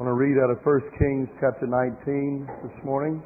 I 0.00 0.08
want 0.08 0.16
to 0.16 0.24
read 0.24 0.40
out 0.40 0.48
of 0.48 0.64
1 0.64 0.80
Kings 0.96 1.28
chapter 1.44 1.68
19 1.68 2.48
this 2.64 2.72
morning. 2.88 3.20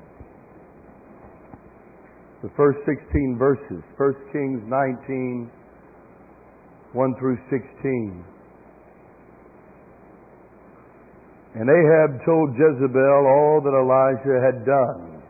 The 2.42 2.50
first 2.58 2.82
16 2.82 3.38
verses. 3.38 3.78
1 3.94 4.34
Kings 4.34 4.58
19, 4.66 5.54
1 6.90 7.14
through 7.22 7.38
16. 7.46 8.26
And 11.62 11.70
Ahab 11.70 12.26
told 12.26 12.58
Jezebel 12.58 13.22
all 13.22 13.62
that 13.62 13.70
Elijah 13.70 14.42
had 14.42 14.66
done, 14.66 15.22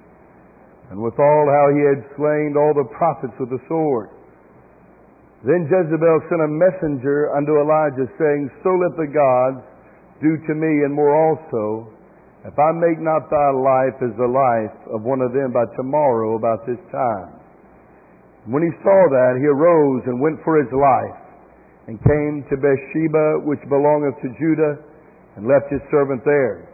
and 0.89 0.97
withal 0.97 1.45
how 1.53 1.69
he 1.77 1.85
had 1.85 2.09
slain 2.17 2.57
all 2.57 2.73
the 2.73 2.89
prophets 2.97 3.37
with 3.37 3.53
the 3.53 3.61
sword. 3.69 4.09
Then 5.45 5.69
Jezebel 5.69 6.25
sent 6.33 6.41
a 6.41 6.49
messenger 6.49 7.37
unto 7.37 7.61
Elijah, 7.61 8.09
saying, 8.17 8.49
So 8.65 8.81
let 8.81 8.97
the 8.97 9.13
gods 9.13 9.74
do 10.21 10.37
to 10.47 10.55
me, 10.55 10.85
and 10.87 10.95
more 10.95 11.15
also, 11.15 11.95
if 12.45 12.53
I 12.59 12.71
make 12.77 13.01
not 13.01 13.33
thy 13.33 13.51
life 13.57 13.97
as 14.05 14.13
the 14.21 14.29
life 14.29 14.77
of 14.93 15.01
one 15.01 15.25
of 15.25 15.33
them 15.33 15.49
by 15.51 15.65
tomorrow 15.81 16.37
about 16.37 16.69
this 16.69 16.81
time. 16.93 17.41
When 18.45 18.61
he 18.61 18.69
saw 18.85 19.01
that, 19.09 19.41
he 19.41 19.49
arose 19.49 20.05
and 20.05 20.21
went 20.21 20.37
for 20.45 20.61
his 20.61 20.69
life, 20.69 21.21
and 21.89 21.97
came 21.97 22.45
to 22.53 22.61
Beersheba, 22.61 23.49
which 23.49 23.65
belongeth 23.73 24.21
to 24.21 24.29
Judah, 24.37 24.77
and 25.37 25.49
left 25.49 25.73
his 25.73 25.81
servant 25.89 26.21
there. 26.29 26.69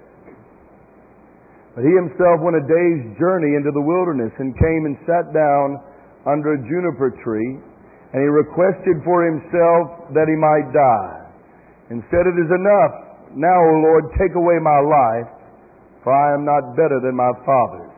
But 1.75 1.87
he 1.87 1.95
himself 1.95 2.43
went 2.43 2.59
a 2.59 2.67
day's 2.67 3.15
journey 3.15 3.55
into 3.55 3.71
the 3.71 3.81
wilderness, 3.87 4.35
and 4.43 4.51
came 4.59 4.91
and 4.91 4.99
sat 5.07 5.31
down 5.31 5.79
under 6.27 6.59
a 6.59 6.63
juniper 6.67 7.15
tree, 7.23 7.63
and 8.11 8.19
he 8.19 8.27
requested 8.27 9.07
for 9.07 9.23
himself 9.23 10.11
that 10.19 10.27
he 10.27 10.35
might 10.35 10.67
die, 10.75 11.31
and 11.95 12.03
said, 12.11 12.27
It 12.27 12.39
is 12.43 12.51
enough 12.51 13.10
now, 13.37 13.59
O 13.59 13.73
Lord, 13.85 14.05
take 14.19 14.35
away 14.35 14.59
my 14.59 14.81
life, 14.81 15.31
for 16.03 16.11
I 16.11 16.35
am 16.35 16.45
not 16.45 16.75
better 16.75 16.99
than 16.99 17.15
my 17.15 17.31
fathers. 17.47 17.93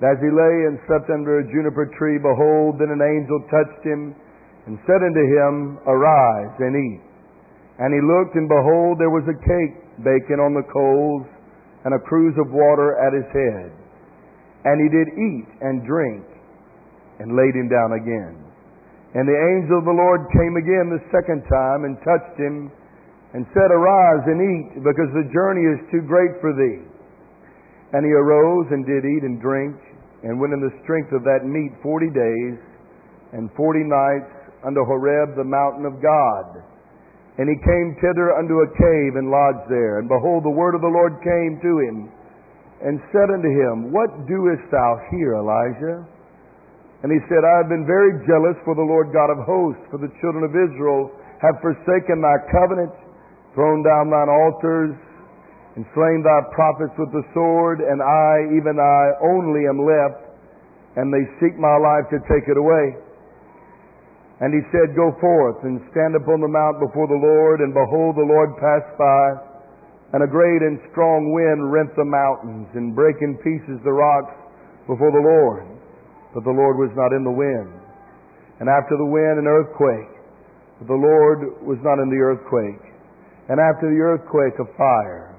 As 0.00 0.16
he 0.20 0.32
lay 0.32 0.56
and 0.64 0.80
slept 0.88 1.12
under 1.12 1.40
a 1.40 1.48
juniper 1.52 1.84
tree, 1.98 2.16
behold, 2.16 2.80
then 2.80 2.88
an 2.88 3.04
angel 3.04 3.36
touched 3.52 3.84
him 3.84 4.16
and 4.66 4.80
said 4.88 5.04
unto 5.04 5.24
him, 5.24 5.78
Arise 5.84 6.56
and 6.60 6.72
eat. 6.72 7.04
And 7.80 7.92
he 7.92 8.00
looked, 8.00 8.36
and 8.36 8.48
behold, 8.48 8.96
there 8.96 9.12
was 9.12 9.28
a 9.28 9.36
cake 9.36 9.76
baking 10.04 10.40
on 10.40 10.56
the 10.56 10.64
coals, 10.72 11.24
and 11.84 11.92
a 11.92 12.00
cruse 12.00 12.36
of 12.36 12.52
water 12.52 12.96
at 13.00 13.12
his 13.12 13.28
head. 13.32 13.72
And 14.64 14.76
he 14.80 14.88
did 14.92 15.08
eat 15.16 15.48
and 15.64 15.84
drink, 15.84 16.24
and 17.20 17.36
laid 17.36 17.56
him 17.56 17.68
down 17.68 17.96
again. 17.96 18.36
And 19.16 19.24
the 19.26 19.40
angel 19.56 19.80
of 19.80 19.88
the 19.88 19.96
Lord 19.96 20.28
came 20.32 20.56
again 20.60 20.92
the 20.92 21.04
second 21.12 21.44
time, 21.48 21.84
and 21.84 21.96
touched 22.04 22.36
him, 22.40 22.72
and 23.32 23.46
said, 23.54 23.70
Arise 23.70 24.26
and 24.26 24.38
eat, 24.42 24.82
because 24.82 25.10
the 25.14 25.30
journey 25.30 25.62
is 25.62 25.80
too 25.94 26.02
great 26.02 26.34
for 26.42 26.50
thee. 26.50 26.82
And 27.94 28.02
he 28.02 28.10
arose 28.10 28.66
and 28.70 28.86
did 28.86 29.06
eat 29.06 29.22
and 29.22 29.38
drink, 29.38 29.78
and 30.22 30.38
went 30.38 30.52
in 30.54 30.62
the 30.62 30.74
strength 30.82 31.14
of 31.14 31.22
that 31.24 31.46
meat 31.46 31.72
forty 31.82 32.10
days 32.10 32.58
and 33.32 33.50
forty 33.54 33.86
nights 33.86 34.30
unto 34.66 34.82
Horeb, 34.84 35.38
the 35.38 35.46
mountain 35.46 35.86
of 35.86 36.02
God. 36.02 36.66
And 37.38 37.48
he 37.48 37.56
came 37.62 37.96
thither 38.02 38.36
unto 38.36 38.66
a 38.66 38.72
cave 38.74 39.16
and 39.16 39.30
lodged 39.30 39.70
there. 39.70 40.02
And 40.02 40.10
behold, 40.10 40.44
the 40.44 40.52
word 40.52 40.74
of 40.74 40.82
the 40.82 40.92
Lord 40.92 41.16
came 41.22 41.56
to 41.62 41.72
him, 41.86 41.96
and 42.82 43.00
said 43.14 43.30
unto 43.30 43.48
him, 43.48 43.94
What 43.94 44.26
doest 44.26 44.66
thou 44.68 44.90
here, 45.14 45.38
Elijah? 45.38 46.04
And 47.00 47.08
he 47.08 47.20
said, 47.32 47.40
I 47.46 47.64
have 47.64 47.72
been 47.72 47.88
very 47.88 48.12
jealous 48.28 48.60
for 48.66 48.76
the 48.76 48.84
Lord 48.84 49.08
God 49.08 49.32
of 49.32 49.40
hosts, 49.48 49.86
for 49.88 49.96
the 49.96 50.12
children 50.20 50.44
of 50.44 50.52
Israel 50.52 51.16
have 51.40 51.56
forsaken 51.64 52.20
thy 52.20 52.36
covenant 52.52 52.92
thrown 53.54 53.82
down 53.82 54.10
thine 54.10 54.30
altars, 54.30 54.94
and 55.78 55.86
slain 55.94 56.22
thy 56.22 56.40
prophets 56.50 56.94
with 56.98 57.10
the 57.14 57.22
sword, 57.34 57.78
and 57.78 58.02
I, 58.02 58.58
even 58.58 58.78
I, 58.78 59.02
only 59.22 59.70
am 59.70 59.78
left, 59.78 60.22
and 60.98 61.14
they 61.14 61.22
seek 61.38 61.54
my 61.58 61.78
life 61.78 62.10
to 62.10 62.18
take 62.26 62.50
it 62.50 62.58
away. 62.58 62.98
And 64.42 64.50
he 64.50 64.62
said, 64.72 64.96
Go 64.96 65.14
forth 65.20 65.62
and 65.62 65.78
stand 65.94 66.16
upon 66.16 66.40
the 66.40 66.50
mount 66.50 66.80
before 66.80 67.06
the 67.06 67.20
Lord, 67.20 67.60
and 67.60 67.70
behold, 67.70 68.16
the 68.16 68.26
Lord 68.26 68.56
passed 68.58 68.94
by, 68.98 69.24
and 70.16 70.26
a 70.26 70.30
great 70.30 70.62
and 70.66 70.80
strong 70.90 71.30
wind 71.30 71.70
rent 71.70 71.94
the 71.94 72.08
mountains, 72.08 72.66
and 72.74 72.96
brake 72.96 73.22
in 73.22 73.38
pieces 73.38 73.78
the 73.86 73.94
rocks 73.94 74.34
before 74.90 75.14
the 75.14 75.22
Lord. 75.22 75.70
But 76.34 76.42
the 76.42 76.56
Lord 76.56 76.78
was 76.78 76.90
not 76.98 77.14
in 77.14 77.22
the 77.22 77.30
wind. 77.30 77.70
And 78.58 78.66
after 78.66 78.96
the 78.98 79.06
wind, 79.06 79.38
an 79.38 79.46
earthquake. 79.46 80.18
But 80.82 80.88
the 80.88 80.98
Lord 80.98 81.62
was 81.62 81.78
not 81.82 82.02
in 82.02 82.10
the 82.10 82.18
earthquake 82.18 82.90
and 83.50 83.58
after 83.58 83.90
the 83.90 83.98
earthquake 83.98 84.54
a 84.62 84.68
fire. 84.78 85.34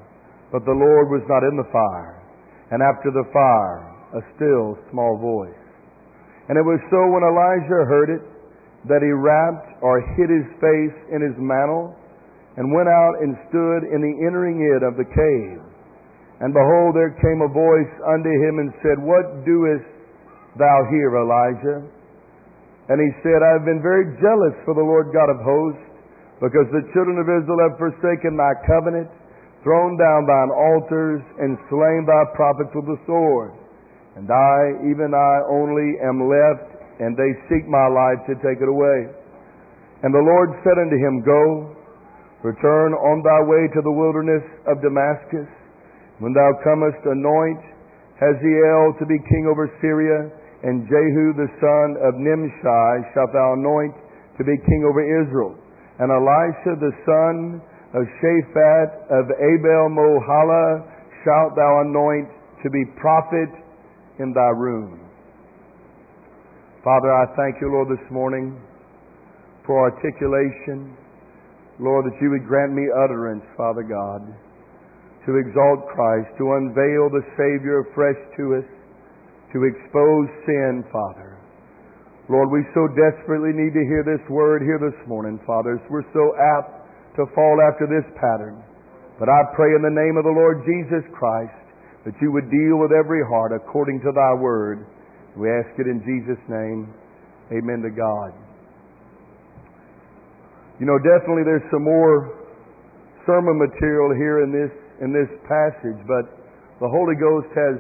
But 0.52 0.68
the 0.68 0.76
Lord 0.76 1.08
was 1.08 1.24
not 1.32 1.48
in 1.48 1.56
the 1.56 1.72
fire. 1.72 2.20
And 2.76 2.84
after 2.84 3.08
the 3.08 3.24
fire 3.32 3.88
a 4.12 4.22
still 4.36 4.76
small 4.92 5.16
voice. 5.16 5.56
And 6.52 6.60
it 6.60 6.66
was 6.68 6.84
so 6.92 7.00
when 7.08 7.24
Elijah 7.24 7.88
heard 7.88 8.12
it 8.12 8.24
that 8.92 9.00
he 9.00 9.16
wrapped 9.16 9.80
or 9.80 10.04
hid 10.20 10.28
his 10.28 10.48
face 10.60 10.98
in 11.16 11.24
his 11.24 11.40
mantle 11.40 11.96
and 12.60 12.68
went 12.76 12.92
out 12.92 13.24
and 13.24 13.40
stood 13.48 13.88
in 13.88 14.04
the 14.04 14.16
entering 14.28 14.60
in 14.60 14.84
of 14.84 15.00
the 15.00 15.08
cave. 15.08 15.64
And 16.44 16.52
behold, 16.52 17.00
there 17.00 17.16
came 17.16 17.40
a 17.40 17.48
voice 17.48 17.94
unto 18.12 18.28
him 18.28 18.60
and 18.60 18.76
said, 18.84 19.00
What 19.00 19.48
doest 19.48 19.88
thou 20.60 20.78
here, 20.92 21.16
Elijah? 21.16 21.80
And 22.92 23.00
he 23.00 23.16
said, 23.24 23.40
I 23.40 23.56
have 23.56 23.64
been 23.64 23.80
very 23.80 24.20
jealous 24.20 24.58
for 24.68 24.76
the 24.76 24.84
Lord 24.84 25.16
God 25.16 25.32
of 25.32 25.40
hosts 25.40 25.91
because 26.42 26.66
the 26.74 26.82
children 26.98 27.22
of 27.22 27.30
Israel 27.30 27.62
have 27.70 27.78
forsaken 27.78 28.34
thy 28.34 28.58
covenant, 28.66 29.06
thrown 29.62 29.94
down 29.94 30.26
thine 30.26 30.50
altars, 30.50 31.22
and 31.38 31.54
slain 31.70 32.02
thy 32.10 32.26
prophets 32.34 32.74
with 32.74 32.90
the 32.90 32.98
sword. 33.06 33.54
And 34.18 34.26
I, 34.26 34.90
even 34.90 35.14
I 35.14 35.46
only, 35.46 36.02
am 36.02 36.26
left, 36.26 36.66
and 36.98 37.14
they 37.14 37.38
seek 37.46 37.70
my 37.70 37.86
life 37.86 38.26
to 38.26 38.34
take 38.42 38.58
it 38.58 38.66
away. 38.66 39.14
And 40.02 40.10
the 40.10 40.26
Lord 40.26 40.50
said 40.66 40.82
unto 40.82 40.98
him, 40.98 41.22
Go, 41.22 41.78
return 42.42 42.98
on 42.98 43.22
thy 43.22 43.42
way 43.46 43.70
to 43.78 43.82
the 43.86 43.94
wilderness 43.94 44.42
of 44.66 44.82
Damascus. 44.82 45.46
When 46.18 46.34
thou 46.34 46.58
comest, 46.66 47.06
anoint 47.06 47.62
Hazael 48.18 48.98
to 48.98 49.06
be 49.06 49.22
king 49.30 49.46
over 49.46 49.70
Syria, 49.78 50.34
and 50.66 50.90
Jehu 50.90 51.38
the 51.38 51.50
son 51.62 52.02
of 52.02 52.18
Nimshi 52.18 53.14
shalt 53.14 53.30
thou 53.30 53.54
anoint 53.54 53.94
to 54.38 54.44
be 54.44 54.58
king 54.66 54.82
over 54.90 55.06
Israel 55.06 55.61
and 56.02 56.10
Elisha 56.10 56.82
the 56.82 56.94
son 57.06 57.62
of 57.94 58.02
Shaphat 58.18 58.90
of 59.14 59.30
Abel 59.38 59.86
Meholah 59.94 60.82
shalt 61.22 61.54
thou 61.54 61.86
anoint 61.86 62.26
to 62.66 62.70
be 62.74 62.82
prophet 62.98 63.54
in 64.18 64.34
thy 64.34 64.50
room. 64.58 64.98
Father, 66.84 67.14
I 67.14 67.30
thank 67.38 67.62
you, 67.62 67.70
Lord, 67.70 67.94
this 67.94 68.02
morning 68.10 68.58
for 69.68 69.94
articulation. 69.94 70.98
Lord, 71.78 72.10
that 72.10 72.18
you 72.20 72.32
would 72.32 72.50
grant 72.50 72.74
me 72.74 72.90
utterance, 72.90 73.46
Father 73.56 73.86
God, 73.86 74.26
to 75.30 75.38
exalt 75.38 75.86
Christ, 75.94 76.34
to 76.42 76.58
unveil 76.58 77.14
the 77.14 77.22
Savior 77.38 77.86
afresh 77.86 78.18
to 78.42 78.58
us, 78.58 78.70
to 79.54 79.70
expose 79.70 80.26
sin, 80.50 80.84
Father 80.92 81.31
Lord, 82.32 82.48
we 82.48 82.64
so 82.72 82.88
desperately 82.96 83.52
need 83.52 83.76
to 83.76 83.84
hear 83.84 84.08
this 84.08 84.24
word 84.32 84.64
here 84.64 84.80
this 84.80 84.96
morning, 85.04 85.36
fathers. 85.44 85.84
We're 85.92 86.08
so 86.16 86.32
apt 86.56 86.80
to 87.20 87.28
fall 87.36 87.60
after 87.60 87.92
this 87.92 88.08
pattern. 88.16 88.64
But 89.20 89.28
I 89.28 89.52
pray 89.52 89.76
in 89.76 89.84
the 89.84 89.92
name 89.92 90.16
of 90.16 90.24
the 90.24 90.32
Lord 90.32 90.64
Jesus 90.64 91.04
Christ 91.12 91.52
that 92.08 92.16
you 92.24 92.32
would 92.32 92.48
deal 92.48 92.80
with 92.80 92.96
every 92.96 93.20
heart 93.20 93.52
according 93.52 94.00
to 94.08 94.16
thy 94.16 94.32
word. 94.40 94.88
We 95.36 95.52
ask 95.52 95.76
it 95.76 95.92
in 95.92 96.00
Jesus' 96.08 96.40
name. 96.48 96.96
Amen 97.52 97.84
to 97.84 97.92
God. 97.92 98.32
You 100.80 100.88
know, 100.88 101.04
definitely 101.04 101.44
there's 101.44 101.68
some 101.68 101.84
more 101.84 102.32
sermon 103.28 103.60
material 103.60 104.16
here 104.16 104.40
in 104.48 104.56
this 104.56 104.72
in 105.04 105.12
this 105.12 105.28
passage, 105.52 106.00
but 106.08 106.32
the 106.80 106.88
Holy 106.88 107.20
Ghost 107.20 107.52
has 107.60 107.76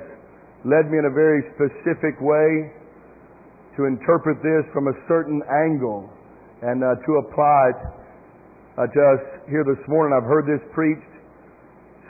led 0.67 0.91
me 0.91 0.99
in 0.99 1.07
a 1.07 1.15
very 1.15 1.39
specific 1.55 2.19
way 2.19 2.80
to 3.77 3.87
interpret 3.87 4.43
this 4.43 4.63
from 4.73 4.87
a 4.91 4.95
certain 5.07 5.39
angle 5.47 6.09
and 6.61 6.83
uh, 6.83 6.99
to 7.07 7.11
apply 7.23 7.63
it 7.71 7.79
uh, 8.77 8.87
to 8.87 8.99
us 9.15 9.23
here 9.47 9.63
this 9.63 9.81
morning. 9.87 10.15
I've 10.15 10.27
heard 10.27 10.47
this 10.47 10.63
preached 10.75 11.11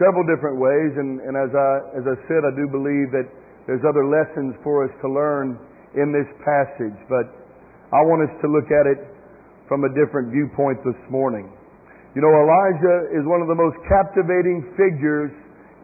several 0.02 0.26
different 0.26 0.58
ways, 0.58 0.92
and, 0.98 1.22
and 1.22 1.38
as, 1.38 1.52
I, 1.54 1.72
as 2.02 2.06
I 2.06 2.18
said, 2.26 2.42
I 2.42 2.54
do 2.58 2.66
believe 2.70 3.14
that 3.14 3.30
there's 3.70 3.86
other 3.86 4.10
lessons 4.10 4.58
for 4.66 4.86
us 4.86 4.94
to 5.06 5.08
learn 5.08 5.58
in 5.94 6.10
this 6.10 6.28
passage, 6.42 6.98
but 7.06 7.30
I 7.94 8.02
want 8.08 8.26
us 8.26 8.34
to 8.42 8.48
look 8.50 8.72
at 8.74 8.90
it 8.90 9.00
from 9.70 9.86
a 9.86 9.92
different 9.94 10.34
viewpoint 10.34 10.82
this 10.84 10.98
morning. 11.14 11.48
You 12.16 12.22
know, 12.26 12.34
Elijah 12.34 13.16
is 13.16 13.24
one 13.24 13.40
of 13.40 13.48
the 13.48 13.56
most 13.56 13.78
captivating 13.88 14.68
figures 14.76 15.32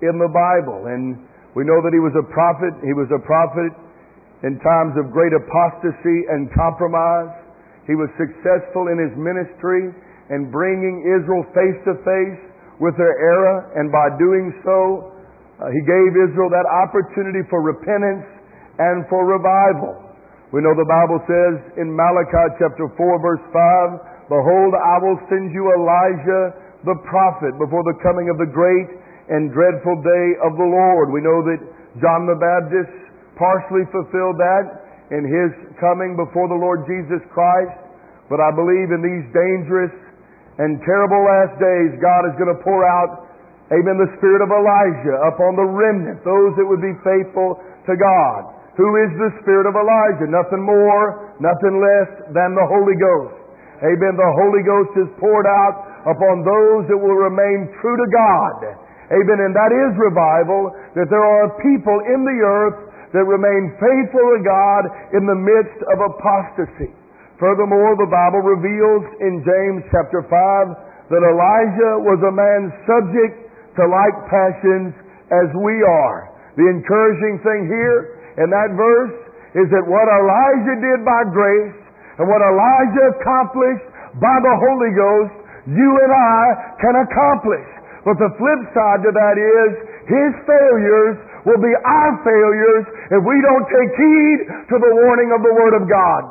in 0.04 0.16
the 0.20 0.28
Bible, 0.28 0.92
and 0.92 1.16
we 1.56 1.64
know 1.64 1.80
that 1.80 1.94
he 1.96 2.02
was 2.04 2.12
a 2.20 2.26
prophet. 2.28 2.74
He 2.84 2.94
was 2.94 3.08
a 3.16 3.22
prophet 3.24 3.72
in 4.46 4.60
times 4.62 4.94
of 5.00 5.10
great 5.10 5.34
apostasy 5.34 6.20
and 6.30 6.52
compromise. 6.54 7.34
He 7.90 7.96
was 7.96 8.12
successful 8.20 8.92
in 8.92 9.00
his 9.00 9.14
ministry 9.18 9.90
and 10.30 10.52
bringing 10.52 11.02
Israel 11.08 11.48
face 11.56 11.80
to 11.88 11.94
face 12.04 12.42
with 12.78 12.94
their 13.00 13.16
error, 13.18 13.74
and 13.74 13.90
by 13.90 14.14
doing 14.22 14.54
so, 14.62 15.10
uh, 15.58 15.74
he 15.74 15.82
gave 15.82 16.14
Israel 16.14 16.54
that 16.54 16.68
opportunity 16.70 17.42
for 17.50 17.66
repentance 17.66 18.28
and 18.78 19.02
for 19.10 19.26
revival. 19.26 19.98
We 20.54 20.62
know 20.62 20.78
the 20.78 20.86
Bible 20.86 21.18
says 21.26 21.56
in 21.82 21.90
Malachi 21.90 22.62
chapter 22.62 22.86
4 22.94 23.26
verse 23.26 23.46
5, 23.50 24.30
Behold, 24.30 24.72
I 24.78 24.96
will 25.02 25.18
send 25.32 25.50
you 25.50 25.74
Elijah 25.74 26.54
the 26.86 26.98
prophet 27.10 27.58
before 27.58 27.82
the 27.90 27.98
coming 28.06 28.30
of 28.30 28.38
the 28.38 28.48
great 28.48 28.88
and 29.34 29.50
dreadful 29.52 29.98
day 30.06 30.28
of 30.46 30.56
the 30.56 30.70
Lord. 30.70 31.10
We 31.10 31.26
know 31.26 31.42
that 31.50 31.60
John 32.00 32.30
the 32.30 32.38
Baptist 32.38 33.07
partially 33.38 33.86
fulfilled 33.94 34.38
that 34.42 34.66
in 35.14 35.24
his 35.24 35.50
coming 35.80 36.20
before 36.20 36.52
the 36.52 36.60
Lord 36.60 36.84
Jesus 36.90 37.24
Christ. 37.32 37.78
But 38.28 38.44
I 38.44 38.52
believe 38.52 38.92
in 38.92 39.00
these 39.00 39.26
dangerous 39.32 39.94
and 40.60 40.82
terrible 40.84 41.22
last 41.24 41.56
days, 41.62 41.96
God 42.02 42.28
is 42.28 42.36
going 42.36 42.52
to 42.52 42.60
pour 42.66 42.84
out 42.84 43.28
Amen. 43.68 44.00
The 44.00 44.08
spirit 44.16 44.40
of 44.40 44.48
Elijah 44.48 45.28
upon 45.28 45.60
the 45.60 45.68
remnant, 45.68 46.24
those 46.24 46.56
that 46.56 46.64
would 46.64 46.80
be 46.80 46.96
faithful 47.04 47.60
to 47.60 47.94
God. 48.00 48.40
Who 48.80 48.88
is 49.04 49.12
the 49.20 49.32
spirit 49.44 49.68
of 49.68 49.76
Elijah? 49.76 50.32
Nothing 50.32 50.64
more, 50.64 51.36
nothing 51.44 51.76
less 51.84 52.32
than 52.32 52.56
the 52.56 52.64
Holy 52.64 52.96
Ghost. 52.96 53.36
Amen. 53.84 54.16
The 54.16 54.34
Holy 54.40 54.64
Ghost 54.64 54.94
is 55.04 55.10
poured 55.20 55.50
out 55.50 56.08
upon 56.08 56.48
those 56.48 56.88
that 56.88 56.96
will 56.96 57.20
remain 57.20 57.68
true 57.84 57.98
to 57.98 58.08
God. 58.08 58.58
Amen. 59.12 59.40
And 59.44 59.52
that 59.52 59.76
is 59.76 59.92
revival, 60.00 60.72
that 60.96 61.12
there 61.12 61.26
are 61.28 61.52
people 61.60 61.98
in 62.08 62.24
the 62.24 62.38
earth 62.40 62.80
that 63.14 63.24
remain 63.24 63.72
faithful 63.80 64.28
to 64.36 64.42
God 64.44 64.84
in 65.16 65.24
the 65.24 65.38
midst 65.38 65.80
of 65.94 65.98
apostasy. 66.04 66.92
Furthermore, 67.40 67.94
the 67.96 68.10
Bible 68.10 68.42
reveals 68.42 69.06
in 69.22 69.46
James 69.46 69.86
chapter 69.94 70.26
5 70.26 70.34
that 71.14 71.24
Elijah 71.24 72.02
was 72.04 72.20
a 72.26 72.34
man 72.34 72.74
subject 72.90 73.36
to 73.78 73.84
like 73.86 74.18
passions 74.28 74.92
as 75.30 75.48
we 75.62 75.76
are. 75.86 76.34
The 76.58 76.66
encouraging 76.66 77.38
thing 77.46 77.70
here 77.70 78.18
in 78.42 78.50
that 78.50 78.74
verse 78.74 79.16
is 79.54 79.70
that 79.70 79.86
what 79.86 80.10
Elijah 80.10 80.78
did 80.82 81.00
by 81.06 81.22
grace 81.30 81.78
and 82.18 82.26
what 82.26 82.42
Elijah 82.42 83.06
accomplished 83.22 83.88
by 84.18 84.38
the 84.42 84.56
Holy 84.58 84.92
Ghost, 84.98 85.36
you 85.70 85.90
and 86.02 86.12
I 86.12 86.42
can 86.82 86.96
accomplish. 87.06 87.70
But 88.02 88.18
the 88.18 88.34
flip 88.40 88.62
side 88.74 89.06
to 89.06 89.12
that 89.14 89.36
is 89.38 89.72
his 90.10 90.32
failures 90.48 91.18
will 91.48 91.64
be 91.64 91.72
our 91.72 92.12
failures 92.28 92.86
if 93.16 93.22
we 93.24 93.38
don't 93.40 93.66
take 93.72 93.92
heed 93.96 94.40
to 94.68 94.76
the 94.84 94.92
warning 95.08 95.32
of 95.32 95.40
the 95.48 95.54
Word 95.56 95.80
of 95.80 95.88
God. 95.88 96.24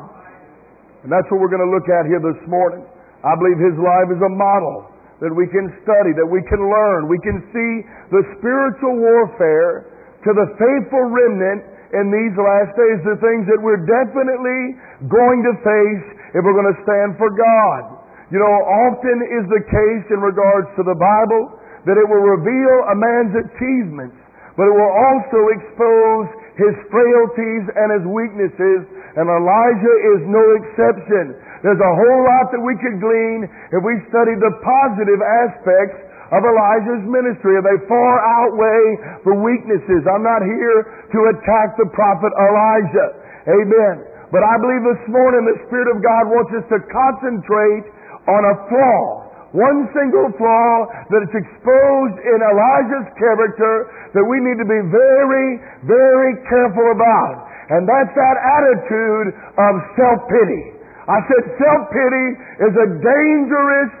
And 1.01 1.09
that's 1.09 1.25
what 1.33 1.41
we're 1.41 1.49
going 1.49 1.65
to 1.65 1.73
look 1.73 1.89
at 1.89 2.05
here 2.05 2.21
this 2.21 2.37
morning. 2.45 2.85
I 3.25 3.33
believe 3.33 3.57
his 3.57 3.77
life 3.81 4.13
is 4.13 4.21
a 4.21 4.29
model 4.29 4.93
that 5.25 5.33
we 5.33 5.49
can 5.49 5.73
study, 5.81 6.13
that 6.13 6.29
we 6.29 6.45
can 6.45 6.61
learn. 6.61 7.09
We 7.09 7.17
can 7.25 7.41
see 7.49 7.71
the 8.13 8.21
spiritual 8.37 9.01
warfare 9.01 9.89
to 10.21 10.29
the 10.37 10.47
faithful 10.61 11.09
remnant 11.09 11.65
in 11.97 12.13
these 12.13 12.35
last 12.37 12.77
days, 12.77 12.99
the 13.01 13.17
things 13.17 13.49
that 13.49 13.57
we're 13.57 13.81
definitely 13.87 14.77
going 15.09 15.39
to 15.41 15.53
face 15.63 16.05
if 16.35 16.43
we're 16.43 16.57
going 16.57 16.69
to 16.69 16.81
stand 16.83 17.17
for 17.17 17.31
God. 17.33 17.97
You 18.29 18.43
know, 18.43 18.53
often 18.91 19.17
is 19.39 19.45
the 19.47 19.63
case 19.63 20.05
in 20.11 20.19
regards 20.19 20.67
to 20.75 20.83
the 20.83 20.97
Bible 20.99 21.57
that 21.87 21.95
it 21.95 22.03
will 22.03 22.27
reveal 22.27 22.75
a 22.91 22.95
man's 22.99 23.33
achievements, 23.47 24.19
but 24.57 24.65
it 24.65 24.75
will 24.75 24.93
also 25.13 25.39
expose 25.53 26.25
his 26.57 26.73
frailties 26.89 27.63
and 27.77 27.87
his 27.93 28.05
weaknesses, 28.09 28.89
and 29.13 29.29
Elijah 29.29 29.97
is 30.17 30.19
no 30.25 30.41
exception. 30.57 31.37
There's 31.61 31.77
a 31.77 31.93
whole 31.93 32.21
lot 32.25 32.49
that 32.49 32.61
we 32.65 32.73
could 32.81 32.97
glean 32.97 33.45
if 33.45 33.81
we 33.85 34.01
studied 34.09 34.41
the 34.41 34.53
positive 34.65 35.21
aspects 35.21 35.97
of 36.33 36.41
Elijah's 36.41 37.05
ministry. 37.05 37.61
They 37.61 37.77
far 37.85 38.13
outweigh 38.17 38.87
the 39.29 39.35
weaknesses. 39.37 40.01
I'm 40.09 40.25
not 40.25 40.41
here 40.41 40.79
to 41.13 41.19
attack 41.37 41.77
the 41.77 41.87
prophet 41.93 42.33
Elijah. 42.33 43.09
Amen. 43.47 43.95
But 44.33 44.43
I 44.43 44.59
believe 44.59 44.83
this 44.83 45.05
morning 45.07 45.47
the 45.47 45.57
Spirit 45.69 45.87
of 45.93 46.03
God 46.03 46.23
wants 46.27 46.51
us 46.57 46.65
to 46.73 46.79
concentrate 46.91 47.85
on 48.27 48.41
a 48.43 48.55
flaw. 48.67 49.26
One 49.55 49.87
single 49.95 50.27
flaw 50.35 50.71
that 51.07 51.21
is 51.23 51.33
exposed 51.33 52.17
in 52.19 52.39
Elijah's 52.43 53.07
character 53.15 53.73
that 54.11 54.25
we 54.27 54.43
need 54.43 54.59
to 54.59 54.67
be 54.67 54.81
very, 54.91 55.49
very 55.87 56.31
careful 56.51 56.87
about. 56.91 57.47
And 57.71 57.87
that's 57.87 58.11
that 58.11 58.37
attitude 58.39 59.27
of 59.55 59.73
self-pity. 59.95 60.63
I 61.07 61.19
said 61.31 61.43
self-pity 61.55 62.27
is 62.67 62.73
a 62.75 62.87
dangerous, 62.99 63.91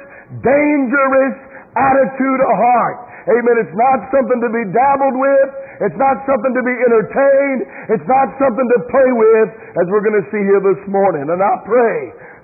dangerous 0.43 1.35
attitude 1.79 2.41
of 2.43 2.51
heart. 2.51 3.06
Amen. 3.27 3.55
It's 3.59 3.75
not 3.75 3.99
something 4.15 4.39
to 4.39 4.49
be 4.55 4.63
dabbled 4.71 5.17
with. 5.19 5.49
It's 5.83 5.99
not 5.99 6.23
something 6.23 6.53
to 6.55 6.63
be 6.63 6.75
entertained. 6.79 7.61
It's 7.91 8.07
not 8.07 8.31
something 8.39 8.67
to 8.71 8.79
play 8.87 9.09
with, 9.11 9.49
as 9.77 9.85
we're 9.91 10.05
going 10.05 10.15
to 10.23 10.27
see 10.31 10.43
here 10.47 10.63
this 10.63 10.81
morning. 10.87 11.27
And 11.27 11.39
I 11.43 11.53
pray 11.67 11.97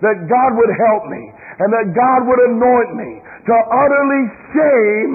that 0.03 0.27
God 0.27 0.51
would 0.59 0.73
help 0.91 1.07
me 1.07 1.23
and 1.63 1.69
that 1.71 1.87
God 1.95 2.27
would 2.27 2.41
anoint 2.51 2.99
me 2.99 3.11
to 3.23 3.55
utterly 3.55 4.23
shame 4.51 5.11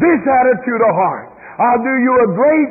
this 0.00 0.20
attitude 0.24 0.82
of 0.88 0.92
heart. 0.96 1.28
I'll 1.60 1.84
do 1.84 1.94
you 2.00 2.12
a 2.24 2.28
great 2.32 2.70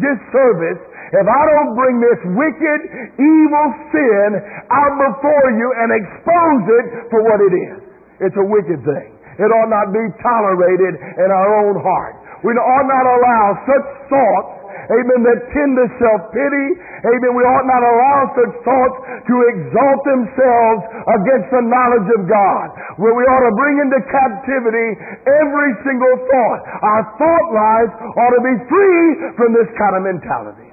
disservice 0.00 0.80
if 1.12 1.26
I 1.28 1.42
don't 1.52 1.76
bring 1.76 2.00
this 2.00 2.20
wicked, 2.32 2.80
evil 3.20 3.66
sin 3.92 4.30
out 4.72 4.94
before 4.98 5.46
you 5.52 5.68
and 5.84 5.88
expose 5.92 6.64
it 6.80 6.86
for 7.12 7.20
what 7.22 7.38
it 7.44 7.52
is. 7.52 7.78
It's 8.24 8.38
a 8.40 8.46
wicked 8.48 8.80
thing. 8.82 9.13
It 9.38 9.50
ought 9.50 9.70
not 9.70 9.90
be 9.90 10.04
tolerated 10.22 10.94
in 10.98 11.28
our 11.28 11.50
own 11.66 11.76
heart. 11.80 12.14
We 12.44 12.52
ought 12.54 12.86
not 12.86 13.04
allow 13.08 13.44
such 13.64 13.86
thoughts 14.12 14.64
amen, 14.90 15.24
that 15.24 15.40
tend 15.52 15.72
to 15.80 15.86
self-pity, 15.96 16.66
amen, 17.08 17.32
we 17.32 17.44
ought 17.44 17.64
not 17.68 17.80
allow 17.80 18.18
such 18.36 18.52
thoughts 18.64 18.96
to 19.24 19.34
exalt 19.54 20.00
themselves 20.04 20.80
against 21.20 21.48
the 21.52 21.64
knowledge 21.64 22.08
of 22.20 22.28
God. 22.28 22.66
Where 23.00 23.16
we 23.16 23.24
ought 23.24 23.44
to 23.48 23.54
bring 23.56 23.76
into 23.80 24.00
captivity 24.04 24.88
every 25.24 25.72
single 25.86 26.14
thought. 26.28 26.60
Our 26.84 27.02
thought 27.16 27.46
life 27.54 27.92
ought 27.96 28.34
to 28.34 28.42
be 28.44 28.56
free 28.68 29.04
from 29.40 29.56
this 29.56 29.68
kind 29.80 29.94
of 29.96 30.02
mentality. 30.04 30.68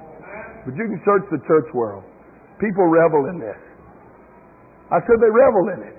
But 0.68 0.76
you 0.76 0.86
can 0.92 1.00
search 1.02 1.24
the 1.32 1.40
church 1.48 1.68
world. 1.72 2.04
People 2.60 2.86
revel 2.86 3.26
in 3.32 3.40
this. 3.40 3.58
I 4.92 5.00
said 5.08 5.18
they 5.18 5.32
revel 5.32 5.72
in 5.72 5.80
it. 5.88 5.96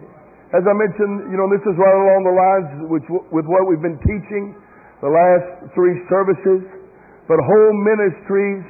As 0.53 0.61
I 0.69 0.73
mentioned, 0.77 1.33
you 1.33 1.37
know, 1.41 1.49
this 1.49 1.65
is 1.65 1.73
right 1.81 1.97
along 1.97 2.21
the 2.29 2.35
lines 2.37 2.69
with, 2.85 3.05
with 3.33 3.45
what 3.49 3.65
we've 3.65 3.81
been 3.81 3.97
teaching 4.05 4.53
the 5.01 5.09
last 5.09 5.73
three 5.73 5.97
services. 6.07 6.61
But 7.25 7.41
whole 7.41 7.73
ministries, 7.81 8.61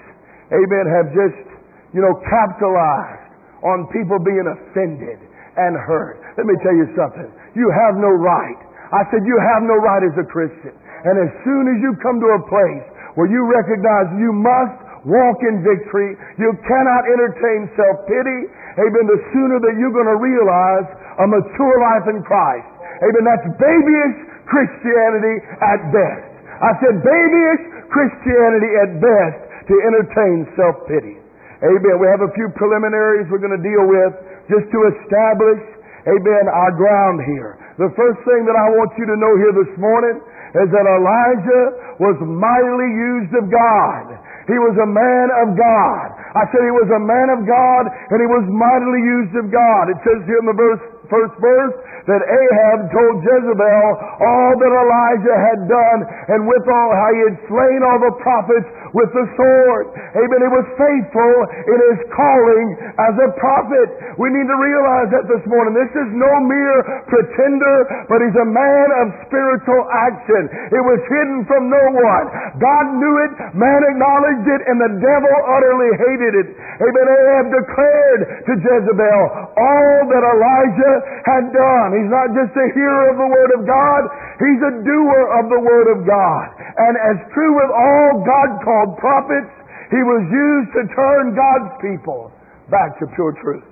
amen, 0.47 0.85
have 0.95 1.11
just, 1.11 1.43
you 1.91 1.99
know, 1.99 2.15
capitalized 2.23 3.35
on 3.67 3.91
people 3.91 4.15
being 4.23 4.47
offended 4.47 5.19
and 5.59 5.75
hurt. 5.83 6.23
Let 6.39 6.47
me 6.47 6.55
tell 6.63 6.73
you 6.73 6.87
something. 6.95 7.29
You 7.53 7.67
have 7.67 7.99
no 7.99 8.09
right. 8.15 8.59
I 8.95 9.03
said 9.11 9.27
you 9.27 9.37
have 9.53 9.67
no 9.67 9.75
right 9.83 10.03
as 10.07 10.15
a 10.17 10.27
Christian. 10.31 10.73
And 11.03 11.15
as 11.19 11.31
soon 11.43 11.63
as 11.67 11.77
you 11.83 11.91
come 11.99 12.17
to 12.23 12.29
a 12.39 12.41
place 12.47 12.85
where 13.19 13.27
you 13.27 13.43
recognize 13.43 14.07
you 14.17 14.31
must 14.31 14.83
walk 15.03 15.37
in 15.43 15.59
victory. 15.63 16.15
You 16.39 16.51
cannot 16.63 17.03
entertain 17.11 17.67
self-pity. 17.75 18.39
Amen. 18.77 19.05
The 19.05 19.21
sooner 19.33 19.57
that 19.61 19.73
you're 19.77 19.93
going 19.93 20.09
to 20.09 20.17
realize 20.17 20.87
a 21.21 21.25
mature 21.29 21.77
life 21.81 22.05
in 22.09 22.25
Christ. 22.25 22.69
Amen. 23.05 23.23
That's 23.25 23.47
babyish 23.57 24.15
Christianity 24.49 25.35
at 25.61 25.79
best. 25.93 26.29
I 26.57 26.71
said 26.81 26.95
babyish 27.01 27.61
Christianity 27.93 28.71
at 28.81 28.91
best 28.97 29.37
to 29.69 29.73
entertain 29.85 30.49
self-pity. 30.57 31.15
Amen. 31.63 31.95
We 32.01 32.07
have 32.11 32.25
a 32.25 32.31
few 32.35 32.51
preliminaries 32.59 33.29
we're 33.31 33.43
going 33.43 33.55
to 33.55 33.63
deal 33.63 33.85
with 33.87 34.11
just 34.51 34.67
to 34.67 34.79
establish, 34.91 35.61
amen, 36.03 36.51
our 36.51 36.73
ground 36.75 37.23
here. 37.23 37.55
The 37.79 37.89
first 37.95 38.19
thing 38.27 38.43
that 38.43 38.57
I 38.59 38.67
want 38.75 38.91
you 38.99 39.05
to 39.07 39.17
know 39.17 39.33
here 39.39 39.55
this 39.55 39.73
morning 39.79 40.19
is 40.59 40.67
that 40.69 40.85
Elijah 40.85 41.65
was 41.97 42.17
mightily 42.21 42.91
used 42.93 43.33
of 43.33 43.49
God. 43.49 44.05
He 44.43 44.57
was 44.59 44.75
a 44.75 44.89
man 44.89 45.27
of 45.45 45.55
God. 45.55 46.07
I 46.35 46.43
said 46.51 46.61
he 46.67 46.75
was 46.75 46.91
a 46.91 46.99
man 46.99 47.31
of 47.31 47.47
God 47.47 47.83
and 47.87 48.17
he 48.19 48.27
was 48.27 48.43
mightily 48.51 48.99
used 48.99 49.33
of 49.39 49.47
God. 49.47 49.83
It 49.87 49.99
says 50.03 50.19
here 50.27 50.39
in 50.43 50.47
the 50.51 50.57
verse, 50.57 50.83
first 51.07 51.35
verse, 51.39 51.75
that 52.11 52.19
Ahab 52.19 52.91
told 52.91 53.23
Jezebel 53.23 53.87
all 54.19 54.51
that 54.59 54.73
Elijah 54.75 55.37
had 55.39 55.59
done 55.71 55.99
and 56.35 56.39
withal 56.43 56.89
how 56.91 57.09
he 57.15 57.21
had 57.31 57.37
slain 57.47 57.79
all 57.87 57.99
the 58.03 58.15
prophets 58.19 58.67
with 58.93 59.09
the 59.13 59.25
sword. 59.37 59.85
Amen. 60.15 60.39
He 60.39 60.51
was 60.53 60.67
faithful 60.77 61.33
in 61.69 61.77
his 61.91 61.99
calling 62.13 62.67
as 63.01 63.13
a 63.19 63.29
prophet. 63.41 63.89
We 64.21 64.29
need 64.29 64.45
to 64.45 64.57
realize 64.57 65.09
that 65.13 65.25
this 65.29 65.43
morning. 65.49 65.73
This 65.73 65.93
is 65.93 66.09
no 66.13 66.31
mere 66.45 66.77
pretender, 67.09 67.77
but 68.07 68.21
he's 68.21 68.37
a 68.37 68.49
man 68.49 68.87
of 69.01 69.05
spiritual 69.27 69.81
action. 70.09 70.49
It 70.71 70.83
was 70.85 70.99
hidden 71.09 71.45
from 71.49 71.69
no 71.73 71.85
one. 71.97 72.25
God 72.61 72.85
knew 73.01 73.15
it, 73.25 73.33
man 73.57 73.81
acknowledged 73.81 74.47
it, 74.47 74.61
and 74.69 74.77
the 74.77 74.91
devil 75.01 75.35
utterly 75.49 75.91
hated 75.97 76.33
it. 76.45 76.47
Amen. 76.53 77.05
Ahab 77.09 77.45
declared 77.49 78.21
to 78.45 78.51
Jezebel 78.61 79.21
all 79.57 79.97
that 80.09 80.23
Elijah 80.23 80.95
had 81.25 81.43
done. 81.49 81.89
He's 81.97 82.11
not 82.11 82.29
just 82.37 82.53
a 82.53 82.67
hearer 82.77 83.05
of 83.13 83.17
the 83.17 83.29
word 83.29 83.51
of 83.57 83.61
God, 83.65 84.01
He's 84.43 84.59
a 84.59 84.73
doer 84.83 85.21
of 85.39 85.45
the 85.47 85.61
Word 85.63 85.87
of 85.95 85.99
God. 86.03 86.45
And 86.59 86.93
as 86.99 87.17
true 87.31 87.53
with 87.55 87.71
all 87.71 88.11
God 88.27 88.49
called 88.59 88.91
prophets, 88.99 89.53
he 89.87 90.01
was 90.03 90.23
used 90.27 90.71
to 90.75 90.83
turn 90.91 91.31
God's 91.31 91.71
people 91.79 92.27
back 92.67 92.99
to 92.99 93.07
pure 93.15 93.31
truth. 93.39 93.63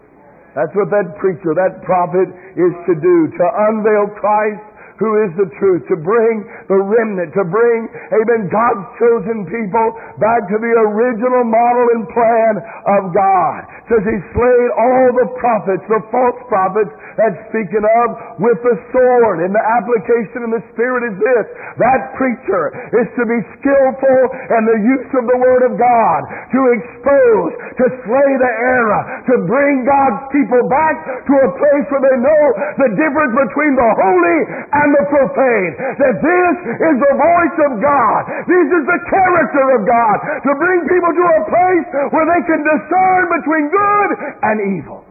That's 0.55 0.71
what 0.75 0.87
that 0.91 1.15
preacher, 1.19 1.51
that 1.55 1.83
prophet 1.83 2.27
is 2.55 2.73
to 2.87 2.93
do, 2.95 3.15
to 3.35 3.45
unveil 3.71 4.15
Christ 4.15 4.63
who 5.01 5.11
is 5.25 5.31
the 5.33 5.49
truth, 5.57 5.81
to 5.89 5.97
bring 5.97 6.45
the 6.69 6.77
remnant, 6.77 7.33
to 7.33 7.41
bring, 7.49 7.89
amen, 8.13 8.53
God's 8.53 8.85
chosen 9.01 9.49
people 9.49 9.87
back 10.21 10.45
to 10.45 10.57
the 10.61 10.73
original 10.93 11.41
model 11.41 11.85
and 11.97 12.05
plan 12.13 12.53
of 12.61 13.09
God. 13.09 13.59
Says 13.89 14.05
he 14.05 14.17
slayed 14.37 14.71
all 14.77 15.07
the 15.17 15.27
prophets, 15.41 15.83
the 15.89 16.05
false 16.13 16.39
prophets 16.45 16.93
that's 17.17 17.39
speaking 17.49 17.81
of 17.81 18.07
with 18.39 18.61
the 18.61 18.77
sword. 18.93 19.41
And 19.41 19.51
the 19.51 19.65
application 19.81 20.45
in 20.45 20.51
the 20.53 20.63
Spirit 20.71 21.11
is 21.11 21.17
this. 21.17 21.45
That 21.81 22.13
preacher 22.15 22.63
is 23.01 23.07
to 23.17 23.23
be 23.25 23.39
skillful 23.57 24.21
in 24.53 24.63
the 24.69 24.79
use 24.85 25.09
of 25.17 25.25
the 25.25 25.39
Word 25.41 25.63
of 25.65 25.73
God, 25.81 26.21
to 26.29 26.61
expose, 26.77 27.51
to 27.81 27.85
slay 28.05 28.31
the 28.37 28.53
error, 28.69 29.01
to 29.33 29.35
bring 29.49 29.83
God's 29.83 30.23
people 30.29 30.61
back 30.69 30.95
to 31.25 31.33
a 31.41 31.49
place 31.57 31.85
where 31.89 32.05
they 32.05 32.17
know 32.21 32.43
the 32.85 32.89
difference 32.95 33.33
between 33.33 33.73
the 33.75 33.89
holy 33.97 34.39
and 34.71 34.90
the 34.93 35.05
profane. 35.07 35.73
That 35.99 36.15
this 36.19 36.55
is 36.75 36.95
the 36.99 37.13
voice 37.15 37.57
of 37.67 37.71
God. 37.79 38.19
This 38.47 38.67
is 38.71 38.83
the 38.85 38.99
character 39.07 39.65
of 39.75 39.81
God. 39.87 40.15
To 40.47 40.51
bring 40.59 40.79
people 40.87 41.11
to 41.11 41.25
a 41.25 41.41
place 41.47 41.87
where 42.11 42.27
they 42.27 42.41
can 42.47 42.61
discern 42.61 43.23
between 43.41 43.63
good 43.71 44.09
and 44.43 44.55
evil. 44.79 45.01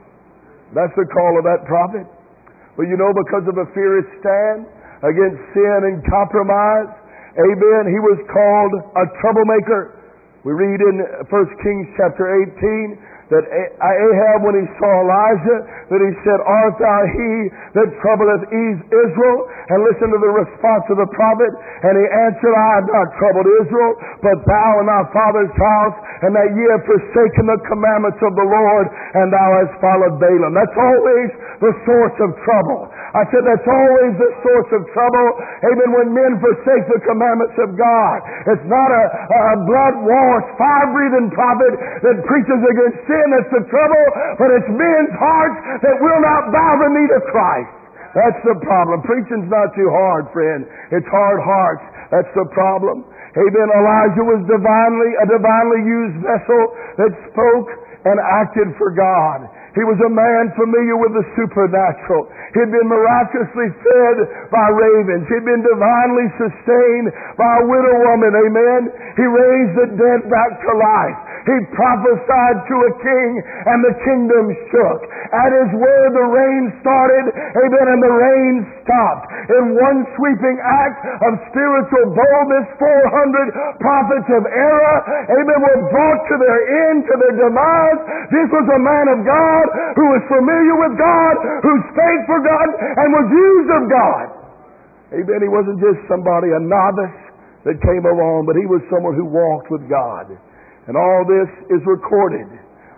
That's 0.77 0.95
the 0.95 1.09
call 1.11 1.35
of 1.41 1.45
that 1.45 1.67
prophet. 1.67 2.07
But 2.79 2.87
you 2.87 2.97
know, 2.97 3.11
because 3.13 3.45
of 3.51 3.59
a 3.59 3.67
fierce 3.75 4.07
stand 4.23 4.65
against 5.03 5.41
sin 5.53 5.79
and 5.91 6.01
compromise, 6.07 6.89
amen, 7.37 7.91
he 7.91 8.01
was 8.01 8.19
called 8.31 8.73
a 8.97 9.05
troublemaker. 9.21 10.01
We 10.45 10.57
read 10.57 10.81
in 10.81 10.97
1 11.29 11.63
Kings 11.65 11.89
chapter 12.01 12.25
18 12.49 12.97
that 13.31 13.47
Ahab, 13.47 14.43
when 14.43 14.59
he 14.59 14.67
saw 14.83 14.91
Elijah, 15.07 15.59
that 15.87 16.01
he 16.03 16.13
said, 16.27 16.39
Art 16.43 16.75
thou 16.83 17.01
he 17.07 17.31
that 17.79 17.89
troubleth 18.03 18.43
Israel? 18.51 19.39
And 19.71 19.87
listen 19.87 20.11
to 20.11 20.19
the 20.19 20.35
response 20.35 20.83
of 20.91 20.99
the 20.99 21.07
prophet. 21.15 21.53
And 21.87 21.95
he 21.95 22.07
answered, 22.27 22.51
I 22.51 22.83
have 22.83 22.89
not 22.91 23.07
troubled 23.23 23.47
Israel, 23.63 23.93
but 24.27 24.35
thou 24.43 24.71
and 24.83 24.91
thy 24.91 25.03
father's 25.15 25.55
house, 25.55 25.97
and 26.27 26.35
that 26.35 26.51
ye 26.59 26.65
have 26.75 26.83
forsaken 26.83 27.47
the 27.47 27.59
commandments 27.71 28.19
of 28.19 28.35
the 28.35 28.47
Lord, 28.51 28.91
and 28.91 29.31
thou 29.31 29.49
hast 29.63 29.79
followed 29.79 30.19
Baalim. 30.19 30.51
That's 30.59 30.75
always 30.75 31.31
the 31.63 31.73
source 31.87 32.17
of 32.27 32.35
trouble. 32.43 32.91
I 33.15 33.23
said 33.31 33.47
that's 33.47 33.67
always 33.71 34.13
the 34.19 34.33
source 34.43 34.71
of 34.75 34.83
trouble. 34.91 35.29
Amen. 35.71 35.91
When 35.95 36.09
men 36.15 36.33
forsake 36.43 36.87
the 36.91 37.03
commandments 37.07 37.55
of 37.63 37.79
God. 37.79 38.17
It's 38.55 38.67
not 38.67 38.91
a, 38.91 39.05
a 39.07 39.55
blood 39.67 39.95
washed, 40.03 40.51
fire 40.59 40.89
breathing 40.95 41.31
prophet 41.31 41.73
that 42.07 42.17
preaches 42.27 42.59
against 42.59 42.99
sin 43.07 43.20
that's 43.29 43.53
the 43.53 43.65
trouble, 43.69 44.05
but 44.41 44.49
it's 44.57 44.71
men's 44.73 45.15
hearts 45.21 45.59
that 45.85 45.97
will 46.01 46.21
not 46.25 46.49
bow 46.49 46.73
the 46.81 46.89
knee 46.97 47.09
to 47.13 47.21
Christ. 47.29 47.73
That's 48.17 48.41
the 48.43 48.57
problem. 48.65 49.05
Preaching's 49.07 49.47
not 49.47 49.71
too 49.77 49.87
hard, 49.87 50.33
friend. 50.35 50.67
It's 50.91 51.07
hard 51.13 51.39
hearts. 51.45 51.85
That's 52.11 52.33
the 52.35 52.49
problem. 52.51 53.07
Amen. 53.39 53.69
Elijah 53.71 54.27
was 54.27 54.43
divinely, 54.51 55.11
a 55.23 55.27
divinely 55.31 55.81
used 55.87 56.19
vessel 56.19 56.63
that 56.99 57.13
spoke 57.31 57.71
and 58.03 58.19
acted 58.43 58.75
for 58.75 58.91
God. 58.91 59.47
He 59.79 59.87
was 59.87 59.95
a 60.03 60.11
man 60.11 60.51
familiar 60.59 60.99
with 60.99 61.15
the 61.15 61.23
supernatural. 61.39 62.27
He'd 62.59 62.75
been 62.75 62.91
miraculously 62.91 63.71
fed 63.71 64.17
by 64.51 64.67
ravens. 64.75 65.31
He'd 65.31 65.47
been 65.47 65.63
divinely 65.63 66.27
sustained 66.35 67.15
by 67.39 67.53
a 67.63 67.65
widow 67.71 67.97
woman. 68.11 68.35
Amen. 68.35 68.81
He 69.15 69.27
raised 69.31 69.75
the 69.79 69.89
dead 69.95 70.21
back 70.27 70.51
to 70.59 70.71
life. 70.75 71.19
He 71.47 71.57
prophesied 71.73 72.59
to 72.69 72.77
a 72.85 72.93
king 73.01 73.31
and 73.41 73.79
the 73.81 73.95
kingdom 74.05 74.45
shook. 74.69 75.01
At 75.33 75.51
his 75.51 75.71
word 75.73 76.11
the 76.13 76.29
rain 76.29 76.63
started, 76.85 77.25
amen, 77.33 77.87
and 77.89 78.01
the 78.05 78.15
rain 78.15 78.55
stopped. 78.85 79.27
In 79.57 79.65
one 79.77 80.05
sweeping 80.21 80.59
act 80.61 80.99
of 81.25 81.33
spiritual 81.49 82.07
boldness, 82.13 82.67
400 82.77 83.81
prophets 83.81 84.29
of 84.37 84.43
error, 84.45 84.97
amen, 85.33 85.59
were 85.65 85.81
brought 85.89 86.23
to 86.29 86.37
their 86.37 86.61
end, 86.91 87.09
to 87.09 87.15
their 87.17 87.37
demise. 87.41 88.01
This 88.31 88.49
was 88.53 88.67
a 88.69 88.81
man 88.81 89.07
of 89.17 89.19
God 89.25 89.65
who 89.97 90.07
was 90.13 90.23
familiar 90.29 90.77
with 90.77 90.95
God, 91.01 91.35
who 91.65 91.73
spake 91.95 92.23
for 92.29 92.41
God, 92.45 92.69
and 93.01 93.09
was 93.17 93.27
used 93.33 93.71
of 93.75 93.85
God. 93.89 94.27
Amen. 95.11 95.41
He 95.43 95.51
wasn't 95.51 95.83
just 95.83 95.99
somebody, 96.07 96.55
a 96.55 96.63
novice 96.63 97.19
that 97.67 97.77
came 97.83 98.07
along, 98.07 98.47
but 98.47 98.55
he 98.55 98.65
was 98.65 98.81
someone 98.89 99.19
who 99.19 99.27
walked 99.27 99.69
with 99.69 99.83
God. 99.91 100.31
And 100.91 100.99
all 100.99 101.23
this 101.23 101.47
is 101.71 101.87
recorded 101.87 102.51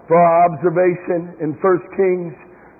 for 0.09 0.17
our 0.17 0.49
observation 0.49 1.37
in 1.45 1.53
1 1.61 1.61
Kings 1.93 2.33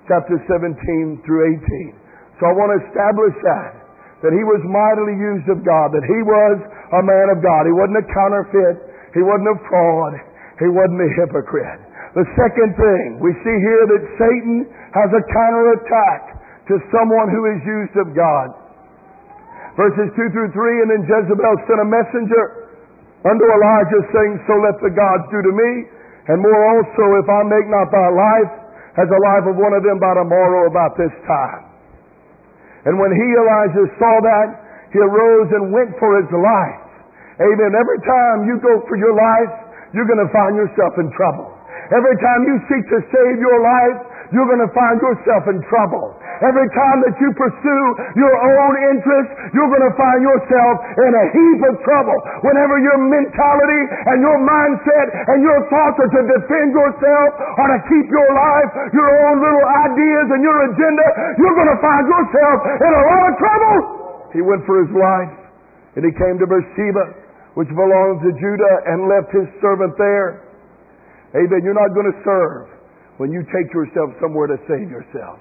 chapter 0.09 0.41
17 0.49 0.73
through 1.21 1.53
18. 1.53 2.41
So 2.41 2.49
I 2.49 2.53
want 2.57 2.73
to 2.73 2.81
establish 2.81 3.37
that, 3.45 3.77
that 4.25 4.33
he 4.33 4.41
was 4.41 4.57
mightily 4.65 5.13
used 5.13 5.45
of 5.53 5.61
God, 5.61 5.93
that 5.93 6.01
he 6.01 6.19
was 6.25 6.57
a 6.97 7.01
man 7.05 7.29
of 7.29 7.45
God. 7.45 7.69
He 7.69 7.77
wasn't 7.77 8.01
a 8.01 8.07
counterfeit. 8.09 8.89
He 9.13 9.21
wasn't 9.21 9.53
a 9.53 9.57
fraud. 9.69 10.17
He 10.57 10.73
wasn't 10.73 10.97
a 10.97 11.09
hypocrite. 11.13 11.81
The 12.17 12.25
second 12.33 12.73
thing, 12.73 13.21
we 13.21 13.37
see 13.45 13.57
here 13.61 13.85
that 13.93 14.03
Satan 14.17 14.65
has 14.97 15.13
a 15.13 15.21
counterattack 15.29 16.41
to 16.73 16.81
someone 16.89 17.29
who 17.29 17.53
is 17.53 17.61
used 17.61 17.95
of 18.01 18.17
God. 18.17 18.49
Verses 19.77 20.09
2 20.17 20.33
through 20.33 20.49
3, 20.57 20.81
and 20.81 20.89
then 20.89 21.01
Jezebel 21.05 21.53
sent 21.69 21.85
a 21.85 21.89
messenger 22.01 22.62
unto 23.23 23.45
Elijah, 23.47 24.01
saying, 24.11 24.33
So 24.47 24.53
let 24.59 24.75
the 24.83 24.91
gods 24.91 25.25
do 25.31 25.39
to 25.39 25.53
me, 25.53 25.71
and 26.31 26.39
more 26.39 26.61
also, 26.75 27.03
if 27.19 27.27
I 27.27 27.41
make 27.47 27.67
not 27.67 27.91
thy 27.91 28.09
life 28.11 28.53
as 28.99 29.07
the 29.09 29.21
life 29.25 29.45
of 29.49 29.55
one 29.57 29.73
of 29.73 29.81
them 29.81 29.97
by 29.97 30.13
tomorrow 30.13 30.69
about 30.69 30.93
this 30.95 31.11
time. 31.25 31.65
And 32.85 32.99
when 32.99 33.11
he, 33.15 33.27
Elijah, 33.39 33.87
saw 33.97 34.15
that, 34.21 34.47
he 34.91 34.99
arose 35.01 35.49
and 35.55 35.73
went 35.73 35.95
for 35.97 36.19
his 36.21 36.29
life. 36.29 36.83
Amen. 37.41 37.71
Every 37.73 38.01
time 38.05 38.45
you 38.45 38.61
go 38.61 38.77
for 38.85 38.95
your 38.99 39.15
life, 39.17 39.51
you're 39.95 40.05
going 40.05 40.21
to 40.21 40.29
find 40.29 40.53
yourself 40.53 40.93
in 41.01 41.09
trouble. 41.17 41.49
Every 41.89 42.17
time 42.21 42.41
you 42.45 42.55
seek 42.69 42.83
to 42.93 42.99
save 43.09 43.37
your 43.41 43.59
life, 43.59 43.97
you're 44.33 44.49
going 44.49 44.65
to 44.65 44.73
find 44.73 44.97
yourself 44.97 45.45
in 45.45 45.61
trouble. 45.69 46.17
Every 46.41 46.65
time 46.73 47.05
that 47.05 47.13
you 47.21 47.29
pursue 47.37 47.85
your 48.17 48.33
own 48.33 48.73
interest, 48.97 49.29
you're 49.53 49.69
going 49.69 49.85
to 49.85 49.93
find 49.93 50.19
yourself 50.25 50.73
in 51.05 51.11
a 51.13 51.25
heap 51.29 51.59
of 51.69 51.77
trouble. 51.85 52.17
Whenever 52.41 52.81
your 52.81 52.97
mentality 52.97 53.81
and 54.09 54.17
your 54.25 54.41
mindset 54.41 55.07
and 55.29 55.45
your 55.45 55.59
thoughts 55.69 55.97
are 56.01 56.11
to 56.17 56.21
defend 56.25 56.73
yourself 56.73 57.29
or 57.37 57.67
to 57.77 57.79
keep 57.85 58.05
your 58.09 58.29
life, 58.33 58.69
your 58.97 59.11
own 59.29 59.37
little 59.37 59.67
ideas 59.85 60.25
and 60.33 60.41
your 60.41 60.59
agenda, 60.73 61.05
you're 61.37 61.53
going 61.53 61.69
to 61.69 61.79
find 61.79 62.03
yourself 62.09 62.57
in 62.81 62.91
a 62.91 63.03
lot 63.13 63.21
of 63.29 63.33
trouble. 63.37 63.77
He 64.33 64.41
went 64.41 64.65
for 64.65 64.81
his 64.81 64.91
life 64.97 65.33
and 65.93 66.01
he 66.01 66.11
came 66.17 66.41
to 66.41 66.49
Beersheba, 66.49 67.21
which 67.53 67.69
belonged 67.69 68.25
to 68.25 68.33
Judah, 68.41 68.75
and 68.89 69.05
left 69.05 69.29
his 69.29 69.45
servant 69.61 69.93
there. 70.01 70.41
Amen. 71.37 71.61
You're 71.61 71.77
not 71.77 71.93
going 71.93 72.09
to 72.09 72.17
serve 72.25 72.72
when 73.17 73.29
you 73.29 73.45
take 73.53 73.69
yourself 73.73 74.13
somewhere 74.17 74.49
to 74.49 74.57
save 74.65 74.89
yourself. 74.89 75.37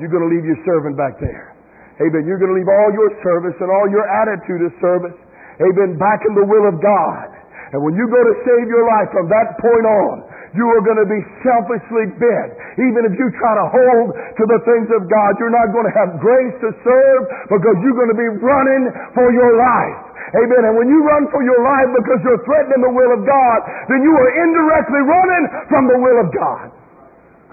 You're 0.00 0.10
going 0.10 0.26
to 0.26 0.32
leave 0.32 0.44
your 0.44 0.60
servant 0.66 0.98
back 0.98 1.16
there. 1.22 1.54
Amen. 2.02 2.26
You're 2.26 2.42
going 2.42 2.50
to 2.50 2.58
leave 2.58 2.68
all 2.68 2.90
your 2.90 3.10
service 3.22 3.54
and 3.62 3.70
all 3.70 3.86
your 3.86 4.02
attitude 4.02 4.66
of 4.66 4.72
service, 4.82 5.14
amen, 5.62 5.94
back 5.94 6.26
in 6.26 6.34
the 6.34 6.42
will 6.42 6.66
of 6.66 6.82
God. 6.82 7.30
And 7.70 7.78
when 7.82 7.94
you 7.94 8.06
go 8.10 8.18
to 8.18 8.34
save 8.42 8.66
your 8.66 8.86
life 8.86 9.10
from 9.14 9.30
that 9.30 9.58
point 9.62 9.86
on, 9.86 10.14
you 10.54 10.66
are 10.70 10.82
going 10.86 11.02
to 11.02 11.10
be 11.10 11.18
selfishly 11.42 12.14
bent. 12.14 12.50
Even 12.78 13.02
if 13.10 13.14
you 13.18 13.26
try 13.42 13.58
to 13.58 13.66
hold 13.66 14.14
to 14.14 14.44
the 14.46 14.60
things 14.62 14.86
of 14.94 15.10
God, 15.10 15.30
you're 15.42 15.54
not 15.54 15.74
going 15.74 15.86
to 15.86 15.94
have 15.98 16.22
grace 16.22 16.54
to 16.62 16.70
serve 16.86 17.22
because 17.50 17.76
you're 17.82 17.98
going 17.98 18.14
to 18.14 18.18
be 18.18 18.30
running 18.38 18.90
for 19.18 19.34
your 19.34 19.58
life. 19.58 19.98
Amen. 20.38 20.62
And 20.70 20.74
when 20.78 20.86
you 20.86 21.02
run 21.02 21.26
for 21.34 21.42
your 21.42 21.58
life 21.58 21.90
because 21.98 22.22
you're 22.22 22.42
threatening 22.46 22.86
the 22.86 22.94
will 22.94 23.12
of 23.18 23.22
God, 23.26 23.58
then 23.90 24.06
you 24.06 24.14
are 24.14 24.30
indirectly 24.46 25.02
running 25.02 25.44
from 25.70 25.82
the 25.90 25.98
will 25.98 26.18
of 26.22 26.28
God. 26.30 26.66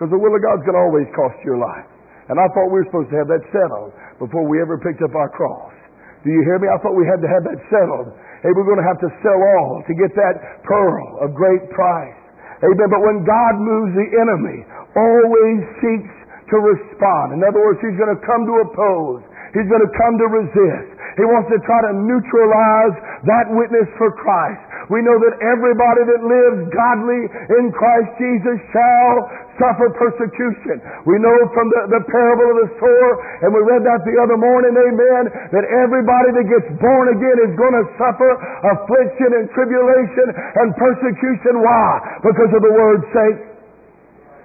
Because 0.01 0.17
the 0.17 0.17
will 0.17 0.33
of 0.33 0.41
God's 0.41 0.65
going 0.65 0.73
to 0.73 0.81
always 0.81 1.05
cost 1.13 1.37
you 1.45 1.53
your 1.53 1.61
life. 1.61 1.85
And 2.25 2.41
I 2.41 2.49
thought 2.57 2.73
we 2.73 2.81
were 2.81 2.89
supposed 2.89 3.13
to 3.13 3.21
have 3.21 3.29
that 3.29 3.45
settled 3.53 3.93
before 4.17 4.49
we 4.49 4.57
ever 4.57 4.81
picked 4.81 5.05
up 5.05 5.13
our 5.13 5.29
cross. 5.29 5.77
Do 6.25 6.33
you 6.33 6.41
hear 6.41 6.57
me? 6.57 6.65
I 6.73 6.81
thought 6.81 6.97
we 6.97 7.05
had 7.05 7.21
to 7.21 7.29
have 7.29 7.45
that 7.45 7.61
settled. 7.69 8.09
Hey, 8.41 8.49
we're 8.49 8.65
going 8.65 8.81
to 8.81 8.89
have 8.89 8.97
to 8.97 9.13
sell 9.21 9.37
all 9.37 9.85
to 9.85 9.93
get 9.93 10.09
that 10.17 10.65
pearl 10.65 11.21
of 11.21 11.37
great 11.37 11.69
price. 11.69 12.17
Amen. 12.65 12.89
But 12.89 13.05
when 13.05 13.21
God 13.29 13.53
moves, 13.61 13.93
the 13.93 14.09
enemy 14.25 14.65
always 14.97 15.59
seeks 15.85 16.13
to 16.49 16.57
respond. 16.65 17.37
In 17.37 17.45
other 17.45 17.61
words, 17.61 17.77
he's 17.85 17.93
going 18.01 18.09
to 18.09 18.21
come 18.25 18.49
to 18.49 18.55
oppose. 18.57 19.21
He's 19.53 19.69
going 19.69 19.85
to 19.85 19.93
come 20.01 20.17
to 20.17 20.27
resist. 20.33 20.97
He 21.21 21.29
wants 21.29 21.45
to 21.53 21.61
try 21.61 21.79
to 21.89 21.93
neutralize 21.93 22.95
that 23.29 23.53
witness 23.53 23.85
for 24.01 24.09
Christ. 24.17 24.65
We 24.91 24.99
know 25.07 25.15
that 25.23 25.39
everybody 25.39 26.03
that 26.03 26.19
lives 26.19 26.59
godly 26.67 27.21
in 27.31 27.71
Christ 27.71 28.11
Jesus 28.19 28.59
shall 28.75 29.15
suffer 29.55 29.87
persecution. 29.95 30.83
We 31.07 31.15
know 31.23 31.37
from 31.55 31.71
the, 31.71 31.81
the 31.95 32.01
parable 32.11 32.47
of 32.51 32.57
the 32.67 32.69
sower, 32.75 33.11
and 33.47 33.55
we 33.55 33.61
read 33.71 33.87
that 33.87 34.03
the 34.03 34.15
other 34.19 34.35
morning, 34.35 34.75
amen, 34.75 35.23
that 35.55 35.63
everybody 35.63 36.29
that 36.35 36.45
gets 36.49 36.67
born 36.83 37.07
again 37.15 37.37
is 37.39 37.53
going 37.55 37.75
to 37.79 37.85
suffer 37.95 38.31
affliction 38.75 39.29
and 39.39 39.47
tribulation 39.55 40.27
and 40.59 40.75
persecution. 40.75 41.63
Why? 41.63 42.19
Because 42.27 42.51
of 42.51 42.59
the 42.59 42.73
word's 42.75 43.07
sake. 43.15 43.51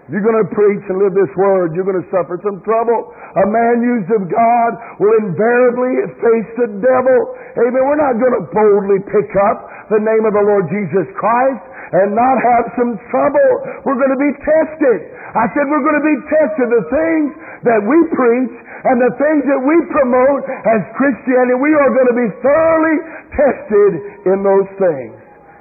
You're 0.06 0.22
going 0.22 0.38
to 0.38 0.50
preach 0.54 0.86
and 0.86 1.02
live 1.02 1.18
this 1.18 1.34
word. 1.34 1.74
You're 1.74 1.82
going 1.82 1.98
to 1.98 2.10
suffer 2.14 2.38
some 2.46 2.62
trouble. 2.62 3.10
A 3.42 3.46
man 3.50 3.82
used 3.82 4.06
of 4.14 4.22
God 4.30 4.70
will 5.02 5.14
invariably 5.26 6.14
face 6.22 6.50
the 6.62 6.68
devil. 6.78 7.18
Amen. 7.58 7.82
We're 7.82 7.98
not 7.98 8.14
going 8.14 8.36
to 8.38 8.46
boldly 8.54 9.02
pick 9.02 9.30
up 9.50 9.66
the 9.90 10.02
name 10.02 10.24
of 10.26 10.32
the 10.34 10.44
Lord 10.44 10.66
Jesus 10.68 11.06
Christ 11.14 11.62
and 11.96 12.14
not 12.18 12.36
have 12.42 12.64
some 12.74 12.98
trouble. 13.12 13.50
We're 13.86 14.00
going 14.00 14.14
to 14.14 14.22
be 14.22 14.34
tested. 14.42 14.98
I 15.38 15.46
said 15.54 15.64
we're 15.70 15.86
going 15.86 16.00
to 16.02 16.08
be 16.08 16.18
tested. 16.26 16.66
The 16.70 16.86
things 16.90 17.28
that 17.66 17.80
we 17.86 17.98
preach 18.10 18.54
and 18.90 18.96
the 18.98 19.12
things 19.18 19.42
that 19.46 19.62
we 19.62 19.76
promote 19.94 20.42
as 20.46 20.80
Christianity, 20.98 21.56
we 21.58 21.72
are 21.74 21.90
going 21.94 22.10
to 22.10 22.18
be 22.18 22.28
thoroughly 22.42 22.96
tested 23.34 23.92
in 24.34 24.38
those 24.42 24.68
things. 24.78 25.16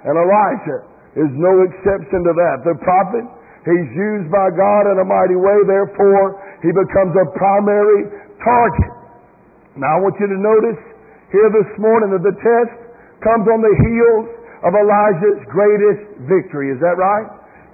And 0.06 0.14
Elijah 0.18 0.82
is 1.18 1.32
no 1.38 1.66
exception 1.66 2.26
to 2.26 2.34
that. 2.34 2.66
The 2.66 2.78
prophet 2.82 3.26
He's 3.66 3.90
used 3.98 4.30
by 4.30 4.54
God 4.54 4.94
in 4.94 5.02
a 5.02 5.08
mighty 5.10 5.34
way, 5.34 5.58
therefore 5.66 6.38
he 6.62 6.70
becomes 6.70 7.18
a 7.18 7.26
primary 7.34 8.14
target. 8.46 8.94
Now 9.74 9.98
I 9.98 10.00
want 10.06 10.14
you 10.22 10.30
to 10.30 10.38
notice 10.38 10.78
here 11.34 11.50
this 11.50 11.70
morning 11.82 12.14
that 12.14 12.22
the 12.22 12.38
test 12.46 12.85
comes 13.24 13.46
on 13.48 13.60
the 13.64 13.76
heels 13.86 14.26
of 14.66 14.72
Elijah's 14.74 15.40
greatest 15.52 16.26
victory. 16.26 16.74
Is 16.74 16.80
that 16.82 16.98
right? 16.98 17.28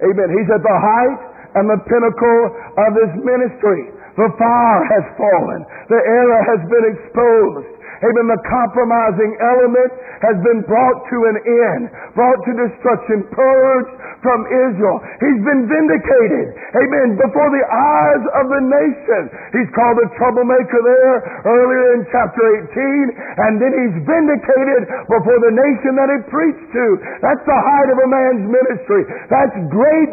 Amen. 0.04 0.28
He's 0.34 0.50
at 0.50 0.62
the 0.62 0.78
height 0.78 1.20
and 1.56 1.64
the 1.70 1.80
pinnacle 1.88 2.40
of 2.78 2.90
his 2.96 3.12
ministry. 3.22 3.92
The 4.18 4.28
fire 4.36 4.82
has 4.92 5.04
fallen. 5.16 5.60
The 5.88 6.00
error 6.04 6.42
has 6.52 6.60
been 6.68 6.86
exposed. 6.92 7.72
Amen. 8.02 8.26
The 8.34 8.42
compromising 8.50 9.32
element 9.38 9.92
has 10.26 10.34
been 10.42 10.66
brought 10.66 10.98
to 11.06 11.16
an 11.30 11.38
end, 11.38 11.82
brought 12.18 12.40
to 12.50 12.52
destruction, 12.58 13.22
purged 13.30 13.94
from 14.26 14.42
Israel. 14.50 14.98
He's 15.22 15.42
been 15.46 15.70
vindicated. 15.70 16.46
Amen. 16.82 17.14
Before 17.14 17.50
the 17.54 17.62
eyes 17.62 18.24
of 18.42 18.44
the 18.50 18.62
nation. 18.66 19.22
He's 19.54 19.70
called 19.70 20.02
a 20.02 20.08
troublemaker 20.18 20.80
there 20.82 21.16
earlier 21.46 21.86
in 21.98 22.00
chapter 22.10 22.42
18. 22.74 23.14
And 23.38 23.52
then 23.62 23.70
he's 23.70 23.96
vindicated 24.02 24.82
before 25.06 25.38
the 25.38 25.54
nation 25.54 25.94
that 25.94 26.10
he 26.10 26.18
preached 26.26 26.68
to. 26.74 26.86
That's 27.22 27.44
the 27.46 27.60
height 27.62 27.88
of 27.94 27.98
a 28.02 28.08
man's 28.10 28.44
ministry. 28.50 29.02
That's 29.30 29.54
great 29.70 30.10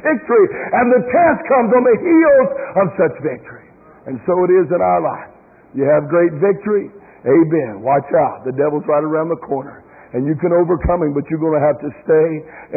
victory. 0.00 0.46
And 0.80 0.96
the 0.96 1.04
test 1.12 1.40
comes 1.44 1.70
on 1.76 1.84
the 1.84 1.98
heels 2.00 2.48
of 2.80 2.86
such 2.96 3.16
victory. 3.20 3.68
And 4.08 4.16
so 4.24 4.32
it 4.48 4.52
is 4.64 4.72
in 4.72 4.80
our 4.80 5.04
life. 5.04 5.28
You 5.76 5.84
have 5.84 6.08
great 6.08 6.32
victory. 6.40 6.88
Amen. 7.26 7.82
Watch 7.82 8.06
out. 8.14 8.46
The 8.46 8.54
devil's 8.54 8.86
right 8.86 9.02
around 9.02 9.30
the 9.32 9.40
corner. 9.42 9.82
And 10.14 10.24
you 10.24 10.38
can 10.40 10.54
overcome 10.54 11.04
him, 11.04 11.12
but 11.12 11.26
you're 11.28 11.42
going 11.42 11.58
to 11.58 11.64
have 11.64 11.78
to 11.84 11.90
stay 12.04 12.28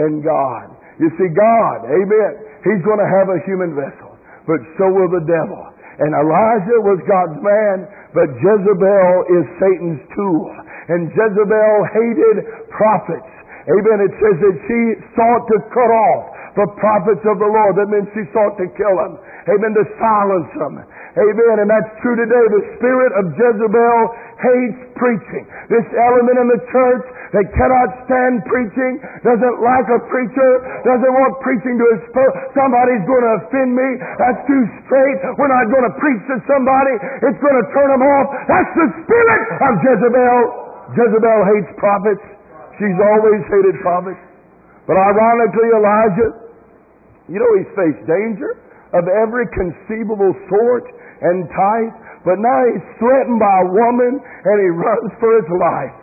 in 0.04 0.20
God. 0.26 0.74
You 1.00 1.10
see, 1.16 1.30
God, 1.32 1.88
amen, 1.88 2.32
he's 2.62 2.84
going 2.84 3.00
to 3.00 3.10
have 3.10 3.32
a 3.32 3.40
human 3.48 3.74
vessel, 3.74 4.20
but 4.46 4.60
so 4.78 4.86
will 4.92 5.10
the 5.10 5.24
devil. 5.26 5.64
And 5.98 6.12
Elijah 6.14 6.80
was 6.84 7.00
God's 7.10 7.40
man, 7.42 7.90
but 8.14 8.28
Jezebel 8.38 9.14
is 9.38 9.44
Satan's 9.58 10.02
tool. 10.14 10.50
And 10.90 11.10
Jezebel 11.14 11.74
hated 11.94 12.38
prophets. 12.74 13.32
Amen. 13.70 13.98
It 14.02 14.14
says 14.18 14.38
that 14.42 14.58
she 14.66 14.82
sought 15.14 15.46
to 15.46 15.58
cut 15.70 15.92
off 15.94 16.24
the 16.58 16.68
prophets 16.82 17.22
of 17.30 17.38
the 17.38 17.46
Lord. 17.46 17.78
That 17.78 17.88
means 17.94 18.10
she 18.18 18.26
sought 18.34 18.58
to 18.58 18.68
kill 18.74 18.96
them. 18.98 19.14
Amen. 19.46 19.72
To 19.78 19.86
silence 20.02 20.52
them. 20.58 20.74
Amen. 20.82 21.56
And 21.62 21.70
that's 21.70 21.92
true 22.02 22.18
today. 22.18 22.46
The 22.50 22.64
spirit 22.82 23.12
of 23.22 23.24
Jezebel 23.38 24.00
hates 24.42 24.82
preaching. 24.98 25.44
This 25.70 25.86
element 25.94 26.38
in 26.42 26.48
the 26.50 26.62
church 26.74 27.06
that 27.32 27.46
cannot 27.56 27.90
stand 28.10 28.44
preaching, 28.50 29.00
doesn't 29.24 29.58
like 29.64 29.88
a 29.88 30.00
preacher, 30.12 30.52
doesn't 30.84 31.14
want 31.14 31.32
preaching 31.46 31.80
to 31.80 31.86
expose. 31.96 32.34
Somebody's 32.58 33.06
going 33.08 33.24
to 33.24 33.34
offend 33.46 33.72
me. 33.72 33.90
That's 34.20 34.42
too 34.50 34.64
straight. 34.84 35.18
We're 35.40 35.54
not 35.54 35.72
going 35.72 35.88
to 35.88 35.96
preach 35.96 36.22
to 36.27 36.38
somebody. 36.50 36.96
It's 37.32 37.40
going 37.40 37.58
to 37.62 37.66
turn 37.72 37.90
them 37.94 38.04
off. 38.04 38.27
That's 38.51 38.72
the 38.75 38.88
spirit 39.06 39.42
of 39.64 39.72
Jezebel. 39.80 40.40
Jezebel 40.98 41.40
hates 41.56 41.72
prophets. 41.80 42.25
She's 42.82 43.00
always 43.00 43.42
hated 43.48 43.80
prophets. 43.80 44.20
But 44.90 44.98
ironically, 44.98 45.70
Elijah, 45.72 46.30
you 47.32 47.40
know, 47.40 47.51
he's 47.62 47.72
faced 47.77 48.04
danger 48.10 48.60
of 48.92 49.08
every 49.08 49.48
conceivable 49.56 50.36
sort 50.51 50.84
and 51.22 51.48
type, 51.48 51.96
but 52.24 52.38
now 52.38 52.60
he's 52.70 52.86
threatened 53.01 53.42
by 53.42 53.55
a 53.66 53.68
woman 53.70 54.22
and 54.22 54.55
he 54.62 54.70
runs 54.70 55.10
for 55.18 55.31
his 55.42 55.50
life. 55.50 55.98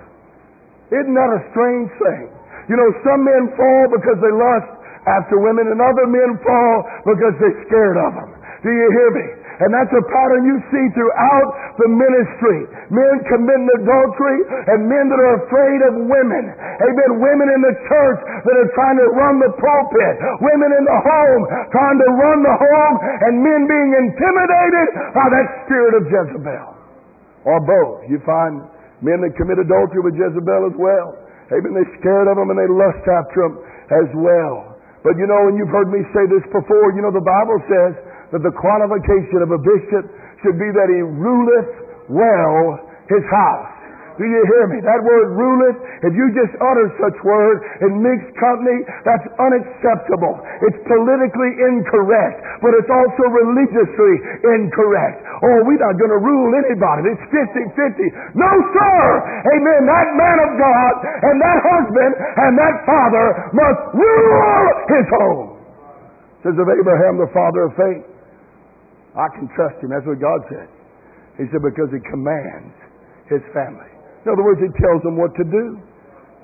Isn't 0.90 1.14
that 1.14 1.31
a 1.31 1.40
strange 1.52 1.90
thing? 2.00 2.26
You 2.68 2.76
know, 2.76 2.90
some 3.04 3.22
men 3.24 3.52
fall 3.57 3.85
because 3.92 4.18
they 4.20 4.35
lust 4.35 4.70
after 5.09 5.40
women 5.40 5.68
and 5.72 5.81
other 5.81 6.07
men 6.09 6.37
fall 6.44 6.76
because 7.07 7.35
they're 7.40 7.61
scared 7.68 7.96
of 7.96 8.12
them. 8.12 8.31
Do 8.64 8.70
you 8.72 8.88
hear 8.92 9.11
me? 9.14 9.26
And 9.59 9.75
that's 9.75 9.90
a 9.90 10.05
pattern 10.07 10.47
you 10.47 10.57
see 10.71 10.85
throughout 10.94 11.49
the 11.83 11.90
ministry. 11.90 12.59
Men 12.94 13.14
committing 13.27 13.66
adultery 13.83 14.38
and 14.71 14.87
men 14.87 15.11
that 15.11 15.18
are 15.18 15.35
afraid 15.42 15.81
of 15.90 15.92
women. 16.07 16.44
Amen. 16.55 17.11
Women 17.18 17.49
in 17.51 17.61
the 17.66 17.75
church 17.90 18.21
that 18.23 18.55
are 18.55 18.71
trying 18.79 18.99
to 19.03 19.09
run 19.18 19.42
the 19.42 19.51
pulpit. 19.59 20.14
Women 20.47 20.71
in 20.79 20.85
the 20.87 20.99
home 21.03 21.42
trying 21.75 21.99
to 21.99 22.09
run 22.23 22.38
the 22.47 22.55
home 22.55 22.97
and 23.27 23.35
men 23.42 23.66
being 23.66 23.90
intimidated 23.99 24.87
by 25.18 25.27
that 25.27 25.47
spirit 25.66 25.92
of 25.99 26.03
Jezebel. 26.07 26.68
Or 27.42 27.59
both. 27.59 28.07
You 28.07 28.23
find 28.23 28.62
men 29.03 29.27
that 29.27 29.35
commit 29.35 29.59
adultery 29.59 30.07
with 30.07 30.14
Jezebel 30.14 30.71
as 30.71 30.77
well. 30.79 31.18
Amen. 31.51 31.75
They're 31.75 31.94
scared 31.99 32.31
of 32.31 32.38
them 32.38 32.55
and 32.55 32.59
they 32.62 32.71
lust 32.71 33.03
after 33.11 33.42
them 33.42 33.55
as 33.90 34.09
well. 34.14 34.79
But 35.03 35.14
you 35.18 35.27
know, 35.31 35.51
and 35.51 35.55
you've 35.59 35.71
heard 35.71 35.90
me 35.90 36.03
say 36.11 36.27
this 36.27 36.42
before, 36.51 36.94
you 36.94 37.03
know, 37.03 37.14
the 37.14 37.23
Bible 37.23 37.59
says 37.71 37.92
that 38.32 38.42
the 38.44 38.54
qualification 38.54 39.40
of 39.40 39.50
a 39.52 39.60
bishop 39.60 40.04
should 40.44 40.58
be 40.60 40.68
that 40.72 40.88
he 40.92 41.00
ruleth 41.00 41.70
well 42.12 42.80
his 43.08 43.24
house. 43.32 43.78
Do 44.18 44.26
you 44.26 44.42
hear 44.50 44.66
me? 44.66 44.82
That 44.82 44.98
word 45.06 45.30
ruleth, 45.38 45.78
if 46.02 46.10
you 46.10 46.26
just 46.34 46.50
utter 46.58 46.90
such 46.98 47.14
word 47.22 47.62
in 47.86 48.02
mixed 48.02 48.34
company, 48.34 48.82
that's 49.06 49.22
unacceptable. 49.38 50.42
It's 50.66 50.80
politically 50.90 51.54
incorrect, 51.54 52.42
but 52.58 52.74
it's 52.74 52.90
also 52.90 53.24
religiously 53.30 54.14
incorrect. 54.58 55.22
Oh, 55.22 55.62
we're 55.62 55.78
not 55.78 55.94
going 56.02 56.10
to 56.10 56.18
rule 56.18 56.50
anybody. 56.50 57.14
It's 57.14 57.26
50-50. 57.30 58.34
No, 58.34 58.50
sir! 58.74 58.98
Amen. 59.54 59.86
That 59.86 60.08
man 60.18 60.38
of 60.42 60.50
God 60.58 60.94
and 61.22 61.36
that 61.38 61.58
husband 61.62 62.12
and 62.18 62.52
that 62.58 62.74
father 62.90 63.26
must 63.54 63.82
rule 64.02 64.66
his 64.98 65.06
home. 65.14 65.48
Says 66.42 66.58
of 66.58 66.66
Abraham, 66.66 67.22
the 67.22 67.30
father 67.30 67.70
of 67.70 67.72
faith. 67.78 68.17
I 69.18 69.26
can 69.35 69.50
trust 69.59 69.83
him. 69.83 69.90
That's 69.90 70.07
what 70.07 70.22
God 70.22 70.40
said. 70.46 70.70
He 71.42 71.50
said, 71.50 71.62
because 71.62 71.90
he 71.90 71.98
commands 72.07 72.74
his 73.26 73.42
family. 73.50 73.90
In 74.22 74.31
other 74.31 74.46
words, 74.46 74.62
he 74.62 74.70
tells 74.78 75.02
them 75.02 75.18
what 75.18 75.35
to 75.35 75.44
do. 75.46 75.66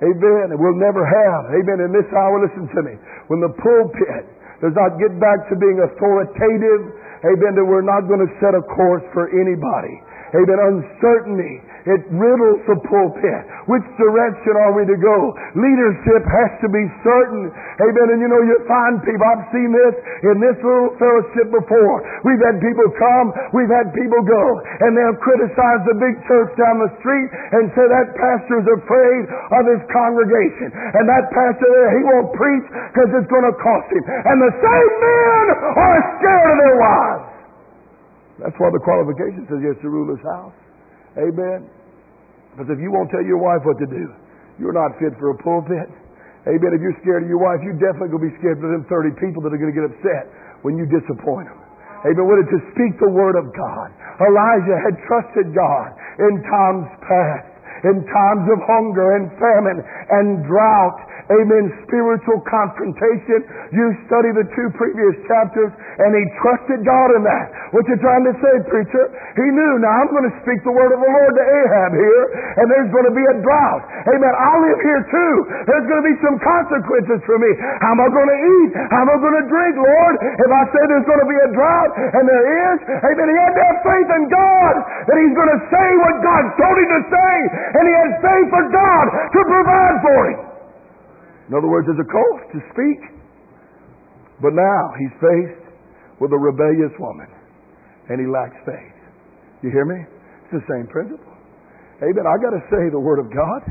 Amen. 0.02 0.50
And 0.50 0.58
we'll 0.58 0.78
never 0.78 1.06
have. 1.06 1.42
Amen. 1.54 1.86
In 1.86 1.94
this 1.94 2.06
hour, 2.14 2.42
listen 2.42 2.66
to 2.66 2.80
me. 2.82 2.94
When 3.30 3.38
the 3.38 3.54
pulpit 3.62 4.26
does 4.58 4.74
not 4.74 4.98
get 4.98 5.14
back 5.22 5.38
to 5.50 5.54
being 5.58 5.78
authoritative, 5.82 6.82
amen, 7.22 7.52
that 7.58 7.66
we're 7.66 7.86
not 7.86 8.06
going 8.10 8.22
to 8.22 8.30
set 8.42 8.58
a 8.58 8.62
course 8.74 9.06
for 9.14 9.30
anybody. 9.30 9.94
Amen. 10.34 10.58
Uncertainty 10.58 11.62
it 11.84 12.00
riddles 12.08 12.64
the 12.64 12.80
pulpit. 12.88 13.42
Which 13.68 13.84
direction 14.00 14.56
are 14.56 14.72
we 14.72 14.88
to 14.88 14.96
go? 14.96 15.16
Leadership 15.52 16.24
has 16.24 16.50
to 16.64 16.68
be 16.72 16.84
certain. 17.04 17.52
Amen. 17.52 18.06
And 18.16 18.18
you 18.24 18.28
know, 18.32 18.40
you 18.40 18.56
find 18.64 19.04
people, 19.04 19.20
I've 19.20 19.44
seen 19.52 19.68
this 19.68 19.94
in 20.32 20.40
this 20.40 20.56
little 20.64 20.96
fellowship 20.96 21.52
before. 21.52 21.96
We've 22.24 22.40
had 22.40 22.56
people 22.64 22.88
come, 22.96 23.26
we've 23.52 23.68
had 23.68 23.92
people 23.92 24.20
go, 24.24 24.44
and 24.80 24.96
they'll 24.96 25.20
criticize 25.20 25.80
the 25.84 25.96
big 26.00 26.16
church 26.24 26.56
down 26.56 26.80
the 26.80 26.92
street 27.04 27.28
and 27.28 27.68
say 27.76 27.84
that 27.84 28.16
pastor's 28.16 28.68
afraid 28.80 29.22
of 29.28 29.62
his 29.68 29.82
congregation. 29.92 30.72
And 30.72 31.04
that 31.04 31.28
pastor 31.36 31.68
there, 31.68 31.90
he 32.00 32.02
won't 32.08 32.32
preach 32.32 32.66
because 32.96 33.12
it's 33.12 33.28
going 33.28 33.44
to 33.44 33.56
cost 33.60 33.88
him. 33.92 34.04
And 34.08 34.40
the 34.40 34.52
same 34.56 34.92
men 35.04 35.46
are 35.84 36.00
scared 36.16 36.48
of 36.48 36.56
their 36.64 36.76
wives. 36.80 37.23
That's 38.42 38.56
why 38.58 38.70
the 38.74 38.82
qualification 38.82 39.46
says 39.46 39.62
has 39.62 39.78
to 39.82 39.90
rule 39.90 40.10
his 40.10 40.22
house. 40.26 40.56
Amen. 41.18 41.70
Because 42.54 42.70
if 42.70 42.78
you 42.82 42.90
won't 42.90 43.10
tell 43.10 43.22
your 43.22 43.38
wife 43.38 43.62
what 43.62 43.78
to 43.78 43.86
do, 43.86 44.10
you're 44.58 44.74
not 44.74 44.94
fit 44.98 45.14
for 45.18 45.34
a 45.34 45.38
pulpit. 45.42 45.90
Amen. 46.46 46.70
If 46.74 46.80
you're 46.82 46.98
scared 47.02 47.24
of 47.24 47.30
your 47.30 47.40
wife, 47.40 47.62
you're 47.62 47.78
definitely 47.78 48.10
going 48.14 48.26
to 48.26 48.30
be 48.30 48.36
scared 48.42 48.58
of 48.58 48.68
them 48.68 48.84
30 48.90 49.16
people 49.22 49.40
that 49.46 49.54
are 49.54 49.60
going 49.60 49.70
to 49.70 49.78
get 49.78 49.86
upset 49.86 50.30
when 50.66 50.76
you 50.76 50.84
disappoint 50.90 51.48
them. 51.50 51.60
Amen. 52.04 52.24
What 52.26 52.42
to 52.42 52.60
speak 52.74 53.00
the 53.00 53.08
word 53.08 53.38
of 53.38 53.48
God. 53.54 53.88
Elijah 54.20 54.78
had 54.82 54.94
trusted 55.08 55.54
God 55.56 55.88
in 56.20 56.32
times 56.44 56.86
past. 57.06 57.53
In 57.86 58.04
times 58.08 58.46
of 58.48 58.58
hunger 58.64 59.16
and 59.16 59.28
famine 59.36 59.78
and 59.80 60.44
drought 60.48 60.98
amen, 61.32 61.72
spiritual 61.88 62.40
confrontation. 62.44 63.48
You 63.72 63.86
study 64.04 64.30
the 64.36 64.44
two 64.52 64.68
previous 64.76 65.16
chapters, 65.24 65.72
and 65.72 66.10
he 66.12 66.24
trusted 66.44 66.84
God 66.84 67.08
in 67.16 67.22
that. 67.24 67.46
What 67.72 67.88
you 67.88 67.96
trying 68.00 68.28
to 68.28 68.34
say, 68.44 68.54
preacher? 68.68 69.04
He 69.40 69.46
knew, 69.48 69.72
now 69.80 70.04
I'm 70.04 70.10
going 70.12 70.28
to 70.28 70.34
speak 70.44 70.60
the 70.68 70.74
word 70.74 70.92
of 70.92 71.00
the 71.00 71.08
Lord 71.08 71.32
to 71.32 71.44
Ahab 71.44 71.92
here, 71.96 72.24
and 72.60 72.66
there's 72.68 72.90
going 72.92 73.08
to 73.08 73.16
be 73.16 73.24
a 73.24 73.36
drought. 73.40 73.82
Amen. 74.12 74.34
I 74.36 74.52
live 74.60 74.80
here 74.84 75.02
too. 75.08 75.34
There's 75.64 75.86
going 75.88 76.00
to 76.04 76.08
be 76.08 76.16
some 76.20 76.36
consequences 76.44 77.20
for 77.24 77.40
me. 77.40 77.50
How 77.80 77.96
am 77.96 78.00
I 78.04 78.08
going 78.12 78.30
to 78.30 78.40
eat? 78.60 78.70
How 78.92 79.08
am 79.08 79.10
I 79.10 79.16
going 79.16 79.38
to 79.40 79.46
drink, 79.48 79.74
Lord? 79.80 80.14
If 80.20 80.50
I 80.50 80.62
say 80.76 80.82
there's 80.92 81.08
going 81.08 81.22
to 81.24 81.30
be 81.30 81.38
a 81.40 81.50
drought, 81.56 81.90
and 82.20 82.24
there 82.28 82.46
is, 82.68 82.76
amen, 83.00 83.26
he 83.32 83.36
had 83.40 83.52
to 83.56 83.62
have 83.64 83.78
faith 83.80 84.10
in 84.12 84.24
God 84.28 84.74
that 85.08 85.16
he's 85.16 85.34
going 85.34 85.52
to 85.56 85.60
say 85.72 85.88
what 86.04 86.16
God 86.20 86.42
told 86.60 86.76
him 86.76 86.90
to 87.00 87.02
say, 87.08 87.34
and 87.74 87.82
he 87.84 87.94
has 87.94 88.12
faith 88.22 88.48
for 88.54 88.64
God 88.70 89.06
to 89.34 89.40
provide 89.50 89.96
for 90.02 90.20
him. 90.30 90.40
In 91.50 91.52
other 91.58 91.68
words, 91.68 91.90
there's 91.90 92.00
a 92.00 92.10
cost 92.10 92.44
to 92.54 92.60
speak. 92.72 93.00
But 94.40 94.54
now 94.54 94.82
he's 94.98 95.14
faced 95.18 95.64
with 96.18 96.32
a 96.32 96.40
rebellious 96.40 96.94
woman, 96.98 97.30
and 98.10 98.18
he 98.18 98.26
lacks 98.26 98.56
faith. 98.66 98.98
You 99.62 99.70
hear 99.70 99.86
me? 99.86 100.02
It's 100.46 100.60
the 100.60 100.66
same 100.70 100.86
principle. 100.90 101.34
Amen. 102.02 102.26
I 102.26 102.36
got 102.42 102.52
to 102.52 102.62
say 102.68 102.90
the 102.90 103.00
word 103.00 103.22
of 103.22 103.30
God. 103.30 103.62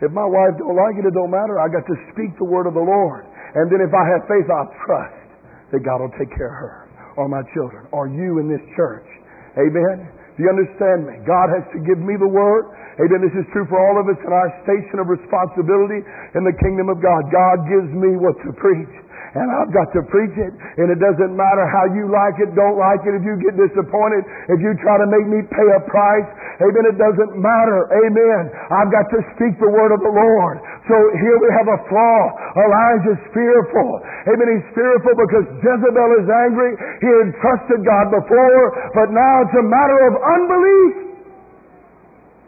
If 0.00 0.12
my 0.12 0.24
wife 0.24 0.54
don't 0.60 0.76
like 0.76 0.96
it, 1.00 1.08
it 1.08 1.14
don't 1.16 1.32
matter. 1.32 1.58
I 1.58 1.72
got 1.72 1.84
to 1.88 1.96
speak 2.12 2.36
the 2.38 2.46
word 2.46 2.68
of 2.68 2.76
the 2.76 2.84
Lord. 2.84 3.24
And 3.56 3.72
then 3.72 3.80
if 3.80 3.92
I 3.96 4.04
have 4.12 4.22
faith, 4.28 4.46
I'll 4.52 4.72
trust 4.84 5.28
that 5.72 5.80
God 5.80 6.04
will 6.04 6.12
take 6.20 6.30
care 6.36 6.52
of 6.52 6.60
her 6.60 6.76
or 7.16 7.28
my 7.32 7.40
children 7.56 7.88
or 7.90 8.06
you 8.06 8.38
in 8.38 8.46
this 8.46 8.60
church. 8.76 9.08
Amen. 9.56 10.12
Do 10.36 10.44
you 10.44 10.52
understand 10.52 11.08
me? 11.08 11.16
God 11.24 11.48
has 11.48 11.64
to 11.72 11.80
give 11.80 11.96
me 11.96 12.20
the 12.20 12.28
word. 12.28 12.68
Amen. 12.96 13.20
This 13.20 13.36
is 13.36 13.44
true 13.52 13.68
for 13.68 13.76
all 13.76 14.00
of 14.00 14.08
us 14.08 14.16
in 14.24 14.32
our 14.32 14.50
station 14.64 14.96
of 15.04 15.12
responsibility 15.12 16.00
in 16.32 16.42
the 16.48 16.56
kingdom 16.64 16.88
of 16.88 17.04
God. 17.04 17.28
God 17.28 17.68
gives 17.68 17.92
me 17.92 18.16
what 18.16 18.40
to 18.40 18.50
preach. 18.56 18.94
And 19.36 19.52
I've 19.52 19.68
got 19.68 19.92
to 19.92 20.00
preach 20.08 20.32
it. 20.32 20.52
And 20.80 20.88
it 20.88 20.96
doesn't 20.96 21.36
matter 21.36 21.68
how 21.68 21.84
you 21.92 22.08
like 22.08 22.40
it, 22.40 22.56
don't 22.56 22.80
like 22.80 23.04
it, 23.04 23.12
if 23.12 23.20
you 23.20 23.36
get 23.44 23.52
disappointed, 23.52 24.24
if 24.48 24.64
you 24.64 24.72
try 24.80 24.96
to 24.96 25.04
make 25.12 25.28
me 25.28 25.44
pay 25.52 25.68
a 25.76 25.82
price. 25.92 26.28
Amen. 26.64 26.88
It 26.88 26.96
doesn't 26.96 27.36
matter. 27.36 27.84
Amen. 28.00 28.48
I've 28.72 28.88
got 28.88 29.04
to 29.12 29.20
speak 29.36 29.60
the 29.60 29.68
word 29.68 29.92
of 29.92 30.00
the 30.00 30.08
Lord. 30.08 30.56
So 30.88 30.96
here 31.20 31.36
we 31.36 31.52
have 31.52 31.68
a 31.68 31.78
flaw. 31.92 32.20
Elijah's 32.64 33.20
fearful. 33.36 34.00
Amen. 34.24 34.48
He's 34.56 34.68
fearful 34.72 35.14
because 35.20 35.44
Jezebel 35.60 36.10
is 36.24 36.28
angry. 36.48 36.72
He 37.04 37.10
had 37.12 37.28
trusted 37.44 37.84
God 37.84 38.08
before, 38.16 38.64
but 38.96 39.12
now 39.12 39.44
it's 39.44 39.56
a 39.60 39.66
matter 39.68 39.98
of 40.08 40.12
unbelief 40.16 41.05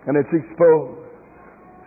and 0.08 0.16
it's 0.16 0.32
exposed. 0.32 1.04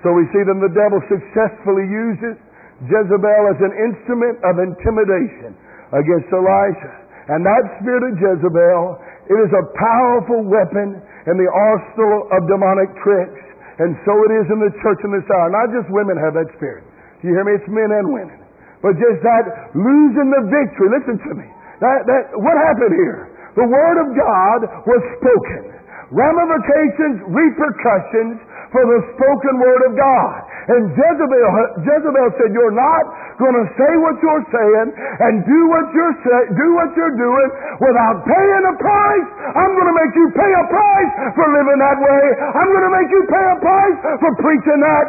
So 0.05 0.13
we 0.13 0.25
see 0.33 0.41
that 0.45 0.57
the 0.61 0.73
devil 0.73 1.01
successfully 1.09 1.85
uses 1.89 2.37
Jezebel 2.85 3.41
as 3.53 3.59
an 3.61 3.73
instrument 3.77 4.41
of 4.45 4.57
intimidation 4.57 5.53
against 5.93 6.29
Elisha. 6.33 6.93
And 7.29 7.45
that 7.45 7.63
spirit 7.81 8.01
of 8.09 8.13
Jezebel, 8.17 8.81
it 9.29 9.37
is 9.45 9.51
a 9.53 9.63
powerful 9.77 10.41
weapon 10.49 10.97
in 11.29 11.35
the 11.37 11.49
arsenal 11.49 12.25
of 12.33 12.39
demonic 12.49 12.89
tricks. 13.05 13.41
And 13.77 13.93
so 14.05 14.13
it 14.29 14.31
is 14.41 14.45
in 14.49 14.59
the 14.61 14.73
church 14.81 15.01
in 15.05 15.13
this 15.13 15.25
hour. 15.29 15.49
Not 15.53 15.69
just 15.73 15.89
women 15.93 16.17
have 16.17 16.33
that 16.37 16.49
spirit. 16.57 16.85
Do 17.21 17.29
you 17.29 17.33
hear 17.37 17.45
me? 17.45 17.57
It's 17.57 17.69
men 17.69 17.89
and 17.93 18.05
women. 18.09 18.41
But 18.81 18.97
just 18.97 19.21
that 19.21 19.45
losing 19.77 20.29
the 20.33 20.43
victory. 20.49 20.89
Listen 20.89 21.17
to 21.21 21.31
me. 21.37 21.45
That, 21.81 22.05
that, 22.09 22.23
what 22.41 22.57
happened 22.57 22.93
here? 22.97 23.29
The 23.53 23.67
word 23.69 23.97
of 24.01 24.09
God 24.17 24.59
was 24.89 25.01
spoken 25.21 25.80
ramifications, 26.11 27.23
repercussions 27.31 28.37
for 28.71 28.83
the 28.87 28.99
spoken 29.15 29.55
word 29.59 29.81
of 29.91 29.93
God. 29.99 30.37
And 30.71 30.81
Jezebel, 30.93 31.43
Jezebel 31.83 32.27
said, 32.39 32.51
"You're 32.55 32.75
not 32.75 33.03
going 33.41 33.57
to 33.57 33.65
say 33.75 33.91
what 33.99 34.15
you're 34.21 34.45
saying 34.53 34.87
and 34.95 35.33
do 35.43 35.59
what 35.67 35.87
you're 35.91 36.17
say, 36.23 36.41
do 36.55 36.67
what 36.77 36.91
you're 36.95 37.17
doing 37.17 37.49
without 37.81 38.23
paying 38.23 38.63
a 38.69 38.75
price. 38.77 39.27
I'm 39.57 39.73
going 39.75 39.89
to 39.89 39.97
make 39.97 40.13
you 40.15 40.27
pay 40.37 40.51
a 40.51 40.65
price 40.69 41.11
for 41.35 41.47
living 41.49 41.79
that 41.81 41.97
way. 41.99 42.23
I'm 42.55 42.69
going 42.69 42.87
to 42.87 42.93
make 42.93 43.09
you 43.09 43.21
pay 43.27 43.45
a 43.51 43.57
price 43.59 43.97
for 44.21 44.31
preaching 44.39 44.79
that. 44.85 45.07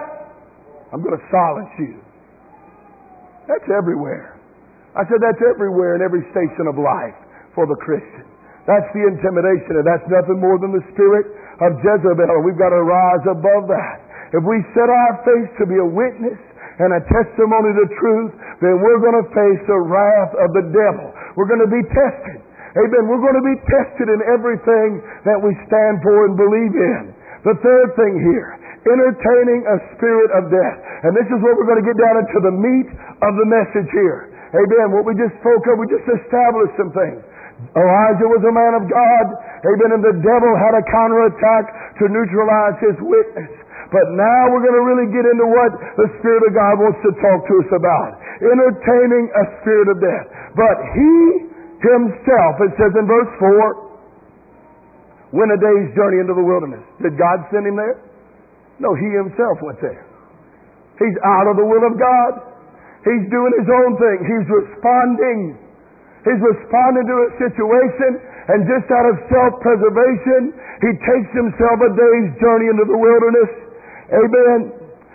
I'm 0.96 1.02
going 1.04 1.18
to 1.18 1.24
silence 1.28 1.72
you." 1.78 1.94
That's 3.46 3.68
everywhere. 3.70 4.40
I 4.96 5.04
said 5.08 5.20
that's 5.20 5.42
everywhere 5.44 5.96
in 5.96 6.02
every 6.02 6.24
station 6.32 6.66
of 6.68 6.80
life 6.80 7.16
for 7.54 7.66
the 7.66 7.76
Christian. 7.84 8.31
That's 8.66 8.86
the 8.94 9.02
intimidation, 9.10 9.82
and 9.82 9.86
that's 9.86 10.06
nothing 10.06 10.38
more 10.38 10.54
than 10.62 10.70
the 10.70 10.84
spirit 10.94 11.26
of 11.66 11.74
Jezebel. 11.82 12.46
We've 12.46 12.58
got 12.58 12.70
to 12.70 12.82
rise 12.86 13.24
above 13.26 13.66
that. 13.66 13.96
If 14.32 14.42
we 14.46 14.62
set 14.72 14.88
our 14.88 15.14
face 15.26 15.50
to 15.60 15.64
be 15.66 15.76
a 15.82 15.84
witness 15.84 16.38
and 16.78 16.94
a 16.94 17.02
testimony 17.04 17.70
to 17.74 17.86
truth, 18.00 18.32
then 18.64 18.80
we're 18.80 19.02
going 19.02 19.18
to 19.18 19.28
face 19.34 19.62
the 19.66 19.76
wrath 19.76 20.32
of 20.40 20.48
the 20.56 20.64
devil. 20.72 21.06
We're 21.36 21.50
going 21.50 21.60
to 21.60 21.68
be 21.68 21.84
tested. 21.90 22.40
Amen. 22.72 23.04
We're 23.04 23.20
going 23.20 23.36
to 23.36 23.44
be 23.44 23.58
tested 23.68 24.08
in 24.08 24.20
everything 24.32 25.04
that 25.28 25.36
we 25.36 25.52
stand 25.68 26.00
for 26.00 26.24
and 26.24 26.32
believe 26.38 26.72
in. 26.72 27.02
The 27.44 27.58
third 27.60 27.88
thing 27.98 28.14
here, 28.24 28.56
entertaining 28.88 29.60
a 29.68 29.76
spirit 29.98 30.30
of 30.32 30.48
death. 30.48 30.78
And 31.04 31.12
this 31.12 31.28
is 31.28 31.38
what 31.44 31.58
we're 31.58 31.68
going 31.68 31.82
to 31.82 31.88
get 31.90 31.98
down 32.00 32.16
into 32.24 32.38
the 32.40 32.54
meat 32.54 32.88
of 33.20 33.32
the 33.36 33.46
message 33.50 33.90
here. 33.92 34.32
Amen. 34.56 34.96
What 34.96 35.04
we 35.04 35.12
just 35.18 35.36
spoke 35.44 35.64
of, 35.68 35.76
we 35.76 35.90
just 35.92 36.08
established 36.08 36.74
some 36.80 36.94
things. 36.96 37.20
Elijah 37.72 38.28
was 38.28 38.42
a 38.42 38.54
man 38.54 38.74
of 38.76 38.84
God. 38.90 39.26
Amen. 39.62 39.90
And 39.96 40.02
the 40.02 40.18
devil 40.20 40.52
had 40.58 40.74
a 40.74 40.84
counterattack 40.90 41.96
to 42.02 42.10
neutralize 42.10 42.76
his 42.82 42.98
witness. 42.98 43.52
But 43.92 44.08
now 44.16 44.48
we're 44.48 44.64
going 44.64 44.78
to 44.78 44.86
really 44.88 45.08
get 45.12 45.28
into 45.28 45.46
what 45.46 45.70
the 46.00 46.08
Spirit 46.18 46.42
of 46.48 46.52
God 46.56 46.80
wants 46.80 47.00
to 47.04 47.12
talk 47.20 47.44
to 47.44 47.54
us 47.60 47.70
about. 47.76 48.10
Entertaining 48.40 49.28
a 49.28 49.44
spirit 49.60 49.88
of 49.92 50.00
death. 50.00 50.26
But 50.56 50.76
he 50.96 51.12
himself, 51.84 52.52
it 52.64 52.72
says 52.80 52.92
in 52.96 53.04
verse 53.04 53.32
4, 53.36 55.36
went 55.36 55.52
a 55.52 55.60
day's 55.60 55.92
journey 55.92 56.24
into 56.24 56.32
the 56.32 56.44
wilderness. 56.44 56.80
Did 57.04 57.20
God 57.20 57.44
send 57.52 57.68
him 57.68 57.76
there? 57.76 58.00
No, 58.80 58.96
he 58.96 59.12
himself 59.12 59.60
went 59.60 59.76
there. 59.84 60.08
He's 60.96 61.16
out 61.24 61.52
of 61.52 61.60
the 61.60 61.66
will 61.66 61.84
of 61.84 62.00
God. 62.00 62.32
He's 63.02 63.26
doing 63.28 63.52
his 63.58 63.68
own 63.68 63.98
thing. 63.98 64.18
He's 64.24 64.46
responding 64.46 65.58
He's 66.22 66.38
responding 66.38 67.06
to 67.10 67.16
a 67.18 67.28
situation, 67.38 68.10
and 68.52 68.62
just 68.66 68.86
out 68.94 69.06
of 69.10 69.18
self-preservation, 69.26 70.54
he 70.82 70.90
takes 71.02 71.30
himself 71.34 71.76
a 71.82 71.90
day's 71.94 72.28
journey 72.38 72.70
into 72.70 72.86
the 72.86 72.98
wilderness. 72.98 73.50
Amen. 74.14 74.60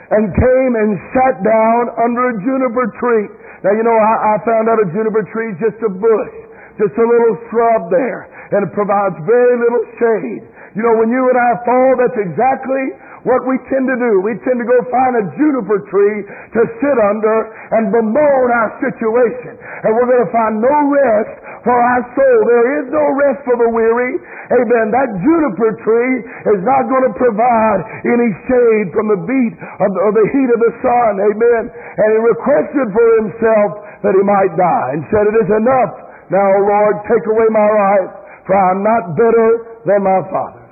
And 0.07 0.23
came 0.31 0.73
and 0.79 0.89
sat 1.11 1.35
down 1.43 1.81
under 1.99 2.31
a 2.31 2.35
juniper 2.43 2.87
tree. 2.99 3.27
Now, 3.63 3.75
you 3.75 3.83
know, 3.83 3.95
I, 3.95 4.13
I 4.31 4.45
found 4.47 4.71
out 4.71 4.79
a 4.79 4.87
juniper 4.91 5.23
tree 5.31 5.51
is 5.51 5.59
just 5.59 5.79
a 5.83 5.91
bush, 5.91 6.33
just 6.79 6.95
a 6.95 7.07
little 7.07 7.35
shrub 7.51 7.91
there, 7.91 8.31
and 8.55 8.67
it 8.67 8.71
provides 8.71 9.15
very 9.27 9.55
little 9.59 9.83
shade. 9.99 10.43
You 10.75 10.83
know, 10.85 10.95
when 10.99 11.11
you 11.11 11.23
and 11.27 11.39
I 11.39 11.51
fall, 11.65 11.91
that's 11.99 12.19
exactly 12.21 12.83
what 13.27 13.43
we 13.43 13.59
tend 13.67 13.83
to 13.91 13.97
do, 13.99 14.23
we 14.23 14.39
tend 14.47 14.55
to 14.55 14.63
go 14.63 14.79
find 14.87 15.19
a 15.19 15.25
juniper 15.35 15.83
tree 15.91 16.17
to 16.23 16.61
sit 16.79 16.97
under 17.11 17.37
and 17.75 17.91
bemoan 17.91 18.47
our 18.55 18.71
situation. 18.79 19.59
And 19.83 19.91
we're 19.91 20.07
going 20.07 20.23
to 20.23 20.31
find 20.31 20.63
no 20.63 20.75
rest 20.87 21.35
for 21.67 21.75
our 21.75 22.03
soul. 22.15 22.39
There 22.47 22.67
is 22.79 22.85
no 22.87 23.05
rest 23.19 23.39
for 23.43 23.59
the 23.59 23.67
weary. 23.67 24.15
Amen. 24.55 24.95
That 24.95 25.11
juniper 25.19 25.75
tree 25.83 26.15
is 26.55 26.63
not 26.63 26.87
going 26.87 27.03
to 27.03 27.13
provide 27.19 27.79
any 28.07 28.31
shade 28.47 28.95
from 28.95 29.11
the 29.11 29.19
beat 29.27 29.55
of 29.59 29.89
the, 29.91 30.01
of 30.07 30.11
the 30.15 30.27
heat 30.31 30.47
of 30.47 30.59
the 30.63 30.73
sun. 30.79 31.11
Amen. 31.19 31.63
And 31.67 32.07
he 32.15 32.19
requested 32.31 32.87
for 32.95 33.07
himself 33.27 33.69
that 34.07 34.15
he 34.15 34.23
might 34.23 34.55
die 34.55 34.87
and 34.95 35.03
said, 35.11 35.27
It 35.27 35.35
is 35.35 35.51
enough. 35.51 35.93
Now, 36.31 36.47
Lord, 36.63 36.95
take 37.11 37.27
away 37.27 37.47
my 37.51 37.67
life, 37.75 38.11
for 38.47 38.55
I'm 38.55 38.87
not 38.87 39.19
better 39.19 39.83
than 39.83 39.99
my 40.07 40.23
father. 40.31 40.63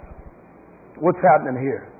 What's 1.03 1.19
happening 1.19 1.59
here? 1.59 1.91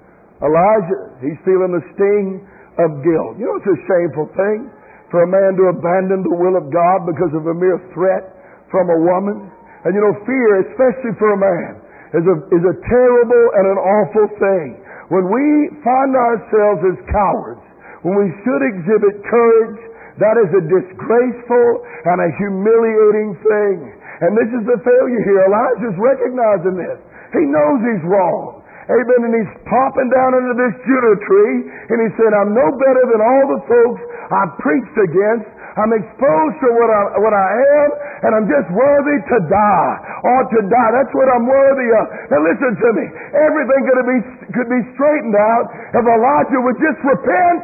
Elijah, 0.43 1.15
he's 1.23 1.39
feeling 1.47 1.71
the 1.71 1.83
sting 1.95 2.43
of 2.81 2.89
guilt. 3.03 3.39
You 3.39 3.47
know, 3.47 3.55
it's 3.55 3.71
a 3.71 3.79
shameful 3.87 4.27
thing 4.35 4.67
for 5.13 5.23
a 5.23 5.29
man 5.29 5.55
to 5.55 5.71
abandon 5.71 6.27
the 6.27 6.35
will 6.35 6.59
of 6.59 6.67
God 6.73 7.07
because 7.07 7.31
of 7.31 7.47
a 7.47 7.55
mere 7.55 7.79
threat 7.95 8.35
from 8.67 8.91
a 8.91 8.99
woman. 8.99 9.47
And 9.87 9.95
you 9.95 10.01
know, 10.01 10.15
fear, 10.27 10.65
especially 10.67 11.13
for 11.15 11.29
a 11.31 11.39
man, 11.39 11.71
is 12.19 12.25
a, 12.25 12.35
is 12.51 12.63
a 12.67 12.75
terrible 12.89 13.45
and 13.55 13.65
an 13.75 13.79
awful 13.79 14.27
thing. 14.41 14.67
When 15.13 15.29
we 15.29 15.45
find 15.85 16.11
ourselves 16.17 16.81
as 16.89 16.97
cowards, 17.13 17.63
when 18.01 18.17
we 18.17 18.27
should 18.43 18.63
exhibit 18.65 19.21
courage, 19.23 19.79
that 20.17 20.35
is 20.41 20.49
a 20.57 20.63
disgraceful 20.63 21.69
and 22.11 22.17
a 22.23 22.29
humiliating 22.39 23.35
thing. 23.39 23.77
And 24.25 24.31
this 24.33 24.47
is 24.47 24.63
the 24.63 24.79
failure 24.79 25.21
here. 25.27 25.43
Elijah's 25.43 25.97
recognizing 25.99 26.75
this. 26.79 26.99
He 27.35 27.43
knows 27.51 27.77
he's 27.83 28.05
wrong. 28.07 28.64
Amen. 28.85 29.19
And 29.25 29.33
he's 29.33 29.53
popping 29.65 30.09
down 30.13 30.37
into 30.37 30.53
this 30.53 30.73
juniper 30.85 31.17
tree, 31.25 31.55
and 31.89 31.97
he 32.05 32.09
said, 32.21 32.31
I'm 32.37 32.53
no 32.53 32.67
better 32.77 33.03
than 33.09 33.21
all 33.21 33.45
the 33.57 33.61
folks 33.65 34.01
I've 34.29 34.53
preached 34.61 34.97
against. 35.09 35.49
I'm 35.75 35.91
exposed 35.91 36.57
to 36.63 36.69
what 36.71 36.87
I, 36.87 37.01
what 37.19 37.35
I 37.35 37.49
am, 37.51 37.89
and 38.23 38.31
I'm 38.31 38.47
just 38.47 38.69
worthy 38.71 39.17
to 39.27 39.37
die 39.51 39.93
or 40.23 40.39
to 40.47 40.59
die. 40.71 40.89
That's 40.95 41.11
what 41.11 41.27
I'm 41.27 41.43
worthy 41.43 41.89
of. 41.99 42.03
Now 42.31 42.39
listen 42.45 42.71
to 42.79 42.89
me. 42.95 43.05
Everything 43.35 43.81
could 43.83 44.07
be, 44.07 44.19
could 44.55 44.69
be 44.71 44.81
straightened 44.95 45.35
out 45.35 45.65
if 45.99 46.03
Elijah 46.05 46.61
would 46.63 46.79
just 46.79 46.99
repent. 47.03 47.63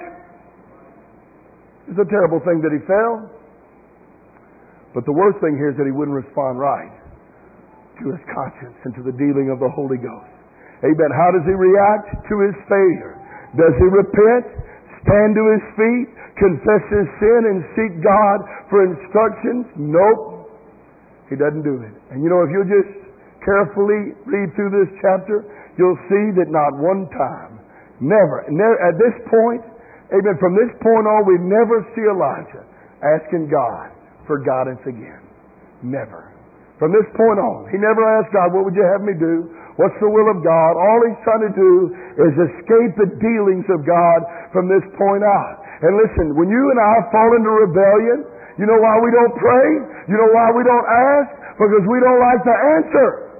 It's 1.87 2.01
a 2.03 2.09
terrible 2.11 2.43
thing 2.43 2.59
that 2.65 2.75
he 2.75 2.83
fell. 2.83 3.31
But 4.91 5.07
the 5.07 5.15
worst 5.15 5.39
thing 5.39 5.55
here 5.55 5.71
is 5.71 5.77
that 5.79 5.87
he 5.87 5.95
wouldn't 5.95 6.15
respond 6.15 6.59
right 6.59 6.91
to 8.03 8.11
his 8.11 8.19
conscience 8.27 8.75
and 8.83 8.91
to 8.99 9.03
the 9.07 9.15
dealing 9.15 9.51
of 9.55 9.63
the 9.63 9.71
Holy 9.71 9.95
Ghost. 9.95 10.30
Amen. 10.81 11.11
How 11.13 11.29
does 11.33 11.45
he 11.45 11.53
react 11.53 12.09
to 12.29 12.35
his 12.41 12.57
failure? 12.65 13.17
Does 13.53 13.75
he 13.77 13.87
repent? 13.87 14.45
Stand 15.05 15.33
to 15.37 15.43
his 15.53 15.65
feet? 15.77 16.09
confess 16.41 16.83
his 16.89 17.07
sin 17.21 17.41
and 17.53 17.59
seek 17.77 17.93
God 18.01 18.37
for 18.73 18.81
instructions? 18.81 19.69
Nope. 19.77 20.49
He 21.29 21.37
doesn't 21.37 21.61
do 21.61 21.79
it. 21.85 21.93
And 22.09 22.25
you 22.25 22.33
know, 22.33 22.41
if 22.43 22.49
you 22.49 22.65
just 22.65 22.91
carefully 23.45 24.17
read 24.25 24.49
through 24.57 24.73
this 24.73 24.89
chapter, 25.05 25.45
you'll 25.77 26.01
see 26.09 26.25
that 26.41 26.49
not 26.49 26.75
one 26.81 27.07
time, 27.13 27.61
never, 28.01 28.43
never 28.49 28.75
at 28.83 28.97
this 28.99 29.15
point, 29.29 29.63
amen, 30.11 30.35
from 30.41 30.57
this 30.57 30.73
point 30.83 31.05
on, 31.07 31.23
we 31.29 31.39
never 31.39 31.85
see 31.95 32.03
Elijah 32.03 32.65
asking 33.01 33.47
God 33.47 33.93
for 34.27 34.41
guidance 34.43 34.83
again. 34.83 35.23
Never. 35.81 36.33
From 36.77 36.91
this 36.91 37.07
point 37.13 37.39
on, 37.39 37.69
he 37.69 37.77
never 37.77 38.01
asked 38.17 38.33
God, 38.33 38.53
what 38.53 38.65
would 38.65 38.75
you 38.75 38.85
have 38.85 39.01
me 39.05 39.13
do? 39.13 39.49
What's 39.81 39.97
the 39.97 40.13
will 40.13 40.29
of 40.29 40.45
God? 40.45 40.71
All 40.77 40.99
he's 41.09 41.17
trying 41.25 41.41
to 41.41 41.53
do 41.57 41.73
is 42.21 42.33
escape 42.37 42.93
the 43.01 43.09
dealings 43.17 43.65
of 43.73 43.81
God 43.81 44.19
from 44.53 44.69
this 44.69 44.85
point 44.93 45.25
out. 45.25 45.65
And 45.81 45.97
listen, 45.97 46.37
when 46.37 46.53
you 46.53 46.63
and 46.69 46.77
I 46.77 47.09
fall 47.09 47.33
into 47.33 47.49
rebellion, 47.49 48.29
you 48.61 48.69
know 48.69 48.77
why 48.77 49.01
we 49.01 49.09
don't 49.09 49.33
pray? 49.41 49.69
You 50.05 50.21
know 50.21 50.29
why 50.29 50.53
we 50.53 50.61
don't 50.61 50.85
ask? 50.85 51.29
Because 51.57 51.85
we 51.89 51.97
don't 51.97 52.21
like 52.21 52.41
the 52.45 52.57
answer. 52.77 53.30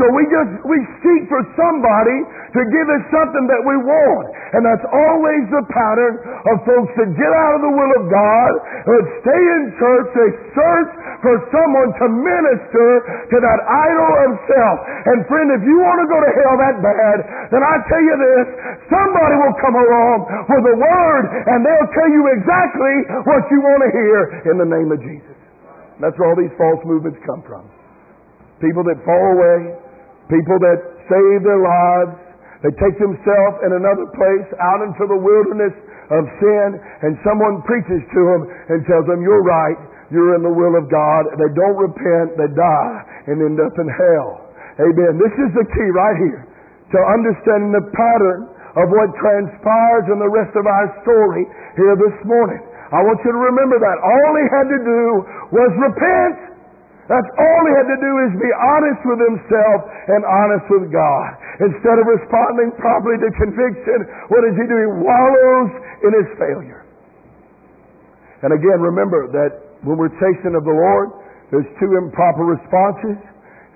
So 0.00 0.08
we 0.08 0.24
just, 0.32 0.52
we 0.64 0.78
seek 1.04 1.22
for 1.28 1.42
somebody 1.52 2.18
to 2.56 2.60
give 2.72 2.88
us 2.88 3.02
something 3.12 3.44
that 3.44 3.60
we 3.60 3.76
want. 3.76 4.26
And 4.56 4.64
that's 4.64 4.84
always 4.88 5.42
the 5.52 5.64
pattern 5.68 6.14
of 6.48 6.54
folks 6.64 6.92
that 6.96 7.12
get 7.12 7.32
out 7.32 7.52
of 7.56 7.60
the 7.60 7.72
will 7.72 7.92
of 8.00 8.04
God, 8.08 8.52
that 8.88 9.04
stay 9.20 9.42
in 9.56 9.62
church, 9.76 10.06
they 10.16 10.30
search 10.56 10.90
for 11.20 11.34
someone 11.52 11.90
to 11.92 12.06
minister 12.08 12.88
to 13.32 13.36
that 13.36 13.60
idol 13.68 14.12
of 14.28 14.30
self. 14.48 14.76
And 15.12 15.18
friend, 15.28 15.48
if 15.60 15.62
you 15.64 15.76
want 15.76 15.98
to 16.00 16.08
go 16.08 16.18
to 16.24 16.30
hell 16.40 16.56
that 16.56 16.76
bad, 16.80 17.16
then 17.52 17.60
I 17.60 17.74
tell 17.88 18.02
you 18.04 18.16
this, 18.16 18.46
somebody 18.88 19.36
will 19.44 19.56
come 19.60 19.76
along 19.76 20.18
with 20.48 20.72
a 20.72 20.76
word 20.76 21.24
and 21.52 21.64
they'll 21.64 21.92
tell 21.92 22.10
you 22.10 22.22
exactly 22.32 22.94
what 23.28 23.44
you 23.52 23.60
want 23.60 23.80
to 23.84 23.90
hear 23.92 24.18
in 24.52 24.56
the 24.56 24.68
name 24.68 24.88
of 24.88 25.00
Jesus. 25.04 25.36
That's 26.00 26.16
where 26.16 26.32
all 26.32 26.38
these 26.40 26.54
false 26.56 26.80
movements 26.88 27.20
come 27.28 27.44
from. 27.44 27.68
People 28.58 28.86
that 28.86 28.98
fall 29.02 29.26
away, 29.34 29.74
people 30.30 30.58
that 30.62 30.78
save 31.10 31.40
their 31.42 31.62
lives, 31.62 32.14
they 32.62 32.72
take 32.78 32.94
themselves 32.98 33.56
in 33.66 33.74
another 33.74 34.06
place 34.14 34.48
out 34.62 34.86
into 34.86 35.04
the 35.10 35.18
wilderness 35.18 35.74
of 36.14 36.22
sin, 36.38 36.68
and 37.02 37.18
someone 37.26 37.64
preaches 37.66 38.02
to 38.02 38.20
them 38.30 38.42
and 38.70 38.78
tells 38.86 39.06
them, 39.10 39.24
You're 39.24 39.42
right, 39.42 39.78
you're 40.14 40.38
in 40.38 40.46
the 40.46 40.52
will 40.52 40.78
of 40.78 40.86
God. 40.92 41.26
They 41.34 41.50
don't 41.56 41.78
repent, 41.78 42.38
they 42.38 42.50
die, 42.52 42.96
and 43.32 43.42
end 43.42 43.58
up 43.58 43.74
in 43.80 43.88
hell. 43.88 44.30
Amen. 44.78 45.18
This 45.18 45.34
is 45.40 45.50
the 45.56 45.66
key 45.68 45.90
right 45.92 46.18
here 46.20 46.42
to 46.92 46.98
understanding 47.16 47.72
the 47.72 47.86
pattern 47.96 48.52
of 48.76 48.86
what 48.88 49.08
transpires 49.20 50.06
in 50.08 50.20
the 50.20 50.28
rest 50.32 50.52
of 50.56 50.64
our 50.64 50.86
story 51.04 51.44
here 51.76 51.96
this 51.96 52.16
morning. 52.24 52.60
I 52.92 53.00
want 53.04 53.16
you 53.24 53.32
to 53.32 53.40
remember 53.40 53.80
that. 53.80 53.96
All 54.04 54.32
he 54.36 54.46
had 54.52 54.66
to 54.68 54.80
do 54.84 55.04
was 55.56 55.70
repent. 55.80 56.51
That's 57.12 57.28
all 57.36 57.60
he 57.68 57.72
had 57.76 57.88
to 57.92 58.00
do 58.00 58.12
is 58.24 58.30
be 58.40 58.52
honest 58.56 59.00
with 59.04 59.20
himself 59.20 59.78
and 60.08 60.24
honest 60.24 60.64
with 60.72 60.88
God. 60.88 61.28
Instead 61.60 62.00
of 62.00 62.08
responding 62.08 62.72
properly 62.80 63.20
to 63.20 63.28
conviction, 63.36 64.08
what 64.32 64.40
does 64.48 64.56
he 64.56 64.64
do? 64.64 64.76
He 64.80 64.88
wallows 65.04 65.70
in 66.08 66.10
his 66.16 66.28
failure. 66.40 66.88
And 68.40 68.56
again, 68.56 68.80
remember 68.80 69.28
that 69.28 69.84
when 69.84 70.00
we're 70.00 70.16
chasing 70.16 70.56
of 70.56 70.64
the 70.64 70.72
Lord, 70.72 71.12
there's 71.52 71.68
two 71.76 72.00
improper 72.00 72.48
responses. 72.48 73.20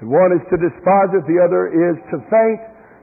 One 0.01 0.33
is 0.33 0.41
to 0.49 0.57
despise 0.57 1.13
it, 1.13 1.29
the 1.29 1.37
other 1.37 1.69
is 1.69 2.01
to 2.09 2.17
faint. 2.33 2.63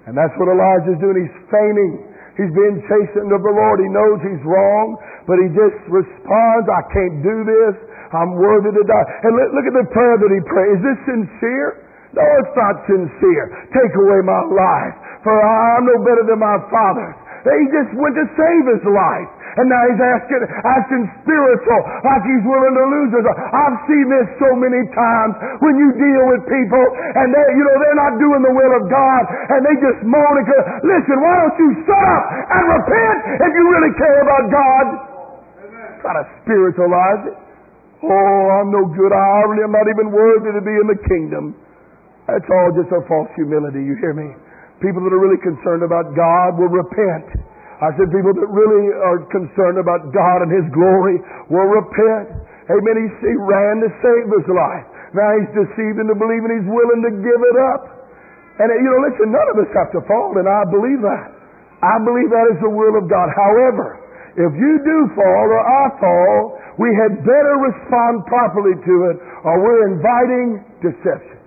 And 0.10 0.18
that's 0.18 0.34
what 0.42 0.50
Elijah's 0.50 0.98
doing. 0.98 1.30
He's 1.30 1.38
fainting. 1.54 2.10
He's 2.34 2.50
being 2.50 2.82
chastened 2.90 3.30
of 3.30 3.42
the 3.46 3.54
Lord. 3.54 3.78
He 3.78 3.90
knows 3.94 4.18
he's 4.26 4.42
wrong, 4.42 4.98
but 5.30 5.38
he 5.38 5.54
just 5.54 5.78
responds, 5.86 6.66
I 6.66 6.82
can't 6.90 7.22
do 7.22 7.38
this. 7.46 7.76
I'm 8.14 8.38
worthy 8.38 8.74
to 8.74 8.84
die. 8.86 9.06
And 9.26 9.38
look 9.38 9.66
at 9.70 9.76
the 9.78 9.88
prayer 9.94 10.18
that 10.18 10.32
he 10.34 10.42
prayed. 10.50 10.70
Is 10.78 10.82
this 10.82 11.00
sincere? 11.06 11.70
No, 12.14 12.22
it's 12.22 12.54
not 12.54 12.76
sincere. 12.86 13.46
Take 13.74 13.94
away 13.98 14.22
my 14.22 14.42
life, 14.54 14.96
for 15.26 15.34
I'm 15.34 15.86
no 15.86 15.98
better 16.06 16.26
than 16.30 16.38
my 16.38 16.58
father. 16.70 17.10
He 17.44 17.68
just 17.76 17.92
went 18.00 18.16
to 18.16 18.26
save 18.40 18.64
his 18.72 18.84
life. 18.88 19.30
And 19.54 19.70
now 19.70 19.84
he's 19.86 20.02
asking, 20.02 20.42
asking 20.66 21.04
spiritual, 21.22 21.80
like 22.02 22.24
he's 22.26 22.42
willing 22.42 22.74
to 22.74 22.86
lose 22.90 23.12
his. 23.14 23.26
I've 23.28 23.78
seen 23.86 24.06
this 24.10 24.28
so 24.42 24.50
many 24.58 24.82
times 24.96 25.34
when 25.62 25.78
you 25.78 25.94
deal 25.94 26.24
with 26.34 26.42
people 26.50 26.86
and 27.20 27.30
they, 27.30 27.46
you 27.54 27.64
know, 27.68 27.76
they're 27.78 28.02
not 28.02 28.18
doing 28.18 28.42
the 28.42 28.54
will 28.56 28.74
of 28.80 28.90
God 28.90 29.24
and 29.30 29.60
they 29.62 29.76
just 29.78 30.02
moan 30.08 30.34
and 30.42 30.48
go, 30.48 30.58
listen, 30.88 31.18
why 31.22 31.34
don't 31.38 31.58
you 31.62 31.70
shut 31.86 32.02
up 32.02 32.24
and 32.34 32.64
repent 32.66 33.18
if 33.46 33.52
you 33.54 33.64
really 33.70 33.94
care 33.94 34.20
about 34.26 34.44
God? 34.50 34.86
Try 36.02 36.14
to 36.18 36.26
spiritualize 36.42 37.22
it. 37.30 37.36
Oh, 38.04 38.44
I'm 38.60 38.74
no 38.74 38.90
good. 38.90 39.14
I 39.14 39.48
really 39.48 39.64
am 39.64 39.72
not 39.72 39.88
even 39.88 40.12
worthy 40.12 40.50
to 40.50 40.64
be 40.66 40.76
in 40.76 40.88
the 40.92 41.00
kingdom. 41.08 41.56
That's 42.26 42.48
all 42.50 42.72
just 42.76 42.92
a 42.92 43.00
false 43.08 43.32
humility. 43.36 43.80
You 43.86 43.96
hear 44.02 44.18
me? 44.18 44.34
People 44.82 45.06
that 45.06 45.14
are 45.14 45.22
really 45.22 45.42
concerned 45.44 45.86
about 45.86 46.16
God 46.16 46.58
will 46.58 46.72
repent. 46.72 47.44
I 47.84 47.92
said 48.00 48.08
people 48.10 48.32
that 48.32 48.48
really 48.48 48.96
are 48.96 49.28
concerned 49.28 49.78
about 49.78 50.10
God 50.16 50.48
and 50.48 50.52
His 50.52 50.68
glory 50.72 51.20
will 51.52 51.70
repent. 51.70 52.44
Amen. 52.72 52.96
He, 52.96 53.08
he 53.28 53.36
ran 53.36 53.84
to 53.84 53.90
save 54.00 54.28
his 54.32 54.48
life. 54.48 54.86
Now 55.12 55.30
he's 55.36 55.52
deceived 55.52 56.00
into 56.00 56.16
believing 56.16 56.64
he's 56.64 56.70
willing 56.72 57.02
to 57.04 57.12
give 57.20 57.42
it 57.44 57.58
up. 57.76 57.82
And 58.64 58.72
you 58.72 58.88
know, 58.88 59.02
listen, 59.04 59.28
none 59.34 59.48
of 59.52 59.58
us 59.60 59.70
have 59.76 59.92
to 59.98 60.02
fall, 60.08 60.32
and 60.40 60.48
I 60.48 60.64
believe 60.72 61.02
that. 61.04 61.28
I 61.84 62.00
believe 62.00 62.32
that 62.32 62.48
is 62.56 62.60
the 62.64 62.72
will 62.72 62.96
of 62.96 63.12
God. 63.12 63.28
However, 63.36 64.00
if 64.40 64.52
you 64.56 64.74
do 64.80 64.98
fall 65.18 65.46
or 65.52 65.62
I 65.62 65.84
fall, 66.00 66.40
we 66.80 66.90
had 66.96 67.20
better 67.22 67.54
respond 67.60 68.24
properly 68.32 68.80
to 68.80 68.96
it 69.12 69.18
or 69.44 69.54
we're 69.60 69.84
inviting 69.92 70.64
deception. 70.80 71.43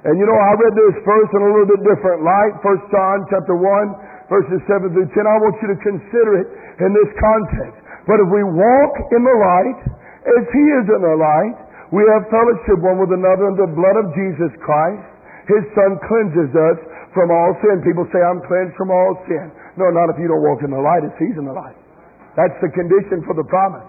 And 0.00 0.16
you 0.16 0.24
know, 0.24 0.38
I 0.38 0.52
read 0.56 0.72
this 0.72 0.96
verse 1.04 1.30
in 1.36 1.40
a 1.44 1.50
little 1.52 1.68
bit 1.68 1.82
different 1.84 2.24
light. 2.24 2.56
First 2.64 2.88
John 2.88 3.20
chapter 3.28 3.52
1, 3.52 4.32
verses 4.32 4.60
7 4.64 4.96
through 4.96 5.12
10. 5.12 5.28
I 5.28 5.36
want 5.44 5.60
you 5.60 5.68
to 5.76 5.78
consider 5.84 6.32
it 6.40 6.48
in 6.80 6.96
this 6.96 7.10
context. 7.20 7.76
But 8.08 8.16
if 8.24 8.28
we 8.32 8.40
walk 8.40 8.92
in 9.12 9.20
the 9.20 9.36
light, 9.36 9.80
as 10.24 10.44
he 10.48 10.64
is 10.80 10.86
in 10.88 11.00
the 11.04 11.16
light, 11.20 11.56
we 11.92 12.00
have 12.16 12.24
fellowship 12.32 12.80
one 12.80 12.96
with 12.96 13.12
another 13.12 13.52
in 13.52 13.60
the 13.60 13.68
blood 13.76 13.96
of 14.00 14.08
Jesus 14.16 14.48
Christ. 14.64 15.04
His 15.52 15.68
son 15.76 16.00
cleanses 16.08 16.48
us 16.54 16.78
from 17.12 17.28
all 17.28 17.52
sin. 17.60 17.84
People 17.84 18.08
say, 18.08 18.22
I'm 18.24 18.40
cleansed 18.48 18.78
from 18.80 18.88
all 18.88 19.20
sin. 19.28 19.52
No, 19.76 19.90
not 19.92 20.08
if 20.08 20.16
you 20.16 20.30
don't 20.30 20.40
walk 20.40 20.64
in 20.64 20.70
the 20.72 20.80
light, 20.80 21.04
it's 21.04 21.18
he's 21.20 21.36
in 21.36 21.44
the 21.44 21.52
light. 21.52 21.76
That's 22.38 22.56
the 22.62 22.70
condition 22.72 23.26
for 23.26 23.34
the 23.34 23.44
promise. 23.50 23.84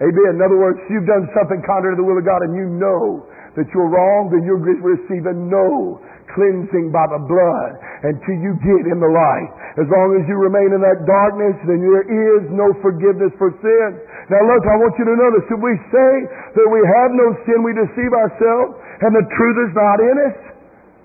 Amen. 0.00 0.38
In 0.38 0.40
other 0.40 0.56
words, 0.56 0.80
you've 0.88 1.06
done 1.06 1.28
something 1.36 1.60
contrary 1.66 1.98
to 1.98 2.00
the 2.00 2.06
will 2.06 2.16
of 2.16 2.24
God 2.24 2.46
and 2.46 2.54
you 2.56 2.70
know 2.70 3.26
that 3.56 3.68
you're 3.76 3.90
wrong, 3.92 4.32
then 4.32 4.42
you're 4.48 4.60
receiving 4.60 5.48
no 5.52 6.00
cleansing 6.32 6.88
by 6.88 7.04
the 7.12 7.20
blood 7.28 7.72
until 8.08 8.36
you 8.40 8.56
get 8.64 8.88
in 8.88 8.96
the 8.96 9.12
light. 9.12 9.50
As 9.76 9.88
long 9.92 10.16
as 10.16 10.24
you 10.24 10.36
remain 10.40 10.72
in 10.72 10.80
that 10.80 11.04
darkness, 11.04 11.56
then 11.68 11.84
there 11.84 12.08
is 12.08 12.48
no 12.48 12.72
forgiveness 12.80 13.32
for 13.36 13.52
sin. 13.60 13.88
Now 14.32 14.40
look, 14.48 14.62
I 14.64 14.76
want 14.80 14.96
you 14.96 15.04
to 15.04 15.16
notice, 15.16 15.44
if 15.52 15.60
we 15.60 15.74
say 15.92 16.12
that 16.56 16.68
we 16.72 16.80
have 16.80 17.10
no 17.12 17.36
sin, 17.44 17.60
we 17.60 17.76
deceive 17.76 18.12
ourselves, 18.16 18.80
and 19.04 19.12
the 19.12 19.26
truth 19.36 19.58
is 19.68 19.72
not 19.76 19.98
in 20.00 20.16
us. 20.32 20.38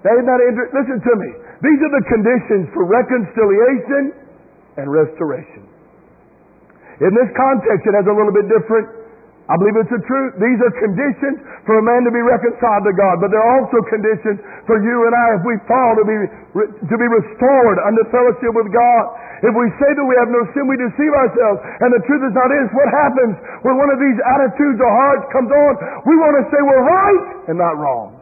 That 0.07 0.15
is 0.15 0.25
not 0.27 0.39
inter- 0.39 0.71
Listen 0.71 0.99
to 1.03 1.13
me. 1.19 1.29
These 1.59 1.79
are 1.83 1.93
the 1.99 2.05
conditions 2.07 2.71
for 2.71 2.87
reconciliation 2.87 4.15
and 4.79 4.87
restoration. 4.87 5.65
In 7.01 7.11
this 7.13 7.29
context, 7.35 7.83
it 7.83 7.93
has 7.97 8.05
a 8.07 8.15
little 8.15 8.33
bit 8.33 8.47
different. 8.47 8.96
I 9.47 9.55
believe 9.55 9.79
it's 9.79 9.87
the 9.87 10.03
truth. 10.03 10.31
These 10.43 10.59
are 10.59 10.73
conditions 10.75 11.39
for 11.63 11.79
a 11.79 11.83
man 11.83 12.03
to 12.03 12.11
be 12.11 12.19
reconciled 12.19 12.83
to 12.83 12.91
God, 12.91 13.23
but 13.23 13.31
they're 13.31 13.51
also 13.55 13.79
conditions 13.87 14.43
for 14.67 14.75
you 14.75 15.07
and 15.07 15.13
I, 15.15 15.27
if 15.39 15.43
we 15.47 15.55
fall, 15.63 15.91
to 15.95 16.03
be 16.03 16.17
to 16.67 16.95
be 16.99 17.07
restored 17.07 17.77
under 17.87 18.03
fellowship 18.11 18.51
with 18.51 18.67
God. 18.75 19.03
If 19.47 19.55
we 19.55 19.71
say 19.79 19.87
that 19.87 20.03
we 20.03 20.15
have 20.19 20.27
no 20.27 20.43
sin, 20.51 20.67
we 20.67 20.75
deceive 20.75 21.13
ourselves, 21.15 21.63
and 21.63 21.89
the 21.95 22.03
truth 22.03 22.27
is 22.27 22.35
not 22.35 22.49
in 22.51 22.59
us. 22.67 22.71
What 22.75 22.89
happens 22.91 23.33
when 23.63 23.79
one 23.79 23.87
of 23.87 23.99
these 24.03 24.19
attitudes 24.19 24.83
or 24.83 24.91
hearts 24.91 25.25
comes 25.31 25.47
on? 25.47 25.71
We 26.03 26.15
want 26.19 26.33
to 26.41 26.45
say 26.51 26.59
we're 26.59 26.87
right 26.87 27.23
and 27.47 27.55
not 27.55 27.79
wrong. 27.79 28.19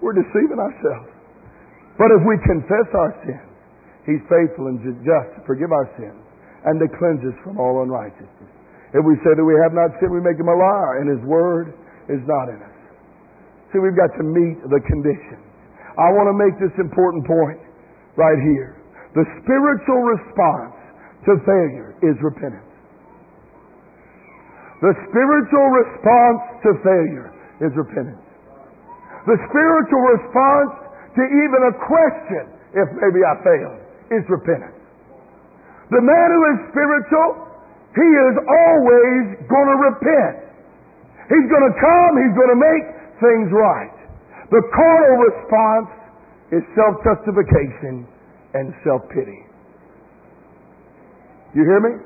We're 0.00 0.16
deceiving 0.16 0.56
ourselves. 0.56 1.10
But 2.00 2.08
if 2.16 2.24
we 2.24 2.40
confess 2.48 2.88
our 2.96 3.12
sin, 3.28 3.44
He's 4.08 4.24
faithful 4.24 4.72
and 4.72 4.80
just 4.80 5.28
to 5.36 5.40
forgive 5.44 5.68
our 5.68 5.84
sins 6.00 6.16
and 6.64 6.80
to 6.80 6.88
cleanse 6.96 7.20
us 7.28 7.36
from 7.44 7.60
all 7.60 7.82
unrighteousness. 7.84 8.51
If 8.92 9.02
we 9.04 9.16
say 9.24 9.32
that 9.32 9.44
we 9.44 9.56
have 9.64 9.72
not 9.72 9.96
sinned, 9.98 10.12
we 10.12 10.20
make 10.20 10.36
him 10.36 10.52
a 10.52 10.56
liar, 10.56 11.00
and 11.00 11.08
his 11.08 11.22
word 11.24 11.72
is 12.12 12.20
not 12.28 12.52
in 12.52 12.60
us. 12.60 12.76
See, 13.72 13.80
we've 13.80 13.96
got 13.96 14.12
to 14.20 14.24
meet 14.24 14.60
the 14.68 14.80
conditions. 14.84 15.40
I 15.96 16.12
want 16.12 16.28
to 16.28 16.36
make 16.36 16.56
this 16.60 16.72
important 16.76 17.24
point 17.24 17.60
right 18.20 18.36
here. 18.36 18.76
The 19.16 19.24
spiritual 19.40 20.00
response 20.08 20.76
to 21.24 21.40
failure 21.44 21.96
is 22.04 22.16
repentance. 22.20 22.68
The 24.84 24.92
spiritual 25.08 25.68
response 25.72 26.42
to 26.64 26.70
failure 26.84 27.28
is 27.64 27.72
repentance. 27.76 28.24
The 29.24 29.38
spiritual 29.46 30.02
response 30.18 30.72
to 31.14 31.22
even 31.22 31.60
a 31.70 31.74
question, 31.86 32.44
if 32.74 32.88
maybe 32.98 33.22
I 33.22 33.34
failed, 33.46 33.80
is 34.10 34.24
repentance. 34.26 34.74
The 35.92 36.02
man 36.02 36.28
who 36.34 36.42
is 36.56 36.58
spiritual, 36.72 37.51
he 37.92 38.08
is 38.08 38.34
always 38.40 39.22
going 39.48 39.68
to 39.68 39.78
repent. 39.92 40.36
He's 41.28 41.48
going 41.48 41.66
to 41.68 41.74
come, 41.76 42.12
he's 42.20 42.36
going 42.36 42.52
to 42.52 42.60
make 42.60 42.84
things 43.20 43.48
right. 43.52 43.96
The 44.52 44.60
carnal 44.72 45.16
response 45.28 45.90
is 46.52 46.60
self 46.76 47.00
justification 47.04 48.04
and 48.52 48.72
self 48.84 49.00
pity. 49.08 49.40
You 51.56 51.64
hear 51.64 51.80
me? 51.80 51.96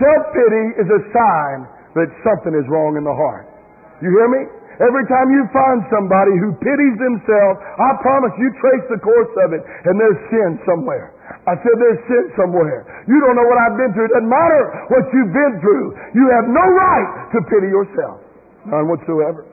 Self 0.00 0.22
pity 0.32 0.64
is 0.80 0.88
a 0.88 1.00
sign 1.12 1.58
that 1.96 2.08
something 2.24 2.52
is 2.56 2.64
wrong 2.68 2.96
in 2.96 3.04
the 3.04 3.12
heart. 3.12 3.48
You 4.00 4.12
hear 4.12 4.28
me? 4.28 4.57
Every 4.78 5.04
time 5.10 5.26
you 5.34 5.42
find 5.50 5.82
somebody 5.90 6.38
who 6.38 6.54
pities 6.62 6.96
themselves, 7.02 7.56
I 7.82 7.98
promise 7.98 8.30
you 8.38 8.46
trace 8.62 8.86
the 8.94 9.02
course 9.02 9.32
of 9.42 9.48
it, 9.58 9.62
and 9.66 9.98
there's 9.98 10.20
sin 10.30 10.50
somewhere. 10.62 11.18
I 11.50 11.58
said 11.58 11.74
there's 11.82 12.02
sin 12.06 12.24
somewhere. 12.38 12.86
You 13.10 13.18
don't 13.18 13.34
know 13.34 13.48
what 13.50 13.58
I've 13.58 13.74
been 13.74 13.90
through. 13.90 14.06
It 14.06 14.14
doesn't 14.14 14.30
matter 14.30 14.62
what 14.94 15.04
you've 15.10 15.34
been 15.34 15.54
through. 15.58 15.86
You 16.14 16.30
have 16.30 16.46
no 16.46 16.62
right 16.62 17.08
to 17.34 17.38
pity 17.50 17.68
yourself. 17.74 18.22
None 18.70 18.86
whatsoever. 18.86 19.50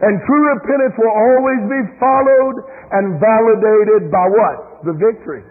And 0.00 0.14
true 0.24 0.44
repentance 0.54 0.94
will 0.96 1.12
always 1.12 1.62
be 1.68 1.80
followed 1.98 2.56
and 2.96 3.20
validated 3.20 4.08
by 4.08 4.26
what? 4.30 4.86
The 4.86 4.94
victory. 4.94 5.42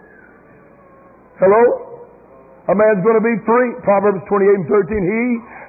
Hello? 1.38 1.62
A 2.68 2.74
man's 2.74 3.00
going 3.04 3.16
to 3.16 3.24
be 3.24 3.36
free. 3.44 3.70
Proverbs 3.84 4.24
28 4.26 4.58
and 4.58 4.66
13. 4.66 4.90
He 4.90 5.24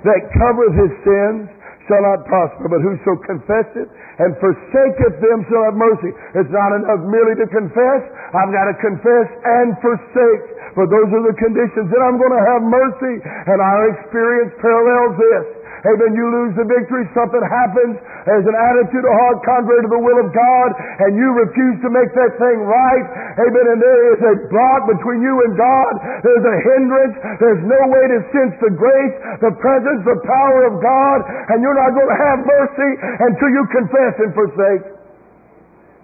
that 0.08 0.22
covereth 0.32 0.76
his 0.80 0.94
sins 1.04 1.59
shall 1.90 2.06
not 2.06 2.22
prosper, 2.30 2.70
but 2.70 2.80
whoso 2.86 3.18
confesseth 3.26 3.90
and 4.22 4.38
forsaketh 4.38 5.16
them 5.18 5.42
shall 5.50 5.66
have 5.66 5.76
mercy. 5.76 6.14
It's 6.38 6.54
not 6.54 6.78
enough 6.78 7.02
merely 7.10 7.34
to 7.42 7.48
confess. 7.50 8.02
I've 8.38 8.54
got 8.54 8.70
to 8.70 8.76
confess 8.78 9.28
and 9.42 9.74
forsake. 9.82 10.46
For 10.78 10.86
those 10.86 11.10
are 11.10 11.26
the 11.26 11.38
conditions 11.42 11.90
that 11.90 12.02
I'm 12.06 12.22
going 12.22 12.36
to 12.36 12.46
have 12.54 12.62
mercy. 12.62 13.16
And 13.26 13.58
our 13.58 13.82
experience 13.98 14.54
parallels 14.62 15.18
this. 15.18 15.46
Amen. 15.80 16.12
You 16.12 16.28
lose 16.28 16.54
the 16.60 16.68
victory. 16.68 17.08
Something 17.16 17.40
happens. 17.40 17.96
There's 18.28 18.44
an 18.44 18.58
attitude 18.58 19.06
of 19.08 19.14
heart 19.16 19.40
contrary 19.48 19.82
to 19.88 19.92
the 19.96 20.04
will 20.04 20.20
of 20.20 20.30
God, 20.36 20.70
and 21.08 21.16
you 21.16 21.28
refuse 21.40 21.80
to 21.88 21.90
make 21.90 22.12
that 22.20 22.36
thing 22.36 22.58
right. 22.68 23.06
Amen. 23.40 23.66
And 23.72 23.80
there 23.80 24.02
is 24.12 24.20
a 24.20 24.34
block 24.52 24.92
between 24.92 25.24
you 25.24 25.36
and 25.48 25.56
God. 25.56 25.94
There's 26.20 26.46
a 26.52 26.58
hindrance. 26.68 27.16
There's 27.40 27.64
no 27.64 27.82
way 27.88 28.04
to 28.12 28.20
sense 28.36 28.54
the 28.60 28.74
grace, 28.76 29.16
the 29.40 29.56
presence, 29.56 30.04
the 30.04 30.20
power 30.20 30.68
of 30.68 30.84
God, 30.84 31.20
and 31.56 31.64
you're 31.64 31.80
not 31.80 31.96
going 31.96 32.12
to 32.12 32.20
have 32.28 32.40
mercy 32.44 32.92
until 33.32 33.50
you 33.56 33.64
confess 33.72 34.14
and 34.20 34.32
forsake. 34.36 34.86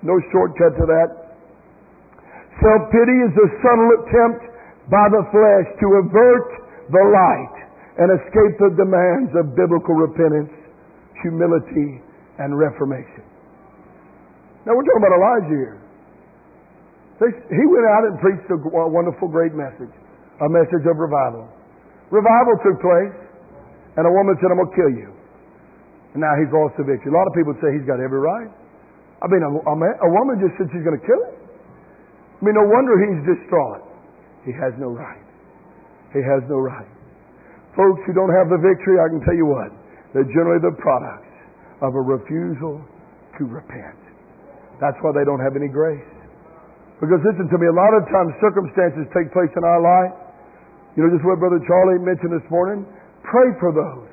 No 0.08 0.16
shortcut 0.32 0.72
to 0.80 0.86
that. 0.88 1.10
Self 2.64 2.88
pity 2.96 3.18
is 3.28 3.32
the 3.36 3.48
subtle 3.60 3.92
attempt 4.00 4.42
by 4.88 5.12
the 5.12 5.24
flesh 5.36 5.68
to 5.84 5.88
avert 6.00 6.48
the 6.96 7.04
light 7.12 7.65
and 7.96 8.08
escape 8.12 8.54
the 8.60 8.72
demands 8.76 9.32
of 9.40 9.56
biblical 9.56 9.96
repentance, 9.96 10.52
humility, 11.24 12.04
and 12.44 12.52
reformation. 12.52 13.24
Now 14.68 14.76
we're 14.76 14.84
talking 14.84 15.04
about 15.04 15.16
Elijah 15.16 15.56
here. 15.56 15.78
He 17.24 17.66
went 17.72 17.88
out 17.96 18.04
and 18.12 18.20
preached 18.20 18.50
a 18.52 18.58
wonderful, 18.92 19.32
great 19.32 19.56
message, 19.56 19.94
a 20.44 20.50
message 20.52 20.84
of 20.84 21.00
revival. 21.00 21.48
Revival 22.12 22.56
took 22.60 22.78
place, 22.84 23.16
and 23.96 24.04
a 24.04 24.12
woman 24.12 24.36
said, 24.44 24.52
I'm 24.52 24.60
going 24.60 24.68
to 24.68 24.76
kill 24.76 24.92
you. 24.92 25.10
And 26.12 26.20
now 26.20 26.36
he's 26.36 26.52
lost 26.52 26.76
the 26.76 26.84
victory. 26.84 27.12
A 27.12 27.16
lot 27.16 27.28
of 27.28 27.34
people 27.36 27.56
say 27.64 27.72
he's 27.72 27.88
got 27.88 28.04
every 28.04 28.20
right. 28.20 28.52
I 29.24 29.32
mean, 29.32 29.44
a, 29.44 29.52
a 29.52 30.10
woman 30.12 30.44
just 30.44 30.60
said 30.60 30.68
she's 30.76 30.84
going 30.84 31.00
to 31.00 31.06
kill 31.08 31.22
him. 31.24 31.36
I 32.36 32.40
mean, 32.44 32.56
no 32.60 32.68
wonder 32.68 33.00
he's 33.00 33.24
distraught. 33.24 33.84
He 34.44 34.52
has 34.52 34.76
no 34.76 34.92
right. 34.92 35.24
He 36.12 36.20
has 36.20 36.44
no 36.52 36.60
right. 36.60 36.92
Folks 37.76 38.02
who 38.08 38.16
don't 38.16 38.32
have 38.32 38.48
the 38.48 38.60
victory, 38.64 38.98
I 39.04 39.12
can 39.12 39.20
tell 39.28 39.36
you 39.36 39.48
what, 39.48 39.70
they're 40.16 40.32
generally 40.32 40.64
the 40.64 40.76
products 40.80 41.28
of 41.84 41.92
a 41.92 42.04
refusal 42.04 42.80
to 43.38 43.42
repent. 43.44 44.00
That's 44.80 44.96
why 45.04 45.12
they 45.12 45.28
don't 45.28 45.44
have 45.44 45.60
any 45.60 45.68
grace. 45.68 46.04
Because 47.04 47.20
listen 47.28 47.52
to 47.52 47.58
me, 47.60 47.68
a 47.68 47.76
lot 47.76 47.92
of 47.92 48.08
times 48.08 48.32
circumstances 48.40 49.04
take 49.12 49.28
place 49.36 49.52
in 49.60 49.64
our 49.68 49.84
life. 49.84 50.16
You 50.96 51.04
know, 51.04 51.12
just 51.12 51.28
what 51.28 51.44
Brother 51.44 51.60
Charlie 51.68 52.00
mentioned 52.00 52.32
this 52.32 52.48
morning. 52.48 52.88
Pray 53.28 53.52
for 53.60 53.76
those 53.76 54.08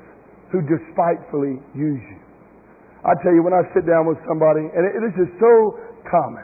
who 0.51 0.59
despitefully 0.67 1.63
use 1.71 2.03
you. 2.03 2.19
I 3.07 3.15
tell 3.23 3.31
you, 3.31 3.43
when 3.43 3.55
I 3.55 3.63
sit 3.71 3.87
down 3.87 4.03
with 4.07 4.19
somebody, 4.27 4.67
and 4.67 4.83
it, 4.83 4.91
it 4.99 5.15
is 5.15 5.31
so 5.39 5.79
common. 6.07 6.43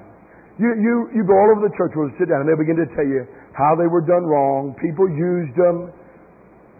You, 0.59 0.75
you, 0.75 0.95
you 1.15 1.21
go 1.23 1.35
all 1.35 1.51
over 1.55 1.67
the 1.67 1.75
church, 1.75 1.95
we'll 1.95 2.11
sit 2.19 2.27
down, 2.27 2.43
and 2.43 2.47
they 2.47 2.55
begin 2.55 2.75
to 2.79 2.87
tell 2.95 3.07
you 3.07 3.23
how 3.55 3.75
they 3.75 3.87
were 3.87 4.03
done 4.03 4.23
wrong. 4.23 4.75
People 4.79 5.07
used 5.07 5.55
them. 5.55 5.91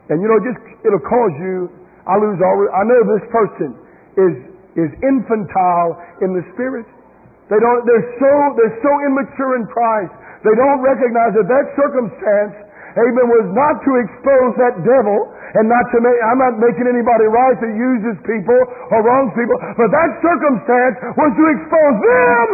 And 0.09 0.21
you 0.21 0.27
know, 0.27 0.41
just 0.41 0.57
it'll 0.81 1.05
cause 1.05 1.35
you. 1.37 1.69
I 2.09 2.17
lose 2.17 2.41
all. 2.41 2.57
I 2.73 2.83
know 2.89 2.99
this 3.05 3.25
person 3.29 3.69
is 4.17 4.33
is 4.77 4.89
infantile 5.05 5.97
in 6.25 6.33
the 6.33 6.41
spirit. 6.57 6.89
They 7.49 7.61
don't. 7.61 7.81
They're 7.85 8.09
so 8.17 8.31
they're 8.57 8.79
so 8.81 8.93
immature 9.05 9.61
in 9.61 9.69
Christ. 9.69 10.13
They 10.41 10.55
don't 10.57 10.81
recognize 10.81 11.35
that 11.37 11.47
that 11.51 11.65
circumstance, 11.77 12.55
Amen, 12.97 13.27
was 13.27 13.47
not 13.53 13.75
to 13.85 13.91
expose 14.01 14.51
that 14.57 14.75
devil 14.81 15.19
and 15.57 15.69
not 15.69 15.85
to 15.93 15.97
make. 16.01 16.17
I'm 16.25 16.41
not 16.41 16.57
making 16.57 16.89
anybody 16.89 17.29
right 17.29 17.57
that 17.61 17.73
uses 17.77 18.17
people 18.25 18.59
or 18.89 18.99
wrongs 19.05 19.33
people, 19.37 19.57
but 19.77 19.89
that 19.93 20.09
circumstance 20.25 20.95
was 21.13 21.31
to 21.37 21.45
expose 21.53 21.95
them, 22.01 22.47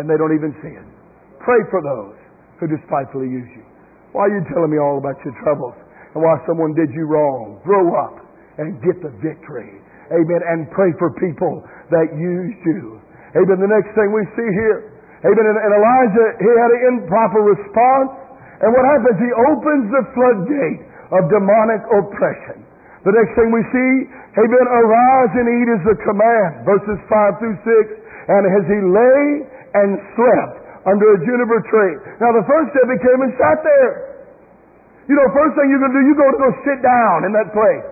and 0.00 0.04
they 0.04 0.20
don't 0.20 0.36
even 0.36 0.52
see 0.60 0.76
it. 0.76 0.88
Pray 1.40 1.64
for 1.72 1.80
those 1.80 2.16
who 2.60 2.68
despitefully 2.68 3.30
use 3.32 3.48
you. 3.56 3.64
Why 4.12 4.28
are 4.28 4.34
you 4.36 4.44
telling 4.52 4.68
me 4.68 4.76
all 4.76 4.98
about 5.00 5.16
your 5.24 5.32
troubles? 5.40 5.76
And 6.14 6.20
why 6.24 6.40
someone 6.48 6.72
did 6.72 6.88
you 6.94 7.04
wrong. 7.04 7.60
Grow 7.64 7.84
up 7.98 8.16
and 8.58 8.80
get 8.80 8.98
the 9.04 9.12
victory. 9.20 9.80
Amen. 10.08 10.40
And 10.48 10.70
pray 10.72 10.92
for 10.96 11.12
people 11.20 11.64
that 11.92 12.08
used 12.16 12.62
you. 12.64 13.00
Amen. 13.36 13.60
The 13.60 13.68
next 13.68 13.92
thing 13.92 14.08
we 14.12 14.24
see 14.34 14.50
here. 14.56 14.96
Amen. 15.24 15.44
And, 15.44 15.58
and 15.58 15.72
Elijah, 15.76 16.28
he 16.40 16.48
had 16.48 16.70
an 16.72 16.82
improper 16.96 17.42
response. 17.44 18.10
And 18.64 18.72
what 18.72 18.84
happens? 18.88 19.16
He 19.20 19.30
opens 19.30 19.84
the 19.92 20.04
floodgate 20.16 20.82
of 21.14 21.20
demonic 21.28 21.82
oppression. 21.92 22.64
The 23.06 23.14
next 23.14 23.32
thing 23.38 23.54
we 23.54 23.62
see, 23.70 23.92
amen, 24.36 24.66
arise 24.66 25.32
and 25.38 25.46
eat 25.46 25.68
is 25.70 25.82
the 25.86 25.96
command. 26.02 26.66
Verses 26.66 26.98
5 27.06 27.38
through 27.38 27.56
6. 27.62 28.04
And 28.28 28.42
as 28.44 28.64
he 28.66 28.78
lay 28.82 29.22
and 29.78 29.88
slept 30.18 30.56
under 30.84 31.06
a 31.14 31.18
juniper 31.22 31.60
tree. 31.70 31.94
Now 32.18 32.34
the 32.34 32.44
first 32.48 32.74
step, 32.74 32.86
he 32.90 32.98
came 32.98 33.20
and 33.22 33.32
sat 33.38 33.58
there. 33.62 34.07
You 35.08 35.16
know, 35.16 35.24
first 35.32 35.56
thing 35.56 35.72
you're 35.72 35.80
going 35.80 35.96
to 35.96 35.98
do, 35.98 36.04
you're 36.04 36.20
going 36.20 36.36
to 36.36 36.42
go 36.44 36.52
sit 36.68 36.78
down 36.84 37.24
in 37.24 37.32
that 37.32 37.48
place. 37.56 37.86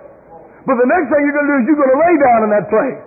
But 0.68 0.76
the 0.76 0.85
next 0.85 1.09
thing 1.09 1.24
you're 1.24 1.33
going 1.33 1.48
to 1.48 1.52
do 1.57 1.59
is 1.62 1.64
you're 1.64 1.81
going 1.81 1.94
to 1.96 2.00
lay 2.05 2.14
down 2.20 2.40
in 2.44 2.50
that 2.52 2.68
place. 2.68 3.00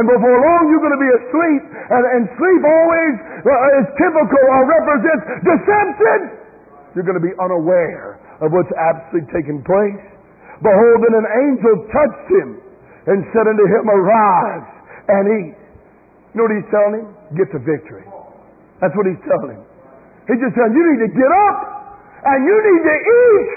And 0.00 0.06
before 0.06 0.32
long, 0.32 0.62
you're 0.72 0.80
going 0.80 0.96
to 0.96 1.02
be 1.02 1.12
asleep. 1.12 1.62
And, 1.68 2.04
and 2.16 2.22
sleep 2.40 2.62
always 2.64 3.14
uh, 3.44 3.78
is 3.82 3.86
typical 4.00 4.44
or 4.48 4.60
represents 4.64 5.24
deception. 5.44 6.18
You're 6.96 7.04
going 7.04 7.20
to 7.20 7.26
be 7.26 7.36
unaware 7.36 8.16
of 8.40 8.48
what's 8.54 8.72
actually 8.80 9.28
taking 9.28 9.60
place. 9.66 10.02
Behold, 10.64 10.96
then 11.04 11.14
an 11.20 11.28
angel 11.44 11.74
touched 11.92 12.28
him 12.32 12.48
and 13.12 13.26
said 13.34 13.44
unto 13.44 13.66
him, 13.66 13.84
Arise 13.90 14.68
and 15.10 15.24
eat. 15.36 15.58
You 16.32 16.34
know 16.38 16.46
what 16.46 16.54
he's 16.54 16.70
telling 16.70 16.94
him? 17.02 17.08
Get 17.36 17.50
to 17.52 17.60
victory. 17.60 18.06
That's 18.78 18.94
what 18.96 19.04
he's 19.04 19.20
telling 19.26 19.58
him. 19.58 19.64
He's 20.30 20.38
just 20.38 20.54
telling 20.54 20.72
you 20.72 20.84
need 20.94 21.02
to 21.10 21.12
get 21.12 21.32
up 21.50 21.79
and 22.24 22.38
you 22.44 22.56
need 22.60 22.82
to 22.84 22.96
eat. 23.00 23.50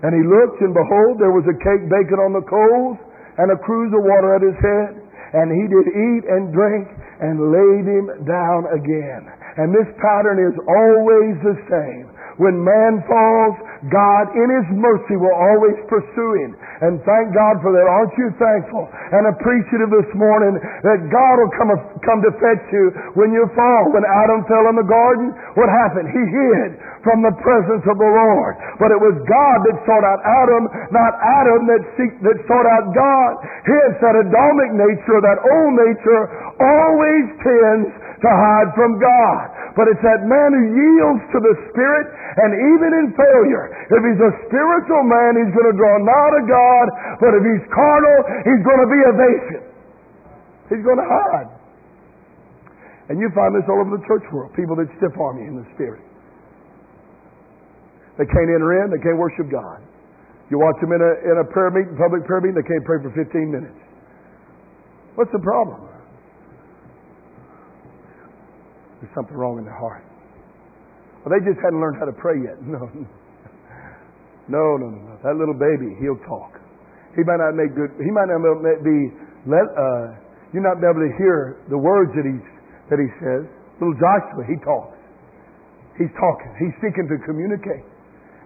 And 0.00 0.12
he 0.16 0.24
looked, 0.24 0.64
and 0.64 0.72
behold, 0.72 1.20
there 1.20 1.34
was 1.34 1.44
a 1.44 1.56
cake 1.60 1.84
baking 1.92 2.20
on 2.20 2.32
the 2.32 2.44
coals, 2.48 2.96
and 3.36 3.52
a 3.52 3.58
cruse 3.60 3.92
of 3.92 4.02
water 4.04 4.32
at 4.32 4.42
his 4.42 4.56
head. 4.56 4.92
And 5.30 5.52
he 5.52 5.64
did 5.70 5.86
eat 5.86 6.24
and 6.26 6.50
drink, 6.50 6.88
and 7.20 7.36
laid 7.52 7.84
him 7.86 8.06
down 8.26 8.66
again. 8.72 9.22
And 9.60 9.70
this 9.76 9.86
pattern 10.00 10.40
is 10.40 10.56
always 10.56 11.34
the 11.44 11.56
same. 11.68 12.06
When 12.36 12.60
man 12.62 13.02
falls, 13.08 13.54
God 13.88 14.36
in 14.36 14.48
His 14.60 14.68
mercy 14.76 15.16
will 15.16 15.34
always 15.34 15.78
pursue 15.88 16.32
him. 16.44 16.52
And 16.80 17.00
thank 17.04 17.32
God 17.36 17.60
for 17.60 17.72
that. 17.72 17.84
Aren't 17.84 18.16
you 18.16 18.28
thankful 18.40 18.84
and 18.88 19.28
appreciative 19.28 19.92
this 19.92 20.10
morning 20.16 20.56
that 20.56 20.98
God 21.12 21.34
will 21.40 21.52
come, 21.56 21.72
come 22.04 22.20
to 22.24 22.32
fetch 22.40 22.64
you 22.72 22.92
when 23.16 23.32
you 23.32 23.44
fall? 23.52 23.82
When 23.92 24.04
Adam 24.04 24.44
fell 24.48 24.64
in 24.72 24.76
the 24.80 24.88
garden, 24.88 25.32
what 25.60 25.68
happened? 25.68 26.08
He 26.08 26.22
hid 26.24 26.70
from 27.04 27.24
the 27.24 27.32
presence 27.40 27.84
of 27.84 27.96
the 27.96 28.10
Lord. 28.10 28.56
But 28.80 28.92
it 28.92 29.00
was 29.00 29.16
God 29.24 29.58
that 29.68 29.76
sought 29.88 30.04
out 30.04 30.20
Adam, 30.24 30.62
not 30.92 31.12
Adam 31.20 31.60
that, 31.68 31.82
seek, 31.96 32.12
that 32.24 32.38
sought 32.48 32.68
out 32.68 32.92
God. 32.92 33.32
Hence, 33.64 33.96
that 34.00 34.16
Adamic 34.16 34.70
nature, 34.76 35.18
that 35.20 35.40
old 35.40 35.72
nature, 35.76 36.22
always 36.60 37.24
tends 37.44 37.88
to 38.20 38.30
hide 38.30 38.70
from 38.76 39.00
God. 39.00 39.44
But 39.76 39.88
it's 39.88 40.02
that 40.04 40.28
man 40.28 40.50
who 40.52 40.64
yields 40.76 41.22
to 41.32 41.38
the 41.40 41.54
Spirit, 41.72 42.06
and 42.36 42.50
even 42.52 42.90
in 43.00 43.06
failure, 43.16 43.64
if 43.88 44.00
he's 44.04 44.20
a 44.20 44.32
spiritual 44.48 45.04
man, 45.08 45.40
he's 45.40 45.52
going 45.56 45.68
to 45.72 45.76
draw 45.76 45.94
nigh 46.00 46.30
to 46.36 46.42
God, 46.44 46.86
but 47.20 47.32
if 47.32 47.42
he's 47.42 47.64
carnal, 47.72 48.18
he's 48.44 48.62
going 48.62 48.82
to 48.84 48.90
be 48.90 49.00
evasive. 49.08 49.64
He's 50.68 50.84
going 50.84 51.00
to 51.00 51.08
hide. 51.08 51.50
And 53.10 53.18
you 53.18 53.26
find 53.34 53.50
this 53.56 53.66
all 53.66 53.82
over 53.82 53.98
the 53.98 54.04
church 54.06 54.22
world, 54.30 54.54
people 54.54 54.78
that 54.78 54.86
stiff 55.02 55.16
arm 55.18 55.42
you 55.42 55.50
in 55.50 55.56
the 55.58 55.66
Spirit. 55.74 56.04
They 58.20 58.28
can't 58.28 58.50
enter 58.52 58.84
in, 58.84 58.94
they 58.94 59.02
can't 59.02 59.18
worship 59.18 59.50
God. 59.50 59.82
You 60.46 60.58
watch 60.58 60.78
them 60.78 60.94
in 60.94 61.02
a, 61.02 61.12
in 61.26 61.36
a 61.42 61.46
prayer 61.46 61.70
meeting, 61.70 61.98
public 61.98 62.26
prayer 62.26 62.42
meeting, 62.42 62.58
they 62.58 62.66
can't 62.66 62.84
pray 62.84 63.02
for 63.02 63.10
15 63.14 63.50
minutes. 63.50 63.80
What's 65.14 65.30
the 65.34 65.42
problem? 65.42 65.89
There's 69.00 69.12
something 69.16 69.36
wrong 69.36 69.56
in 69.56 69.64
their 69.64 69.76
heart. 69.76 70.04
Well, 71.24 71.32
they 71.32 71.40
just 71.44 71.60
hadn't 71.60 71.80
learned 71.80 71.96
how 72.00 72.08
to 72.08 72.16
pray 72.16 72.36
yet. 72.40 72.56
No, 74.50 74.74
no, 74.82 74.82
no, 74.82 74.90
no, 74.90 74.98
no. 74.98 75.14
That 75.22 75.38
little 75.38 75.54
baby, 75.54 75.94
he'll 76.02 76.18
talk. 76.26 76.58
He 77.14 77.22
might 77.22 77.38
not 77.38 77.54
make 77.54 77.70
good. 77.70 77.94
He 78.02 78.10
might 78.10 78.26
not 78.26 78.42
be. 78.82 78.98
Let, 79.46 79.62
uh, 79.78 80.18
you 80.50 80.58
not 80.58 80.82
be 80.82 80.90
able 80.90 81.06
to 81.06 81.14
hear 81.14 81.62
the 81.70 81.78
words 81.78 82.10
that 82.18 82.26
he 82.26 82.34
that 82.90 82.98
he 82.98 83.06
says. 83.22 83.46
Little 83.78 83.94
Joshua, 83.94 84.42
he 84.50 84.58
talks. 84.66 84.98
He's 85.94 86.10
talking. 86.18 86.50
He's 86.58 86.74
seeking 86.82 87.06
to 87.06 87.16
communicate, 87.22 87.86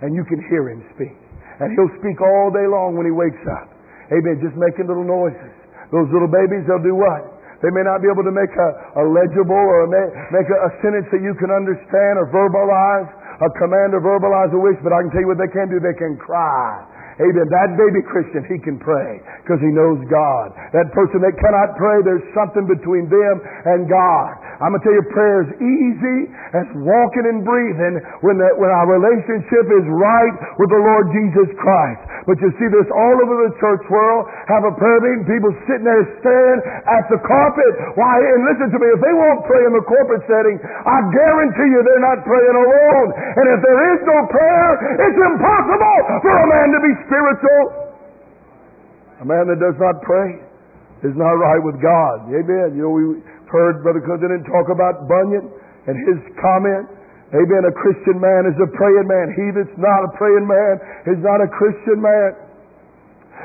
and 0.05 0.13
you 0.13 0.29
can 0.29 0.45
hear 0.53 0.69
him 0.69 0.85
speak. 0.93 1.17
And 1.65 1.73
he'll 1.73 1.95
speak 2.05 2.21
all 2.21 2.53
day 2.53 2.69
long 2.69 3.01
when 3.01 3.09
he 3.09 3.15
wakes 3.15 3.41
up. 3.49 3.73
Amen. 4.13 4.45
Just 4.45 4.61
making 4.61 4.91
little 4.91 5.07
noises. 5.07 5.55
Those 5.89 6.11
little 6.13 6.29
babies, 6.29 6.69
they'll 6.69 6.85
do 6.85 6.99
what? 6.99 7.34
They 7.65 7.73
may 7.73 7.81
not 7.81 8.05
be 8.05 8.13
able 8.13 8.29
to 8.29 8.35
make 8.37 8.53
a, 8.53 8.69
a 9.01 9.05
legible 9.09 9.57
or 9.57 9.89
make 9.89 10.49
a, 10.53 10.59
a 10.69 10.71
sentence 10.85 11.09
that 11.09 11.25
you 11.25 11.33
can 11.41 11.49
understand 11.49 12.21
or 12.21 12.29
verbalize, 12.29 13.09
a 13.41 13.49
command 13.57 13.97
or 13.97 14.05
verbalize 14.05 14.53
a 14.53 14.61
wish, 14.61 14.77
but 14.85 14.93
I 14.93 15.01
can 15.01 15.09
tell 15.17 15.25
you 15.25 15.33
what 15.33 15.41
they 15.41 15.49
can 15.49 15.73
do. 15.73 15.81
They 15.81 15.97
can 15.97 16.21
cry. 16.21 16.94
Amen. 17.23 17.47
That 17.47 17.79
baby 17.79 18.03
Christian, 18.11 18.43
he 18.51 18.59
can 18.59 18.83
pray 18.83 19.23
because 19.47 19.63
he 19.63 19.71
knows 19.71 20.03
God. 20.11 20.51
That 20.75 20.91
person 20.91 21.23
that 21.23 21.39
cannot 21.39 21.79
pray, 21.79 22.03
there's 22.03 22.27
something 22.35 22.67
between 22.67 23.07
them 23.07 23.35
and 23.71 23.87
God. 23.87 24.31
I'm 24.63 24.75
going 24.75 24.83
to 24.83 24.87
tell 24.87 24.97
you, 24.99 25.07
prayer 25.11 25.39
is 25.47 25.51
easy 25.59 26.19
as 26.55 26.67
walking 26.79 27.27
and 27.27 27.43
breathing 27.43 28.03
when, 28.23 28.39
the, 28.39 28.55
when 28.59 28.71
our 28.71 28.87
relationship 28.87 29.67
is 29.67 29.85
right 29.91 30.35
with 30.59 30.71
the 30.71 30.79
Lord 30.79 31.11
Jesus 31.11 31.49
Christ. 31.59 32.03
But 32.27 32.39
you 32.39 32.51
see 32.59 32.71
this 32.71 32.87
all 32.91 33.17
over 33.19 33.51
the 33.51 33.53
church 33.59 33.85
world. 33.91 34.31
Have 34.51 34.65
a 34.67 34.75
prayer 34.79 35.01
meeting, 35.03 35.27
people 35.27 35.51
sitting 35.67 35.87
there 35.87 36.07
staring 36.23 36.61
at 36.67 37.05
the 37.11 37.19
carpet. 37.23 37.73
Why? 37.99 38.15
And 38.23 38.41
listen 38.47 38.69
to 38.75 38.79
me, 38.79 38.89
if 38.95 39.01
they 39.03 39.15
won't 39.15 39.43
pray 39.47 39.63
in 39.67 39.75
the 39.75 39.85
corporate 39.87 40.25
setting, 40.31 40.57
I 40.63 40.99
guarantee 41.15 41.69
you 41.75 41.79
they're 41.83 42.07
not 42.07 42.23
praying 42.23 42.57
alone. 42.59 43.09
And 43.15 43.47
if 43.55 43.59
there 43.63 43.81
is 43.95 44.01
no 44.07 44.19
prayer, 44.31 44.71
it's 45.03 45.19
impossible 45.19 45.99
for 46.23 46.35
a 46.35 46.47
man 46.47 46.69
to 46.75 46.81
be 46.81 46.93
spiritual. 47.07 47.65
A 49.23 49.27
man 49.27 49.47
that 49.47 49.63
does 49.63 49.79
not 49.79 50.03
pray 50.03 50.43
is 51.07 51.15
not 51.15 51.37
right 51.39 51.63
with 51.63 51.79
God. 51.79 52.29
Amen. 52.33 52.75
You 52.75 52.89
know, 52.89 52.93
we 52.93 53.05
heard 53.47 53.85
Brother 53.87 54.03
Clinton 54.03 54.43
talk 54.51 54.73
about 54.73 55.07
Bunyan 55.07 55.47
and 55.87 55.95
his 56.09 56.19
comment. 56.43 56.91
Amen. 57.31 57.63
A 57.67 57.75
Christian 57.75 58.19
man 58.19 58.47
is 58.51 58.57
a 58.59 58.69
praying 58.75 59.09
man. 59.11 59.27
He 59.35 59.47
that's 59.55 59.77
not 59.79 60.01
a 60.07 60.11
praying 60.19 60.47
man 60.47 60.75
is 61.15 61.21
not 61.23 61.43
a 61.43 61.49
Christian 61.51 61.99
man. 62.03 62.31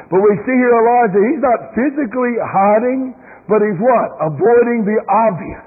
But 0.10 0.22
we 0.22 0.34
see 0.46 0.58
here 0.58 0.74
Elijah, 0.74 1.22
he's 1.22 1.44
not 1.44 1.60
physically 1.78 2.34
hiding, 2.42 3.14
but 3.50 3.62
he's 3.62 3.78
what? 3.78 4.10
Avoiding 4.34 4.86
the 4.86 4.98
obvious. 5.06 5.66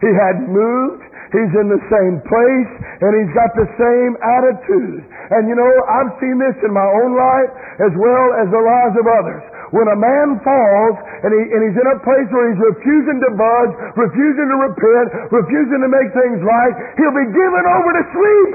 He 0.00 0.10
had 0.12 0.36
moved. 0.48 1.07
He's 1.28 1.52
in 1.60 1.68
the 1.68 1.82
same 1.92 2.16
place 2.24 2.72
and 3.04 3.10
he's 3.20 3.32
got 3.36 3.52
the 3.52 3.68
same 3.76 4.12
attitude. 4.16 5.04
And 5.36 5.44
you 5.44 5.56
know, 5.56 5.68
I've 5.84 6.12
seen 6.24 6.40
this 6.40 6.56
in 6.64 6.72
my 6.72 6.88
own 7.04 7.12
life 7.12 7.50
as 7.84 7.92
well 8.00 8.26
as 8.40 8.46
the 8.48 8.62
lives 8.64 8.96
of 8.96 9.04
others. 9.04 9.42
When 9.76 9.84
a 9.92 9.98
man 10.00 10.40
falls 10.40 10.96
and, 11.28 11.28
he, 11.28 11.42
and 11.52 11.60
he's 11.68 11.76
in 11.76 11.88
a 11.92 11.98
place 12.00 12.28
where 12.32 12.48
he's 12.48 12.62
refusing 12.72 13.20
to 13.20 13.30
budge, 13.36 13.72
refusing 14.00 14.48
to 14.48 14.56
repent, 14.72 15.08
refusing 15.28 15.80
to 15.84 15.90
make 15.92 16.08
things 16.16 16.40
right, 16.40 16.74
he'll 16.96 17.18
be 17.20 17.28
given 17.28 17.64
over 17.76 17.90
to 17.92 18.04
sleep. 18.08 18.50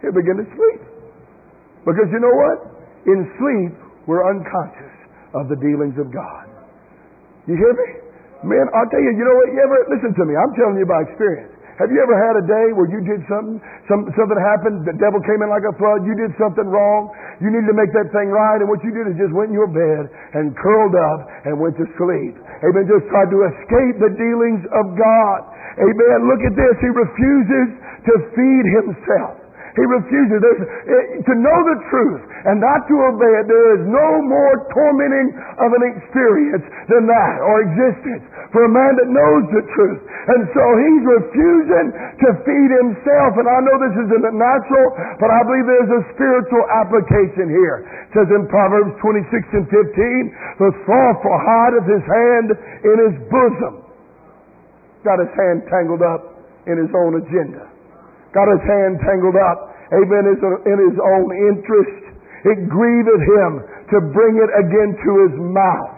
He'll 0.00 0.16
begin 0.16 0.40
to 0.40 0.48
sleep. 0.56 0.80
Because 1.84 2.08
you 2.08 2.20
know 2.24 2.32
what? 2.32 2.58
In 3.04 3.28
sleep, 3.36 3.76
we're 4.08 4.24
unconscious 4.24 4.96
of 5.36 5.52
the 5.52 5.58
dealings 5.60 6.00
of 6.00 6.08
God. 6.08 6.48
You 7.44 7.60
hear 7.60 7.76
me? 7.76 8.05
Man, 8.46 8.66
I'll 8.72 8.90
tell 8.94 9.02
you, 9.02 9.10
you 9.10 9.24
know 9.26 9.36
what? 9.36 9.50
You 9.50 9.58
ever, 9.58 9.78
listen 9.90 10.14
to 10.14 10.24
me, 10.24 10.38
I'm 10.38 10.54
telling 10.54 10.78
you 10.78 10.86
by 10.86 11.02
experience. 11.02 11.50
Have 11.76 11.92
you 11.92 12.00
ever 12.00 12.16
had 12.16 12.34
a 12.40 12.44
day 12.48 12.66
where 12.72 12.88
you 12.88 13.04
did 13.04 13.20
something, 13.28 13.60
some, 13.84 14.08
something 14.16 14.40
happened, 14.40 14.88
the 14.88 14.96
devil 14.96 15.20
came 15.20 15.44
in 15.44 15.52
like 15.52 15.66
a 15.68 15.76
flood, 15.76 16.08
you 16.08 16.16
did 16.16 16.32
something 16.40 16.64
wrong, 16.64 17.12
you 17.36 17.52
needed 17.52 17.68
to 17.68 17.76
make 17.76 17.92
that 17.92 18.08
thing 18.16 18.32
right, 18.32 18.64
and 18.64 18.68
what 18.70 18.80
you 18.80 18.88
did 18.96 19.12
is 19.12 19.16
just 19.20 19.28
went 19.36 19.52
in 19.52 19.56
your 19.56 19.68
bed 19.68 20.08
and 20.40 20.56
curled 20.56 20.96
up 20.96 21.20
and 21.44 21.60
went 21.60 21.76
to 21.76 21.84
sleep. 22.00 22.32
Amen. 22.64 22.88
Just 22.88 23.04
tried 23.12 23.28
to 23.28 23.38
escape 23.44 23.94
the 24.00 24.12
dealings 24.16 24.64
of 24.72 24.96
God. 24.96 25.38
Amen. 25.76 26.18
Look 26.24 26.40
at 26.48 26.56
this. 26.56 26.74
He 26.80 26.88
refuses 26.88 27.68
to 28.08 28.12
feed 28.32 28.66
himself. 28.80 29.45
He 29.76 29.84
refuses 29.84 30.40
eh, 30.40 31.20
to 31.20 31.32
know 31.36 31.58
the 31.68 31.76
truth 31.92 32.24
and 32.48 32.64
not 32.64 32.88
to 32.88 32.96
obey 33.12 33.28
it. 33.28 33.44
There 33.44 33.68
is 33.76 33.84
no 33.84 34.08
more 34.24 34.54
tormenting 34.72 35.36
of 35.36 35.68
an 35.76 35.84
experience 35.84 36.64
than 36.88 37.04
that 37.04 37.36
or 37.44 37.60
existence 37.60 38.24
for 38.56 38.64
a 38.64 38.72
man 38.72 38.96
that 38.96 39.12
knows 39.12 39.44
the 39.52 39.60
truth. 39.76 40.00
And 40.00 40.48
so 40.56 40.64
he's 40.80 41.04
refusing 41.04 41.86
to 41.92 42.28
feed 42.48 42.70
himself. 42.72 43.36
And 43.36 43.44
I 43.44 43.60
know 43.68 43.76
this 43.84 43.96
isn't 44.00 44.24
natural, 44.32 44.86
but 45.20 45.28
I 45.28 45.44
believe 45.44 45.68
there's 45.68 45.94
a 46.00 46.02
spiritual 46.16 46.64
application 46.72 47.52
here. 47.52 47.84
It 47.84 48.16
says 48.16 48.28
in 48.32 48.48
Proverbs 48.48 48.96
26 49.04 49.60
and 49.60 49.66
15, 49.68 50.56
the 50.56 50.72
slothful 50.88 51.36
hideth 51.36 51.84
his 51.84 52.04
hand 52.08 52.48
in 52.80 52.96
his 53.12 53.14
bosom. 53.28 53.84
Got 55.04 55.20
his 55.20 55.32
hand 55.36 55.68
tangled 55.68 56.00
up 56.00 56.32
in 56.64 56.80
his 56.80 56.88
own 56.96 57.20
agenda 57.20 57.75
got 58.34 58.46
his 58.50 58.62
hand 58.64 58.98
tangled 59.04 59.38
up, 59.38 59.76
amen, 59.94 60.24
in 60.32 60.78
his 60.82 60.96
own 60.98 61.28
interest. 61.54 62.02
It 62.46 62.70
grieveth 62.70 63.24
him 63.26 63.52
to 63.90 63.98
bring 64.14 64.38
it 64.38 64.50
again 64.54 64.94
to 64.94 65.10
his 65.26 65.34
mouth. 65.38 65.96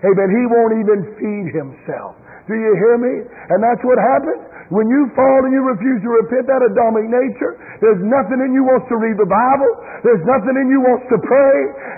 Amen. 0.00 0.28
He 0.32 0.44
won't 0.48 0.74
even 0.80 0.98
feed 1.20 1.46
himself. 1.52 2.16
Do 2.48 2.56
you 2.56 2.72
hear 2.80 2.96
me? 2.96 3.14
And 3.52 3.60
that's 3.60 3.84
what 3.84 4.00
happens. 4.00 4.48
When 4.72 4.86
you 4.86 5.10
fall 5.18 5.44
and 5.44 5.52
you 5.52 5.60
refuse 5.66 6.00
to 6.00 6.10
repent, 6.24 6.46
that 6.46 6.62
Adamic 6.62 7.10
nature, 7.10 7.58
there's 7.82 8.00
nothing 8.06 8.38
in 8.38 8.54
you 8.54 8.62
wants 8.64 8.86
to 8.88 8.96
read 8.96 9.18
the 9.18 9.28
Bible. 9.28 9.70
There's 10.06 10.24
nothing 10.24 10.56
in 10.56 10.70
you 10.70 10.80
wants 10.80 11.04
to 11.10 11.18
pray. 11.20 11.56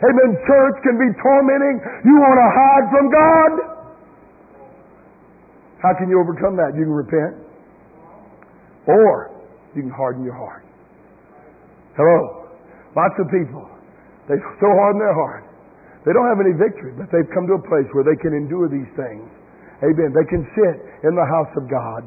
Amen. 0.09 0.30
Church 0.49 0.76
can 0.83 0.97
be 0.97 1.09
tormenting. 1.20 1.76
You 2.03 2.16
want 2.16 2.39
to 2.41 2.49
hide 2.49 2.87
from 2.91 3.07
God. 3.12 3.53
How 5.85 5.93
can 5.95 6.09
you 6.09 6.18
overcome 6.18 6.57
that? 6.57 6.74
You 6.74 6.89
can 6.89 6.97
repent. 6.97 7.33
Or 8.89 9.32
you 9.75 9.83
can 9.83 9.95
harden 9.95 10.25
your 10.25 10.37
heart. 10.37 10.64
Hello. 11.97 12.49
Lots 12.93 13.16
of 13.20 13.27
people, 13.33 13.64
they 14.29 14.37
so 14.61 14.68
harden 14.68 15.01
their 15.01 15.16
heart. 15.16 15.49
They 16.05 16.12
don't 16.12 16.29
have 16.29 16.43
any 16.43 16.53
victory, 16.53 16.93
but 16.99 17.09
they've 17.14 17.31
come 17.33 17.47
to 17.47 17.57
a 17.57 17.64
place 17.64 17.87
where 17.95 18.03
they 18.03 18.18
can 18.18 18.35
endure 18.35 18.66
these 18.68 18.91
things. 18.99 19.25
Amen. 19.81 20.11
They 20.14 20.27
can 20.29 20.43
sit 20.55 20.77
in 21.07 21.14
the 21.14 21.27
house 21.27 21.51
of 21.59 21.70
God. 21.70 22.07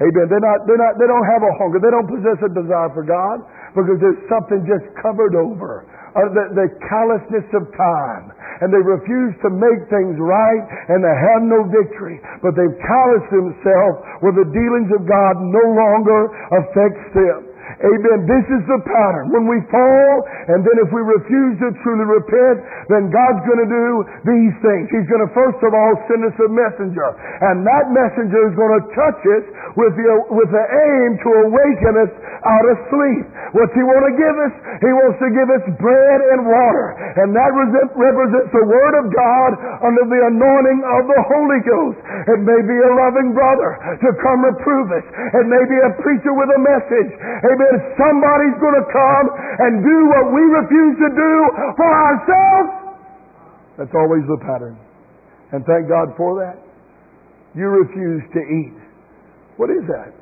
Amen. 0.00 0.26
They're 0.28 0.44
not, 0.44 0.58
they're 0.68 0.80
not, 0.80 1.00
they 1.00 1.08
don't 1.08 1.28
have 1.32 1.42
a 1.44 1.52
hunger. 1.56 1.80
They 1.80 1.92
don't 1.92 2.08
possess 2.08 2.36
a 2.44 2.52
desire 2.52 2.92
for 2.92 3.04
God 3.04 3.44
because 3.72 3.96
there's 4.00 4.20
something 4.28 4.64
just 4.68 4.84
covered 5.00 5.32
over. 5.36 5.88
Uh, 6.16 6.32
the, 6.32 6.44
the 6.52 6.66
callousness 6.88 7.48
of 7.56 7.64
time 7.76 8.35
and 8.60 8.72
they 8.72 8.82
refuse 8.82 9.34
to 9.44 9.50
make 9.50 9.80
things 9.88 10.16
right 10.20 10.64
and 10.92 11.04
they 11.04 11.16
have 11.16 11.42
no 11.44 11.64
victory. 11.68 12.20
But 12.40 12.56
they've 12.56 12.78
calloused 12.84 13.30
themselves 13.32 13.96
where 14.24 14.36
the 14.36 14.48
dealings 14.48 14.90
of 14.96 15.04
God 15.04 15.34
no 15.40 15.64
longer 15.74 16.20
affects 16.62 17.06
them. 17.16 17.55
Amen. 17.76 18.24
This 18.30 18.46
is 18.46 18.62
the 18.70 18.80
pattern. 18.86 19.34
When 19.34 19.50
we 19.50 19.58
fall, 19.68 20.14
and 20.54 20.62
then 20.62 20.76
if 20.80 20.88
we 20.94 21.02
refuse 21.02 21.58
to 21.60 21.74
truly 21.82 22.06
repent, 22.06 22.62
then 22.88 23.10
God's 23.10 23.42
going 23.42 23.62
to 23.66 23.70
do 23.70 23.88
these 24.22 24.54
things. 24.62 24.86
He's 24.94 25.08
going 25.10 25.26
to 25.26 25.32
first 25.34 25.58
of 25.66 25.74
all 25.74 25.92
send 26.06 26.22
us 26.24 26.36
a 26.40 26.48
messenger. 26.48 27.08
And 27.42 27.66
that 27.66 27.90
messenger 27.90 28.40
is 28.48 28.54
going 28.54 28.74
to 28.80 28.82
touch 28.94 29.20
us 29.34 29.44
with 29.74 29.92
the, 29.98 30.06
with 30.30 30.50
the 30.54 30.64
aim 30.64 31.10
to 31.20 31.30
awaken 31.50 31.92
us 32.06 32.12
out 32.46 32.66
of 32.70 32.76
sleep. 32.86 33.24
What's 33.58 33.74
He 33.74 33.82
want 33.82 34.04
to 34.08 34.14
give 34.14 34.36
us? 34.46 34.54
He 34.80 34.92
wants 35.02 35.18
to 35.20 35.28
give 35.34 35.48
us 35.50 35.64
bread 35.82 36.18
and 36.38 36.46
water. 36.46 36.86
And 37.18 37.34
that 37.34 37.50
represents 37.50 38.50
the 38.54 38.66
Word 38.66 38.94
of 39.02 39.10
God 39.10 39.50
under 39.82 40.04
the 40.06 40.20
anointing 40.32 40.80
of 40.86 41.02
the 41.10 41.20
Holy 41.34 41.60
Ghost. 41.66 41.98
It 42.30 42.40
may 42.46 42.60
be 42.62 42.76
a 42.78 42.92
loving 42.94 43.34
brother 43.34 43.70
to 44.06 44.08
come 44.22 44.46
reprove 44.46 44.88
us. 44.94 45.06
It 45.34 45.46
may 45.50 45.64
be 45.66 45.78
a 45.82 45.90
preacher 45.98 46.30
with 46.30 46.50
a 46.54 46.60
message. 46.62 47.10
Amen. 47.42 47.55
Somebody's 47.96 48.58
going 48.60 48.78
to 48.78 48.86
come 48.92 49.26
and 49.32 49.72
do 49.82 49.96
what 50.12 50.24
we 50.32 50.42
refuse 50.56 50.96
to 51.00 51.10
do 51.14 51.32
for 51.76 51.90
ourselves. 51.90 52.68
That's 53.76 53.94
always 53.94 54.24
the 54.28 54.40
pattern. 54.44 54.76
And 55.52 55.64
thank 55.64 55.88
God 55.88 56.12
for 56.16 56.36
that. 56.40 56.58
You 57.54 57.68
refuse 57.68 58.24
to 58.34 58.40
eat. 58.40 58.76
What 59.56 59.70
is 59.72 59.84
that? 59.88 60.12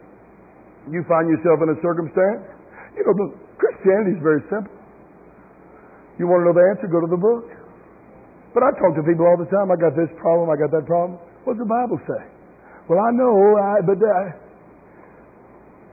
You 0.90 1.02
find 1.08 1.26
yourself 1.30 1.58
in 1.64 1.74
a 1.74 1.78
circumstance. 1.82 2.44
You 2.94 3.02
know, 3.02 3.34
Christianity 3.58 4.18
is 4.18 4.22
very 4.22 4.42
simple. 4.52 4.74
You 6.18 6.30
want 6.30 6.46
to 6.46 6.52
know 6.52 6.54
the 6.54 6.66
answer? 6.70 6.86
Go 6.86 7.02
to 7.02 7.10
the 7.10 7.18
book. 7.18 7.50
But 8.54 8.62
I 8.62 8.70
talk 8.78 8.94
to 8.94 9.02
people 9.02 9.26
all 9.26 9.34
the 9.34 9.50
time. 9.50 9.74
I 9.74 9.76
got 9.80 9.98
this 9.98 10.10
problem. 10.22 10.46
I 10.46 10.54
got 10.54 10.70
that 10.70 10.86
problem. 10.86 11.18
What's 11.42 11.58
the 11.58 11.66
Bible 11.66 11.98
say? 12.06 12.22
Well, 12.86 13.02
I 13.02 13.10
know, 13.16 13.34
I, 13.58 13.82
but 13.82 13.98
uh, 13.98 14.26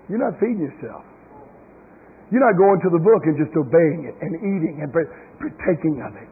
you're 0.09 0.21
not 0.21 0.37
feeding 0.37 0.61
yourself. 0.69 1.01
You're 2.31 2.43
not 2.43 2.55
going 2.55 2.79
to 2.79 2.89
the 2.95 3.03
book 3.03 3.27
and 3.27 3.35
just 3.35 3.51
obeying 3.59 4.07
it 4.07 4.15
and 4.23 4.31
eating 4.39 4.79
and 4.79 4.89
partaking 4.89 5.99
of 5.99 6.15
it. 6.15 6.31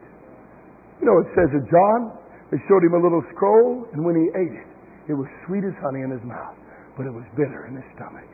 You 1.00 1.08
know, 1.08 1.20
it 1.20 1.28
says 1.36 1.52
that 1.52 1.64
John, 1.68 2.00
they 2.48 2.60
showed 2.68 2.80
him 2.80 2.96
a 2.96 3.00
little 3.00 3.20
scroll, 3.36 3.84
and 3.92 4.00
when 4.00 4.16
he 4.16 4.32
ate 4.32 4.56
it, 4.56 4.68
it 5.12 5.16
was 5.16 5.28
sweet 5.44 5.60
as 5.64 5.76
honey 5.84 6.00
in 6.00 6.10
his 6.12 6.24
mouth, 6.24 6.56
but 6.96 7.04
it 7.04 7.12
was 7.12 7.24
bitter 7.36 7.68
in 7.68 7.76
his 7.76 7.84
stomach. 7.96 8.28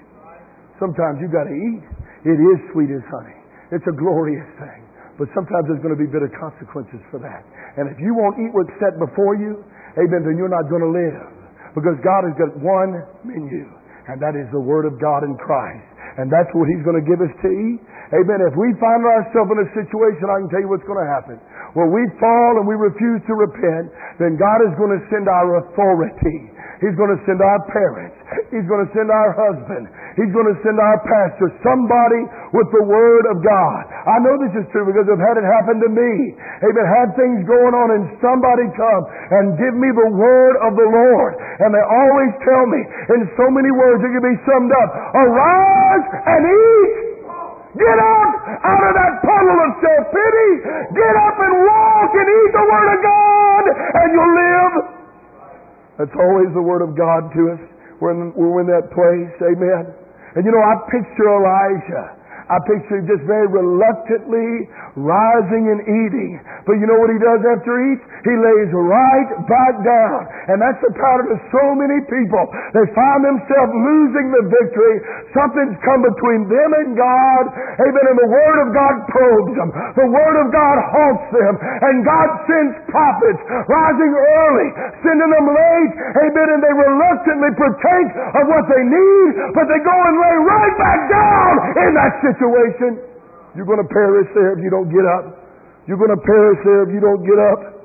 Sometimes 0.79 1.19
you 1.19 1.27
got 1.27 1.49
to 1.49 1.57
eat. 1.57 1.83
It 2.27 2.39
is 2.39 2.59
sweet 2.71 2.91
as 2.91 3.03
honey. 3.11 3.39
It's 3.75 3.87
a 3.87 3.97
glorious 3.99 4.47
thing. 4.63 4.83
But 5.17 5.33
sometimes 5.33 5.67
there's 5.67 5.81
going 5.81 5.97
to 5.97 6.01
be 6.01 6.11
bitter 6.11 6.29
consequences 6.37 7.01
for 7.09 7.17
that. 7.25 7.43
And 7.81 7.89
if 7.89 7.97
you 7.97 8.13
won't 8.13 8.37
eat 8.37 8.53
what's 8.53 8.75
set 8.77 9.01
before 9.01 9.41
you, 9.41 9.65
amen, 9.97 10.29
then 10.29 10.37
you're 10.37 10.53
not 10.53 10.69
going 10.69 10.85
to 10.85 10.93
live. 10.93 11.33
Because 11.73 11.97
God 12.05 12.29
has 12.29 12.37
got 12.37 12.53
one 12.61 12.93
menu, 13.25 13.65
and 14.13 14.21
that 14.21 14.37
is 14.37 14.45
the 14.53 14.61
Word 14.61 14.85
of 14.85 15.01
God 15.01 15.25
in 15.25 15.33
Christ. 15.41 15.86
And 16.17 16.33
that's 16.33 16.49
what 16.57 16.67
He's 16.73 16.81
going 16.81 16.97
to 16.97 17.05
give 17.05 17.21
us 17.21 17.33
to 17.45 17.49
eat. 17.49 17.81
Amen. 18.17 18.39
If 18.41 18.55
we 18.57 18.73
find 18.81 19.03
ourselves 19.05 19.51
in 19.53 19.59
a 19.61 19.69
situation, 19.77 20.25
I 20.33 20.37
can 20.41 20.49
tell 20.49 20.63
you 20.65 20.71
what's 20.71 20.87
going 20.89 21.03
to 21.03 21.11
happen. 21.11 21.37
Where 21.77 21.91
we 21.93 22.03
fall 22.17 22.53
and 22.57 22.65
we 22.65 22.79
refuse 22.79 23.21
to 23.29 23.35
repent, 23.37 23.93
then 24.17 24.41
God 24.41 24.65
is 24.65 24.73
going 24.81 24.97
to 24.97 25.03
send 25.13 25.29
our 25.29 25.61
authority. 25.67 26.39
He's 26.81 26.97
going 26.97 27.13
to 27.13 27.21
send 27.29 27.45
our 27.45 27.61
parents. 27.69 28.16
He's 28.51 28.67
going 28.67 28.83
to 28.83 28.91
send 28.91 29.07
our 29.07 29.31
husband. 29.39 29.87
He's 30.19 30.33
going 30.35 30.51
to 30.51 30.59
send 30.67 30.83
our 30.83 30.99
pastor, 31.07 31.55
somebody 31.63 32.27
with 32.51 32.67
the 32.75 32.83
Word 32.83 33.25
of 33.31 33.39
God. 33.39 33.83
I 33.87 34.19
know 34.19 34.35
this 34.43 34.55
is 34.59 34.67
true 34.75 34.83
because 34.83 35.07
I've 35.07 35.23
had 35.23 35.39
it 35.39 35.47
happen 35.47 35.79
to 35.79 35.91
me. 35.91 36.35
Amen. 36.67 36.87
Had 36.91 37.15
things 37.15 37.47
going 37.47 37.75
on 37.75 37.89
and 37.95 38.03
somebody 38.19 38.67
come 38.75 39.03
and 39.31 39.55
give 39.55 39.79
me 39.79 39.95
the 39.95 40.11
Word 40.11 40.55
of 40.67 40.75
the 40.75 40.89
Lord. 40.91 41.39
And 41.63 41.71
they 41.71 41.85
always 41.87 42.33
tell 42.43 42.65
me 42.67 42.81
in 43.15 43.21
so 43.39 43.47
many 43.47 43.71
words 43.71 44.03
it 44.03 44.11
can 44.11 44.25
be 44.25 44.37
summed 44.43 44.73
up. 44.75 44.89
Arise 45.15 46.07
and 46.27 46.43
eat. 46.51 46.95
Get 47.77 47.99
up 48.01 48.33
out 48.65 48.83
of 48.89 48.93
that 48.97 49.15
puddle 49.21 49.59
of 49.61 49.71
self-pity. 49.85 50.51
Get 50.97 51.15
up 51.29 51.37
and 51.37 51.55
walk 51.63 52.11
and 52.11 52.27
eat 52.27 52.51
the 52.57 52.67
Word 52.67 52.89
of 52.91 52.99
God 53.05 53.65
and 53.71 54.09
you'll 54.17 54.35
live 54.35 54.97
that's 55.97 56.13
always 56.13 56.53
the 56.53 56.61
Word 56.61 56.85
of 56.85 56.93
God 56.93 57.33
to 57.33 57.57
us. 57.57 57.63
We're 58.01 58.15
we're 58.37 58.61
in 58.61 58.69
that 58.69 58.93
place. 58.93 59.35
Amen. 59.41 59.85
And 60.37 60.45
you 60.45 60.53
know, 60.53 60.61
I 60.61 60.75
picture 60.93 61.29
Elijah 61.33 62.07
I 62.47 62.63
picture 62.63 63.03
him 63.03 63.11
just 63.11 63.27
very 63.27 63.51
reluctantly 63.51 64.71
rising 64.95 65.67
and 65.67 65.83
eating. 65.83 66.39
But 66.63 66.79
you 66.79 66.87
know 66.87 66.95
what 66.95 67.11
he 67.11 67.19
does 67.19 67.43
after 67.43 67.75
he 67.75 67.99
eats? 67.99 68.05
He 68.23 68.35
lays 68.39 68.71
right 68.71 69.31
back 69.51 69.75
down. 69.83 70.31
And 70.55 70.63
that's 70.63 70.79
the 70.79 70.95
pattern 70.95 71.35
of 71.35 71.43
so 71.51 71.75
many 71.75 71.99
people. 72.07 72.45
They 72.71 72.87
find 72.95 73.27
themselves 73.27 73.73
losing 73.75 74.27
the 74.31 74.45
victory. 74.47 74.97
Something's 75.35 75.75
come 75.83 76.07
between 76.07 76.47
them 76.47 76.71
and 76.87 76.95
God. 76.95 77.51
Amen. 77.83 78.05
And 78.15 78.19
the 78.23 78.31
Word 78.31 78.59
of 78.63 78.69
God 78.71 78.95
probes 79.11 79.55
them. 79.59 79.71
The 79.99 80.07
Word 80.07 80.37
of 80.47 80.49
God 80.55 80.77
haunts 80.87 81.27
them. 81.35 81.55
And 81.59 82.07
God 82.07 82.29
sends 82.47 82.75
prophets 82.95 83.43
rising 83.67 84.13
early, 84.15 84.69
sending 85.03 85.31
them 85.35 85.47
late. 85.51 85.93
Amen. 85.99 86.47
And 86.55 86.61
they 86.63 86.75
reluctantly 86.79 87.51
partake 87.59 88.11
of 88.39 88.45
what 88.47 88.65
they 88.71 88.83
need, 88.87 89.31
but 89.51 89.67
they 89.67 89.83
go 89.83 89.97
and 89.99 90.15
lay 90.15 90.37
right 90.47 90.75
back 90.79 91.01
down 91.11 91.53
in 91.75 91.91
that 91.99 92.15
situation 92.23 92.36
situation, 92.37 93.01
you're 93.57 93.69
going 93.69 93.81
to 93.81 93.89
perish 93.89 94.29
there 94.37 94.53
if 94.53 94.61
you 94.61 94.69
don't 94.69 94.93
get 94.93 95.05
up. 95.09 95.25
You're 95.89 96.01
going 96.01 96.13
to 96.13 96.21
perish 96.21 96.61
there 96.69 96.85
if 96.85 96.91
you 96.93 97.01
don't 97.01 97.25
get 97.25 97.41
up. 97.41 97.76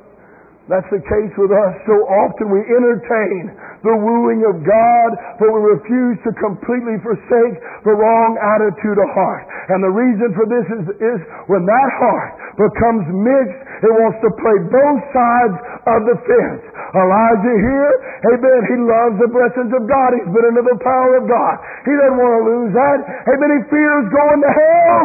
That's 0.70 0.86
the 0.94 1.02
case 1.02 1.34
with 1.42 1.50
us. 1.50 1.74
So 1.90 1.96
often 2.06 2.54
we 2.54 2.62
entertain 2.62 3.50
the 3.82 3.98
wooing 3.98 4.46
of 4.46 4.62
God, 4.62 5.10
but 5.42 5.50
we 5.50 5.60
refuse 5.74 6.22
to 6.22 6.32
completely 6.38 7.02
forsake 7.02 7.58
the 7.82 7.98
wrong 7.98 8.38
attitude 8.38 8.94
of 9.02 9.10
heart. 9.10 9.44
And 9.74 9.82
the 9.82 9.90
reason 9.90 10.30
for 10.38 10.46
this 10.46 10.66
is, 10.70 10.84
is 11.02 11.20
when 11.50 11.66
that 11.66 11.90
heart 11.98 12.32
becomes 12.62 13.10
mixed, 13.10 13.62
it 13.82 13.90
wants 13.90 14.22
to 14.22 14.30
play 14.38 14.58
both 14.70 15.02
sides 15.10 15.58
of 15.90 16.00
the 16.06 16.18
fence. 16.30 16.64
Elijah 16.94 17.58
here, 17.58 17.94
amen, 18.30 18.62
he 18.70 18.78
loves 18.86 19.16
the 19.18 19.32
blessings 19.34 19.74
of 19.74 19.84
God. 19.90 20.10
He's 20.14 20.30
been 20.30 20.46
under 20.46 20.62
the 20.62 20.78
power 20.78 21.18
of 21.18 21.26
God. 21.26 21.56
He 21.90 21.94
doesn't 21.98 22.22
want 22.22 22.34
to 22.38 22.44
lose 22.46 22.72
that. 22.78 23.00
Amen, 23.34 23.50
he 23.50 23.62
fears 23.66 24.06
going 24.14 24.40
to 24.46 24.52
hell. 24.54 25.04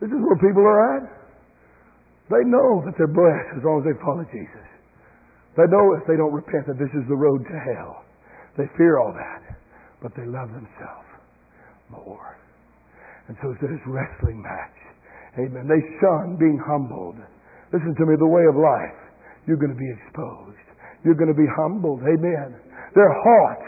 This 0.00 0.10
is 0.14 0.20
where 0.24 0.40
people 0.40 0.64
are 0.64 0.80
at. 0.96 1.17
They 2.28 2.44
know 2.44 2.84
that 2.84 2.94
they're 3.00 3.10
blessed 3.10 3.56
as 3.56 3.64
long 3.64 3.80
as 3.80 3.86
they 3.88 3.96
follow 4.04 4.24
Jesus. 4.28 4.68
They 5.56 5.66
know 5.66 5.96
if 5.96 6.04
they 6.04 6.14
don't 6.14 6.32
repent 6.32 6.68
that 6.68 6.78
this 6.78 6.92
is 6.92 7.08
the 7.08 7.16
road 7.16 7.42
to 7.48 7.56
hell. 7.74 8.04
They 8.60 8.68
fear 8.76 9.00
all 9.00 9.16
that, 9.16 9.56
but 10.02 10.12
they 10.14 10.28
love 10.28 10.52
themselves 10.52 11.08
more. 11.88 12.36
And 13.28 13.36
so 13.40 13.52
it's 13.52 13.60
this 13.60 13.84
wrestling 13.88 14.40
match. 14.40 14.76
Amen. 15.40 15.68
They 15.68 15.80
shun 16.00 16.36
being 16.36 16.60
humbled. 16.60 17.16
Listen 17.72 17.94
to 17.96 18.04
me, 18.08 18.16
the 18.16 18.28
way 18.28 18.44
of 18.48 18.56
life 18.56 18.98
you're 19.48 19.60
going 19.60 19.72
to 19.72 19.80
be 19.80 19.88
exposed. 19.88 20.60
You're 21.04 21.16
going 21.16 21.32
to 21.32 21.36
be 21.36 21.48
humbled. 21.56 22.04
Amen. 22.04 22.52
They're 22.92 23.16
hot 23.24 23.60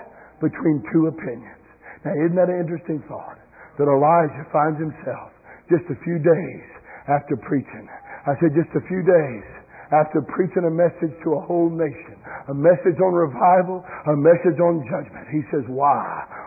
between 0.44 0.84
two 0.92 1.08
opinions. 1.08 1.64
Now, 2.04 2.12
isn't 2.16 2.36
that 2.36 2.52
an 2.52 2.60
interesting 2.60 3.00
thought? 3.08 3.40
That 3.80 3.88
Elijah 3.88 4.44
finds 4.52 4.76
himself 4.76 5.32
just 5.72 5.88
a 5.88 5.96
few 6.04 6.20
days 6.20 6.66
after 7.08 7.36
preaching. 7.48 7.88
I 8.30 8.38
said 8.38 8.54
just 8.54 8.70
a 8.78 8.84
few 8.86 9.02
days 9.02 9.42
after 9.90 10.22
preaching 10.22 10.62
a 10.62 10.70
message 10.70 11.10
to 11.26 11.34
a 11.34 11.40
whole 11.42 11.66
nation, 11.66 12.14
a 12.46 12.54
message 12.54 12.94
on 13.02 13.10
revival, 13.10 13.82
a 14.06 14.14
message 14.14 14.62
on 14.62 14.86
judgment. 14.86 15.26
He 15.34 15.42
says, 15.50 15.66
Why 15.66 15.98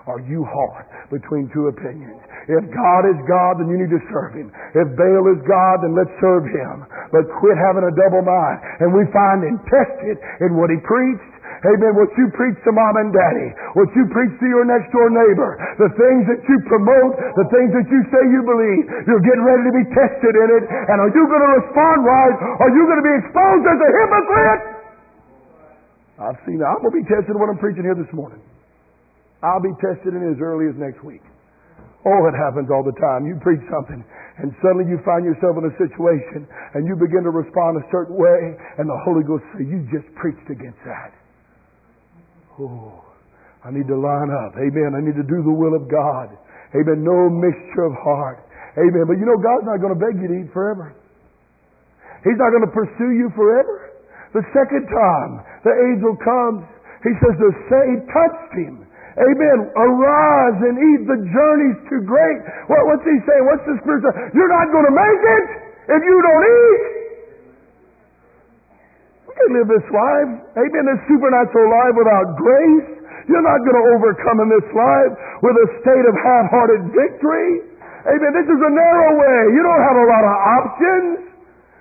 are 0.08 0.24
you 0.24 0.48
hard 0.48 0.88
between 1.12 1.52
two 1.52 1.68
opinions? 1.68 2.24
If 2.48 2.64
God 2.72 3.04
is 3.12 3.20
God, 3.28 3.60
then 3.60 3.68
you 3.68 3.76
need 3.84 3.92
to 3.92 4.04
serve 4.16 4.32
Him. 4.32 4.48
If 4.48 4.96
Baal 4.96 5.28
is 5.28 5.44
God, 5.44 5.84
then 5.84 5.92
let's 5.92 6.12
serve 6.24 6.48
Him. 6.48 6.88
But 7.12 7.28
quit 7.44 7.60
having 7.60 7.84
a 7.84 7.94
double 8.00 8.24
mind. 8.24 8.58
And 8.80 8.96
we 8.96 9.04
find 9.12 9.44
him 9.44 9.60
tested 9.68 10.18
in 10.42 10.56
what 10.56 10.72
he 10.72 10.80
preached, 10.82 11.33
Amen. 11.64 11.96
What 11.96 12.12
you 12.20 12.28
preach 12.36 12.60
to 12.68 12.76
mom 12.76 13.00
and 13.00 13.16
daddy, 13.16 13.50
what 13.80 13.88
you 13.96 14.04
preach 14.12 14.36
to 14.36 14.48
your 14.52 14.68
next 14.68 14.92
door 14.92 15.08
neighbor, 15.08 15.56
the 15.80 15.88
things 15.96 16.28
that 16.28 16.44
you 16.44 16.58
promote, 16.68 17.16
the 17.40 17.48
things 17.48 17.72
that 17.72 17.88
you 17.88 18.00
say 18.12 18.20
you 18.28 18.44
believe, 18.44 18.84
you're 19.08 19.24
getting 19.24 19.48
ready 19.48 19.64
to 19.72 19.74
be 19.80 19.86
tested 19.96 20.34
in 20.36 20.48
it. 20.60 20.64
And 20.68 21.00
are 21.00 21.08
you 21.08 21.24
going 21.24 21.40
to 21.40 21.52
respond 21.64 21.98
right? 22.04 22.36
Are 22.68 22.72
you 22.72 22.84
going 22.84 23.00
to 23.00 23.08
be 23.08 23.16
exposed 23.16 23.64
as 23.64 23.80
a 23.80 23.90
hypocrite? 23.96 24.62
I've 26.20 26.40
seen 26.44 26.60
that. 26.60 26.68
I'm 26.68 26.84
going 26.84 26.94
to 26.94 27.00
be 27.00 27.08
tested 27.08 27.32
when 27.32 27.48
I'm 27.48 27.62
preaching 27.64 27.88
here 27.88 27.96
this 27.96 28.12
morning. 28.12 28.44
I'll 29.40 29.64
be 29.64 29.72
tested 29.80 30.12
in 30.12 30.24
as 30.36 30.44
early 30.44 30.68
as 30.68 30.76
next 30.76 31.00
week. 31.00 31.24
Oh, 32.04 32.28
it 32.28 32.36
happens 32.36 32.68
all 32.68 32.84
the 32.84 32.96
time. 33.00 33.24
You 33.24 33.40
preach 33.40 33.64
something, 33.72 34.04
and 34.04 34.52
suddenly 34.60 34.84
you 34.92 35.00
find 35.08 35.24
yourself 35.24 35.56
in 35.56 35.64
a 35.64 35.74
situation, 35.80 36.44
and 36.76 36.84
you 36.84 37.00
begin 37.00 37.24
to 37.24 37.32
respond 37.32 37.80
a 37.80 37.86
certain 37.88 38.20
way, 38.20 38.60
and 38.76 38.84
the 38.84 39.00
Holy 39.08 39.24
Ghost 39.24 39.48
says, 39.56 39.64
You 39.64 39.88
just 39.88 40.12
preached 40.20 40.44
against 40.52 40.84
that. 40.84 41.23
Oh, 42.60 43.02
I 43.66 43.72
need 43.72 43.88
to 43.88 43.98
line 43.98 44.30
up. 44.30 44.54
Amen. 44.60 44.94
I 44.94 45.02
need 45.02 45.18
to 45.18 45.26
do 45.26 45.42
the 45.42 45.56
will 45.56 45.74
of 45.74 45.90
God. 45.90 46.30
Amen. 46.76 47.02
No 47.02 47.30
mixture 47.30 47.90
of 47.90 47.96
heart. 47.98 48.44
Amen. 48.78 49.06
But 49.06 49.18
you 49.18 49.26
know, 49.26 49.38
God's 49.38 49.66
not 49.66 49.82
going 49.82 49.94
to 49.94 50.02
beg 50.02 50.18
you 50.18 50.28
to 50.30 50.38
eat 50.46 50.52
forever. 50.54 50.94
He's 52.26 52.40
not 52.40 52.50
going 52.56 52.66
to 52.66 52.74
pursue 52.74 53.14
you 53.14 53.30
forever. 53.36 53.94
The 54.34 54.42
second 54.50 54.90
time 54.90 55.32
the 55.62 55.74
angel 55.94 56.18
comes, 56.18 56.66
he 57.06 57.14
says 57.22 57.36
the 57.38 57.54
same 57.70 57.98
touched 58.10 58.54
him. 58.58 58.86
Amen. 59.14 59.70
Arise 59.78 60.58
and 60.66 60.74
eat. 60.74 61.02
The 61.06 61.20
journey's 61.22 61.80
too 61.86 62.02
great. 62.02 62.40
What, 62.66 62.82
what's 62.90 63.06
he 63.06 63.14
saying? 63.30 63.44
What's 63.46 63.62
the 63.70 63.78
scripture? 63.86 64.14
You're 64.34 64.50
not 64.50 64.74
going 64.74 64.88
to 64.90 64.96
make 64.96 65.22
it 65.22 65.46
if 65.94 66.02
you 66.02 66.18
don't 66.18 66.46
eat. 66.50 66.93
You 69.34 69.50
can 69.50 69.52
live 69.58 69.66
this 69.66 69.88
life. 69.90 70.30
Amen. 70.62 70.84
This 70.86 71.02
supernatural 71.10 71.66
life 71.66 71.96
without 71.98 72.38
grace. 72.38 73.02
You're 73.26 73.42
not 73.42 73.66
going 73.66 73.78
to 73.82 73.86
overcome 73.98 74.46
in 74.46 74.50
this 74.54 74.68
life 74.78 75.14
with 75.42 75.56
a 75.58 75.68
state 75.82 76.06
of 76.06 76.14
half-hearted 76.22 76.94
victory. 76.94 77.50
Amen. 78.14 78.32
This 78.36 78.46
is 78.46 78.62
a 78.62 78.72
narrow 78.72 79.12
way. 79.18 79.40
You 79.58 79.64
don't 79.66 79.84
have 79.90 79.98
a 79.98 80.06
lot 80.06 80.24
of 80.28 80.36
options. 80.38 81.34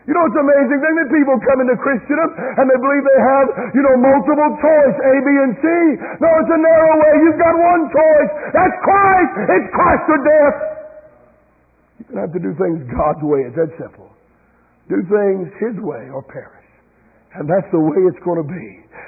You 0.09 0.17
know, 0.17 0.25
it's 0.27 0.35
amazing 0.35 0.81
thing 0.81 0.95
that 0.99 1.09
people 1.13 1.37
come 1.47 1.63
into 1.63 1.77
Christendom 1.79 2.31
and 2.35 2.65
they 2.67 2.79
believe 2.81 3.05
they 3.07 3.23
have, 3.23 3.47
you 3.71 3.83
know, 3.85 3.95
multiple 4.01 4.51
choice, 4.59 4.97
A, 4.99 5.15
B, 5.23 5.29
and 5.31 5.53
C. 5.61 5.67
No, 6.19 6.29
it's 6.43 6.51
a 6.51 6.59
narrow 6.59 6.95
way. 6.99 7.15
You've 7.23 7.39
got 7.39 7.55
one 7.55 7.83
choice. 7.93 8.31
That's 8.51 8.77
Christ. 8.83 9.33
It's 9.61 9.69
Christ 9.71 10.05
or 10.09 10.21
death. 10.25 10.57
You're 12.01 12.09
going 12.09 12.19
to 12.19 12.23
have 12.27 12.35
to 12.35 12.43
do 12.43 12.53
things 12.59 12.81
God's 12.91 13.23
way. 13.23 13.47
It's 13.47 13.59
that 13.61 13.71
simple. 13.79 14.11
Do 14.91 15.05
things 15.07 15.53
His 15.63 15.77
way 15.79 16.11
or 16.11 16.23
perish. 16.23 16.62
And 17.39 17.49
that's 17.49 17.68
the 17.72 17.80
way 17.80 17.97
it's 18.09 18.20
going 18.24 18.41
to 18.41 18.49
be. 18.49 18.66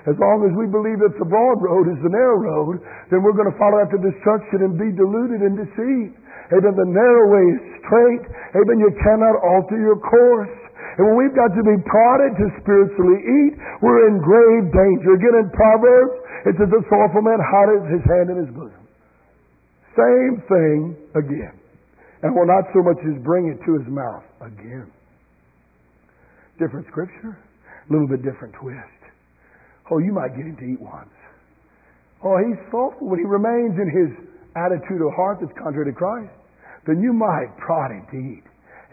As 0.09 0.16
long 0.20 0.45
as 0.45 0.53
we 0.57 0.68
believe 0.68 1.01
that 1.01 1.16
the 1.16 1.29
broad 1.29 1.59
road 1.64 1.89
is 1.89 1.97
the 2.05 2.12
narrow 2.12 2.37
road, 2.41 2.81
then 3.09 3.25
we're 3.25 3.37
going 3.37 3.49
to 3.49 3.57
follow 3.57 3.81
after 3.81 3.97
destruction 4.01 4.64
and 4.64 4.77
be 4.77 4.93
deluded 4.93 5.41
and 5.45 5.57
deceived. 5.57 6.16
Amen. 6.53 6.77
The 6.77 6.89
narrow 6.89 7.25
way 7.33 7.45
is 7.57 7.61
straight. 7.85 8.25
Amen. 8.53 8.77
You 8.81 8.93
cannot 9.01 9.41
alter 9.41 9.81
your 9.81 9.97
course. 9.97 10.53
And 11.01 11.09
when 11.09 11.16
we've 11.25 11.37
got 11.37 11.51
to 11.57 11.64
be 11.64 11.77
prodded 11.89 12.37
to 12.37 12.47
spiritually 12.61 13.20
eat, 13.25 13.53
we're 13.81 14.12
in 14.12 14.20
grave 14.20 14.68
danger. 14.72 15.16
Again, 15.16 15.35
in 15.41 15.49
Proverbs, 15.57 16.16
it 16.45 16.55
says, 16.61 16.68
the 16.68 16.85
sorrowful 16.93 17.25
man 17.25 17.41
hideth 17.41 17.89
his 17.89 18.05
hand 18.05 18.29
in 18.29 18.37
his 18.45 18.53
bosom. 18.53 18.85
Same 19.97 20.35
thing 20.49 20.79
again. 21.16 21.57
And 22.22 22.37
will 22.37 22.47
not 22.47 22.68
so 22.72 22.85
much 22.85 23.01
as 23.09 23.16
bring 23.25 23.49
it 23.49 23.59
to 23.64 23.70
his 23.81 23.89
mouth 23.89 24.25
again. 24.41 24.93
Different 26.61 26.87
scripture, 26.89 27.41
a 27.85 27.93
little 27.93 28.09
bit 28.09 28.24
different 28.24 28.55
twist. 28.61 29.01
Oh, 29.91 29.99
you 29.99 30.12
might 30.12 30.32
get 30.37 30.47
him 30.49 30.57
to 30.57 30.66
eat 30.66 30.80
once. 30.80 31.12
Oh, 32.24 32.37
he's 32.41 32.57
thoughtful 32.72 33.09
when 33.12 33.20
he 33.20 33.28
remains 33.28 33.76
in 33.76 33.89
his 33.93 34.11
attitude 34.57 35.05
of 35.05 35.12
heart 35.12 35.45
that's 35.45 35.53
contrary 35.61 35.93
to 35.93 35.97
Christ. 35.97 36.32
Then 36.87 37.01
you 37.05 37.12
might 37.12 37.53
prod 37.61 37.93
him 37.93 38.07
to 38.09 38.18
eat. 38.18 38.47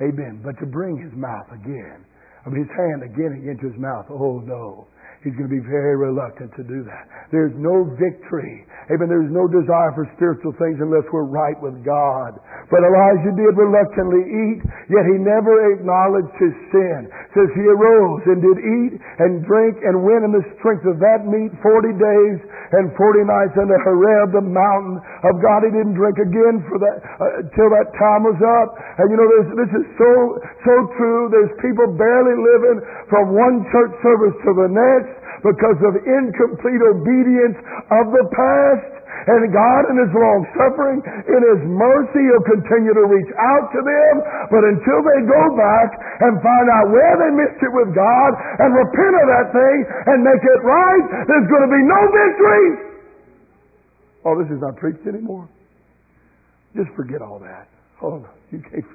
Amen. 0.03 0.41
But 0.43 0.59
to 0.59 0.65
bring 0.65 0.99
his 0.99 1.13
mouth 1.15 1.47
again, 1.53 2.03
I 2.45 2.49
mean 2.49 2.67
his 2.67 2.73
hand 2.75 3.03
again 3.07 3.39
into 3.47 3.71
his 3.71 3.79
mouth, 3.79 4.09
oh 4.09 4.43
no. 4.43 4.87
He's 5.21 5.37
going 5.37 5.53
to 5.53 5.53
be 5.53 5.61
very 5.61 5.93
reluctant 6.01 6.49
to 6.57 6.65
do 6.65 6.81
that. 6.89 7.05
There's 7.29 7.53
no 7.53 7.85
victory. 7.93 8.65
Amen. 8.89 9.05
There's 9.05 9.29
no 9.29 9.45
desire 9.45 9.93
for 9.93 10.09
spiritual 10.17 10.57
things 10.57 10.81
unless 10.81 11.05
we're 11.13 11.29
right 11.29 11.53
with 11.61 11.77
God. 11.85 12.41
But 12.73 12.81
Elijah 12.81 13.29
did 13.37 13.53
reluctantly 13.53 14.25
eat, 14.25 14.59
yet 14.89 15.05
he 15.05 15.21
never 15.21 15.77
acknowledged 15.77 16.33
his 16.41 16.55
sin. 16.73 17.05
Says 17.37 17.53
he 17.53 17.65
arose 17.69 18.23
and 18.33 18.41
did 18.41 18.57
eat 18.65 18.93
and 19.21 19.45
drink 19.45 19.77
and 19.85 20.01
went 20.01 20.25
in 20.25 20.33
the 20.33 20.41
strength 20.57 20.89
of 20.89 20.97
that 20.97 21.29
meat 21.29 21.53
forty 21.61 21.93
days 21.93 22.37
and 22.81 22.89
forty 22.97 23.21
nights 23.21 23.53
unto 23.61 23.77
Horeb, 23.85 24.33
the 24.33 24.41
mountain 24.41 24.97
of 25.21 25.33
God. 25.37 25.69
He 25.69 25.71
didn't 25.71 25.93
drink 25.93 26.17
again 26.17 26.65
for 26.65 26.81
that 26.81 26.97
uh, 26.97 27.45
till 27.53 27.69
that 27.69 27.93
time 27.93 28.25
was 28.25 28.41
up. 28.41 28.73
And 28.97 29.05
you 29.13 29.17
know, 29.21 29.29
this 29.53 29.69
is 29.69 29.85
so 30.01 30.11
so 30.65 30.73
true. 30.97 31.29
There's 31.29 31.53
people 31.61 31.93
barely 31.93 32.35
living 32.41 32.81
from 33.07 33.37
one 33.37 33.61
church 33.69 33.93
service 34.01 34.35
to 34.49 34.51
the 34.57 34.69
next 34.73 35.10
because 35.41 35.79
of 35.81 35.93
incomplete 36.01 36.81
obedience 36.81 37.57
of 37.89 38.13
the 38.13 38.25
past. 38.31 39.01
And 39.21 39.53
God 39.53 39.81
in 39.93 40.01
His 40.01 40.09
long 40.17 40.41
suffering, 40.57 40.97
in 41.05 41.41
His 41.53 41.61
mercy, 41.69 42.21
He'll 42.25 42.47
continue 42.57 42.93
to 42.95 43.05
reach 43.05 43.29
out 43.37 43.69
to 43.69 43.79
them. 43.85 44.13
But 44.49 44.65
until 44.65 44.99
they 45.05 45.19
go 45.29 45.43
back 45.53 45.89
and 46.25 46.41
find 46.41 46.67
out 46.73 46.89
where 46.89 47.15
they 47.21 47.31
missed 47.37 47.61
it 47.61 47.69
with 47.69 47.93
God 47.93 48.31
and 48.65 48.73
repent 48.73 49.13
of 49.21 49.27
that 49.29 49.47
thing 49.53 49.77
and 50.09 50.17
make 50.25 50.41
it 50.41 50.61
right, 50.65 51.05
there's 51.29 51.47
going 51.53 51.65
to 51.69 51.73
be 51.73 51.83
no 51.85 52.01
victory. 52.09 52.67
Oh, 54.25 54.33
this 54.41 54.49
is 54.49 54.61
not 54.61 54.77
preached 54.77 55.05
anymore. 55.05 55.49
Just 56.73 56.89
forget 56.95 57.21
all 57.21 57.37
that. 57.45 57.67
Oh, 58.01 58.25
no, 58.25 58.29
you 58.49 58.61
can't. 58.61 58.85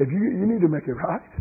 If 0.00 0.08
you, 0.08 0.20
you 0.20 0.44
need 0.48 0.60
to 0.60 0.68
make 0.68 0.84
it 0.84 0.96
right. 0.96 1.32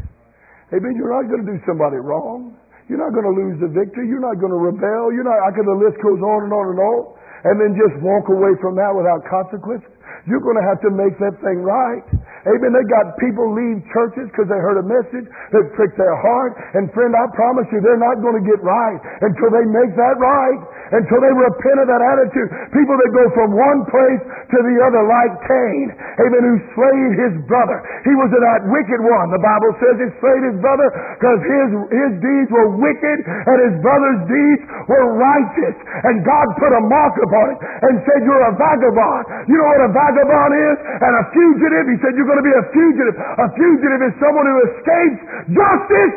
Amen. 0.72 0.96
You're 0.96 1.12
not 1.12 1.28
going 1.28 1.44
to 1.46 1.52
do 1.52 1.60
somebody 1.68 1.98
wrong. 1.98 2.56
You're 2.92 3.00
not 3.00 3.16
going 3.16 3.24
to 3.24 3.32
lose 3.32 3.56
the 3.64 3.72
victory. 3.72 4.12
You're 4.12 4.20
not 4.20 4.36
going 4.36 4.52
to 4.52 4.60
rebel. 4.60 5.16
You're 5.16 5.24
not, 5.24 5.40
I 5.48 5.56
can, 5.56 5.64
the 5.64 5.80
list 5.80 5.96
goes 6.04 6.20
on 6.20 6.44
and 6.44 6.52
on 6.52 6.76
and 6.76 6.80
on. 6.84 7.00
And 7.48 7.56
then 7.56 7.72
just 7.80 8.04
walk 8.04 8.28
away 8.28 8.52
from 8.60 8.76
that 8.76 8.92
without 8.92 9.24
consequences. 9.32 9.88
You're 10.30 10.44
going 10.44 10.60
to 10.60 10.68
have 10.70 10.78
to 10.86 10.92
make 10.94 11.18
that 11.18 11.34
thing 11.42 11.66
right. 11.66 12.06
Amen. 12.46 12.74
They 12.74 12.86
got 12.90 13.18
people 13.18 13.50
leave 13.54 13.82
churches 13.90 14.30
because 14.30 14.50
they 14.50 14.60
heard 14.62 14.78
a 14.82 14.86
message 14.86 15.26
that 15.26 15.64
pricked 15.74 15.98
their 15.98 16.18
heart. 16.22 16.54
And 16.78 16.90
friend, 16.94 17.14
I 17.14 17.26
promise 17.34 17.66
you, 17.74 17.82
they're 17.82 18.02
not 18.02 18.22
going 18.22 18.38
to 18.38 18.46
get 18.46 18.60
right 18.62 19.00
until 19.24 19.50
they 19.50 19.66
make 19.70 19.94
that 19.98 20.18
right. 20.22 20.62
Until 20.92 21.24
they 21.24 21.32
repent 21.32 21.78
of 21.82 21.88
that 21.88 22.04
attitude. 22.04 22.50
People 22.76 22.98
that 23.00 23.12
go 23.16 23.26
from 23.32 23.56
one 23.56 23.80
place 23.88 24.22
to 24.52 24.58
the 24.60 24.76
other 24.84 25.08
like 25.08 25.34
Cain. 25.48 25.88
Amen. 25.96 26.44
Who 26.44 26.56
slayed 26.76 27.14
his 27.16 27.34
brother. 27.48 27.80
He 28.04 28.14
was 28.18 28.28
that 28.34 28.62
wicked 28.68 29.02
one. 29.02 29.28
The 29.32 29.40
Bible 29.40 29.72
says 29.80 29.94
he 30.04 30.10
slayed 30.20 30.44
his 30.52 30.58
brother 30.60 30.88
because 31.16 31.40
his, 31.46 31.68
his 31.94 32.12
deeds 32.20 32.50
were 32.52 32.70
wicked 32.76 33.18
and 33.24 33.58
his 33.72 33.76
brother's 33.80 34.22
deeds 34.28 34.62
were 34.90 35.08
righteous. 35.16 35.76
And 36.10 36.26
God 36.28 36.46
put 36.60 36.72
a 36.76 36.84
mark 36.90 37.16
upon 37.22 37.46
it 37.56 37.58
and 37.64 37.94
said, 38.04 38.20
you're 38.28 38.46
a 38.50 38.54
vagabond. 38.58 39.48
You 39.48 39.56
know 39.56 39.70
what 39.72 39.84
a 39.88 39.92
vagabond 39.94 40.01
is? 40.10 40.78
And 40.82 41.14
a 41.20 41.24
fugitive. 41.32 41.86
He 41.92 41.98
said, 42.02 42.12
you're 42.18 42.30
going 42.30 42.42
to 42.42 42.48
be 42.48 42.58
a 42.58 42.66
fugitive. 42.74 43.16
A 43.18 43.48
fugitive 43.54 44.02
is 44.10 44.14
someone 44.18 44.46
who 44.48 44.58
escapes 44.72 45.22
justice. 45.54 46.16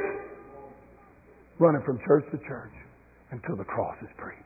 Running 1.59 1.82
from 1.87 2.01
church 2.07 2.26
to 2.35 2.39
church 2.47 2.74
until 3.30 3.57
the 3.57 3.66
cross 3.66 3.97
is 4.03 4.11
preached. 4.16 4.43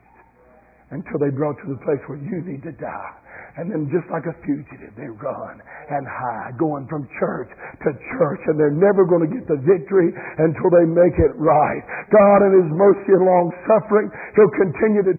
Until 0.91 1.21
they 1.21 1.29
brought 1.29 1.57
to 1.61 1.67
the 1.69 1.79
place 1.85 2.01
where 2.09 2.17
you 2.17 2.41
need 2.41 2.65
to 2.65 2.73
die. 2.73 3.13
And 3.57 3.69
then 3.69 3.89
just 3.91 4.05
like 4.13 4.23
a 4.29 4.33
fugitive, 4.45 4.93
they 4.95 5.09
run 5.09 5.59
and 5.89 6.03
hide, 6.05 6.55
going 6.57 6.87
from 6.87 7.09
church 7.19 7.49
to 7.83 7.89
church, 8.15 8.41
and 8.47 8.55
they're 8.55 8.73
never 8.73 9.03
going 9.03 9.25
to 9.25 9.31
get 9.31 9.45
the 9.49 9.59
victory 9.65 10.13
until 10.37 10.69
they 10.69 10.85
make 10.85 11.17
it 11.17 11.33
right. 11.35 11.83
God 12.13 12.45
in 12.45 12.51
His 12.61 12.69
mercy 12.71 13.11
and 13.19 13.25
long 13.25 13.51
suffering, 13.67 14.07
He'll 14.37 14.53
continue 14.53 15.03
to 15.11 15.13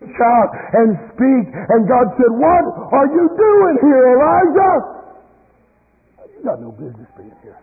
shout 0.00 0.50
and 0.80 0.96
speak. 1.12 1.44
And 1.52 1.84
God 1.84 2.06
said, 2.16 2.32
What 2.32 2.64
are 2.92 3.08
you 3.12 3.24
doing 3.36 3.74
here, 3.84 4.04
Elijah? 4.16 4.76
You 6.32 6.40
got 6.44 6.58
no 6.60 6.72
business 6.72 7.08
being 7.20 7.36
here. 7.44 7.60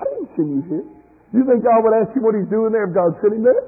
I 0.00 0.04
didn't 0.08 0.32
send 0.32 0.48
you 0.48 0.62
here. 0.64 0.86
You 1.36 1.44
think 1.44 1.60
God 1.64 1.84
would 1.84 1.96
ask 1.96 2.12
you 2.16 2.24
what 2.24 2.32
he's 2.36 2.48
doing 2.48 2.72
there 2.72 2.88
if 2.88 2.96
God's 2.96 3.20
sitting 3.20 3.44
there? 3.44 3.64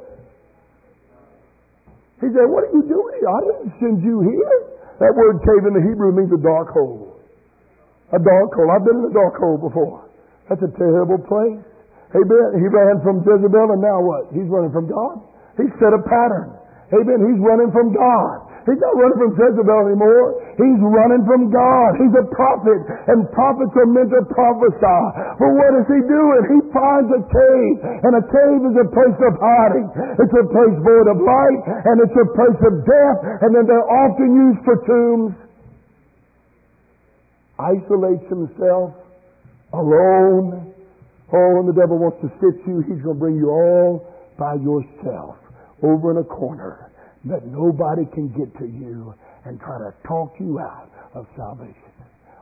He 2.24 2.32
said, 2.32 2.48
What 2.48 2.64
are 2.64 2.72
you 2.72 2.84
doing 2.88 3.12
here? 3.20 3.28
I 3.28 3.40
didn't 3.52 3.72
send 3.80 3.96
you 4.00 4.24
here. 4.24 4.56
That 5.04 5.12
word 5.12 5.44
cave 5.44 5.68
in 5.68 5.74
the 5.76 5.84
Hebrew 5.84 6.14
means 6.16 6.32
a 6.32 6.40
dark 6.40 6.72
hole. 6.72 7.20
A 8.16 8.20
dark 8.20 8.50
hole. 8.56 8.70
I've 8.72 8.86
been 8.86 9.04
in 9.04 9.10
a 9.10 9.16
dark 9.16 9.36
hole 9.36 9.60
before. 9.60 10.08
That's 10.48 10.62
a 10.62 10.72
terrible 10.78 11.18
place. 11.20 11.60
He 12.14 12.22
ran 12.22 13.02
from 13.02 13.26
Jezebel 13.26 13.74
and 13.74 13.82
now 13.82 13.98
what? 13.98 14.30
He's 14.30 14.46
running 14.46 14.70
from 14.70 14.86
God. 14.86 15.18
He 15.58 15.66
set 15.82 15.90
a 15.90 15.98
pattern. 16.06 16.54
Amen. 16.92 17.18
He's 17.32 17.40
running 17.40 17.72
from 17.72 17.96
God. 17.96 18.54
He's 18.64 18.80
not 18.80 18.96
running 18.96 19.20
from 19.20 19.32
Jezebel 19.36 19.80
anymore. 19.92 20.40
He's 20.56 20.80
running 20.80 21.20
from 21.28 21.52
God. 21.52 22.00
He's 22.00 22.16
a 22.16 22.24
prophet, 22.32 22.80
and 23.12 23.28
prophets 23.36 23.76
are 23.76 23.88
meant 23.92 24.08
to 24.08 24.24
prophesy. 24.32 25.04
But 25.36 25.52
what 25.52 25.72
is 25.84 25.86
he 25.92 26.00
doing? 26.08 26.42
He 26.48 26.58
finds 26.72 27.08
a 27.12 27.22
cave, 27.28 27.76
and 27.84 28.12
a 28.16 28.24
cave 28.24 28.60
is 28.64 28.76
a 28.80 28.88
place 28.88 29.20
of 29.20 29.32
hiding. 29.36 29.86
It's 30.16 30.32
a 30.32 30.46
place 30.48 30.76
void 30.80 31.08
of 31.12 31.20
light, 31.20 31.60
and 31.92 31.96
it's 32.08 32.16
a 32.16 32.28
place 32.32 32.60
of 32.64 32.74
death, 32.88 33.18
and 33.44 33.52
then 33.52 33.68
they're 33.68 33.84
often 33.84 34.32
used 34.32 34.60
for 34.64 34.76
tombs. 34.88 35.36
Isolates 37.60 38.24
himself, 38.32 38.96
alone. 39.76 40.72
Oh, 41.36 41.48
when 41.60 41.68
the 41.68 41.76
devil 41.76 42.00
wants 42.00 42.16
to 42.24 42.32
sit 42.40 42.64
you, 42.64 42.80
he's 42.88 43.04
going 43.04 43.16
to 43.16 43.20
bring 43.20 43.36
you 43.36 43.52
all 43.52 44.08
by 44.40 44.56
yourself 44.56 45.43
over 45.84 46.10
in 46.10 46.16
a 46.18 46.24
corner 46.24 46.90
that 47.24 47.46
nobody 47.46 48.04
can 48.12 48.28
get 48.28 48.56
to 48.58 48.66
you 48.66 49.14
and 49.44 49.60
try 49.60 49.78
to 49.78 49.92
talk 50.06 50.34
you 50.40 50.58
out 50.58 50.90
of 51.14 51.26
salvation. 51.36 51.83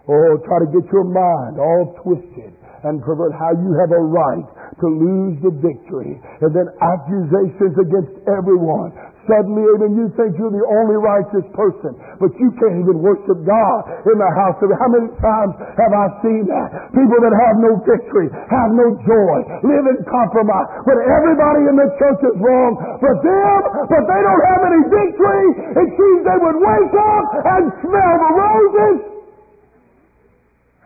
Or 0.06 0.38
try 0.46 0.58
to 0.62 0.68
get 0.70 0.84
your 0.90 1.06
mind 1.06 1.62
all 1.62 1.94
twisted 2.02 2.52
and 2.82 2.98
pervert 3.02 3.30
how 3.38 3.54
you 3.54 3.70
have 3.78 3.94
a 3.94 4.02
right 4.02 4.46
to 4.82 4.86
lose 4.90 5.38
the 5.46 5.54
victory. 5.62 6.18
And 6.42 6.50
then 6.50 6.66
accusations 6.82 7.78
against 7.78 8.18
everyone 8.26 8.90
Suddenly, 9.30 9.62
even 9.78 9.94
you 9.94 10.10
think 10.18 10.34
you're 10.34 10.50
the 10.50 10.66
only 10.66 10.98
righteous 10.98 11.46
person, 11.54 11.94
but 12.18 12.34
you 12.42 12.50
can't 12.58 12.82
even 12.82 12.98
worship 12.98 13.38
God 13.46 13.80
in 14.02 14.18
the 14.18 14.32
house 14.34 14.58
of 14.58 14.74
How 14.74 14.90
many 14.90 15.14
times 15.22 15.54
have 15.78 15.94
I 15.94 16.06
seen 16.26 16.42
that? 16.50 16.90
People 16.90 17.18
that 17.22 17.30
have 17.30 17.56
no 17.62 17.78
victory, 17.86 18.26
have 18.34 18.70
no 18.74 18.98
joy, 19.06 19.36
live 19.62 19.84
in 19.94 19.98
compromise, 20.10 20.66
but 20.82 20.98
everybody 21.06 21.70
in 21.70 21.76
the 21.78 21.88
church 22.02 22.20
is 22.26 22.36
wrong 22.42 22.74
but 22.98 23.16
them, 23.22 23.60
but 23.86 24.02
they 24.10 24.20
don't 24.26 24.44
have 24.50 24.62
any 24.66 24.82
victory. 24.90 25.46
It 25.70 25.88
seems 25.94 26.18
they 26.26 26.40
would 26.42 26.58
wake 26.58 26.94
up 26.98 27.26
and 27.46 27.62
smell 27.78 28.14
the 28.18 28.30
roses. 28.34 29.11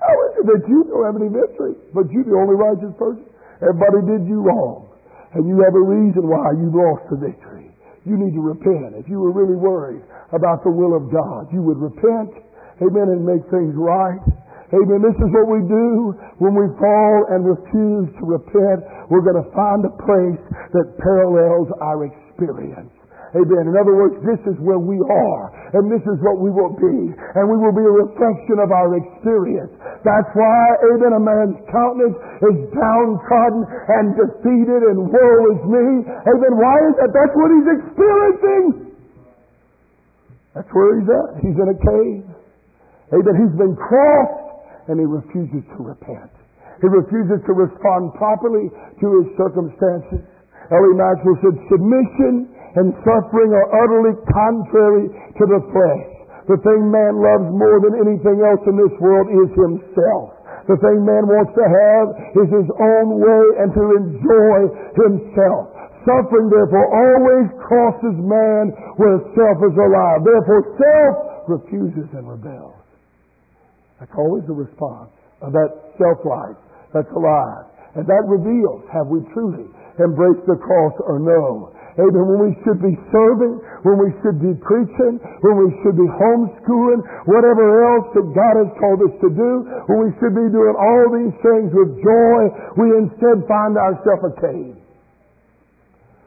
How 0.01 0.15
is 0.29 0.33
it 0.41 0.47
that 0.53 0.63
you 0.69 0.85
don't 0.89 1.05
have 1.09 1.17
any 1.17 1.33
victory, 1.33 1.75
but 1.97 2.09
you're 2.13 2.29
the 2.29 2.37
only 2.37 2.57
righteous 2.57 2.93
person? 3.01 3.25
Everybody 3.65 4.05
did 4.05 4.29
you 4.29 4.45
wrong, 4.45 4.93
and 5.33 5.49
you 5.49 5.65
have 5.65 5.73
a 5.73 5.81
reason 5.81 6.29
why 6.29 6.53
you 6.53 6.69
lost 6.69 7.09
the 7.09 7.17
victory. 7.17 7.73
You 8.05 8.15
need 8.21 8.37
to 8.37 8.43
repent. 8.45 8.95
If 8.95 9.09
you 9.09 9.19
were 9.19 9.33
really 9.33 9.57
worried 9.57 10.05
about 10.31 10.63
the 10.63 10.71
will 10.71 10.95
of 10.95 11.11
God, 11.11 11.51
you 11.51 11.65
would 11.65 11.81
repent, 11.81 12.31
amen, 12.79 13.09
and 13.11 13.25
make 13.25 13.43
things 13.51 13.75
right. 13.75 14.21
Amen. 14.75 14.99
This 14.99 15.15
is 15.15 15.31
what 15.31 15.47
we 15.47 15.63
do 15.63 16.11
when 16.43 16.59
we 16.59 16.67
fall 16.79 17.17
and 17.31 17.47
refuse 17.47 18.11
to 18.19 18.23
repent. 18.27 18.83
We're 19.07 19.23
going 19.23 19.39
to 19.39 19.51
find 19.55 19.87
a 19.87 19.95
place 20.03 20.43
that 20.75 20.87
parallels 20.99 21.71
our 21.79 22.03
experience. 22.11 22.96
Amen. 23.35 23.67
In 23.67 23.75
other 23.75 23.99
words, 23.99 24.23
this 24.23 24.39
is 24.47 24.57
where 24.63 24.79
we 24.79 25.03
are, 25.03 25.43
and 25.75 25.91
this 25.91 26.05
is 26.07 26.19
what 26.23 26.39
we 26.39 26.55
will 26.55 26.79
be, 26.79 27.11
and 27.11 27.45
we 27.51 27.59
will 27.59 27.75
be 27.75 27.83
a 27.83 27.95
reflection 28.07 28.63
of 28.63 28.71
our 28.71 28.95
experience. 28.95 29.75
That's 30.07 30.31
why, 30.39 30.63
amen, 30.95 31.11
a 31.11 31.23
man's 31.23 31.59
countenance 31.67 32.15
is 32.15 32.57
downtrodden 32.71 33.67
and 33.67 34.07
defeated, 34.15 34.81
and 34.95 35.11
woe 35.11 35.41
is 35.53 35.61
me. 35.67 35.87
Amen. 36.07 36.53
Why 36.55 36.77
is 36.87 36.95
that? 37.03 37.11
That's 37.11 37.35
what 37.35 37.51
he's 37.51 37.69
experiencing. 37.83 38.67
That's 40.55 40.71
where 40.71 40.91
he's 40.97 41.11
at. 41.11 41.31
He's 41.43 41.59
in 41.59 41.69
a 41.69 41.79
cave. 41.83 42.25
Amen. 43.11 43.35
He's 43.43 43.57
been 43.59 43.75
crossed, 43.75 44.87
and 44.87 45.03
he 45.03 45.07
refuses 45.07 45.67
to 45.77 45.79
repent. 45.83 46.31
He 46.81 46.89
refuses 46.89 47.43
to 47.45 47.53
respond 47.53 48.15
properly 48.15 48.71
to 48.71 49.07
his 49.21 49.27
circumstances. 49.37 50.25
L.E. 50.71 50.93
Maxwell 50.99 51.39
said, 51.47 51.57
submission 51.71 52.51
and 52.77 52.93
suffering 53.05 53.51
are 53.57 53.69
utterly 53.73 54.15
contrary 54.29 55.09
to 55.09 55.45
the 55.49 55.61
flesh. 55.73 56.05
The 56.47 56.61
thing 56.63 56.93
man 56.93 57.19
loves 57.19 57.49
more 57.51 57.83
than 57.83 57.99
anything 57.99 58.39
else 58.45 58.63
in 58.69 58.77
this 58.79 58.95
world 59.03 59.27
is 59.33 59.51
himself. 59.57 60.37
The 60.71 60.79
thing 60.79 61.03
man 61.03 61.27
wants 61.27 61.55
to 61.57 61.65
have 61.67 62.07
is 62.43 62.49
his 62.51 62.69
own 62.71 63.19
way 63.19 63.45
and 63.63 63.71
to 63.75 63.85
enjoy 63.99 64.59
himself. 64.95 65.75
Suffering, 66.07 66.47
therefore, 66.51 66.87
always 66.87 67.47
crosses 67.67 68.15
man 68.23 68.71
where 68.95 69.19
self 69.35 69.59
is 69.59 69.75
alive. 69.75 70.23
Therefore, 70.23 70.63
self 70.79 71.15
refuses 71.51 72.07
and 72.15 72.31
rebels. 72.31 72.79
That's 73.99 74.15
always 74.15 74.47
the 74.47 74.55
response 74.55 75.11
of 75.43 75.51
that 75.51 75.71
self-life 75.99 76.59
that's 76.95 77.11
alive. 77.11 77.67
And 77.97 78.07
that 78.07 78.25
reveals, 78.29 78.85
have 78.93 79.09
we 79.09 79.25
truly 79.33 79.67
embraced 79.99 80.45
the 80.47 80.61
cross 80.61 80.95
or 81.09 81.19
no? 81.19 81.73
Amen. 81.97 82.25
When 82.29 82.41
we 82.45 82.53
should 82.61 82.77
be 82.85 82.93
serving, 83.09 83.57
when 83.89 83.97
we 83.97 84.13
should 84.21 84.37
be 84.37 84.53
preaching, 84.61 85.17
when 85.41 85.57
we 85.57 85.73
should 85.81 85.97
be 85.97 86.05
homeschooling, 86.05 87.01
whatever 87.25 87.65
else 87.89 88.13
that 88.13 88.27
God 88.37 88.55
has 88.61 88.71
called 88.77 89.01
us 89.01 89.15
to 89.25 89.29
do, 89.33 89.51
when 89.89 89.99
we 90.05 90.11
should 90.21 90.37
be 90.37 90.45
doing 90.53 90.77
all 90.77 91.09
these 91.17 91.33
things 91.41 91.73
with 91.73 91.97
joy, 92.05 92.41
we 92.77 92.87
instead 93.01 93.41
find 93.49 93.81
ourselves 93.81 94.29
a 94.29 94.33
cave. 94.45 94.77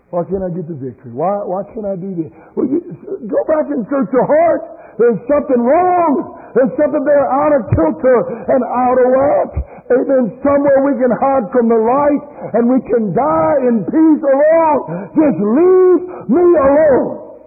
Why 0.10 0.26
can't 0.26 0.42
I 0.42 0.50
get 0.50 0.66
the 0.66 0.74
victory? 0.74 1.14
Why, 1.14 1.46
why 1.46 1.62
can't 1.70 1.86
I 1.86 1.94
do 1.94 2.18
this? 2.18 2.34
Well, 2.58 2.66
you, 2.66 2.82
go 3.30 3.42
back 3.46 3.70
and 3.70 3.86
search 3.94 4.10
your 4.10 4.26
heart. 4.26 4.79
There's 5.00 5.22
something 5.32 5.64
wrong. 5.64 6.36
There's 6.52 6.76
something 6.76 7.04
there 7.08 7.24
out 7.24 7.56
of 7.56 7.62
kilter 7.72 8.20
and 8.52 8.62
out 8.68 8.98
of 9.00 9.08
whack. 9.16 9.52
Amen. 9.96 10.38
Somewhere 10.44 10.80
we 10.84 10.94
can 11.00 11.14
hide 11.16 11.48
from 11.56 11.72
the 11.72 11.80
light 11.80 12.24
and 12.60 12.68
we 12.68 12.84
can 12.84 13.16
die 13.16 13.58
in 13.72 13.88
peace 13.88 14.24
alone. 14.28 14.80
Just 15.16 15.40
leave 15.40 16.04
me 16.28 16.46
alone. 16.60 17.40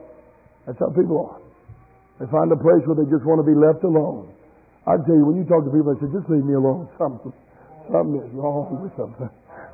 That's 0.65 0.81
how 0.81 0.97
people 0.97 1.29
are. 1.29 1.39
They 2.19 2.27
find 2.33 2.49
a 2.51 2.59
place 2.59 2.81
where 2.89 2.97
they 2.97 3.07
just 3.13 3.27
want 3.29 3.45
to 3.45 3.47
be 3.47 3.55
left 3.55 3.85
alone. 3.85 4.33
I 4.89 4.97
tell 5.05 5.15
you, 5.15 5.29
when 5.29 5.37
you 5.37 5.45
talk 5.45 5.63
to 5.63 5.71
people, 5.71 5.95
they 5.95 6.01
say, 6.03 6.11
just 6.11 6.27
leave 6.33 6.43
me 6.43 6.57
alone. 6.57 6.89
Something, 6.99 7.37
something 7.93 8.19
is 8.19 8.33
wrong 8.35 8.81
with 8.83 8.97
them. 8.97 9.15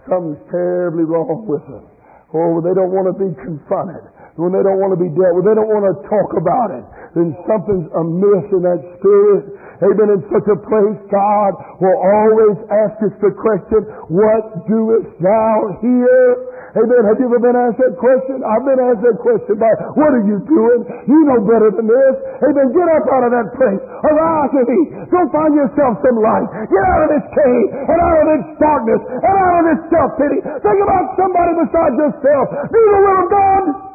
Something's 0.09 0.41
terribly 0.51 1.05
wrong 1.05 1.45
with 1.47 1.64
them. 1.68 1.85
Oh, 2.33 2.61
they 2.61 2.72
don't 2.76 2.93
want 2.93 3.09
to 3.09 3.16
be 3.16 3.33
confronted. 3.41 4.05
When 4.39 4.55
they 4.55 4.62
don't 4.62 4.78
want 4.78 4.95
to 4.95 5.01
be 5.03 5.11
dealt 5.11 5.34
with, 5.34 5.51
they 5.51 5.59
don't 5.59 5.66
want 5.66 5.82
to 5.91 5.99
talk 6.07 6.30
about 6.39 6.70
it. 6.70 6.86
Then 7.18 7.34
something's 7.51 7.91
amiss 7.91 8.47
in 8.55 8.62
that 8.62 8.78
spirit. 9.03 9.51
Amen. 9.82 10.14
In 10.14 10.22
such 10.30 10.47
a 10.47 10.59
place, 10.62 10.99
God 11.11 11.53
will 11.82 11.99
always 11.99 12.57
ask 12.70 13.03
us 13.03 13.14
the 13.18 13.34
question, 13.34 13.82
what 14.11 14.62
doest 14.70 15.11
thou 15.18 15.55
here? 15.82 16.30
Amen. 16.78 17.03
Have 17.11 17.18
you 17.18 17.26
ever 17.26 17.43
been 17.43 17.59
asked 17.59 17.82
that 17.82 17.99
question? 17.99 18.47
I've 18.47 18.62
been 18.62 18.78
asked 18.78 19.03
that 19.03 19.18
question 19.18 19.59
by, 19.59 19.72
what 19.99 20.14
are 20.14 20.22
you 20.22 20.39
doing? 20.47 20.80
You 21.11 21.18
know 21.26 21.43
better 21.43 21.74
than 21.74 21.91
this. 21.91 22.14
Amen. 22.45 22.70
Get 22.70 22.86
up 22.95 23.07
out 23.11 23.24
of 23.26 23.32
that 23.34 23.49
place. 23.59 23.82
Arise 23.82 24.55
and. 24.55 24.68
Go 25.11 25.18
find 25.32 25.53
yourself 25.57 25.99
some 26.05 26.18
light. 26.22 26.47
Get 26.68 26.84
out 26.86 27.01
of 27.07 27.11
this 27.11 27.26
cave 27.34 27.66
and 27.74 27.99
out 27.99 28.16
of 28.22 28.26
this 28.30 28.45
darkness 28.61 29.03
and 29.03 29.34
out 29.34 29.55
of 29.59 29.64
this 29.66 29.80
self-pity. 29.91 30.39
Think 30.62 30.78
about 30.84 31.05
somebody 31.16 31.53
besides 31.59 31.95
yourself. 31.99 32.47
Do 32.70 32.78
the 32.78 32.99
will 33.03 33.18
of 33.18 33.28
God. 33.32 33.88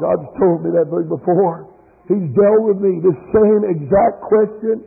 God's 0.00 0.26
told 0.38 0.66
me 0.66 0.74
that 0.74 0.90
very 0.90 1.06
before. 1.06 1.70
He's 2.10 2.28
dealt 2.36 2.62
with 2.68 2.82
me 2.84 3.00
the 3.00 3.16
same 3.32 3.62
exact 3.64 4.20
question. 4.28 4.84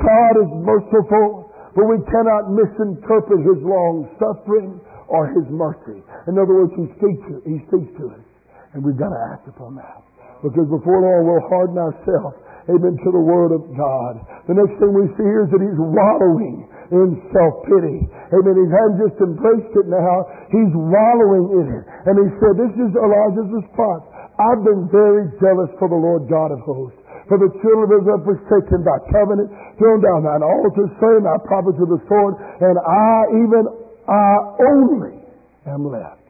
God 0.00 0.32
is 0.40 0.50
merciful, 0.64 1.52
but 1.76 1.84
we 1.84 2.00
cannot 2.08 2.50
misinterpret 2.54 3.44
His 3.44 3.60
long 3.62 4.08
suffering 4.16 4.80
or 5.12 5.28
His 5.28 5.44
mercy. 5.52 6.00
In 6.30 6.40
other 6.40 6.64
words, 6.64 6.72
He 6.78 6.86
speaks 6.96 7.22
to, 7.28 7.34
he 7.44 7.60
speaks 7.68 7.90
to 8.00 8.14
us, 8.16 8.24
and 8.72 8.80
we've 8.80 8.96
got 8.96 9.12
to 9.12 9.22
act 9.34 9.44
upon 9.50 9.76
that. 9.76 10.00
Because 10.40 10.68
before 10.70 11.04
long, 11.04 11.28
we'll 11.28 11.44
harden 11.52 11.76
ourselves, 11.76 12.36
amen, 12.68 12.96
to 13.00 13.10
the 13.12 13.20
Word 13.20 13.52
of 13.52 13.64
God. 13.76 14.24
The 14.48 14.56
next 14.56 14.76
thing 14.80 14.92
we 14.92 15.08
see 15.20 15.26
here 15.28 15.44
is 15.44 15.50
that 15.52 15.60
He's 15.60 15.80
wallowing 15.80 16.68
in 16.92 17.16
self-pity. 17.32 17.98
Amen. 18.08 18.54
He 18.56 18.66
hasn't 18.68 18.98
just 19.04 19.18
embraced 19.20 19.72
it 19.72 19.88
now, 19.88 20.16
He's 20.48 20.72
wallowing 20.72 21.60
in 21.60 21.66
it. 21.80 21.84
And 22.08 22.14
He 22.24 22.28
said, 22.40 22.54
this 22.56 22.74
is 22.76 22.90
Elijah's 22.92 23.52
response. 23.52 24.04
I've 24.34 24.62
been 24.66 24.90
very 24.90 25.30
jealous 25.38 25.70
for 25.78 25.86
the 25.86 25.98
Lord 25.98 26.26
God 26.26 26.50
of 26.50 26.60
hosts. 26.66 26.98
For 27.30 27.38
the 27.40 27.48
children 27.62 27.88
of 27.88 27.92
Israel 28.02 28.20
forsaken 28.20 28.84
thy 28.84 29.00
covenant, 29.08 29.48
thrown 29.80 30.04
down 30.04 30.28
thine 30.28 30.44
altar, 30.44 30.90
slain 31.00 31.24
thy 31.24 31.38
prophets 31.48 31.80
with 31.80 31.88
the 31.88 32.02
sword, 32.04 32.36
and 32.60 32.76
I, 32.76 33.08
even 33.40 33.62
I 34.04 34.32
only 34.60 35.24
am 35.64 35.88
left. 35.88 36.20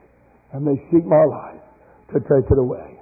And 0.53 0.63
they 0.63 0.79
seek 0.93 1.03
my 1.03 1.25
life 1.27 1.65
to 2.15 2.23
take 2.31 2.47
it 2.47 2.59
away. 2.59 3.01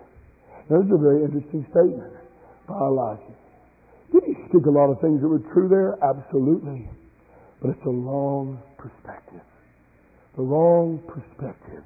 Now, 0.70 0.80
this 0.80 0.88
is 0.88 0.96
a 0.96 1.02
very 1.02 1.20
interesting 1.24 1.66
statement 1.68 2.16
by 2.64 2.80
Elijah. 2.80 3.36
Did 4.12 4.24
he 4.24 4.34
speak 4.48 4.64
a 4.64 4.72
lot 4.72 4.88
of 4.88 5.00
things 5.00 5.20
that 5.20 5.28
were 5.28 5.44
true 5.52 5.68
there? 5.68 5.98
Absolutely. 6.00 6.88
But 7.60 7.76
it's 7.76 7.84
a 7.84 7.92
long 7.92 8.56
perspective. 8.78 9.44
The 10.36 10.42
wrong 10.42 11.02
perspective. 11.08 11.84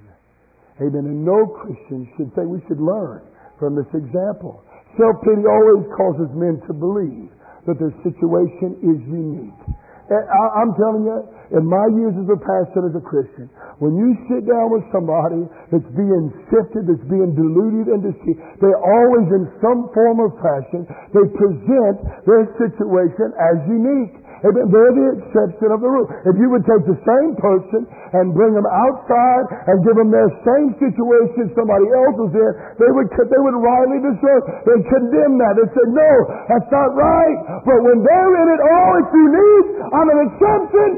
Amen. 0.80 1.08
And 1.08 1.24
no 1.24 1.46
Christian 1.64 2.04
should 2.16 2.34
think 2.36 2.52
we 2.52 2.60
should 2.68 2.80
learn 2.80 3.24
from 3.58 3.76
this 3.76 3.88
example. 3.96 4.60
Self-pity 5.00 5.44
always 5.44 5.88
causes 5.96 6.28
men 6.36 6.60
to 6.68 6.72
believe 6.72 7.32
that 7.64 7.80
their 7.80 7.92
situation 8.04 8.76
is 8.84 9.00
unique. 9.08 9.60
I'm 10.06 10.70
telling 10.78 11.02
you, 11.02 11.18
in 11.50 11.66
my 11.66 11.90
years 11.90 12.14
as 12.14 12.30
a 12.30 12.38
pastor, 12.38 12.86
as 12.86 12.94
a 12.94 13.02
Christian, 13.02 13.50
when 13.82 13.98
you 13.98 14.14
sit 14.30 14.46
down 14.46 14.70
with 14.70 14.86
somebody 14.94 15.42
that's 15.74 15.90
being 15.98 16.30
sifted, 16.46 16.86
that's 16.86 17.02
being 17.10 17.34
deluded 17.34 17.90
and 17.90 18.06
deceived, 18.06 18.38
they 18.62 18.70
always, 18.70 19.26
in 19.34 19.50
some 19.58 19.90
form 19.90 20.22
or 20.22 20.30
fashion, 20.38 20.86
they 21.10 21.26
present 21.34 21.96
their 22.22 22.46
situation 22.54 23.34
as 23.34 23.56
unique. 23.66 24.14
Amen. 24.44 24.68
They're 24.68 24.92
the 24.92 25.08
exception 25.16 25.72
of 25.72 25.80
the 25.80 25.88
rule. 25.88 26.04
If 26.28 26.36
you 26.36 26.52
would 26.52 26.68
take 26.68 26.84
the 26.84 27.00
same 27.08 27.32
person 27.40 27.88
and 27.88 28.36
bring 28.36 28.52
them 28.52 28.68
outside 28.68 29.48
and 29.64 29.80
give 29.80 29.96
them 29.96 30.12
their 30.12 30.28
same 30.44 30.76
situation 30.76 31.56
somebody 31.56 31.88
else 31.88 32.16
is 32.28 32.32
in, 32.36 32.52
they 32.76 32.90
would 32.92 33.08
they 33.16 33.40
would 33.40 33.56
rightly 33.56 34.04
discern. 34.04 34.40
They 34.68 34.76
condemn 34.92 35.40
that. 35.40 35.56
They 35.56 35.68
say, 35.72 35.86
no, 35.88 36.12
that's 36.52 36.68
not 36.68 36.92
right. 36.92 37.64
But 37.64 37.78
when 37.80 38.04
they're 38.04 38.34
in 38.36 38.46
it, 38.52 38.60
oh, 38.60 38.88
it's 39.00 39.14
unique. 39.16 39.70
I'm 39.88 40.08
an 40.12 40.20
exception. 40.28 40.90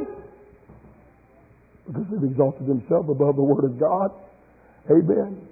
Because 1.86 2.07
they've 2.11 2.26
exalted 2.34 2.66
themselves 2.66 3.07
above 3.07 3.39
the 3.39 3.47
Word 3.47 3.64
of 3.64 3.78
God. 3.78 4.11
Amen. 4.91 5.47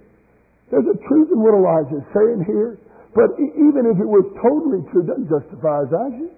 There's 0.74 0.90
a 0.90 0.98
truth 1.06 1.30
in 1.30 1.38
what 1.38 1.54
Elijah 1.54 2.02
is 2.02 2.08
saying 2.10 2.42
here. 2.50 2.82
But 3.14 3.38
even 3.38 3.88
if 3.88 3.96
it 3.96 4.10
was 4.10 4.26
totally 4.42 4.82
true, 4.90 5.06
doesn't 5.06 5.30
justify 5.30 5.86
his. 5.86 6.34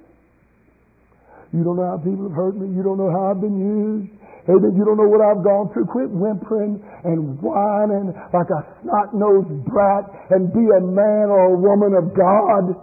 You 1.52 1.64
don't 1.64 1.76
know 1.80 1.88
how 1.88 1.98
people 1.98 2.28
have 2.28 2.36
hurt 2.36 2.56
me. 2.60 2.68
You 2.76 2.84
don't 2.84 3.00
know 3.00 3.08
how 3.08 3.32
I've 3.32 3.40
been 3.40 3.56
used. 3.56 4.12
Amen. 4.48 4.72
You 4.76 4.84
don't 4.84 4.96
know 4.96 5.08
what 5.08 5.20
I've 5.20 5.44
gone 5.44 5.68
through. 5.72 5.88
Quit 5.92 6.08
whimpering 6.08 6.80
and 7.04 7.36
whining 7.40 8.12
like 8.32 8.48
a 8.48 8.60
snot-nosed 8.80 9.64
brat 9.68 10.08
and 10.32 10.48
be 10.52 10.64
a 10.72 10.80
man 10.80 11.28
or 11.28 11.52
a 11.52 11.56
woman 11.56 11.96
of 11.96 12.16
God. 12.16 12.76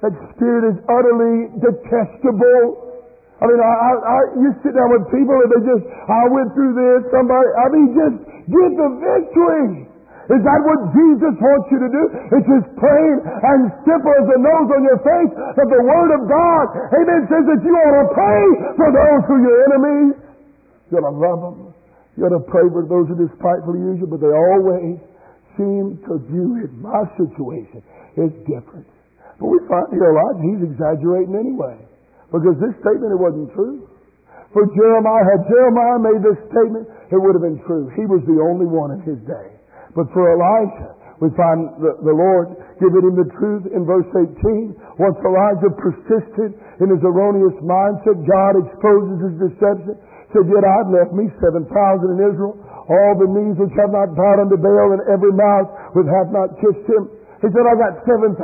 That 0.00 0.14
spirit 0.36 0.72
is 0.72 0.78
utterly 0.88 1.52
detestable. 1.60 2.88
I 3.40 3.44
mean, 3.46 3.60
I, 3.60 3.72
I, 3.72 3.90
I, 4.00 4.18
you 4.40 4.50
sit 4.64 4.74
down 4.74 4.90
with 4.96 5.06
people 5.14 5.36
and 5.36 5.48
they 5.52 5.62
just, 5.64 5.84
I 5.86 6.24
went 6.32 6.50
through 6.56 6.74
this, 6.74 7.06
somebody, 7.12 7.48
I 7.54 7.66
mean, 7.70 7.86
just 7.94 8.16
get 8.50 8.70
the 8.74 8.88
victory. 8.98 9.86
Is 10.28 10.44
that 10.44 10.60
what 10.60 10.92
Jesus 10.92 11.34
wants 11.40 11.66
you 11.72 11.80
to 11.80 11.88
do? 11.88 12.02
It's 12.36 12.50
as 12.60 12.64
plain 12.76 13.14
and 13.24 13.60
simple 13.80 14.12
as 14.12 14.24
the 14.28 14.40
nose 14.44 14.68
on 14.76 14.82
your 14.84 15.00
face 15.00 15.32
that 15.56 15.68
the 15.72 15.80
Word 15.80 16.10
of 16.20 16.22
God, 16.28 16.64
amen, 17.00 17.20
says 17.32 17.44
that 17.48 17.60
you 17.64 17.72
ought 17.72 17.96
to 17.96 18.08
pray 18.12 18.44
for 18.76 18.88
those 18.92 19.20
who 19.24 19.34
are 19.40 19.44
your 19.48 19.58
enemies. 19.72 20.12
You 20.92 21.00
ought 21.00 21.08
to 21.08 21.16
love 21.16 21.40
them. 21.40 21.58
You 22.20 22.28
ought 22.28 22.36
to 22.36 22.44
pray 22.44 22.68
for 22.68 22.84
those 22.84 23.08
who 23.08 23.16
despitefully 23.16 23.80
use 23.80 24.04
you, 24.04 24.08
but 24.08 24.20
they 24.20 24.28
always 24.28 25.00
seem 25.56 25.96
to 26.04 26.20
view 26.28 26.60
it. 26.60 26.76
My 26.76 27.08
situation 27.16 27.80
is 28.20 28.28
different. 28.44 28.84
But 29.40 29.48
we 29.48 29.64
find 29.64 29.88
here 29.96 30.12
a 30.12 30.16
lot, 30.16 30.44
he's 30.44 30.60
exaggerating 30.60 31.40
anyway. 31.40 31.80
Because 32.28 32.60
this 32.60 32.76
statement, 32.84 33.16
it 33.16 33.20
wasn't 33.20 33.48
true. 33.56 33.88
For 34.52 34.64
Jeremiah, 34.76 35.24
had 35.24 35.48
Jeremiah 35.48 35.98
made 36.04 36.20
this 36.20 36.36
statement, 36.52 36.84
it 37.08 37.16
would 37.16 37.32
have 37.32 37.44
been 37.44 37.60
true. 37.64 37.88
He 37.96 38.04
was 38.04 38.20
the 38.28 38.40
only 38.44 38.68
one 38.68 38.92
in 38.92 39.00
his 39.08 39.20
day. 39.24 39.57
But 39.96 40.12
for 40.12 40.24
Elijah, 40.32 40.98
we 41.18 41.34
find 41.34 41.74
the, 41.82 41.98
the 42.06 42.14
Lord 42.14 42.54
giving 42.78 43.02
him 43.02 43.16
the 43.18 43.26
truth 43.34 43.66
in 43.74 43.82
verse 43.82 44.06
18. 44.14 45.02
Once 45.02 45.18
Elijah 45.26 45.70
persisted 45.74 46.54
in 46.78 46.86
his 46.94 47.02
erroneous 47.02 47.58
mindset, 47.58 48.22
God 48.22 48.54
exposes 48.62 49.18
his 49.26 49.34
deception. 49.50 49.98
Said, 50.30 50.46
Yet 50.46 50.62
I've 50.62 50.92
left 50.94 51.10
me 51.16 51.26
7,000 51.42 51.66
in 51.66 52.18
Israel, 52.22 52.54
all 52.86 53.12
the 53.18 53.26
knees 53.26 53.56
which 53.58 53.74
have 53.80 53.90
not 53.90 54.14
bowed 54.14 54.46
unto 54.46 54.60
Baal, 54.60 54.94
and 54.94 55.02
every 55.10 55.34
mouth 55.34 55.68
which 55.98 56.06
hath 56.06 56.30
not 56.30 56.54
kissed 56.62 56.86
him. 56.86 57.10
He 57.42 57.48
said, 57.50 57.64
I 57.66 57.74
got 57.74 58.04
7,000 58.06 58.38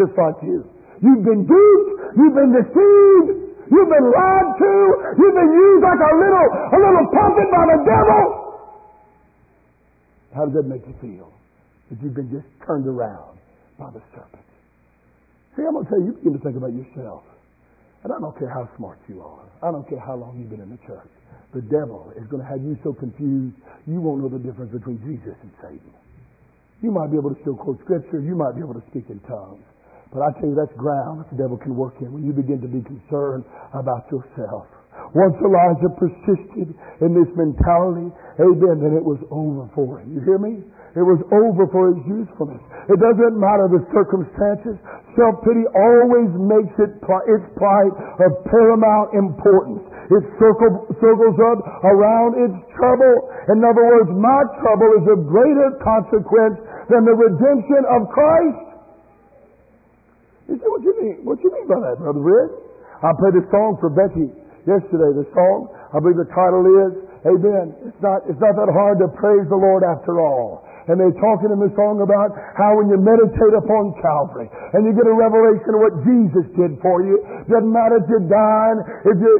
just 0.00 0.14
like 0.18 0.38
you. 0.42 0.66
You've 1.04 1.22
been 1.22 1.44
duped. 1.46 1.90
You've 2.16 2.34
been 2.34 2.52
deceived. 2.56 3.28
You've 3.70 3.90
been 3.90 4.08
lied 4.10 4.50
to. 4.56 4.72
You've 5.18 5.36
been 5.36 5.52
used 5.52 5.82
like 5.84 6.00
a 6.00 6.12
little, 6.16 6.48
a 6.72 6.78
little 6.78 7.06
puppet 7.12 7.48
by 7.52 7.64
the 7.70 7.78
devil. 7.84 8.45
How 10.36 10.44
does 10.44 10.52
that 10.60 10.68
make 10.68 10.84
you 10.84 10.92
feel? 11.00 11.32
That 11.88 11.96
you've 12.04 12.12
been 12.12 12.28
just 12.28 12.44
turned 12.68 12.84
around 12.84 13.40
by 13.80 13.88
the 13.88 14.04
serpent. 14.12 14.44
See, 15.56 15.64
I'm 15.64 15.72
going 15.72 15.88
to 15.88 15.90
tell 15.90 16.02
you, 16.04 16.12
you 16.12 16.20
begin 16.20 16.36
to 16.36 16.44
think 16.44 16.56
about 16.60 16.76
yourself. 16.76 17.24
And 18.04 18.12
I 18.12 18.20
don't 18.20 18.36
care 18.36 18.52
how 18.52 18.68
smart 18.76 19.00
you 19.08 19.24
are. 19.24 19.48
I 19.64 19.72
don't 19.72 19.88
care 19.88 19.98
how 19.98 20.14
long 20.20 20.36
you've 20.36 20.52
been 20.52 20.60
in 20.60 20.68
the 20.68 20.82
church. 20.84 21.08
The 21.56 21.64
devil 21.64 22.12
is 22.20 22.28
going 22.28 22.44
to 22.44 22.48
have 22.48 22.60
you 22.60 22.76
so 22.84 22.92
confused, 22.92 23.56
you 23.88 23.96
won't 24.04 24.20
know 24.20 24.28
the 24.28 24.42
difference 24.42 24.76
between 24.76 25.00
Jesus 25.00 25.32
and 25.40 25.50
Satan. 25.64 25.94
You 26.84 26.92
might 26.92 27.08
be 27.08 27.16
able 27.16 27.32
to 27.32 27.40
still 27.40 27.56
quote 27.56 27.80
scripture. 27.80 28.20
You 28.20 28.36
might 28.36 28.52
be 28.52 28.60
able 28.60 28.76
to 28.76 28.84
speak 28.92 29.08
in 29.08 29.16
tongues. 29.24 29.64
But 30.12 30.20
I 30.20 30.36
tell 30.36 30.52
you, 30.52 30.54
that's 30.54 30.76
ground 30.76 31.24
that 31.24 31.32
the 31.32 31.40
devil 31.40 31.56
can 31.56 31.74
work 31.74 31.96
in 32.04 32.12
when 32.12 32.28
you 32.28 32.36
begin 32.36 32.60
to 32.60 32.68
be 32.68 32.84
concerned 32.84 33.48
about 33.72 34.04
yourself. 34.12 34.68
Once 35.16 35.36
Elijah 35.40 35.88
persisted 35.96 36.76
in 37.00 37.10
this 37.16 37.30
mentality, 37.36 38.12
amen, 38.36 38.76
then 38.84 38.92
it 38.92 39.04
was 39.04 39.16
over 39.32 39.64
for 39.72 40.00
him. 40.00 40.12
You 40.12 40.20
hear 40.20 40.36
me? 40.36 40.60
It 40.96 41.04
was 41.04 41.20
over 41.28 41.68
for 41.68 41.92
his 41.92 42.00
usefulness. 42.08 42.60
It 42.88 42.96
doesn't 42.96 43.36
matter 43.36 43.68
the 43.68 43.84
circumstances. 43.92 44.80
Self-pity 45.12 45.68
always 45.76 46.32
makes 46.40 46.72
it 46.80 46.96
its 46.96 47.46
plight 47.60 47.92
of 48.24 48.30
paramount 48.48 49.12
importance. 49.12 49.84
It 50.08 50.24
circle, 50.40 50.88
circles 50.96 51.36
up 51.52 51.60
around 51.84 52.40
its 52.40 52.56
trouble. 52.80 53.28
In 53.52 53.60
other 53.60 53.84
words, 53.84 54.08
my 54.16 54.40
trouble 54.64 54.90
is 54.96 55.04
of 55.12 55.18
greater 55.28 55.76
consequence 55.84 56.56
than 56.88 57.04
the 57.04 57.12
redemption 57.12 57.82
of 57.92 58.08
Christ. 58.08 58.66
You 60.48 60.56
see 60.56 60.68
what 60.72 60.80
you 60.80 60.94
mean? 60.96 61.18
What 61.28 61.36
you 61.44 61.52
mean 61.52 61.68
by 61.68 61.80
that, 61.84 62.00
Brother 62.00 62.24
Rick? 62.24 62.52
I 63.04 63.12
played 63.20 63.36
a 63.36 63.44
song 63.52 63.76
for 63.84 63.92
Becky 63.92 64.32
yesterday, 64.66 65.14
the 65.14 65.26
song. 65.32 65.70
I 65.94 66.02
believe 66.02 66.18
the 66.18 66.28
title 66.34 66.66
is, 66.66 67.06
Amen. 67.26 67.74
It's 67.82 67.98
not, 67.98 68.22
it's 68.30 68.38
not 68.38 68.54
that 68.54 68.70
hard 68.70 69.02
to 69.02 69.10
praise 69.18 69.42
the 69.50 69.58
Lord 69.58 69.82
after 69.82 70.22
all. 70.22 70.62
And 70.86 71.02
they're 71.02 71.18
talking 71.18 71.50
in 71.50 71.58
the 71.58 71.74
song 71.74 71.98
about 71.98 72.30
how 72.54 72.78
when 72.78 72.86
you 72.86 72.94
meditate 73.02 73.54
upon 73.58 73.90
Calvary 73.98 74.46
and 74.46 74.86
you 74.86 74.94
get 74.94 75.02
a 75.02 75.16
revelation 75.18 75.74
of 75.74 75.82
what 75.82 75.94
Jesus 76.06 76.46
did 76.54 76.78
for 76.78 77.02
you, 77.02 77.18
doesn't 77.50 77.66
matter 77.66 77.98
if 77.98 78.06
you're 78.06 78.30
dying, 78.30 78.78
if 79.02 79.16
you, 79.18 79.32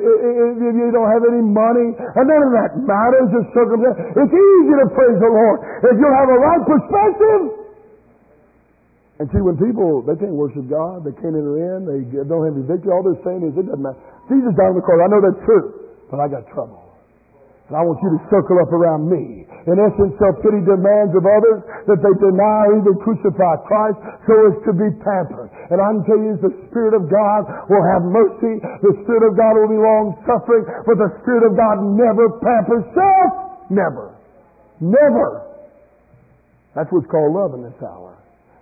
if 0.59 0.74
you 0.74 0.91
don't 0.91 1.07
have 1.07 1.22
any 1.22 1.47
money, 1.47 1.95
and 1.95 2.24
none 2.27 2.43
of 2.43 2.53
that 2.59 2.70
matters, 2.83 3.31
the 3.31 3.43
circumstance. 3.55 3.95
It's 4.18 4.35
easy 4.35 4.74
to 4.83 4.87
praise 4.91 5.18
the 5.22 5.31
Lord 5.31 5.59
if 5.87 5.95
you 5.95 6.09
have 6.11 6.29
a 6.35 6.39
right 6.43 6.64
perspective. 6.66 7.43
And 9.22 9.31
see, 9.31 9.41
when 9.41 9.57
people, 9.57 10.03
they 10.03 10.18
can't 10.18 10.35
worship 10.35 10.66
God, 10.66 11.07
they 11.07 11.14
can't 11.22 11.33
enter 11.33 11.57
in, 11.57 11.87
they 11.87 12.03
don't 12.27 12.43
have 12.43 12.59
any 12.59 12.66
victory, 12.66 12.91
all 12.91 13.07
they're 13.07 13.22
saying 13.22 13.49
is, 13.49 13.55
it 13.55 13.70
doesn't 13.70 13.81
matter. 13.81 13.97
Jesus 14.27 14.53
died 14.59 14.74
on 14.74 14.77
the 14.79 14.85
cross. 14.85 14.99
I 15.03 15.09
know 15.11 15.22
that's 15.22 15.43
true, 15.47 15.66
but 16.11 16.18
I 16.18 16.27
got 16.27 16.47
trouble. 16.51 16.83
And 17.66 17.74
I 17.74 17.83
want 17.83 17.99
you 17.99 18.14
to 18.14 18.20
circle 18.31 18.62
up 18.62 18.70
around 18.70 19.11
me. 19.11 19.43
In 19.66 19.74
essence, 19.83 20.14
self-pity 20.22 20.62
demands 20.62 21.11
of 21.18 21.27
others 21.27 21.66
that 21.91 21.99
they 21.99 22.14
deny 22.22 22.62
or 22.70 22.79
even 22.79 22.95
crucify 23.03 23.59
Christ 23.66 23.99
so 24.22 24.35
as 24.47 24.57
to 24.70 24.70
be 24.70 24.87
pampered. 25.03 25.51
And 25.74 25.83
I 25.83 25.91
can 25.91 26.03
tell 26.07 26.20
you 26.22 26.39
the 26.39 26.55
Spirit 26.70 26.95
of 26.95 27.11
God 27.11 27.43
will 27.66 27.83
have 27.83 28.07
mercy. 28.07 28.62
The 28.62 28.95
Spirit 29.03 29.27
of 29.27 29.35
God 29.35 29.59
will 29.59 29.72
be 29.74 29.83
long-suffering. 29.83 30.62
But 30.87 30.95
the 30.95 31.11
Spirit 31.27 31.43
of 31.51 31.59
God 31.59 31.83
never 31.99 32.39
pampers 32.39 32.87
self. 32.95 33.31
Never. 33.66 34.14
Never. 34.79 35.43
That's 36.79 36.87
what's 36.95 37.11
called 37.11 37.35
love 37.35 37.59
in 37.59 37.66
this 37.66 37.83
hour. 37.83 38.14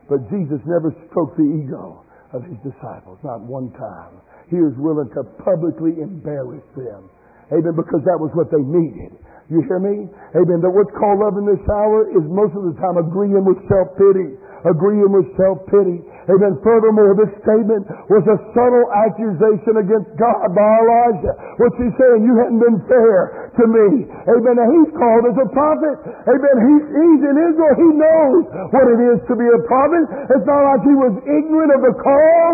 But 0.08 0.24
Jesus 0.32 0.64
never 0.64 0.96
stroked 1.12 1.36
the 1.36 1.44
ego 1.44 2.00
of 2.32 2.40
his 2.48 2.56
disciples. 2.64 3.20
Not 3.20 3.44
one 3.44 3.68
time. 3.76 4.23
He 4.52 4.60
was 4.60 4.76
willing 4.76 5.08
to 5.16 5.22
publicly 5.40 6.00
embarrass 6.00 6.64
them. 6.76 7.08
Amen. 7.52 7.74
Because 7.76 8.02
that 8.04 8.18
was 8.20 8.32
what 8.36 8.48
they 8.52 8.60
needed. 8.60 9.16
You 9.52 9.60
hear 9.68 9.76
me? 9.76 10.08
Amen. 10.32 10.64
That 10.64 10.72
what's 10.72 10.92
called 10.96 11.20
love 11.20 11.36
in 11.36 11.44
this 11.44 11.60
hour 11.68 12.08
is 12.08 12.24
most 12.32 12.56
of 12.56 12.64
the 12.64 12.72
time 12.80 12.96
agreeing 12.96 13.44
with 13.44 13.60
self-pity. 13.68 14.40
Agreeing 14.64 15.12
with 15.12 15.28
self-pity. 15.36 16.00
Amen. 16.24 16.56
Furthermore, 16.64 17.12
this 17.12 17.28
statement 17.44 17.84
was 18.08 18.24
a 18.24 18.40
subtle 18.56 18.88
accusation 19.04 19.84
against 19.84 20.08
God 20.16 20.48
by 20.56 20.64
Elijah. 20.80 21.36
What's 21.60 21.76
he 21.76 21.92
saying? 22.00 22.24
You 22.24 22.32
hadn't 22.40 22.64
been 22.64 22.80
fair 22.88 23.52
to 23.60 23.64
me. 23.68 24.08
Amen. 24.08 24.54
Now 24.56 24.64
he's 24.64 24.92
called 24.96 25.24
as 25.28 25.36
a 25.36 25.48
prophet. 25.52 25.96
Amen. 26.24 26.56
He's, 26.64 26.84
he's 26.96 27.22
in 27.28 27.36
Israel. 27.36 27.74
He 27.76 27.90
knows 28.00 28.42
what 28.72 28.86
it 28.88 29.00
is 29.12 29.18
to 29.28 29.36
be 29.36 29.44
a 29.44 29.60
prophet. 29.68 30.32
It's 30.32 30.46
not 30.48 30.62
like 30.64 30.80
he 30.88 30.96
was 30.96 31.12
ignorant 31.28 31.70
of 31.76 31.80
the 31.84 31.94
call. 32.00 32.52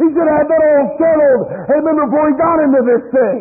He 0.00 0.06
should 0.08 0.28
have 0.28 0.46
that 0.48 0.62
all 0.62 0.86
settled, 0.96 1.42
amen, 1.68 1.96
before 2.00 2.24
he 2.30 2.34
got 2.40 2.58
into 2.64 2.80
this 2.84 3.04
thing. 3.12 3.40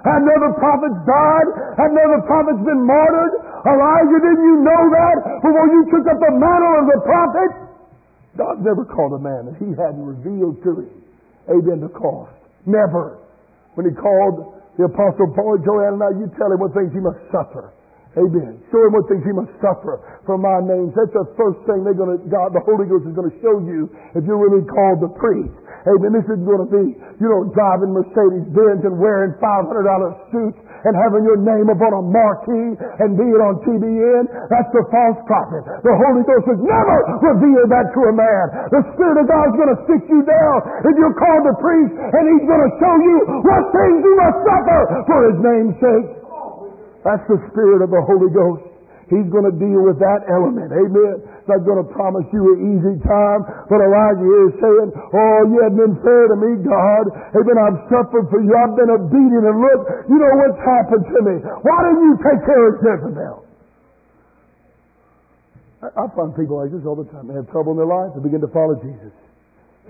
Had 0.00 0.24
other 0.24 0.52
prophets 0.56 0.96
died? 1.04 1.48
Had 1.76 1.92
other 1.92 2.24
prophets 2.24 2.60
been 2.64 2.82
martyred? 2.88 3.32
Elijah, 3.68 4.18
didn't 4.24 4.44
you 4.48 4.56
know 4.64 4.82
that 4.96 5.16
before 5.44 5.66
you 5.68 5.80
took 5.92 6.04
up 6.08 6.16
the 6.16 6.32
mantle 6.40 6.74
of 6.80 6.86
the 6.88 7.00
prophet? 7.04 7.50
God 8.36 8.64
never 8.64 8.88
called 8.88 9.12
a 9.12 9.22
man 9.22 9.52
that 9.52 9.56
he 9.60 9.68
hadn't 9.76 10.00
revealed 10.00 10.62
to 10.64 10.88
him. 10.88 10.92
Amen, 11.52 11.84
the 11.84 11.92
cost. 11.92 12.32
Never. 12.64 13.18
When 13.74 13.84
he 13.84 13.92
called 13.92 14.56
the 14.78 14.88
apostle 14.88 15.28
Paul, 15.36 15.60
Joanne 15.60 16.00
and 16.00 16.02
I, 16.02 16.10
you 16.16 16.32
tell 16.40 16.48
him 16.48 16.60
what 16.60 16.72
things 16.72 16.92
he 16.96 17.00
must 17.00 17.20
suffer. 17.28 17.68
Amen. 18.18 18.58
Show 18.74 18.82
him 18.82 18.90
what 18.90 19.06
things 19.06 19.22
he 19.22 19.30
must 19.30 19.54
suffer 19.62 20.02
for 20.26 20.34
my 20.34 20.58
name. 20.66 20.90
That's 20.98 21.14
the 21.14 21.30
first 21.38 21.62
thing 21.62 21.86
they're 21.86 21.94
going 21.94 22.10
to, 22.10 22.18
God, 22.26 22.50
the 22.50 22.62
Holy 22.66 22.82
Ghost 22.90 23.06
is 23.06 23.14
going 23.14 23.30
to 23.30 23.36
show 23.38 23.62
you 23.62 23.86
if 24.18 24.26
you're 24.26 24.40
really 24.40 24.66
called 24.66 24.98
the 24.98 25.14
priest. 25.14 25.54
Amen. 25.86 26.18
This 26.18 26.26
isn't 26.26 26.42
going 26.42 26.66
to 26.66 26.70
be, 26.70 26.84
you 27.22 27.28
know, 27.30 27.46
driving 27.54 27.94
Mercedes 27.94 28.50
Benz 28.50 28.82
and 28.82 28.98
wearing 28.98 29.30
$500 29.38 29.70
suits 30.34 30.58
and 30.58 30.92
having 30.98 31.22
your 31.22 31.38
name 31.38 31.70
upon 31.70 31.92
a 31.94 32.02
marquee 32.02 32.74
and 32.98 33.14
being 33.14 33.38
on 33.38 33.62
TBN. 33.62 34.26
That's 34.50 34.70
the 34.74 34.82
false 34.90 35.20
prophet. 35.30 35.62
The 35.86 35.94
Holy 35.94 36.26
Ghost 36.26 36.50
has 36.50 36.58
never 36.58 36.96
revealed 37.30 37.70
that 37.70 37.94
to 37.94 38.00
a 38.10 38.14
man. 38.16 38.44
The 38.74 38.82
Spirit 38.90 39.22
of 39.22 39.26
God 39.30 39.44
is 39.54 39.56
going 39.56 39.72
to 39.76 39.80
sit 39.86 40.02
you 40.10 40.20
down 40.26 40.56
if 40.82 40.94
you're 40.98 41.14
called 41.14 41.44
the 41.46 41.56
priest 41.62 41.94
and 41.94 42.22
he's 42.26 42.42
going 42.42 42.64
to 42.66 42.72
show 42.82 42.94
you 43.06 43.16
what 43.46 43.62
things 43.70 43.98
you 44.02 44.14
must 44.18 44.38
suffer 44.42 44.80
for 45.06 45.18
his 45.30 45.38
name's 45.38 45.78
sake. 45.78 46.08
That's 47.04 47.24
the 47.28 47.40
Spirit 47.52 47.80
of 47.80 47.90
the 47.90 48.02
Holy 48.04 48.28
Ghost. 48.28 48.70
He's 49.10 49.26
going 49.26 49.42
to 49.42 49.56
deal 49.58 49.82
with 49.82 49.98
that 49.98 50.22
element. 50.30 50.70
Amen. 50.70 51.18
It's 51.18 51.50
not 51.50 51.66
going 51.66 51.82
to 51.82 51.88
promise 51.90 52.22
you 52.30 52.46
an 52.54 52.58
easy 52.78 52.94
time. 53.02 53.42
But 53.66 53.82
Elijah 53.82 54.30
is 54.46 54.54
saying, 54.62 54.88
Oh, 54.94 55.38
you 55.50 55.58
haven't 55.66 55.82
been 55.82 55.96
fair 55.98 56.30
to 56.30 56.36
me, 56.38 56.62
God. 56.62 57.10
Amen. 57.34 57.56
I've 57.58 57.80
suffered 57.90 58.30
for 58.30 58.38
you. 58.38 58.54
I've 58.54 58.78
been 58.78 58.86
beating. 59.10 59.42
And 59.42 59.58
look, 59.58 59.82
you 60.06 60.14
know 60.14 60.32
what's 60.38 60.62
happened 60.62 61.04
to 61.10 61.20
me. 61.26 61.34
Why 61.42 61.76
didn't 61.90 62.06
you 62.06 62.14
take 62.22 62.40
care 62.46 62.62
of 62.70 62.74
Jezebel? 62.78 63.36
I, 65.82 65.86
I 65.90 66.04
find 66.14 66.30
people 66.38 66.62
like 66.62 66.70
this 66.70 66.86
all 66.86 66.94
the 66.94 67.10
time. 67.10 67.26
They 67.26 67.34
have 67.34 67.50
trouble 67.50 67.74
in 67.74 67.82
their 67.82 67.90
lives. 67.90 68.14
They 68.14 68.22
begin 68.22 68.46
to 68.46 68.52
follow 68.54 68.78
Jesus. 68.78 69.10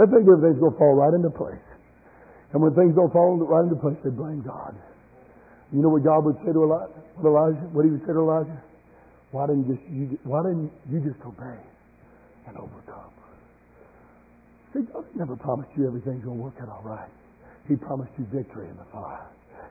They 0.00 0.08
think 0.08 0.24
everything's 0.24 0.64
going 0.64 0.72
to 0.72 0.80
fall 0.80 0.96
right 0.96 1.12
into 1.12 1.28
place. 1.28 1.61
And 2.56 2.64
when 2.64 2.72
things 2.72 2.96
don't 2.96 3.12
fall 3.12 3.36
right 3.36 3.68
into 3.68 3.76
place, 3.76 4.00
they 4.00 4.16
blame 4.16 4.40
God. 4.40 4.80
You 5.72 5.82
know 5.82 5.88
what 5.88 6.02
God 6.02 6.24
would 6.26 6.36
say 6.42 6.52
to 6.52 6.62
Elijah? 6.66 7.62
What 7.70 7.84
he 7.84 7.90
would 7.90 8.02
say 8.02 8.12
to 8.12 8.20
Elijah? 8.20 8.58
Why 9.30 9.46
didn't 9.46 9.70
just 9.70 9.86
you? 9.86 10.18
Why 10.26 10.42
didn't 10.42 10.74
you 10.90 10.98
just 11.06 11.22
obey 11.22 11.58
and 12.50 12.58
overcome? 12.58 13.14
See, 14.74 14.86
God 14.90 15.06
never 15.14 15.34
promised 15.34 15.70
you 15.78 15.86
everything's 15.86 16.22
going 16.22 16.38
to 16.38 16.42
work 16.42 16.54
out 16.62 16.70
all 16.70 16.82
right. 16.82 17.10
He 17.66 17.74
promised 17.74 18.10
you 18.18 18.26
victory 18.30 18.70
in 18.70 18.76
the 18.78 18.86
fire. 18.94 19.26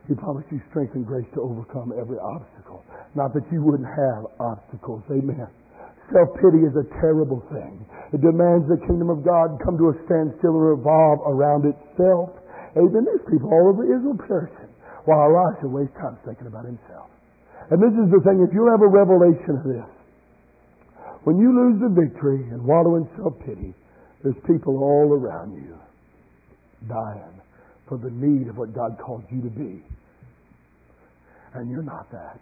He 0.07 0.15
promised 0.15 0.51
you 0.51 0.59
strength 0.71 0.95
and 0.95 1.05
grace 1.05 1.27
to 1.35 1.41
overcome 1.41 1.91
every 1.95 2.19
obstacle. 2.19 2.83
Not 3.15 3.33
that 3.35 3.43
you 3.51 3.63
wouldn't 3.63 3.87
have 3.87 4.27
obstacles. 4.39 5.03
Amen. 5.11 5.47
Self-pity 6.11 6.67
is 6.67 6.75
a 6.75 6.83
terrible 6.99 7.39
thing. 7.53 7.85
It 8.11 8.19
demands 8.19 8.67
the 8.67 8.81
kingdom 8.87 9.07
of 9.07 9.23
God 9.23 9.55
come 9.63 9.77
to 9.77 9.93
a 9.93 9.95
standstill 10.03 10.55
and 10.57 10.67
revolve 10.79 11.23
around 11.27 11.63
itself. 11.63 12.35
Amen. 12.75 13.07
There's 13.07 13.23
people 13.31 13.53
all 13.55 13.71
over 13.71 13.87
Israel 13.87 14.19
perishing 14.19 14.58
while 15.09 15.25
Elisha 15.25 15.65
waste 15.65 15.97
time 15.97 16.21
thinking 16.21 16.45
about 16.45 16.69
himself. 16.69 17.09
And 17.73 17.81
this 17.81 17.97
is 17.97 18.13
the 18.13 18.21
thing, 18.21 18.45
if 18.45 18.53
you 18.53 18.69
have 18.69 18.85
a 18.85 18.87
revelation 18.87 19.57
of 19.57 19.65
this, 19.65 19.89
when 21.25 21.41
you 21.41 21.49
lose 21.49 21.81
the 21.81 21.89
victory 21.89 22.45
and 22.53 22.61
wallow 22.61 22.95
in 23.01 23.09
self-pity, 23.17 23.73
there's 24.21 24.37
people 24.45 24.77
all 24.77 25.09
around 25.09 25.57
you 25.57 25.73
dying 26.87 27.41
for 27.89 27.97
the 27.97 28.13
need 28.13 28.47
of 28.47 28.57
what 28.57 28.73
God 28.73 28.97
called 29.01 29.25
you 29.33 29.41
to 29.41 29.49
be. 29.49 29.81
And 31.55 31.69
you're 31.69 31.83
not 31.83 32.05
that. 32.11 32.39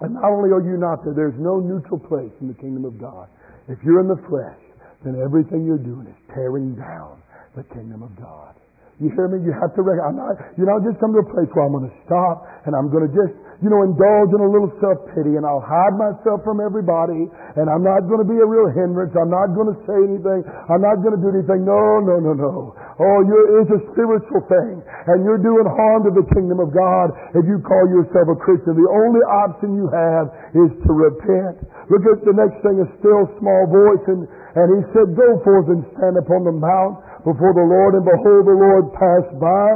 And 0.00 0.14
not 0.14 0.30
only 0.30 0.50
are 0.50 0.62
you 0.62 0.76
not 0.78 1.04
there, 1.04 1.14
there's 1.14 1.38
no 1.38 1.60
neutral 1.60 1.98
place 1.98 2.34
in 2.40 2.48
the 2.48 2.54
kingdom 2.54 2.84
of 2.84 2.98
God. 3.00 3.28
If 3.68 3.78
you're 3.84 4.00
in 4.00 4.08
the 4.08 4.20
flesh, 4.28 4.58
then 5.04 5.14
everything 5.22 5.64
you're 5.64 5.78
doing 5.78 6.06
is 6.06 6.18
tearing 6.34 6.74
down 6.74 7.22
the 7.54 7.62
kingdom 7.74 8.02
of 8.02 8.14
God. 8.18 8.54
You 8.98 9.14
hear 9.14 9.30
me? 9.30 9.38
You 9.46 9.54
have 9.54 9.74
to 9.78 9.82
recognize, 9.82 10.10
I'm 10.10 10.18
not, 10.18 10.34
you 10.58 10.66
know, 10.66 10.74
just 10.82 10.98
come 10.98 11.14
to 11.14 11.22
a 11.22 11.28
place 11.30 11.46
where 11.54 11.64
I'm 11.66 11.74
going 11.74 11.86
to 11.86 11.96
stop 12.02 12.42
and 12.66 12.74
I'm 12.74 12.90
going 12.90 13.06
to 13.06 13.12
just 13.14 13.34
you 13.58 13.66
know, 13.66 13.82
indulge 13.82 14.30
in 14.30 14.38
a 14.38 14.46
little 14.46 14.70
self-pity 14.78 15.34
and 15.34 15.42
I'll 15.42 15.62
hide 15.62 15.98
myself 15.98 16.46
from 16.46 16.62
everybody 16.62 17.26
and 17.58 17.66
I'm 17.66 17.82
not 17.82 18.06
going 18.06 18.22
to 18.22 18.28
be 18.28 18.38
a 18.38 18.46
real 18.46 18.70
hindrance. 18.70 19.10
I'm 19.18 19.34
not 19.34 19.50
going 19.50 19.74
to 19.74 19.78
say 19.82 19.98
anything. 19.98 20.46
I'm 20.70 20.78
not 20.78 21.02
going 21.02 21.18
to 21.18 21.22
do 21.22 21.34
anything. 21.34 21.66
No, 21.66 21.98
no, 21.98 22.22
no, 22.22 22.38
no. 22.38 22.54
Oh, 22.78 23.18
you're, 23.26 23.62
it's 23.62 23.72
a 23.74 23.82
spiritual 23.90 24.42
thing 24.46 24.78
and 25.10 25.26
you're 25.26 25.42
doing 25.42 25.66
harm 25.66 26.06
to 26.06 26.14
the 26.14 26.26
kingdom 26.38 26.62
of 26.62 26.70
God 26.70 27.10
if 27.34 27.42
you 27.50 27.58
call 27.66 27.82
yourself 27.90 28.30
a 28.30 28.38
Christian. 28.38 28.78
The 28.78 28.90
only 28.94 29.22
option 29.26 29.74
you 29.74 29.90
have 29.90 30.30
is 30.54 30.70
to 30.86 30.90
repent. 30.94 31.58
Look 31.90 32.06
at 32.06 32.22
the 32.22 32.38
next 32.38 32.62
thing, 32.62 32.78
a 32.78 32.86
still 33.02 33.26
small 33.42 33.62
voice 33.66 34.06
and, 34.06 34.22
and 34.54 34.66
he 34.78 34.80
said, 34.94 35.18
go 35.18 35.28
forth 35.42 35.66
and 35.66 35.82
stand 35.98 36.14
upon 36.14 36.46
the 36.46 36.54
mount 36.54 37.02
before 37.28 37.52
the 37.52 37.68
Lord 37.68 38.00
and 38.00 38.04
behold 38.08 38.48
the 38.48 38.56
Lord 38.56 38.88
passed 38.96 39.36
by 39.36 39.68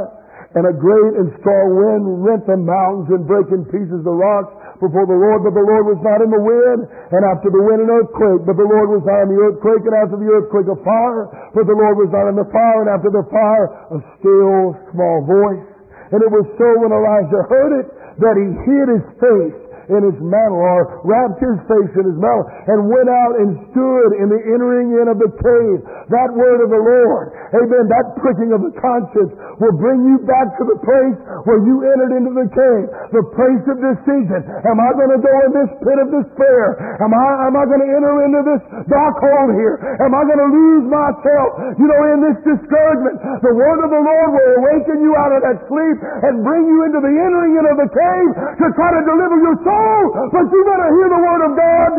and 0.53 0.69
a 0.69 0.73
great 0.73 1.13
and 1.17 1.33
strong 1.41 1.67
wind 1.73 2.03
rent 2.21 2.45
the 2.45 2.57
mountains 2.57 3.09
and 3.09 3.25
break 3.25 3.49
in 3.49 3.65
pieces 3.73 4.01
the 4.05 4.13
rocks 4.13 4.53
before 4.77 5.09
the 5.09 5.17
Lord, 5.17 5.41
but 5.41 5.53
the 5.57 5.65
Lord 5.65 5.89
was 5.89 6.01
not 6.05 6.21
in 6.21 6.29
the 6.29 6.43
wind, 6.43 6.85
and 6.85 7.21
after 7.25 7.49
the 7.49 7.61
wind 7.61 7.87
an 7.87 7.89
earthquake, 7.89 8.45
but 8.45 8.57
the 8.59 8.67
Lord 8.67 8.91
was 8.91 9.01
not 9.01 9.25
in 9.25 9.29
the 9.33 9.39
earthquake, 9.39 9.81
and 9.81 9.95
after 9.97 10.17
the 10.19 10.29
earthquake 10.29 10.67
a 10.69 10.77
fire, 10.83 11.23
but 11.57 11.65
the 11.65 11.73
Lord 11.73 11.95
was 11.97 12.11
not 12.11 12.29
in 12.29 12.35
the 12.37 12.45
fire, 12.53 12.79
and 12.85 12.91
after 12.91 13.09
the 13.09 13.25
fire 13.31 13.65
a 13.95 13.99
still 14.19 14.77
small 14.93 15.17
voice. 15.25 15.65
And 16.11 16.19
it 16.21 16.29
was 16.29 16.45
so 16.59 16.67
when 16.83 16.91
Elijah 16.93 17.41
heard 17.49 17.73
it 17.81 17.87
that 18.21 18.35
he 18.37 18.45
hid 18.67 18.87
his 18.93 19.05
face 19.17 19.62
in 19.97 20.03
his 20.09 20.19
mantle 20.21 20.59
or 20.59 21.01
wrapped 21.05 21.39
his 21.39 21.57
face 21.69 21.91
in 21.97 22.05
his 22.09 22.17
mantle 22.17 22.45
and 22.69 22.89
went 22.89 23.09
out 23.09 23.33
and 23.39 23.49
stood 23.71 24.09
in 24.19 24.27
the 24.29 24.41
entering 24.49 24.93
in 24.97 25.05
of 25.09 25.17
the 25.21 25.31
cave. 25.37 25.79
That 26.09 26.29
word 26.33 26.65
of 26.65 26.69
the 26.73 26.81
Lord, 26.81 27.25
amen, 27.53 27.85
that 27.89 28.05
pricking 28.19 28.51
of 28.53 28.61
the 28.65 28.73
conscience 28.77 29.31
will 29.61 29.75
bring 29.77 30.03
you 30.05 30.19
back 30.25 30.53
to 30.59 30.63
the 30.65 30.79
place 30.81 31.17
where 31.45 31.61
you 31.63 31.85
entered 31.85 32.13
into 32.17 32.33
the 32.33 32.47
cave, 32.49 32.85
the 33.13 33.25
place 33.33 33.63
of 33.69 33.77
decision. 33.79 34.41
Am 34.67 34.77
I 34.79 34.89
going 34.97 35.13
to 35.13 35.21
go 35.21 35.33
in 35.47 35.51
this 35.53 35.71
pit 35.81 35.97
of 36.01 36.07
despair? 36.09 36.63
Am 37.01 37.11
I, 37.13 37.27
am 37.47 37.55
I 37.55 37.63
going 37.69 37.83
to 37.83 37.89
enter 37.93 38.13
into 38.25 38.41
this 38.47 38.61
dark 38.89 39.15
hole 39.21 39.49
here? 39.53 39.77
Am 40.01 40.11
I 40.13 40.21
going 40.25 40.41
to 40.41 40.51
lose 40.51 40.85
myself, 40.89 41.49
you 41.77 41.87
know, 41.87 42.01
in 42.15 42.19
this 42.25 42.37
discouragement? 42.43 43.15
The 43.43 43.53
word 43.53 43.79
of 43.85 43.89
the 43.91 44.03
Lord 44.03 44.29
will 44.33 44.51
awaken 44.63 44.97
you 45.03 45.13
out 45.19 45.31
of 45.35 45.41
that 45.45 45.57
sleep 45.69 45.97
and 46.01 46.43
bring 46.43 46.63
you 46.65 46.77
into 46.87 46.99
the 47.03 47.13
entering 47.13 47.53
in 47.59 47.65
of 47.67 47.77
the 47.77 47.89
cave 47.89 48.29
to 48.59 48.65
try 48.75 48.89
to 48.93 49.01
deliver 49.03 49.37
your 49.39 49.57
soul 49.63 49.82
but 50.31 50.45
you 50.49 50.61
better 50.65 50.89
hear 50.95 51.07
the 51.11 51.21
word 51.21 51.41
of 51.45 51.51
God. 51.57 51.93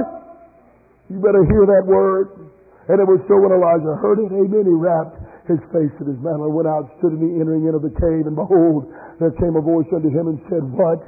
You 1.10 1.18
better 1.20 1.44
hear 1.44 1.64
that 1.68 1.84
word. 1.84 2.50
And 2.88 3.00
it 3.00 3.08
was 3.08 3.20
so 3.28 3.40
when 3.40 3.52
Elijah 3.52 3.96
heard 4.00 4.20
it, 4.20 4.28
amen, 4.28 4.64
he 4.68 4.76
wrapped 4.76 5.16
his 5.48 5.60
face 5.72 5.92
in 6.00 6.06
his 6.08 6.20
mantle, 6.20 6.48
and 6.48 6.54
went 6.56 6.68
out, 6.68 6.88
stood 7.00 7.16
in 7.16 7.20
the 7.20 7.32
entering 7.40 7.68
in 7.68 7.76
of 7.76 7.84
the 7.84 7.92
cave, 7.92 8.24
and 8.24 8.36
behold, 8.36 8.88
there 9.20 9.32
came 9.40 9.56
a 9.56 9.64
voice 9.64 9.88
unto 9.92 10.08
him 10.08 10.28
and 10.32 10.40
said, 10.48 10.64
What 10.64 11.00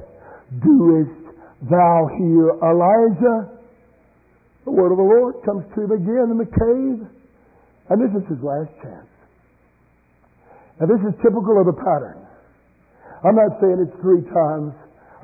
doest 0.60 1.24
thou 1.68 1.96
here, 2.20 2.52
Elijah? 2.60 3.56
The 4.64 4.72
word 4.72 4.92
of 4.92 4.98
the 4.98 5.08
Lord 5.08 5.40
comes 5.44 5.64
to 5.72 5.78
him 5.84 5.92
again 5.92 6.28
in 6.32 6.38
the 6.40 6.48
cave. 6.48 6.98
And 7.88 7.96
this 8.02 8.12
is 8.18 8.24
his 8.28 8.42
last 8.42 8.72
chance. 8.82 9.08
Now 10.80 10.86
this 10.90 11.00
is 11.06 11.14
typical 11.22 11.60
of 11.60 11.70
the 11.70 11.78
pattern. 11.78 12.18
I'm 13.24 13.36
not 13.36 13.56
saying 13.62 13.78
it's 13.80 13.96
three 14.02 14.26
times. 14.28 14.74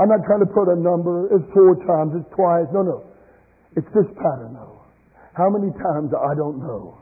I'm 0.01 0.09
not 0.09 0.24
trying 0.24 0.40
to 0.40 0.51
put 0.51 0.72
a 0.72 0.78
number. 0.78 1.28
It's 1.32 1.45
four 1.53 1.76
times. 1.84 2.16
It's 2.16 2.30
twice. 2.32 2.68
No, 2.72 2.82
no. 2.82 3.05
It's 3.76 3.88
this 3.93 4.09
pattern, 4.16 4.57
though. 4.57 4.80
How 5.34 5.49
many 5.49 5.72
times, 5.72 6.12
I 6.12 6.36
don't 6.36 6.61
know. 6.61 7.01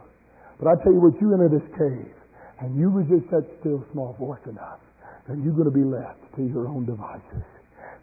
But 0.59 0.70
I 0.70 0.74
tell 0.82 0.93
you 0.93 1.03
what, 1.03 1.18
you 1.18 1.34
enter 1.34 1.51
this 1.51 1.66
cave 1.74 2.14
and 2.61 2.76
you 2.76 2.93
resist 2.93 3.26
that 3.32 3.49
still 3.61 3.82
small 3.93 4.14
voice 4.20 4.45
enough, 4.45 4.78
then 5.26 5.43
you're 5.43 5.57
going 5.57 5.70
to 5.70 5.74
be 5.74 5.86
left 5.86 6.20
to 6.36 6.45
your 6.45 6.68
own 6.68 6.84
devices. 6.84 7.43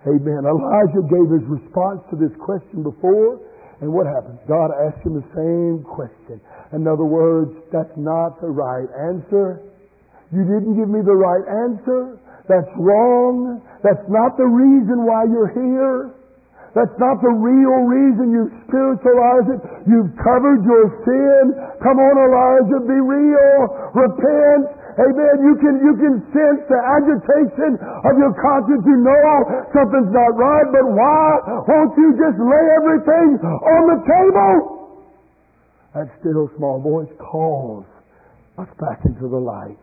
Amen. 0.06 0.42
Elijah 0.46 1.06
gave 1.06 1.30
his 1.30 1.46
response 1.46 2.02
to 2.10 2.16
this 2.18 2.34
question 2.42 2.82
before, 2.82 3.40
and 3.82 3.94
what 3.94 4.10
happens? 4.10 4.42
God 4.50 4.74
asked 4.74 5.06
him 5.06 5.14
the 5.14 5.30
same 5.38 5.86
question. 5.86 6.42
In 6.74 6.90
other 6.90 7.06
words, 7.06 7.54
that's 7.72 7.94
not 7.96 8.42
the 8.42 8.50
right 8.50 8.90
answer. 9.14 9.62
You 10.34 10.42
didn't 10.44 10.76
give 10.76 10.90
me 10.90 11.06
the 11.06 11.16
right 11.16 11.46
answer. 11.70 12.18
That's 12.50 12.72
wrong. 12.82 13.62
That's 13.84 14.06
not 14.10 14.38
the 14.38 14.48
reason 14.48 15.06
why 15.06 15.26
you're 15.30 15.54
here. 15.54 16.18
That's 16.78 16.94
not 17.02 17.18
the 17.26 17.34
real 17.34 17.90
reason 17.90 18.30
you've 18.30 18.54
spiritualized 18.70 19.50
it. 19.50 19.62
You've 19.90 20.14
covered 20.22 20.62
your 20.62 20.86
sin. 21.10 21.44
Come 21.82 21.98
on, 21.98 22.16
Elijah, 22.22 22.86
be 22.86 23.00
real. 23.02 23.58
Repent. 23.98 24.78
Amen. 24.98 25.36
You 25.42 25.54
can, 25.62 25.76
you 25.82 25.94
can 25.98 26.16
sense 26.34 26.62
the 26.70 26.78
agitation 26.78 27.82
of 27.82 28.14
your 28.18 28.34
conscience. 28.38 28.82
You 28.86 28.98
know 29.02 29.38
something's 29.74 30.14
not 30.14 30.32
right, 30.38 30.68
but 30.74 30.86
why 30.94 31.26
won't 31.66 31.94
you 31.98 32.14
just 32.18 32.38
lay 32.38 32.66
everything 32.82 33.30
on 33.42 33.82
the 33.94 34.00
table? 34.06 34.54
That 35.94 36.10
still 36.22 36.50
small 36.58 36.82
voice 36.82 37.10
calls 37.18 37.86
us 38.58 38.70
back 38.78 39.02
into 39.06 39.30
the 39.30 39.42
light. 39.42 39.82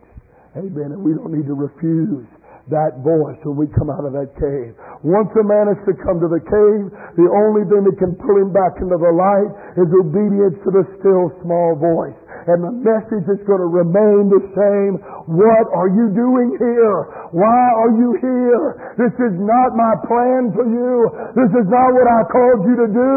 Amen. 0.55 0.95
And 0.95 1.03
we 1.03 1.11
don't 1.11 1.31
need 1.31 1.47
to 1.47 1.55
refuse 1.55 2.27
that 2.73 2.97
voice 3.05 3.37
when 3.45 3.55
we 3.61 3.67
come 3.77 3.93
out 3.93 4.05
of 4.05 4.13
that 4.17 4.33
cave. 4.41 4.73
Once 5.05 5.29
a 5.37 5.45
man 5.45 5.69
is 5.69 5.79
to 5.85 5.93
come 6.01 6.17
to 6.17 6.29
the 6.29 6.41
cave, 6.41 6.83
the 7.13 7.29
only 7.29 7.61
thing 7.69 7.85
that 7.85 7.97
can 8.01 8.17
pull 8.17 8.41
him 8.41 8.49
back 8.49 8.81
into 8.81 8.97
the 8.97 9.13
light 9.13 9.51
is 9.77 9.89
obedience 9.93 10.57
to 10.65 10.69
the 10.73 10.85
still 10.97 11.29
small 11.45 11.77
voice 11.77 12.17
and 12.45 12.61
the 12.61 12.73
message 12.85 13.25
is 13.25 13.41
going 13.49 13.61
to 13.61 13.69
remain 13.69 14.29
the 14.29 14.43
same. 14.53 15.01
What 15.25 15.65
are 15.73 15.89
you 15.89 16.13
doing 16.13 16.53
here? 16.61 16.97
Why 17.33 17.63
are 17.81 17.93
you 17.97 18.13
here? 18.21 18.93
This 19.01 19.13
is 19.17 19.33
not 19.41 19.73
my 19.73 19.93
plan 20.05 20.53
for 20.53 20.65
you. 20.69 21.09
This 21.33 21.49
is 21.57 21.65
not 21.65 21.89
what 21.97 22.05
I 22.05 22.21
called 22.29 22.61
you 22.69 22.75
to 22.85 22.89
do. 22.93 23.13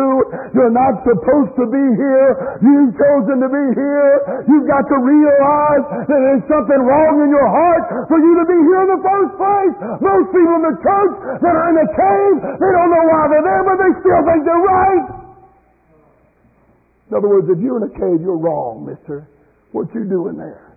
You're 0.56 0.72
not 0.72 1.04
supposed 1.04 1.52
to 1.60 1.64
be 1.68 1.84
here. 2.00 2.28
You've 2.64 2.96
chosen 2.96 3.36
to 3.44 3.48
be 3.52 3.66
here. 3.76 4.12
You've 4.48 4.68
got 4.68 4.88
to 4.88 4.96
realize 4.96 5.84
that 6.08 6.20
there's 6.24 6.46
something 6.48 6.80
wrong 6.88 7.14
in 7.20 7.28
your 7.28 7.48
heart 7.52 8.08
for 8.08 8.16
you 8.16 8.32
to 8.32 8.46
be 8.48 8.58
here 8.64 8.80
in 8.88 8.90
the 8.96 9.02
first 9.04 9.32
place. 9.36 9.74
Most 10.00 10.26
people 10.32 10.56
in 10.56 10.64
the 10.72 10.76
church 10.80 11.14
that 11.44 11.52
are 11.52 11.68
in 11.68 11.76
the 11.76 11.88
cave, 11.92 12.36
they 12.56 12.70
don't 12.72 12.90
know 12.96 13.04
why 13.12 13.22
they're 13.28 13.44
there, 13.44 13.64
but 13.68 13.76
they 13.76 13.92
still 14.00 14.22
think 14.24 14.40
they're 14.48 14.64
right. 14.64 15.27
In 17.10 17.16
other 17.16 17.28
words, 17.28 17.48
if 17.48 17.58
you're 17.60 17.80
in 17.80 17.88
a 17.88 17.94
cave, 17.94 18.20
you're 18.20 18.38
wrong, 18.38 18.84
mister. 18.84 19.28
What 19.72 19.88
you 19.94 20.04
doing 20.04 20.36
there? 20.36 20.76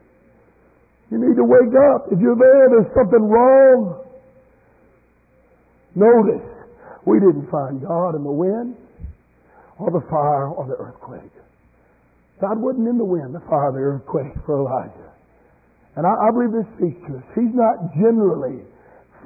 You 1.11 1.19
need 1.19 1.35
to 1.35 1.43
wake 1.43 1.75
up. 1.91 2.07
If 2.11 2.19
you're 2.19 2.39
there, 2.39 2.69
there's 2.71 2.93
something 2.95 3.27
wrong. 3.27 3.99
Notice, 5.95 6.47
we 7.05 7.19
didn't 7.19 7.51
find 7.51 7.81
God 7.81 8.15
in 8.15 8.23
the 8.23 8.31
wind 8.31 8.77
or 9.77 9.91
the 9.91 10.05
fire 10.07 10.47
or 10.47 10.67
the 10.67 10.79
earthquake. 10.79 11.35
God 12.39 12.57
wasn't 12.59 12.87
in 12.87 12.97
the 12.97 13.05
wind, 13.05 13.35
the 13.35 13.43
fire, 13.49 13.69
or 13.69 13.73
the 13.73 13.79
earthquake 13.79 14.33
for 14.45 14.59
Elijah. 14.59 15.11
And 15.95 16.07
I, 16.07 16.15
I 16.15 16.31
believe 16.31 16.55
this 16.55 16.69
speaks 16.79 16.99
to 17.11 17.17
us. 17.19 17.23
He's 17.35 17.53
not 17.53 17.91
generally 17.99 18.63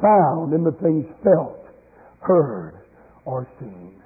found 0.01 0.53
in 0.53 0.63
the 0.63 0.73
things 0.81 1.05
felt, 1.23 1.69
heard, 2.21 2.81
or 3.25 3.47
seen. 3.59 4.01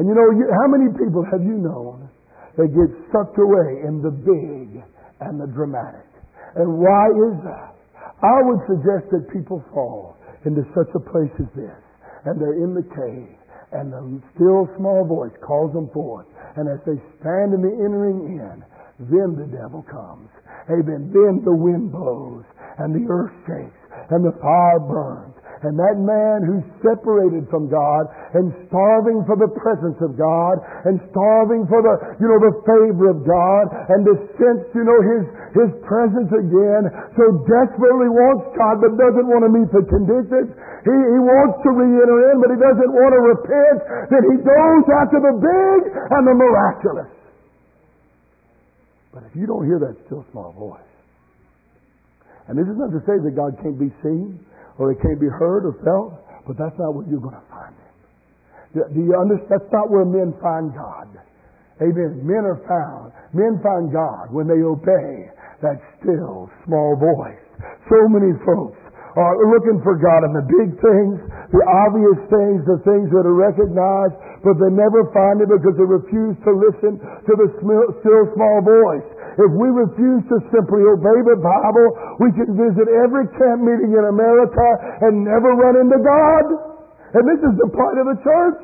And 0.00 0.08
you 0.08 0.16
know, 0.16 0.32
you, 0.32 0.48
how 0.48 0.68
many 0.72 0.88
people 0.96 1.20
have 1.28 1.44
you 1.44 1.60
known 1.60 2.08
that 2.56 2.72
get 2.72 2.88
sucked 3.12 3.36
away 3.36 3.84
in 3.84 4.00
the 4.00 4.08
big 4.08 4.80
and 5.20 5.36
the 5.36 5.44
dramatic? 5.52 6.08
And 6.56 6.80
why 6.80 7.12
is 7.12 7.36
that? 7.44 7.76
I 8.24 8.40
would 8.48 8.64
suggest 8.64 9.12
that 9.12 9.28
people 9.28 9.60
fall 9.76 10.16
into 10.48 10.64
such 10.72 10.88
a 10.96 11.04
place 11.04 11.28
as 11.36 11.52
this, 11.52 11.80
and 12.24 12.40
they're 12.40 12.64
in 12.64 12.72
the 12.72 12.88
cave, 12.96 13.36
and 13.76 13.92
the 13.92 14.24
still 14.32 14.72
small 14.80 15.04
voice 15.04 15.36
calls 15.44 15.76
them 15.76 15.92
forth, 15.92 16.24
and 16.56 16.64
as 16.64 16.80
they 16.88 16.96
stand 17.20 17.52
in 17.52 17.60
the 17.60 17.74
entering 17.84 18.40
in, 18.40 18.64
then 19.04 19.36
the 19.36 19.52
devil 19.52 19.84
comes. 19.84 20.32
Amen. 20.72 21.12
Then 21.12 21.44
the 21.44 21.52
wind 21.52 21.92
blows, 21.92 22.48
and 22.80 22.96
the 22.96 23.04
earth 23.04 23.36
shakes, 23.44 23.84
and 24.08 24.24
the 24.24 24.32
fire 24.40 24.80
burns, 24.80 25.36
and 25.60 25.76
that 25.76 26.00
man 26.00 26.40
who's 26.40 26.64
separated 26.80 27.44
from 27.52 27.68
God 27.68 28.08
and 28.32 28.48
starving 28.72 29.20
for 29.28 29.36
the 29.36 29.52
presence 29.60 30.00
of 30.00 30.16
God 30.16 30.56
and 30.88 30.96
starving 31.12 31.68
for 31.68 31.84
the, 31.84 32.16
you 32.16 32.24
know, 32.24 32.40
the 32.40 32.54
favor 32.64 33.12
of 33.12 33.20
God 33.28 33.64
and 33.92 34.00
to 34.08 34.14
sense, 34.40 34.64
you 34.72 34.88
know, 34.88 34.96
his, 35.04 35.22
his 35.52 35.70
presence 35.84 36.32
again, 36.32 36.88
so 37.12 37.44
desperately 37.44 38.08
wants 38.08 38.56
God 38.56 38.80
but 38.80 38.96
doesn't 38.96 39.28
want 39.28 39.44
to 39.44 39.52
meet 39.52 39.68
the 39.68 39.84
conditions. 39.84 40.48
He, 40.80 40.96
he 40.96 41.20
wants 41.20 41.60
to 41.60 41.70
re-enter 41.76 42.18
in, 42.32 42.34
but 42.40 42.48
he 42.48 42.58
doesn't 42.58 42.92
want 42.96 43.12
to 43.12 43.20
repent. 43.20 43.78
Then 44.08 44.22
he 44.32 44.36
goes 44.40 44.84
after 44.96 45.20
the 45.20 45.34
big 45.44 45.80
and 45.92 46.22
the 46.24 46.36
miraculous. 46.40 47.12
But 49.12 49.28
if 49.28 49.36
you 49.36 49.44
don't 49.44 49.68
hear 49.68 49.76
that 49.76 49.92
still 50.08 50.24
small 50.32 50.56
voice, 50.56 50.88
and 52.48 52.56
this 52.56 52.64
is 52.64 52.80
not 52.80 52.96
to 52.96 53.04
say 53.04 53.20
that 53.20 53.36
God 53.36 53.60
can't 53.60 53.78
be 53.78 53.92
seen, 54.00 54.40
or 54.80 54.90
it 54.90 54.98
can't 55.04 55.20
be 55.20 55.28
heard 55.28 55.68
or 55.68 55.76
felt, 55.84 56.16
but 56.48 56.56
that's 56.56 56.74
not 56.80 56.96
where 56.96 57.04
you're 57.04 57.20
going 57.20 57.36
to 57.36 57.48
find 57.52 57.76
Him. 57.76 57.92
Do 58.96 59.00
you 59.04 59.12
understand? 59.12 59.52
That's 59.52 59.70
not 59.70 59.92
where 59.92 60.08
men 60.08 60.32
find 60.40 60.72
God. 60.72 61.12
Amen. 61.84 62.24
Men 62.24 62.48
are 62.48 62.60
found. 62.64 63.12
Men 63.36 63.60
find 63.60 63.92
God 63.92 64.32
when 64.32 64.48
they 64.48 64.64
obey 64.64 65.28
that 65.60 65.76
still 66.00 66.48
small 66.64 66.96
voice. 66.96 67.44
So 67.92 68.08
many 68.08 68.32
folks 68.48 68.80
are 69.18 69.36
looking 69.52 69.82
for 69.82 69.98
God 69.98 70.22
in 70.22 70.32
the 70.32 70.46
big 70.46 70.70
things, 70.78 71.18
the 71.50 71.64
obvious 71.66 72.20
things, 72.30 72.62
the 72.62 72.78
things 72.86 73.10
that 73.10 73.26
are 73.26 73.36
recognized, 73.36 74.14
but 74.46 74.54
they 74.62 74.70
never 74.70 75.02
find 75.10 75.42
it 75.42 75.50
because 75.50 75.74
they 75.74 75.88
refuse 75.88 76.38
to 76.46 76.52
listen 76.54 77.02
to 77.02 77.32
the 77.34 77.48
still 77.58 78.24
small 78.38 78.62
voice. 78.62 79.08
If 79.38 79.50
we 79.54 79.68
refuse 79.70 80.22
to 80.32 80.36
simply 80.50 80.82
obey 80.82 81.18
the 81.22 81.38
Bible, 81.38 81.86
we 82.18 82.34
can 82.34 82.54
visit 82.58 82.86
every 82.90 83.30
camp 83.38 83.62
meeting 83.62 83.94
in 83.94 84.04
America 84.10 84.66
and 85.06 85.22
never 85.22 85.54
run 85.54 85.78
into 85.78 85.98
God. 86.02 86.44
And 87.14 87.22
this 87.26 87.42
is 87.42 87.54
the 87.58 87.70
plight 87.70 87.98
of 87.98 88.06
the 88.10 88.18
church. 88.22 88.60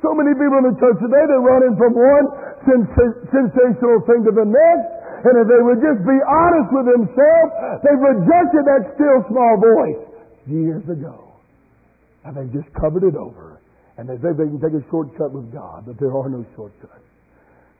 So 0.00 0.16
many 0.16 0.32
people 0.32 0.64
in 0.64 0.72
the 0.72 0.78
church 0.80 0.96
today, 1.00 1.24
they're 1.28 1.44
running 1.44 1.76
from 1.76 1.92
one 1.92 2.24
sens- 2.64 3.20
sensational 3.28 4.00
thing 4.08 4.24
to 4.24 4.32
the 4.32 4.48
next. 4.48 4.88
And 5.28 5.36
if 5.36 5.46
they 5.52 5.60
would 5.60 5.84
just 5.84 6.00
be 6.08 6.16
honest 6.24 6.68
with 6.72 6.86
themselves, 6.88 7.50
they've 7.84 8.00
rejected 8.00 8.64
that 8.64 8.82
still 8.96 9.18
small 9.28 9.54
voice 9.60 10.00
years 10.48 10.84
ago. 10.88 11.36
And 12.24 12.32
they've 12.32 12.52
just 12.52 12.72
covered 12.72 13.04
it 13.04 13.16
over. 13.16 13.60
And 14.00 14.08
they 14.08 14.16
think 14.16 14.40
they 14.40 14.48
can 14.48 14.60
take 14.64 14.72
a 14.72 14.84
shortcut 14.88 15.28
with 15.36 15.52
God, 15.52 15.84
but 15.84 16.00
there 16.00 16.08
are 16.16 16.28
no 16.32 16.40
shortcuts. 16.56 17.04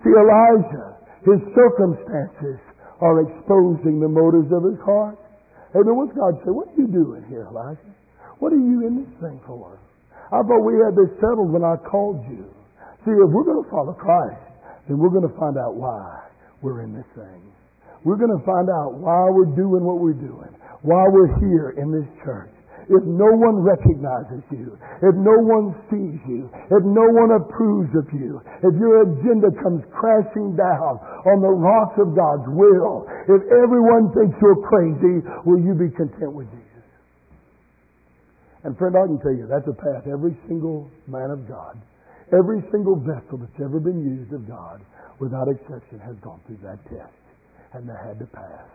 See, 0.05 0.13
Elijah, 0.13 1.00
his 1.25 1.41
circumstances 1.53 2.59
are 3.01 3.25
exposing 3.25 4.01
the 4.01 4.09
motives 4.09 4.53
of 4.53 4.65
his 4.65 4.81
heart. 4.85 5.17
But 5.73 5.87
what's 5.87 6.13
God 6.17 6.37
say? 6.45 6.51
What 6.51 6.69
are 6.69 6.79
you 6.81 6.89
doing 6.89 7.25
here, 7.29 7.47
Elijah? 7.49 7.95
What 8.41 8.53
are 8.53 8.61
you 8.61 8.87
in 8.89 9.05
this 9.05 9.13
thing 9.21 9.41
for? 9.47 9.79
I 10.33 10.43
thought 10.43 10.63
we 10.65 10.79
had 10.81 10.97
this 10.97 11.13
settled 11.21 11.53
when 11.53 11.65
I 11.65 11.77
called 11.77 12.25
you. 12.31 12.49
See, 13.05 13.13
if 13.13 13.29
we're 13.31 13.45
going 13.45 13.63
to 13.65 13.71
follow 13.71 13.93
Christ, 13.93 14.41
then 14.89 14.99
we're 14.99 15.13
going 15.13 15.29
to 15.29 15.37
find 15.39 15.57
out 15.57 15.77
why 15.77 16.25
we're 16.63 16.83
in 16.83 16.93
this 16.93 17.09
thing. 17.15 17.53
We're 18.05 18.17
going 18.17 18.33
to 18.33 18.45
find 18.45 18.69
out 18.69 18.97
why 18.97 19.29
we're 19.29 19.53
doing 19.57 19.85
what 19.85 20.01
we're 20.01 20.17
doing, 20.17 20.49
why 20.83 21.05
we're 21.13 21.33
here 21.41 21.77
in 21.77 21.93
this 21.93 22.09
church. 22.25 22.53
If 22.91 23.07
no 23.07 23.31
one 23.39 23.63
recognizes 23.63 24.43
you, 24.51 24.75
if 24.99 25.15
no 25.15 25.39
one 25.47 25.79
sees 25.87 26.19
you, 26.27 26.51
if 26.51 26.83
no 26.83 27.07
one 27.07 27.39
approves 27.39 27.95
of 27.95 28.11
you, 28.11 28.43
if 28.67 28.75
your 28.83 29.07
agenda 29.07 29.55
comes 29.63 29.87
crashing 29.95 30.59
down 30.59 30.99
on 31.23 31.39
the 31.39 31.55
rocks 31.55 31.95
of 32.03 32.19
God's 32.19 32.51
will, 32.51 33.07
if 33.31 33.47
everyone 33.63 34.11
thinks 34.11 34.35
you're 34.43 34.59
crazy, 34.67 35.23
will 35.47 35.63
you 35.63 35.79
be 35.79 35.95
content 35.95 36.35
with 36.35 36.51
Jesus? 36.51 36.91
And 38.67 38.75
friend, 38.75 38.99
I 38.99 39.07
can 39.07 39.23
tell 39.23 39.39
you, 39.39 39.47
that's 39.47 39.71
a 39.71 39.77
path 39.79 40.11
every 40.11 40.35
single 40.51 40.91
man 41.07 41.31
of 41.31 41.47
God, 41.47 41.79
every 42.35 42.59
single 42.75 42.99
vessel 42.99 43.39
that's 43.39 43.61
ever 43.63 43.79
been 43.79 44.03
used 44.03 44.35
of 44.35 44.51
God 44.51 44.83
without 45.23 45.47
exception, 45.47 46.03
has 46.03 46.17
gone 46.27 46.41
through 46.49 46.59
that 46.67 46.83
test. 46.91 47.15
And 47.73 47.87
they 47.87 47.95
had 48.03 48.19
to 48.19 48.27
pass. 48.27 48.67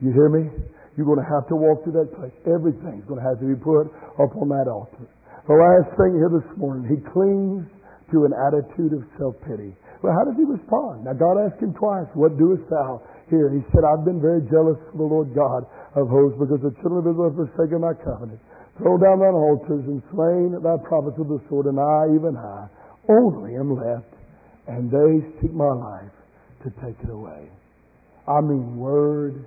You 0.00 0.10
hear 0.10 0.30
me? 0.30 0.48
You're 0.96 1.08
going 1.08 1.20
to 1.20 1.30
have 1.30 1.48
to 1.48 1.56
walk 1.56 1.84
through 1.84 1.96
that 2.00 2.12
place. 2.16 2.34
Everything's 2.44 3.04
going 3.08 3.20
to 3.20 3.26
have 3.26 3.40
to 3.40 3.48
be 3.48 3.56
put 3.56 3.88
up 4.20 4.32
on 4.36 4.48
that 4.52 4.68
altar. 4.68 5.08
The 5.48 5.56
last 5.56 5.96
thing 5.96 6.14
here 6.20 6.30
this 6.30 6.46
morning, 6.54 6.86
he 6.86 7.00
clings 7.10 7.64
to 8.12 8.28
an 8.28 8.36
attitude 8.36 8.92
of 8.92 9.02
self-pity. 9.16 9.72
Well, 10.04 10.12
how 10.12 10.28
does 10.28 10.36
he 10.36 10.44
respond? 10.44 11.08
Now, 11.08 11.16
God 11.16 11.40
asked 11.40 11.62
him 11.62 11.72
twice, 11.74 12.06
What 12.12 12.36
doest 12.36 12.66
thou 12.68 13.00
here? 13.30 13.48
And 13.48 13.62
He 13.62 13.64
said, 13.72 13.86
I've 13.86 14.04
been 14.04 14.20
very 14.20 14.42
jealous 14.50 14.76
for 14.92 14.98
the 15.00 15.08
Lord 15.08 15.32
God 15.32 15.64
of 15.96 16.10
hosts 16.10 16.36
because 16.36 16.60
the 16.60 16.74
children 16.82 17.02
of 17.02 17.08
Israel 17.08 17.32
have 17.32 17.38
forsaken 17.38 17.80
my 17.80 17.94
covenant, 17.96 18.42
thrown 18.76 19.00
down 19.00 19.22
thine 19.22 19.38
altars, 19.38 19.86
and 19.88 20.02
slain 20.12 20.58
thy 20.58 20.76
prophets 20.84 21.16
with 21.16 21.30
the 21.30 21.40
sword, 21.48 21.70
and 21.70 21.78
I, 21.78 22.10
even 22.12 22.34
I, 22.36 22.66
only 23.08 23.54
am 23.56 23.72
left 23.78 24.12
and 24.66 24.90
they 24.90 25.40
seek 25.40 25.52
my 25.52 25.72
life 25.72 26.12
to 26.62 26.70
take 26.84 26.96
it 27.02 27.10
away. 27.10 27.48
I 28.28 28.40
mean, 28.40 28.76
word 28.76 29.44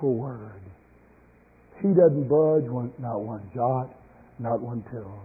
for 0.00 0.14
word. 0.14 0.62
He 1.82 1.88
doesn't 1.88 2.28
budge 2.28 2.68
one, 2.70 2.92
not 2.98 3.20
one 3.20 3.42
jot, 3.54 3.90
not 4.38 4.60
one 4.60 4.82
tittle. 4.90 5.22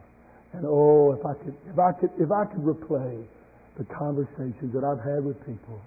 And 0.54 0.66
oh, 0.66 1.14
if 1.14 1.26
I 1.26 1.34
could, 1.44 1.56
if 1.70 1.78
I 1.78 1.92
could, 1.94 2.10
if 2.18 2.32
I 2.32 2.46
could 2.46 2.62
replay 2.62 3.24
the 3.78 3.86
conversations 3.96 4.74
that 4.74 4.84
I've 4.84 5.04
had 5.04 5.24
with 5.24 5.38
people 5.46 5.80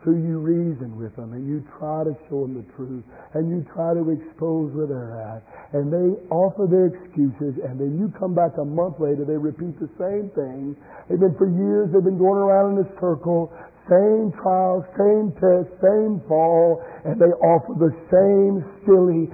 who 0.00 0.14
you 0.14 0.38
reason 0.38 0.94
with 0.94 1.14
them 1.16 1.32
and 1.34 1.42
you 1.46 1.58
try 1.78 2.04
to 2.06 2.14
show 2.30 2.46
them 2.46 2.54
the 2.54 2.66
truth 2.78 3.02
and 3.34 3.50
you 3.50 3.66
try 3.74 3.94
to 3.94 4.06
expose 4.14 4.70
where 4.70 4.86
they're 4.86 5.18
at 5.18 5.42
and 5.74 5.90
they 5.90 6.14
offer 6.30 6.70
their 6.70 6.86
excuses 6.86 7.58
and 7.66 7.78
then 7.82 7.98
you 7.98 8.06
come 8.18 8.34
back 8.34 8.54
a 8.62 8.64
month 8.64 8.94
later 9.02 9.26
they 9.26 9.36
repeat 9.36 9.74
the 9.82 9.90
same 9.98 10.30
thing 10.38 10.78
they've 11.10 11.18
been 11.18 11.34
for 11.34 11.50
years 11.50 11.90
they've 11.90 12.06
been 12.06 12.18
going 12.18 12.38
around 12.38 12.78
in 12.78 12.86
a 12.86 12.88
circle 13.02 13.50
same 13.90 14.30
trial 14.38 14.86
same 14.94 15.34
test 15.34 15.66
same 15.82 16.22
fall 16.30 16.78
and 17.02 17.18
they 17.18 17.34
offer 17.42 17.74
the 17.82 17.90
same 18.06 18.62
silly 18.86 19.26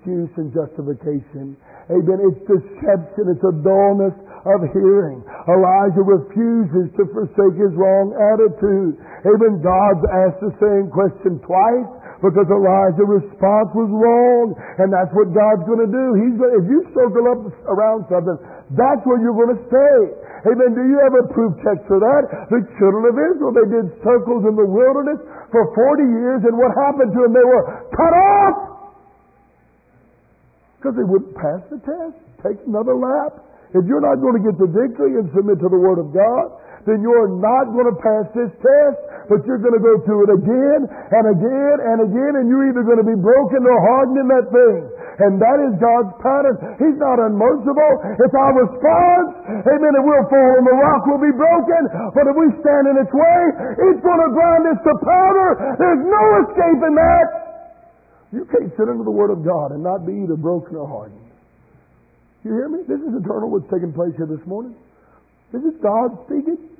excuse 0.00 0.32
and 0.40 0.48
justification 0.56 1.52
amen 1.92 2.18
it's 2.24 2.40
deception 2.48 3.28
it's 3.28 3.44
a 3.44 3.54
dullness 3.60 4.16
of 4.48 4.64
hearing. 4.72 5.20
Elijah 5.48 6.04
refuses 6.04 6.88
to 6.96 7.04
forsake 7.12 7.56
his 7.60 7.72
wrong 7.76 8.16
attitude. 8.16 8.96
Amen. 9.28 9.60
God's 9.60 10.04
asked 10.08 10.40
the 10.40 10.54
same 10.56 10.88
question 10.88 11.40
twice 11.44 11.90
because 12.24 12.48
Elijah's 12.48 13.08
response 13.20 13.70
was 13.76 13.90
wrong. 13.92 14.56
And 14.80 14.92
that's 14.92 15.12
what 15.12 15.32
God's 15.32 15.64
going 15.68 15.84
to 15.84 15.92
do. 15.92 16.06
He's 16.20 16.36
going, 16.36 16.52
if 16.56 16.66
you 16.68 16.80
circle 16.92 17.24
up 17.32 17.40
around 17.68 18.08
something, 18.08 18.36
that's 18.76 19.02
where 19.04 19.20
you're 19.20 19.36
going 19.36 19.56
to 19.56 19.62
stay. 19.68 19.98
Amen. 20.48 20.72
Do 20.72 20.82
you 20.88 20.96
have 21.04 21.14
a 21.20 21.24
proof 21.36 21.52
text 21.60 21.84
for 21.84 22.00
that? 22.00 22.48
The 22.48 22.64
children 22.80 23.12
of 23.12 23.16
Israel, 23.16 23.52
they 23.52 23.68
did 23.68 23.92
circles 24.00 24.48
in 24.48 24.56
the 24.56 24.64
wilderness 24.64 25.20
for 25.52 25.68
40 25.76 26.00
years, 26.00 26.40
and 26.48 26.56
what 26.56 26.72
happened 26.88 27.12
to 27.12 27.20
them? 27.28 27.32
They 27.36 27.44
were 27.44 27.64
cut 27.92 28.14
off! 28.14 28.69
Because 30.80 30.96
they 30.96 31.04
wouldn't 31.04 31.36
pass 31.36 31.60
the 31.68 31.76
test. 31.84 32.16
Take 32.40 32.56
another 32.64 32.96
lap. 32.96 33.44
If 33.76 33.84
you're 33.84 34.00
not 34.00 34.16
going 34.24 34.40
to 34.40 34.42
get 34.42 34.56
the 34.56 34.66
victory 34.66 35.20
and 35.20 35.28
submit 35.36 35.60
to 35.60 35.68
the 35.68 35.76
Word 35.76 36.00
of 36.00 36.08
God, 36.10 36.56
then 36.88 37.04
you're 37.04 37.28
not 37.28 37.68
going 37.76 37.84
to 37.84 37.96
pass 38.00 38.24
this 38.32 38.48
test, 38.64 38.98
but 39.28 39.44
you're 39.44 39.60
going 39.60 39.76
to 39.76 39.84
go 39.84 40.00
through 40.08 40.24
it 40.24 40.32
again 40.40 40.80
and 40.88 41.24
again 41.28 41.76
and 41.84 41.98
again, 42.08 42.32
and 42.40 42.48
you're 42.48 42.64
either 42.72 42.80
going 42.80 42.96
to 42.96 43.04
be 43.04 43.14
broken 43.14 43.60
or 43.68 43.76
hardened 43.92 44.18
in 44.24 44.28
that 44.32 44.48
thing. 44.48 44.80
And 45.20 45.36
that 45.36 45.58
is 45.60 45.76
God's 45.76 46.16
pattern. 46.24 46.56
He's 46.80 46.96
not 46.96 47.20
unmerciful. 47.20 47.92
It's 48.16 48.32
our 48.32 48.52
response. 48.56 49.28
Amen. 49.68 49.92
It 49.92 50.04
will 50.08 50.24
fall 50.32 50.52
and 50.56 50.64
the 50.64 50.76
rock 50.80 51.04
will 51.04 51.20
be 51.20 51.34
broken. 51.36 51.82
But 52.16 52.24
if 52.24 52.34
we 52.40 52.48
stand 52.64 52.88
in 52.88 52.96
its 53.04 53.12
way, 53.12 53.40
it's 53.84 54.00
going 54.00 54.22
to 54.24 54.30
grind 54.32 54.64
us 54.72 54.80
to 54.80 54.92
powder. 55.04 55.76
There's 55.76 56.04
no 56.08 56.24
escaping 56.48 56.96
that. 56.96 57.49
You 58.32 58.46
can't 58.46 58.70
sit 58.78 58.86
under 58.86 59.02
the 59.02 59.10
Word 59.10 59.30
of 59.30 59.42
God 59.44 59.72
and 59.74 59.82
not 59.82 60.06
be 60.06 60.14
either 60.22 60.38
broken 60.38 60.76
or 60.76 60.86
hardened. 60.86 61.26
You 62.46 62.54
hear 62.54 62.68
me? 62.70 62.86
This 62.86 63.02
is 63.02 63.12
eternal 63.18 63.50
what's 63.50 63.68
taking 63.68 63.92
place 63.92 64.14
here 64.16 64.30
this 64.30 64.44
morning. 64.46 64.74
This 65.52 65.66
is 65.66 65.74
God 65.82 66.14
speaking. 66.30 66.70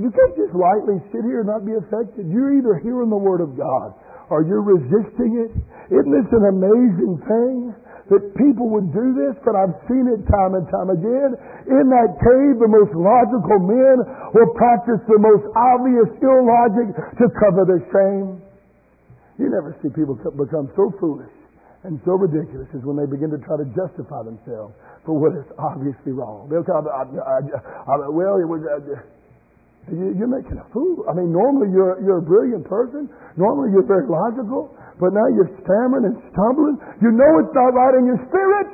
You 0.00 0.08
can't 0.08 0.34
just 0.38 0.54
lightly 0.56 1.02
sit 1.12 1.20
here 1.26 1.44
and 1.44 1.50
not 1.50 1.66
be 1.66 1.76
affected. 1.76 2.30
You're 2.30 2.56
either 2.56 2.80
hearing 2.80 3.10
the 3.10 3.18
Word 3.18 3.42
of 3.42 3.58
God 3.58 3.92
or 4.30 4.46
you're 4.46 4.64
resisting 4.64 5.42
it. 5.42 5.52
Isn't 5.92 6.12
this 6.14 6.30
an 6.32 6.48
amazing 6.48 7.20
thing? 7.28 7.74
That 8.08 8.34
people 8.36 8.68
would 8.72 8.92
do 8.92 9.14
this, 9.14 9.36
but 9.44 9.56
I've 9.56 9.76
seen 9.88 10.08
it 10.08 10.20
time 10.28 10.56
and 10.56 10.66
time 10.68 10.90
again. 10.90 11.32
In 11.68 11.86
that 11.92 12.10
cave, 12.20 12.60
the 12.60 12.68
most 12.68 12.92
logical 12.92 13.58
men 13.62 13.96
will 14.32 14.52
practice 14.56 15.00
the 15.06 15.20
most 15.20 15.44
obvious 15.54 16.08
illogic 16.20 16.88
to 17.20 17.24
cover 17.40 17.62
their 17.68 17.84
shame. 17.92 18.42
You 19.38 19.48
never 19.48 19.76
see 19.80 19.88
people 19.88 20.16
become 20.16 20.68
so 20.76 20.92
foolish 21.00 21.32
and 21.82 21.98
so 22.06 22.14
ridiculous 22.14 22.70
is 22.74 22.84
when 22.86 22.94
they 22.94 23.10
begin 23.10 23.30
to 23.34 23.40
try 23.42 23.58
to 23.58 23.66
justify 23.74 24.22
themselves 24.22 24.70
for 25.02 25.18
what 25.18 25.34
is 25.34 25.46
obviously 25.58 26.14
wrong. 26.14 26.46
They'll 26.46 26.62
tell, 26.62 26.78
I, 26.78 27.02
I, 27.10 27.38
I, 27.42 27.94
well, 28.06 28.38
it 28.38 28.46
was, 28.46 28.62
uh, 28.62 29.02
you're 29.90 30.30
making 30.30 30.62
a 30.62 30.66
fool. 30.70 31.02
I 31.10 31.12
mean, 31.18 31.34
normally 31.34 31.74
you're, 31.74 31.98
you're 32.06 32.22
a 32.22 32.26
brilliant 32.26 32.70
person. 32.70 33.10
Normally 33.34 33.74
you're 33.74 33.88
very 33.88 34.06
logical. 34.06 34.70
But 35.02 35.10
now 35.10 35.26
you're 35.34 35.50
stammering 35.66 36.06
and 36.06 36.16
stumbling. 36.30 36.78
You 37.02 37.10
know 37.10 37.42
it's 37.42 37.50
not 37.50 37.74
right 37.74 37.98
in 37.98 38.06
your 38.06 38.22
spirit. 38.30 38.68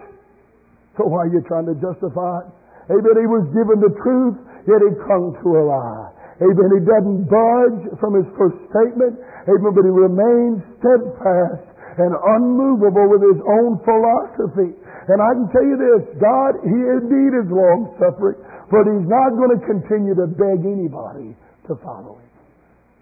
So 1.01 1.09
why 1.09 1.24
are 1.24 1.32
you 1.32 1.40
trying 1.48 1.64
to 1.64 1.76
justify 1.80 2.44
it? 2.44 2.52
Amen. 2.93 3.16
He 3.16 3.28
was 3.28 3.48
given 3.56 3.80
the 3.80 3.93
truth, 4.05 4.36
yet 4.68 4.85
he 4.85 4.93
clung 5.09 5.32
to 5.40 5.48
a 5.48 5.62
lie. 5.64 6.12
Amen. 6.39 6.69
He 6.78 6.82
doesn't 6.86 7.27
budge 7.27 7.81
from 7.98 8.15
his 8.15 8.28
first 8.39 8.59
statement. 8.70 9.19
Amen. 9.51 9.73
But 9.74 9.85
he 9.85 9.94
remains 9.94 10.62
steadfast 10.78 11.66
and 11.98 12.15
unmovable 12.15 13.10
with 13.10 13.23
his 13.27 13.40
own 13.43 13.82
philosophy. 13.82 14.70
And 15.09 15.24
I 15.24 15.31
can 15.32 15.48
tell 15.48 15.65
you 15.65 15.77
this, 15.81 16.02
God, 16.20 16.60
He 16.60 16.77
indeed 16.77 17.32
is 17.32 17.48
long 17.48 17.97
suffering, 17.97 18.36
but 18.69 18.85
He's 18.85 19.09
not 19.09 19.32
going 19.40 19.56
to 19.56 19.60
continue 19.65 20.12
to 20.12 20.28
beg 20.28 20.69
anybody 20.69 21.32
to 21.65 21.73
follow 21.81 22.20
Him. 22.20 22.28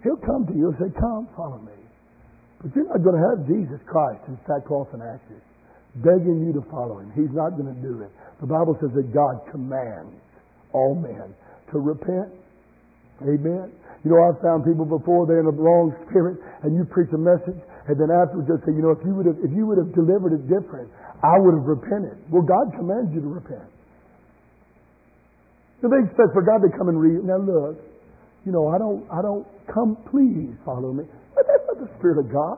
He'll 0.07 0.23
come 0.23 0.47
to 0.47 0.55
you 0.55 0.71
and 0.71 0.77
say, 0.79 0.89
Come, 0.95 1.27
follow 1.35 1.59
me. 1.59 1.75
But 2.63 2.71
you're 2.79 2.87
not 2.87 3.03
going 3.03 3.19
to 3.19 3.25
have 3.27 3.43
Jesus 3.43 3.83
Christ 3.83 4.23
in 4.31 4.39
sackcloth 4.47 4.87
and 4.95 5.03
ashes 5.03 5.43
begging 5.99 6.47
you 6.47 6.55
to 6.55 6.63
follow 6.71 7.03
Him. 7.03 7.11
He's 7.11 7.33
not 7.35 7.59
going 7.59 7.75
to 7.75 7.81
do 7.83 7.99
it. 8.07 8.11
The 8.39 8.47
Bible 8.47 8.79
says 8.79 8.95
that 8.95 9.11
God 9.11 9.43
commands 9.51 10.15
all 10.71 10.95
men 10.95 11.35
to 11.75 11.77
repent. 11.83 12.31
Amen. 13.23 13.73
You 14.05 14.13
know, 14.13 14.21
I've 14.23 14.39
found 14.45 14.63
people 14.63 14.85
before 14.85 15.25
they're 15.25 15.41
in 15.41 15.49
a 15.49 15.57
wrong 15.57 15.91
spirit, 16.07 16.37
and 16.63 16.77
you 16.77 16.85
preach 16.85 17.09
a 17.11 17.19
message, 17.19 17.57
and 17.89 17.95
then 17.97 18.13
afterwards 18.13 18.47
they'll 18.47 18.61
say, 18.63 18.71
you 18.71 18.85
know, 18.85 18.93
if 18.93 19.01
you 19.01 19.17
would 19.17 19.25
have, 19.25 19.39
if 19.41 19.51
you 19.51 19.65
would 19.65 19.81
have 19.81 19.91
delivered 19.97 20.37
it 20.37 20.45
different, 20.45 20.87
I 21.25 21.35
would 21.41 21.57
have 21.57 21.65
repented. 21.65 22.21
Well, 22.29 22.45
God 22.45 22.69
commands 22.77 23.09
you 23.11 23.25
to 23.25 23.31
repent. 23.31 23.65
So 25.81 25.89
they 25.89 26.01
expect 26.05 26.33
for 26.33 26.45
God 26.45 26.61
to 26.61 26.69
come 26.73 26.89
and 26.89 26.97
read. 26.97 27.25
Now 27.25 27.41
look, 27.41 27.77
you 28.45 28.53
know, 28.53 28.69
I 28.69 28.77
don't, 28.77 29.05
I 29.09 29.21
don't 29.21 29.45
come. 29.69 29.97
Please 30.09 30.53
follow 30.65 30.93
me. 30.93 31.05
But 31.33 31.45
that's 31.49 31.65
not 31.67 31.77
the 31.81 31.89
spirit 31.97 32.21
of 32.21 32.31
God. 32.31 32.57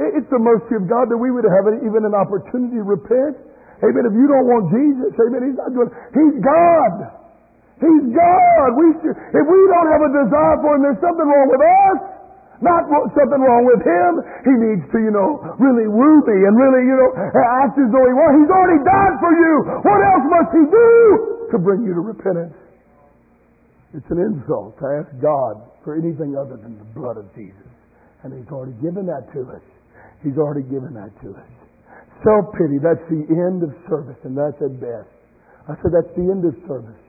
It's 0.00 0.28
the 0.32 0.40
mercy 0.40 0.74
of 0.80 0.88
God 0.88 1.12
that 1.12 1.20
we 1.20 1.28
would 1.28 1.44
have 1.44 1.68
even 1.84 2.08
an 2.08 2.16
opportunity 2.16 2.80
to 2.80 2.84
repent. 2.84 3.36
Amen. 3.84 4.02
If 4.08 4.16
you 4.16 4.26
don't 4.26 4.48
want 4.48 4.72
Jesus, 4.72 5.12
amen, 5.20 5.40
He's 5.52 5.58
not 5.60 5.70
doing. 5.76 5.92
He's 6.16 6.36
God. 6.40 7.21
He's 7.82 8.14
God. 8.14 8.68
We 8.78 8.94
should, 9.02 9.18
if 9.18 9.44
we 9.44 9.58
don't 9.66 9.90
have 9.90 10.02
a 10.06 10.12
desire 10.14 10.56
for 10.62 10.78
Him, 10.78 10.86
there's 10.86 11.02
something 11.02 11.26
wrong 11.26 11.48
with 11.50 11.62
us. 11.66 11.98
Not 12.62 12.86
something 12.86 13.42
wrong 13.42 13.66
with 13.66 13.82
him. 13.82 14.22
He 14.46 14.54
needs 14.54 14.86
to, 14.94 14.98
you 15.02 15.10
know, 15.10 15.42
really 15.58 15.90
woo 15.90 16.22
me 16.22 16.46
and 16.46 16.54
really, 16.54 16.86
you 16.86 16.94
know, 16.94 17.10
act 17.58 17.74
as 17.74 17.90
though 17.90 18.06
he 18.06 18.14
wants. 18.14 18.38
He's 18.38 18.54
already 18.54 18.78
died 18.86 19.18
for 19.18 19.34
you. 19.34 19.54
What 19.82 19.98
else 19.98 20.24
must 20.30 20.50
he 20.54 20.64
do 20.70 20.90
to 21.50 21.56
bring 21.58 21.82
you 21.82 21.90
to 21.98 22.02
repentance? 22.06 22.54
It's 23.98 24.06
an 24.14 24.22
insult 24.22 24.78
to 24.78 24.86
ask 24.94 25.10
God 25.18 25.58
for 25.82 25.98
anything 25.98 26.38
other 26.38 26.54
than 26.54 26.78
the 26.78 26.86
blood 26.94 27.18
of 27.18 27.26
Jesus. 27.34 27.66
And 28.22 28.30
he's 28.30 28.46
already 28.54 28.78
given 28.78 29.10
that 29.10 29.26
to 29.34 29.42
us. 29.58 29.66
He's 30.22 30.38
already 30.38 30.62
given 30.70 30.94
that 30.94 31.10
to 31.26 31.34
us. 31.34 31.50
Self-pity, 32.22 32.78
that's 32.78 33.02
the 33.10 33.26
end 33.26 33.66
of 33.66 33.74
service, 33.90 34.22
and 34.22 34.38
that's 34.38 34.54
at 34.62 34.78
best. 34.78 35.10
I 35.66 35.74
said 35.82 35.90
that's 35.90 36.14
the 36.14 36.30
end 36.30 36.46
of 36.46 36.54
service. 36.70 37.01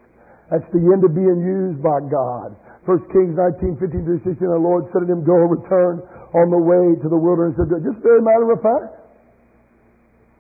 That's 0.54 0.70
the 0.70 0.86
end 0.94 1.02
of 1.02 1.18
being 1.18 1.42
used 1.42 1.82
by 1.82 1.98
God. 2.14 2.54
1 2.86 3.10
Kings 3.10 3.34
19, 3.34 3.74
15 3.82 4.06
through 4.06 4.22
16, 4.22 4.38
the 4.38 4.62
Lord 4.62 4.86
said 4.94 5.02
to 5.02 5.10
him, 5.10 5.26
Go, 5.26 5.34
and 5.34 5.50
return 5.50 5.98
on 6.38 6.54
the 6.54 6.62
way 6.62 6.94
to 7.02 7.08
the 7.10 7.18
wilderness 7.18 7.58
of 7.58 7.74
Just 7.74 8.06
very 8.06 8.22
matter 8.22 8.46
of 8.54 8.62
fact. 8.62 8.90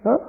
Huh? 0.05 0.21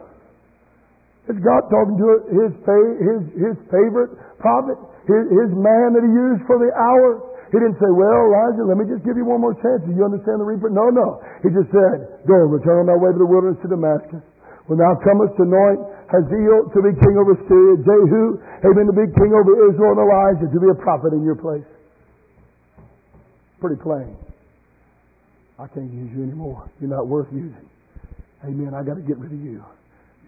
It's 1.28 1.36
God 1.36 1.68
talking 1.68 2.00
to 2.00 2.06
his, 2.32 2.52
his, 2.64 3.20
his 3.36 3.56
favorite 3.68 4.16
prophet, 4.40 4.80
his, 5.04 5.28
his 5.28 5.50
man 5.52 5.92
that 5.92 6.00
he 6.00 6.12
used 6.12 6.48
for 6.48 6.56
the 6.56 6.72
hour. 6.72 7.20
He 7.52 7.60
didn't 7.60 7.76
say, 7.76 7.92
well, 7.92 8.32
Elijah, 8.32 8.64
let 8.64 8.80
me 8.80 8.88
just 8.88 9.04
give 9.04 9.20
you 9.20 9.28
one 9.28 9.44
more 9.44 9.52
chance. 9.60 9.84
Do 9.84 9.92
you 9.92 10.04
understand 10.04 10.40
the 10.40 10.48
reaper? 10.48 10.72
No, 10.72 10.88
no. 10.88 11.20
He 11.44 11.52
just 11.52 11.68
said, 11.68 12.24
go, 12.24 12.40
return 12.48 12.84
on 12.84 12.86
thy 12.88 12.96
way 12.96 13.12
to 13.12 13.20
the 13.20 13.28
wilderness 13.28 13.60
to 13.60 13.68
Damascus. 13.68 14.24
When 14.64 14.80
thou 14.80 14.96
comest 15.04 15.36
to 15.36 15.44
anoint 15.44 15.80
Hazael 16.12 16.68
to 16.72 16.78
be 16.84 16.92
king 17.00 17.16
over 17.16 17.34
Syria, 17.48 17.80
Jehu, 17.80 18.40
amen, 18.66 18.86
to 18.90 18.96
be 18.96 19.06
king 19.16 19.32
over 19.32 19.52
Israel, 19.70 19.96
and 19.96 20.00
Elisha 20.04 20.46
to 20.52 20.60
be 20.60 20.70
a 20.72 20.78
prophet 20.78 21.16
in 21.16 21.24
your 21.24 21.36
place 21.36 21.64
pretty 23.64 23.80
plain. 23.80 24.12
I 25.56 25.64
can't 25.72 25.88
use 25.88 26.12
you 26.12 26.20
anymore. 26.20 26.68
You're 26.84 26.92
not 26.92 27.08
worth 27.08 27.32
using. 27.32 27.64
Amen. 28.44 28.76
I 28.76 28.84
got 28.84 29.00
to 29.00 29.04
get 29.08 29.16
rid 29.16 29.32
of 29.32 29.40
you. 29.40 29.64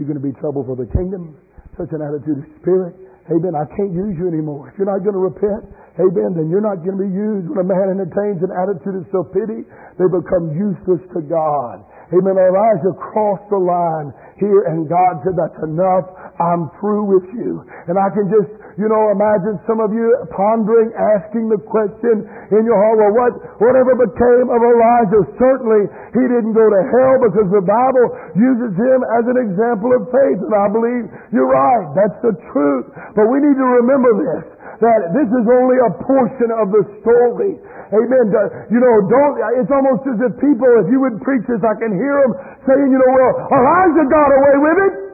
You're 0.00 0.08
going 0.08 0.16
to 0.16 0.24
be 0.24 0.32
trouble 0.40 0.64
for 0.64 0.72
the 0.72 0.88
kingdom. 0.88 1.36
Such 1.76 1.92
an 1.92 2.00
attitude 2.00 2.40
of 2.40 2.48
spirit. 2.64 2.96
Amen. 3.28 3.52
I 3.52 3.68
can't 3.76 3.92
use 3.92 4.16
you 4.16 4.32
anymore. 4.32 4.72
If 4.72 4.80
you're 4.80 4.88
not 4.88 5.04
going 5.04 5.12
to 5.12 5.20
repent, 5.20 5.68
amen, 6.00 6.32
then 6.32 6.48
you're 6.48 6.64
not 6.64 6.80
going 6.80 6.96
to 6.96 7.04
be 7.04 7.12
used. 7.12 7.52
When 7.52 7.60
a 7.60 7.68
man 7.68 7.92
entertains 7.92 8.40
an 8.40 8.56
attitude 8.56 9.02
of 9.02 9.04
self-pity, 9.12 9.68
they 10.00 10.08
become 10.08 10.56
useless 10.56 11.04
to 11.12 11.20
God. 11.20 11.84
Amen. 12.14 12.38
Elijah 12.38 12.94
crossed 12.94 13.50
the 13.50 13.58
line 13.58 14.14
here 14.38 14.68
and 14.70 14.86
God 14.86 15.24
said, 15.26 15.34
that's 15.34 15.58
enough. 15.64 16.06
I'm 16.38 16.68
through 16.78 17.08
with 17.08 17.26
you. 17.32 17.64
And 17.88 17.96
I 17.96 18.12
can 18.12 18.28
just, 18.28 18.52
you 18.76 18.86
know, 18.86 19.10
imagine 19.10 19.56
some 19.64 19.80
of 19.80 19.90
you 19.90 20.04
pondering, 20.30 20.92
asking 21.16 21.48
the 21.48 21.58
question 21.64 22.28
in 22.52 22.62
your 22.62 22.76
heart, 22.76 22.96
well, 23.00 23.14
what, 23.16 23.32
whatever 23.58 23.96
became 23.96 24.46
of 24.52 24.60
Elijah? 24.60 25.22
Certainly 25.40 25.82
he 26.12 26.24
didn't 26.28 26.52
go 26.52 26.66
to 26.68 26.80
hell 26.92 27.16
because 27.26 27.48
the 27.50 27.64
Bible 27.64 28.06
uses 28.36 28.76
him 28.76 28.98
as 29.16 29.24
an 29.32 29.38
example 29.40 29.90
of 29.96 30.06
faith. 30.12 30.38
And 30.44 30.54
I 30.54 30.68
believe 30.68 31.04
you're 31.32 31.48
right. 31.48 31.86
That's 31.96 32.18
the 32.20 32.34
truth. 32.52 32.86
But 33.16 33.26
we 33.32 33.40
need 33.40 33.56
to 33.56 33.68
remember 33.82 34.12
this 34.20 34.56
that 34.76 35.08
this 35.16 35.24
is 35.24 35.46
only 35.48 35.78
a 35.88 35.90
portion 36.04 36.52
of 36.52 36.68
the 36.68 36.84
story. 37.00 37.56
Amen. 37.92 38.26
You 38.70 38.80
know, 38.82 38.94
don't, 39.06 39.34
it's 39.62 39.70
almost 39.70 40.02
as 40.10 40.18
if 40.26 40.32
people, 40.42 40.70
if 40.82 40.90
you 40.90 40.98
would 41.02 41.22
preach 41.22 41.46
this, 41.46 41.62
I 41.62 41.74
can 41.78 41.94
hear 41.94 42.14
them 42.26 42.32
saying, 42.66 42.88
you 42.90 42.98
know, 42.98 43.10
well, 43.10 43.32
Elijah 43.50 44.06
got 44.10 44.30
away 44.30 44.56
with 44.58 44.78
it 44.90 45.06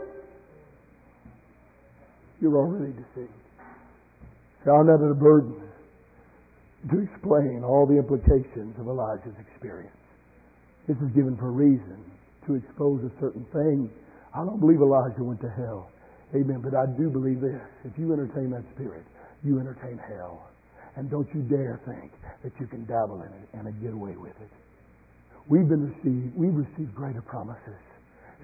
you're 2.43 2.59
already 2.59 2.93
deceived. 2.93 3.31
Found 4.67 4.89
that 4.91 4.99
a 4.99 5.15
burden 5.15 5.63
to 6.91 6.99
explain 6.99 7.63
all 7.63 7.87
the 7.87 7.95
implications 7.95 8.75
of 8.79 8.89
Elijah's 8.89 9.39
experience. 9.39 9.95
This 10.89 10.99
is 10.99 11.15
given 11.15 11.39
for 11.39 11.49
a 11.49 11.55
reason, 11.55 12.03
to 12.47 12.59
expose 12.59 13.07
a 13.07 13.13
certain 13.23 13.47
thing. 13.55 13.89
I 14.35 14.45
don't 14.45 14.59
believe 14.59 14.83
Elijah 14.83 15.23
went 15.23 15.41
to 15.43 15.51
hell. 15.55 15.91
Amen. 16.35 16.59
But 16.59 16.75
I 16.75 16.87
do 16.99 17.09
believe 17.09 17.41
this. 17.41 17.63
If 17.85 17.95
you 17.97 18.13
entertain 18.13 18.51
that 18.51 18.67
spirit, 18.75 19.07
you 19.45 19.61
entertain 19.61 19.99
hell. 20.11 20.51
And 20.97 21.11
don't 21.11 21.29
you 21.35 21.43
dare 21.43 21.81
think 21.87 22.13
that 22.45 22.53
you 22.61 22.67
can 22.67 22.85
dabble 22.85 23.23
in 23.23 23.33
it 23.33 23.49
and 23.55 23.65
get 23.81 23.93
away 23.93 24.17
with 24.17 24.37
it. 24.41 24.53
We've 25.49 25.69
been 25.69 25.91
received, 25.91 26.37
we've 26.37 26.55
received 26.55 26.95
greater 26.95 27.23
promises. 27.23 27.81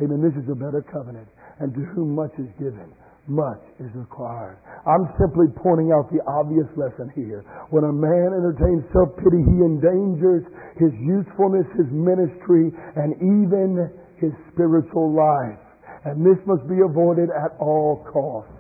Amen. 0.01 0.23
This 0.23 0.35
is 0.39 0.49
a 0.51 0.55
better 0.55 0.83
covenant. 0.83 1.29
And 1.61 1.75
to 1.75 1.81
whom 1.95 2.15
much 2.15 2.33
is 2.39 2.49
given, 2.59 2.95
much 3.27 3.61
is 3.79 3.91
required. 3.95 4.57
I'm 4.87 5.11
simply 5.21 5.53
pointing 5.61 5.93
out 5.93 6.09
the 6.09 6.25
obvious 6.25 6.67
lesson 6.79 7.13
here. 7.15 7.45
When 7.71 7.85
a 7.85 7.93
man 7.93 8.33
entertains 8.33 8.87
self-pity, 8.95 9.43
he 9.45 9.59
endangers 9.61 10.47
his 10.81 10.95
usefulness, 10.97 11.67
his 11.77 11.91
ministry, 11.93 12.73
and 12.97 13.13
even 13.21 13.91
his 14.17 14.33
spiritual 14.55 15.13
life. 15.13 15.61
And 16.07 16.25
this 16.25 16.39
must 16.47 16.65
be 16.71 16.81
avoided 16.81 17.29
at 17.29 17.59
all 17.61 18.07
costs. 18.09 18.55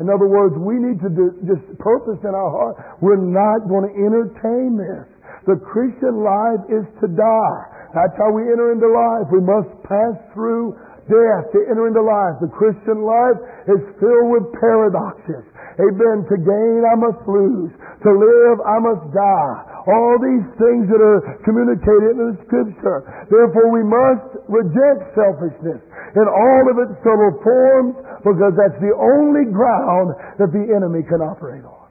In 0.00 0.08
other 0.08 0.28
words, 0.28 0.56
we 0.56 0.78
need 0.80 1.00
to 1.04 1.10
do, 1.10 1.36
just 1.44 1.64
purpose 1.82 2.20
in 2.24 2.32
our 2.32 2.50
heart. 2.50 2.74
We're 3.00 3.20
not 3.20 3.68
going 3.68 3.90
to 3.90 3.94
entertain 3.96 4.78
this. 4.78 5.04
The 5.44 5.58
Christian 5.58 6.22
life 6.22 6.62
is 6.70 6.86
to 7.02 7.10
die. 7.10 7.60
That's 7.92 8.14
how 8.16 8.30
we 8.30 8.46
enter 8.46 8.72
into 8.72 8.88
life. 8.88 9.26
We 9.28 9.42
must 9.42 9.68
pass 9.84 10.16
through 10.32 10.78
death 11.10 11.44
to 11.52 11.58
enter 11.66 11.90
into 11.90 12.00
life. 12.00 12.38
The 12.40 12.52
Christian 12.54 13.02
life 13.02 13.36
is 13.68 13.80
filled 13.98 14.28
with 14.32 14.44
paradoxes. 14.56 15.44
Amen. 15.80 16.24
To 16.28 16.36
gain, 16.36 16.80
I 16.86 16.96
must 16.96 17.20
lose. 17.26 17.72
To 18.06 18.10
live, 18.12 18.56
I 18.64 18.76
must 18.80 19.04
die. 19.12 19.71
All 19.82 20.14
these 20.22 20.46
things 20.62 20.86
that 20.86 21.02
are 21.02 21.42
communicated 21.42 22.14
in 22.14 22.34
the 22.34 22.38
Scripture. 22.46 23.02
Therefore, 23.26 23.68
we 23.74 23.82
must 23.82 24.30
reject 24.46 25.10
selfishness 25.18 25.82
in 26.14 26.26
all 26.28 26.62
of 26.70 26.76
its 26.86 26.94
subtle 27.02 27.34
forms 27.42 27.98
because 28.22 28.54
that's 28.54 28.78
the 28.78 28.94
only 28.94 29.50
ground 29.50 30.14
that 30.38 30.54
the 30.54 30.70
enemy 30.70 31.02
can 31.02 31.18
operate 31.18 31.66
on. 31.66 31.90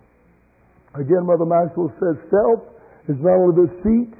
Again, 0.95 1.27
Mother 1.27 1.47
Maxwell 1.47 1.91
says 1.99 2.15
self 2.31 2.63
is 3.11 3.19
not 3.19 3.35
only 3.35 3.67
the 3.67 3.69
seat 3.83 4.13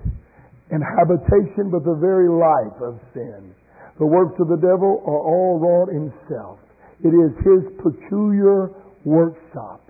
and 0.71 0.83
habitation, 0.83 1.71
but 1.71 1.83
the 1.83 1.95
very 1.95 2.27
life 2.27 2.75
of 2.79 2.99
sin. 3.13 3.55
The 3.99 4.07
works 4.07 4.39
of 4.39 4.47
the 4.47 4.57
devil 4.57 5.03
are 5.05 5.21
all 5.21 5.59
wrought 5.59 5.89
in 5.95 6.11
self. 6.27 6.59
It 7.03 7.11
is 7.11 7.31
his 7.43 7.63
peculiar 7.79 8.71
workshop. 9.05 9.81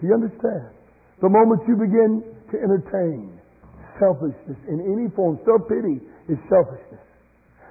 Do 0.00 0.06
you 0.06 0.14
understand? 0.14 0.70
The 1.20 1.28
moment 1.28 1.62
you 1.66 1.76
begin 1.76 2.24
to 2.52 2.56
entertain 2.60 3.40
selfishness 3.98 4.60
in 4.68 4.78
any 4.80 5.08
form, 5.16 5.40
self-pity 5.44 6.00
is 6.28 6.38
selfishness. 6.48 7.04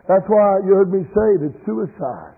That's 0.10 0.26
why 0.28 0.60
you 0.66 0.74
heard 0.76 0.91
me 0.91 1.06
say 1.06 1.30
that 1.45 1.53
suicide 1.66 2.36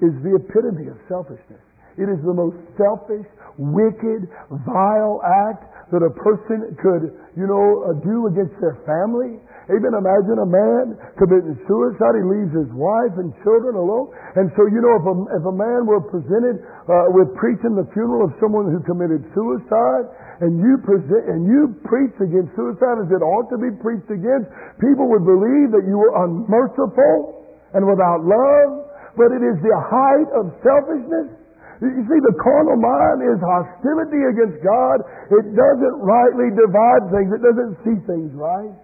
is 0.00 0.14
the 0.22 0.38
epitome 0.38 0.88
of 0.88 0.96
selfishness. 1.10 1.60
It 2.00 2.08
is 2.08 2.20
the 2.24 2.32
most 2.32 2.56
selfish, 2.80 3.28
wicked, 3.60 4.24
vile 4.64 5.20
act 5.20 5.68
that 5.92 6.00
a 6.00 6.12
person 6.16 6.72
could, 6.80 7.12
you 7.36 7.44
know, 7.44 7.84
uh, 7.84 7.98
do 8.00 8.30
against 8.30 8.56
their 8.62 8.80
family. 8.88 9.36
Even 9.68 9.94
imagine 9.94 10.38
a 10.40 10.48
man 10.48 10.98
committing 11.14 11.54
suicide. 11.68 12.14
He 12.18 12.26
leaves 12.26 12.50
his 12.56 12.70
wife 12.74 13.14
and 13.20 13.30
children 13.46 13.78
alone. 13.78 14.10
And 14.34 14.50
so, 14.58 14.66
you 14.66 14.82
know, 14.82 14.94
if 14.98 15.04
a, 15.06 15.14
if 15.38 15.44
a 15.46 15.54
man 15.54 15.86
were 15.86 16.02
presented 16.02 16.62
uh, 16.88 17.12
with 17.14 17.30
preaching 17.38 17.78
the 17.78 17.86
funeral 17.94 18.26
of 18.26 18.34
someone 18.42 18.70
who 18.70 18.82
committed 18.82 19.22
suicide, 19.34 20.10
and 20.40 20.56
you 20.56 20.80
present 20.80 21.28
and 21.28 21.44
you 21.44 21.76
preach 21.84 22.16
against 22.16 22.56
suicide 22.56 22.96
as 22.96 23.12
it 23.12 23.20
ought 23.20 23.52
to 23.52 23.60
be 23.60 23.68
preached 23.84 24.08
against, 24.08 24.48
people 24.80 25.04
would 25.12 25.28
believe 25.28 25.68
that 25.76 25.84
you 25.84 26.00
were 26.00 26.16
unmerciful 26.16 27.44
and 27.76 27.84
without 27.84 28.24
love. 28.24 28.88
But 29.20 29.36
it 29.36 29.44
is 29.44 29.60
the 29.60 29.76
height 29.76 30.30
of 30.32 30.48
selfishness 30.64 31.39
you 31.88 32.04
see, 32.04 32.20
the 32.20 32.36
carnal 32.36 32.76
mind 32.76 33.24
is 33.24 33.40
hostility 33.40 34.20
against 34.28 34.60
God. 34.60 35.00
It 35.32 35.56
doesn't 35.56 35.96
rightly 36.04 36.52
divide 36.52 37.08
things. 37.08 37.32
It 37.32 37.40
doesn't 37.40 37.74
see 37.80 37.96
things 38.04 38.28
right. 38.36 38.76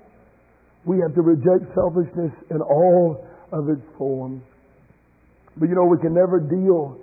We 0.89 1.05
have 1.05 1.13
to 1.13 1.21
reject 1.21 1.69
selfishness 1.77 2.33
in 2.49 2.65
all 2.65 3.21
of 3.53 3.69
its 3.69 3.85
forms. 4.01 4.41
But 5.61 5.69
you 5.69 5.77
know, 5.77 5.85
we 5.85 6.01
can 6.01 6.17
never 6.17 6.41
deal 6.41 6.97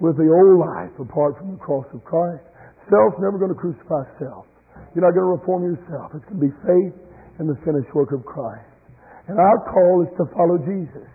with 0.00 0.16
the 0.16 0.28
old 0.32 0.56
life 0.56 0.96
apart 0.96 1.36
from 1.36 1.52
the 1.56 1.60
cross 1.60 1.84
of 1.92 2.00
Christ. 2.04 2.40
Self's 2.88 3.20
never 3.20 3.36
going 3.36 3.52
to 3.52 3.60
crucify 3.60 4.08
self. 4.16 4.48
You're 4.96 5.04
not 5.04 5.12
going 5.12 5.28
to 5.28 5.34
reform 5.36 5.68
yourself. 5.68 6.16
It's 6.16 6.24
going 6.32 6.40
to 6.40 6.46
be 6.48 6.54
faith 6.64 6.96
in 7.38 7.46
the 7.46 7.60
finished 7.62 7.92
work 7.92 8.16
of 8.16 8.24
Christ. 8.24 8.64
And 9.28 9.36
our 9.38 9.58
call 9.68 10.02
is 10.02 10.10
to 10.16 10.24
follow 10.32 10.56
Jesus. 10.64 11.06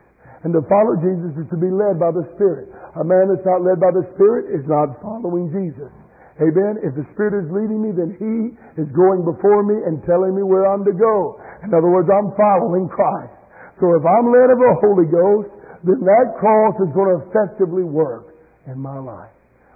And 0.45 0.53
to 0.53 0.61
follow 0.69 0.94
Jesus 1.02 1.34
is 1.41 1.49
to 1.49 1.57
be 1.57 1.73
led 1.73 1.98
by 1.98 2.14
the 2.14 2.23
Spirit. 2.38 2.69
A 2.96 3.04
man 3.04 3.28
that's 3.28 3.44
not 3.44 3.60
led 3.60 3.80
by 3.80 3.92
the 3.92 4.08
Spirit 4.16 4.56
is 4.56 4.64
not 4.68 4.96
following 5.04 5.52
Jesus. 5.52 5.92
Amen. 6.40 6.80
If 6.84 6.96
the 6.96 7.08
Spirit 7.16 7.44
is 7.44 7.48
leading 7.52 7.80
me, 7.80 7.96
then 7.96 8.16
He 8.20 8.56
is 8.80 8.88
going 8.92 9.24
before 9.24 9.64
me 9.64 9.84
and 9.88 10.04
telling 10.04 10.36
me 10.36 10.44
where 10.44 10.68
I'm 10.68 10.84
to 10.84 10.96
go. 10.96 11.40
In 11.64 11.72
other 11.72 11.92
words, 11.92 12.12
I'm 12.12 12.32
following 12.36 12.88
Christ. 12.92 13.36
So 13.80 13.92
if 13.96 14.04
I'm 14.04 14.32
led 14.32 14.52
of 14.52 14.60
the 14.60 14.74
Holy 14.84 15.08
Ghost, 15.08 15.52
then 15.84 16.00
that 16.04 16.36
cross 16.40 16.76
is 16.84 16.92
going 16.96 17.12
to 17.12 17.20
effectively 17.28 17.84
work 17.84 18.36
in 18.68 18.80
my 18.80 19.00
life. 19.00 19.32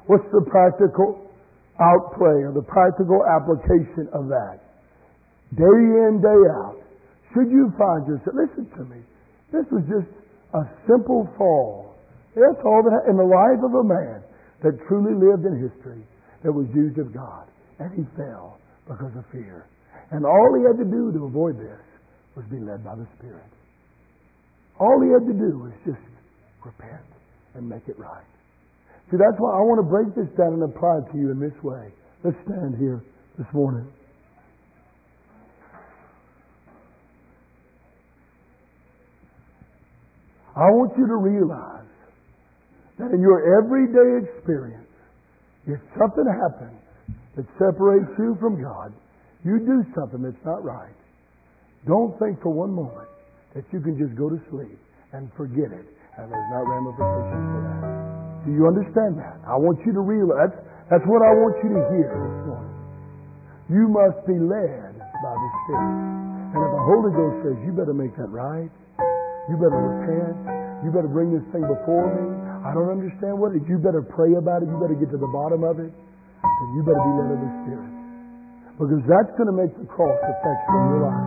What's 0.07 0.27
the 0.31 0.43
practical 0.47 1.27
outplay 1.79 2.43
or 2.43 2.51
the 2.51 2.65
practical 2.65 3.23
application 3.23 4.07
of 4.11 4.27
that? 4.27 4.59
Day 5.55 5.79
in, 6.07 6.19
day 6.23 6.41
out. 6.55 6.79
Should 7.33 7.51
you 7.51 7.71
find 7.77 8.07
yourself, 8.07 8.35
listen 8.35 8.65
to 8.77 8.83
me, 8.89 8.99
this 9.53 9.65
was 9.71 9.83
just 9.85 10.09
a 10.53 10.65
simple 10.87 11.29
fall. 11.37 11.88
That's 12.39 12.63
all 12.63 12.81
that 12.87 13.11
in 13.11 13.19
the 13.19 13.27
life 13.27 13.59
of 13.59 13.73
a 13.75 13.83
man 13.83 14.23
that 14.63 14.79
truly 14.87 15.15
lived 15.15 15.43
in 15.43 15.59
history 15.59 16.03
that 16.43 16.51
was 16.51 16.67
used 16.73 16.97
of 16.97 17.13
God. 17.13 17.47
And 17.79 17.91
he 17.95 18.03
fell 18.15 18.59
because 18.87 19.11
of 19.15 19.23
fear. 19.31 19.67
And 20.11 20.25
all 20.25 20.51
he 20.55 20.63
had 20.63 20.79
to 20.79 20.87
do 20.87 21.11
to 21.13 21.25
avoid 21.25 21.59
this 21.59 21.83
was 22.35 22.45
be 22.47 22.59
led 22.59 22.83
by 22.83 22.95
the 22.95 23.07
Spirit. 23.17 23.45
All 24.79 24.99
he 25.03 25.11
had 25.11 25.27
to 25.27 25.35
do 25.35 25.59
was 25.59 25.73
just 25.85 25.99
repent 26.63 27.03
and 27.55 27.67
make 27.67 27.87
it 27.87 27.99
right. 27.99 28.25
See, 29.11 29.17
that's 29.17 29.39
why 29.39 29.57
I 29.57 29.61
want 29.65 29.83
to 29.83 29.89
break 29.89 30.13
this 30.15 30.31
down 30.37 30.53
and 30.53 30.63
apply 30.63 31.03
it 31.03 31.11
to 31.11 31.17
you 31.17 31.31
in 31.31 31.39
this 31.39 31.55
way. 31.63 31.91
Let's 32.23 32.37
stand 32.45 32.77
here 32.77 33.03
this 33.37 33.47
morning. 33.53 33.87
I 40.55 40.67
want 40.75 40.91
you 40.97 41.07
to 41.07 41.15
realize 41.15 41.88
that 42.99 43.15
in 43.15 43.23
your 43.23 43.39
everyday 43.59 44.27
experience, 44.27 44.87
if 45.65 45.79
something 45.97 46.27
happens 46.27 46.79
that 47.35 47.47
separates 47.55 48.11
you 48.19 48.35
from 48.39 48.61
God, 48.61 48.91
you 49.43 49.59
do 49.63 49.87
something 49.95 50.21
that's 50.21 50.43
not 50.45 50.63
right, 50.63 50.93
don't 51.87 52.11
think 52.19 52.43
for 52.43 52.51
one 52.51 52.75
moment 52.75 53.07
that 53.55 53.63
you 53.71 53.79
can 53.79 53.95
just 53.95 54.13
go 54.19 54.27
to 54.27 54.37
sleep 54.51 54.77
and 55.15 55.31
forget 55.39 55.71
it 55.71 55.87
and 56.19 56.27
there's 56.27 56.51
not 56.51 56.67
ramifications 56.67 57.45
for 57.55 57.61
that. 57.63 57.83
Do 58.43 58.51
you 58.51 58.67
understand 58.67 59.15
that? 59.19 59.39
I 59.47 59.55
want 59.55 59.79
you 59.87 59.95
to 59.95 60.03
realize 60.03 60.51
that's, 60.51 60.59
that's 60.91 61.07
what 61.07 61.23
I 61.23 61.31
want 61.31 61.55
you 61.63 61.71
to 61.79 61.81
hear 61.95 62.11
this 62.11 62.39
morning. 62.43 62.75
You 63.71 63.85
must 63.87 64.19
be 64.27 64.35
led 64.35 64.99
by 64.99 65.33
the 65.37 65.49
Spirit. 65.63 65.95
And 66.51 66.59
if 66.59 66.71
the 66.75 66.83
Holy 66.83 67.11
Ghost 67.15 67.35
says, 67.45 67.55
you 67.63 67.71
better 67.71 67.95
make 67.95 68.11
that 68.19 68.31
right, 68.33 68.73
you 69.47 69.55
better 69.55 69.79
repent, 69.79 70.35
you 70.83 70.89
better 70.91 71.11
bring 71.11 71.31
this 71.31 71.45
thing 71.53 71.63
before 71.63 72.09
me, 72.09 72.25
I 72.59 72.75
don't 72.75 72.91
understand 72.91 73.39
what 73.39 73.55
it 73.55 73.63
is. 73.63 73.71
You 73.71 73.79
better 73.79 74.03
pray 74.03 74.35
about 74.35 74.61
it. 74.61 74.67
You 74.67 74.75
better 74.79 74.99
get 74.99 75.09
to 75.15 75.19
the 75.19 75.31
bottom 75.31 75.63
of 75.63 75.79
it. 75.79 75.91
And 75.91 76.67
you 76.75 76.83
better 76.83 76.99
be 76.99 77.13
led 77.15 77.29
of 77.35 77.39
the 77.39 77.51
Spirit. 77.63 77.91
Because 78.75 79.03
that's 79.07 79.31
going 79.35 79.51
to 79.51 79.55
make 79.55 79.71
the 79.75 79.87
cross 79.87 80.15
effective 80.23 80.75
in 80.75 80.83
your 80.91 81.03
life. 81.07 81.23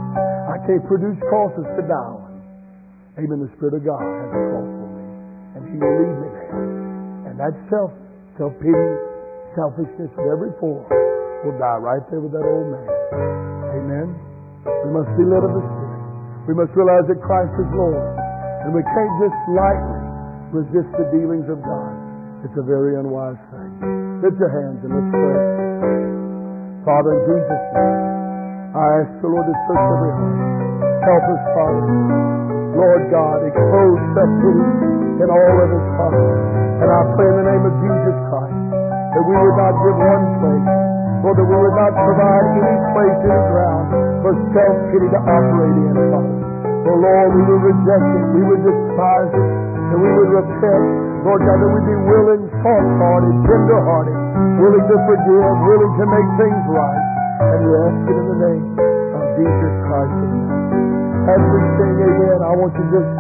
I 0.52 0.56
can't 0.68 0.84
produce 0.88 1.16
crosses 1.28 1.64
to 1.64 1.82
die 1.84 2.08
on. 2.16 2.32
Amen. 3.20 3.44
The 3.44 3.52
Spirit 3.56 3.80
of 3.80 3.84
God 3.84 4.00
has 4.00 4.28
a 4.28 4.40
cross 4.52 4.68
for 4.72 4.88
me. 4.92 5.04
And 5.56 5.62
He 5.68 5.76
will 5.76 5.94
lead 6.00 6.16
me 6.16 6.28
there. 6.32 6.52
And 7.28 7.34
that 7.40 7.52
self, 7.68 7.92
self-pity, 8.40 8.88
selfishness 9.56 10.12
of 10.16 10.24
every 10.32 10.52
form 10.60 10.84
will 11.44 11.56
die 11.60 11.80
right 11.80 12.04
there 12.08 12.24
with 12.24 12.32
that 12.32 12.44
old 12.44 12.68
man. 12.72 12.88
Amen. 13.72 14.08
We 14.64 14.90
must 14.96 15.12
be 15.16 15.24
led 15.28 15.44
of 15.44 15.52
the 15.52 15.64
Spirit. 15.64 16.00
We 16.48 16.54
must 16.56 16.72
realize 16.72 17.04
that 17.08 17.20
Christ 17.20 17.52
is 17.56 17.68
Lord. 17.72 18.00
And 18.64 18.72
we 18.72 18.80
can't 18.80 19.14
just 19.20 19.36
lightly 19.52 20.01
resist 20.52 20.92
the 21.00 21.08
dealings 21.16 21.48
of 21.48 21.64
God. 21.64 21.92
It's 22.44 22.52
a 22.60 22.66
very 22.66 23.00
unwise 23.00 23.40
thing. 23.48 23.72
Lift 24.20 24.36
your 24.36 24.52
hands 24.52 24.84
and 24.84 24.92
let's 24.92 25.10
pray. 25.16 25.40
Father, 26.84 27.12
in 27.16 27.22
Jesus' 27.24 27.66
name, 27.72 28.76
I 28.76 28.84
ask 29.00 29.10
the 29.24 29.30
Lord 29.32 29.48
to 29.48 29.56
search 29.64 29.80
every 29.80 30.12
heart. 30.12 30.36
Help 31.08 31.24
us, 31.24 31.42
Father. 31.56 31.84
Lord 32.76 33.02
God, 33.08 33.38
expose 33.48 34.00
self-pity 34.12 35.24
in 35.24 35.28
all 35.32 35.56
of 35.56 35.68
us, 35.72 35.86
Father. 35.96 36.24
And 36.84 36.88
I 36.90 37.00
pray 37.16 37.28
in 37.32 37.36
the 37.40 37.46
name 37.48 37.64
of 37.64 37.74
Jesus 37.80 38.16
Christ 38.28 38.60
that 39.16 39.24
we 39.24 39.32
would 39.32 39.56
not 39.56 39.72
give 39.72 39.96
one 39.96 40.24
place, 40.36 40.68
or 41.22 41.32
that 41.32 41.46
we 41.48 41.56
would 41.56 41.76
not 41.80 41.92
provide 41.96 42.46
any 42.60 42.76
place, 42.92 43.18
any 43.24 43.40
ground 43.56 43.86
for 44.20 44.32
self-pity 44.52 45.08
to 45.16 45.20
operate 45.22 45.76
in, 45.80 45.96
Father. 46.12 46.36
Oh 46.92 46.96
Lord, 46.98 47.28
we 47.40 47.42
would 47.46 47.62
reject 47.72 48.08
it, 48.20 48.24
we 48.36 48.42
would 48.52 48.62
despise 48.66 49.32
it, 49.32 49.50
and 49.92 49.98
we 50.00 50.08
would 50.08 50.32
repent. 50.32 50.84
Lord 51.22 51.40
God, 51.44 51.58
that 51.60 51.70
we 51.70 51.80
be 51.86 51.98
willing, 52.08 52.42
soft-hearted, 52.64 53.34
tender-hearted, 53.46 54.16
willing 54.58 54.84
to 54.90 54.96
forgive, 55.06 55.54
willing 55.68 55.92
to 56.00 56.04
make 56.08 56.28
things 56.40 56.62
right. 56.72 57.02
And 57.42 57.60
we 57.62 57.72
ask 57.78 57.98
it 58.10 58.16
in 58.16 58.26
the 58.26 58.38
name 58.42 58.66
of 59.14 59.22
Jesus 59.38 59.72
Christ. 59.86 60.18
As 61.22 61.38
we 61.38 61.58
sing 61.78 61.94
amen, 62.02 62.38
I 62.42 62.52
want 62.58 62.74
you 62.74 62.86
just, 62.90 63.10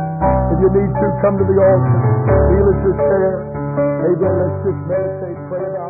if 0.50 0.58
you 0.58 0.70
need 0.74 0.90
to, 0.90 1.06
come 1.22 1.38
to 1.38 1.46
the 1.46 1.58
altar. 1.62 1.98
Feel 2.50 2.66
at 2.66 2.78
your 2.82 2.96
chair. 2.98 3.30
Amen. 4.02 4.34
Let's 4.42 4.58
just 4.66 4.80
meditate, 4.90 5.38
pray 5.46 5.62
about 5.62 5.81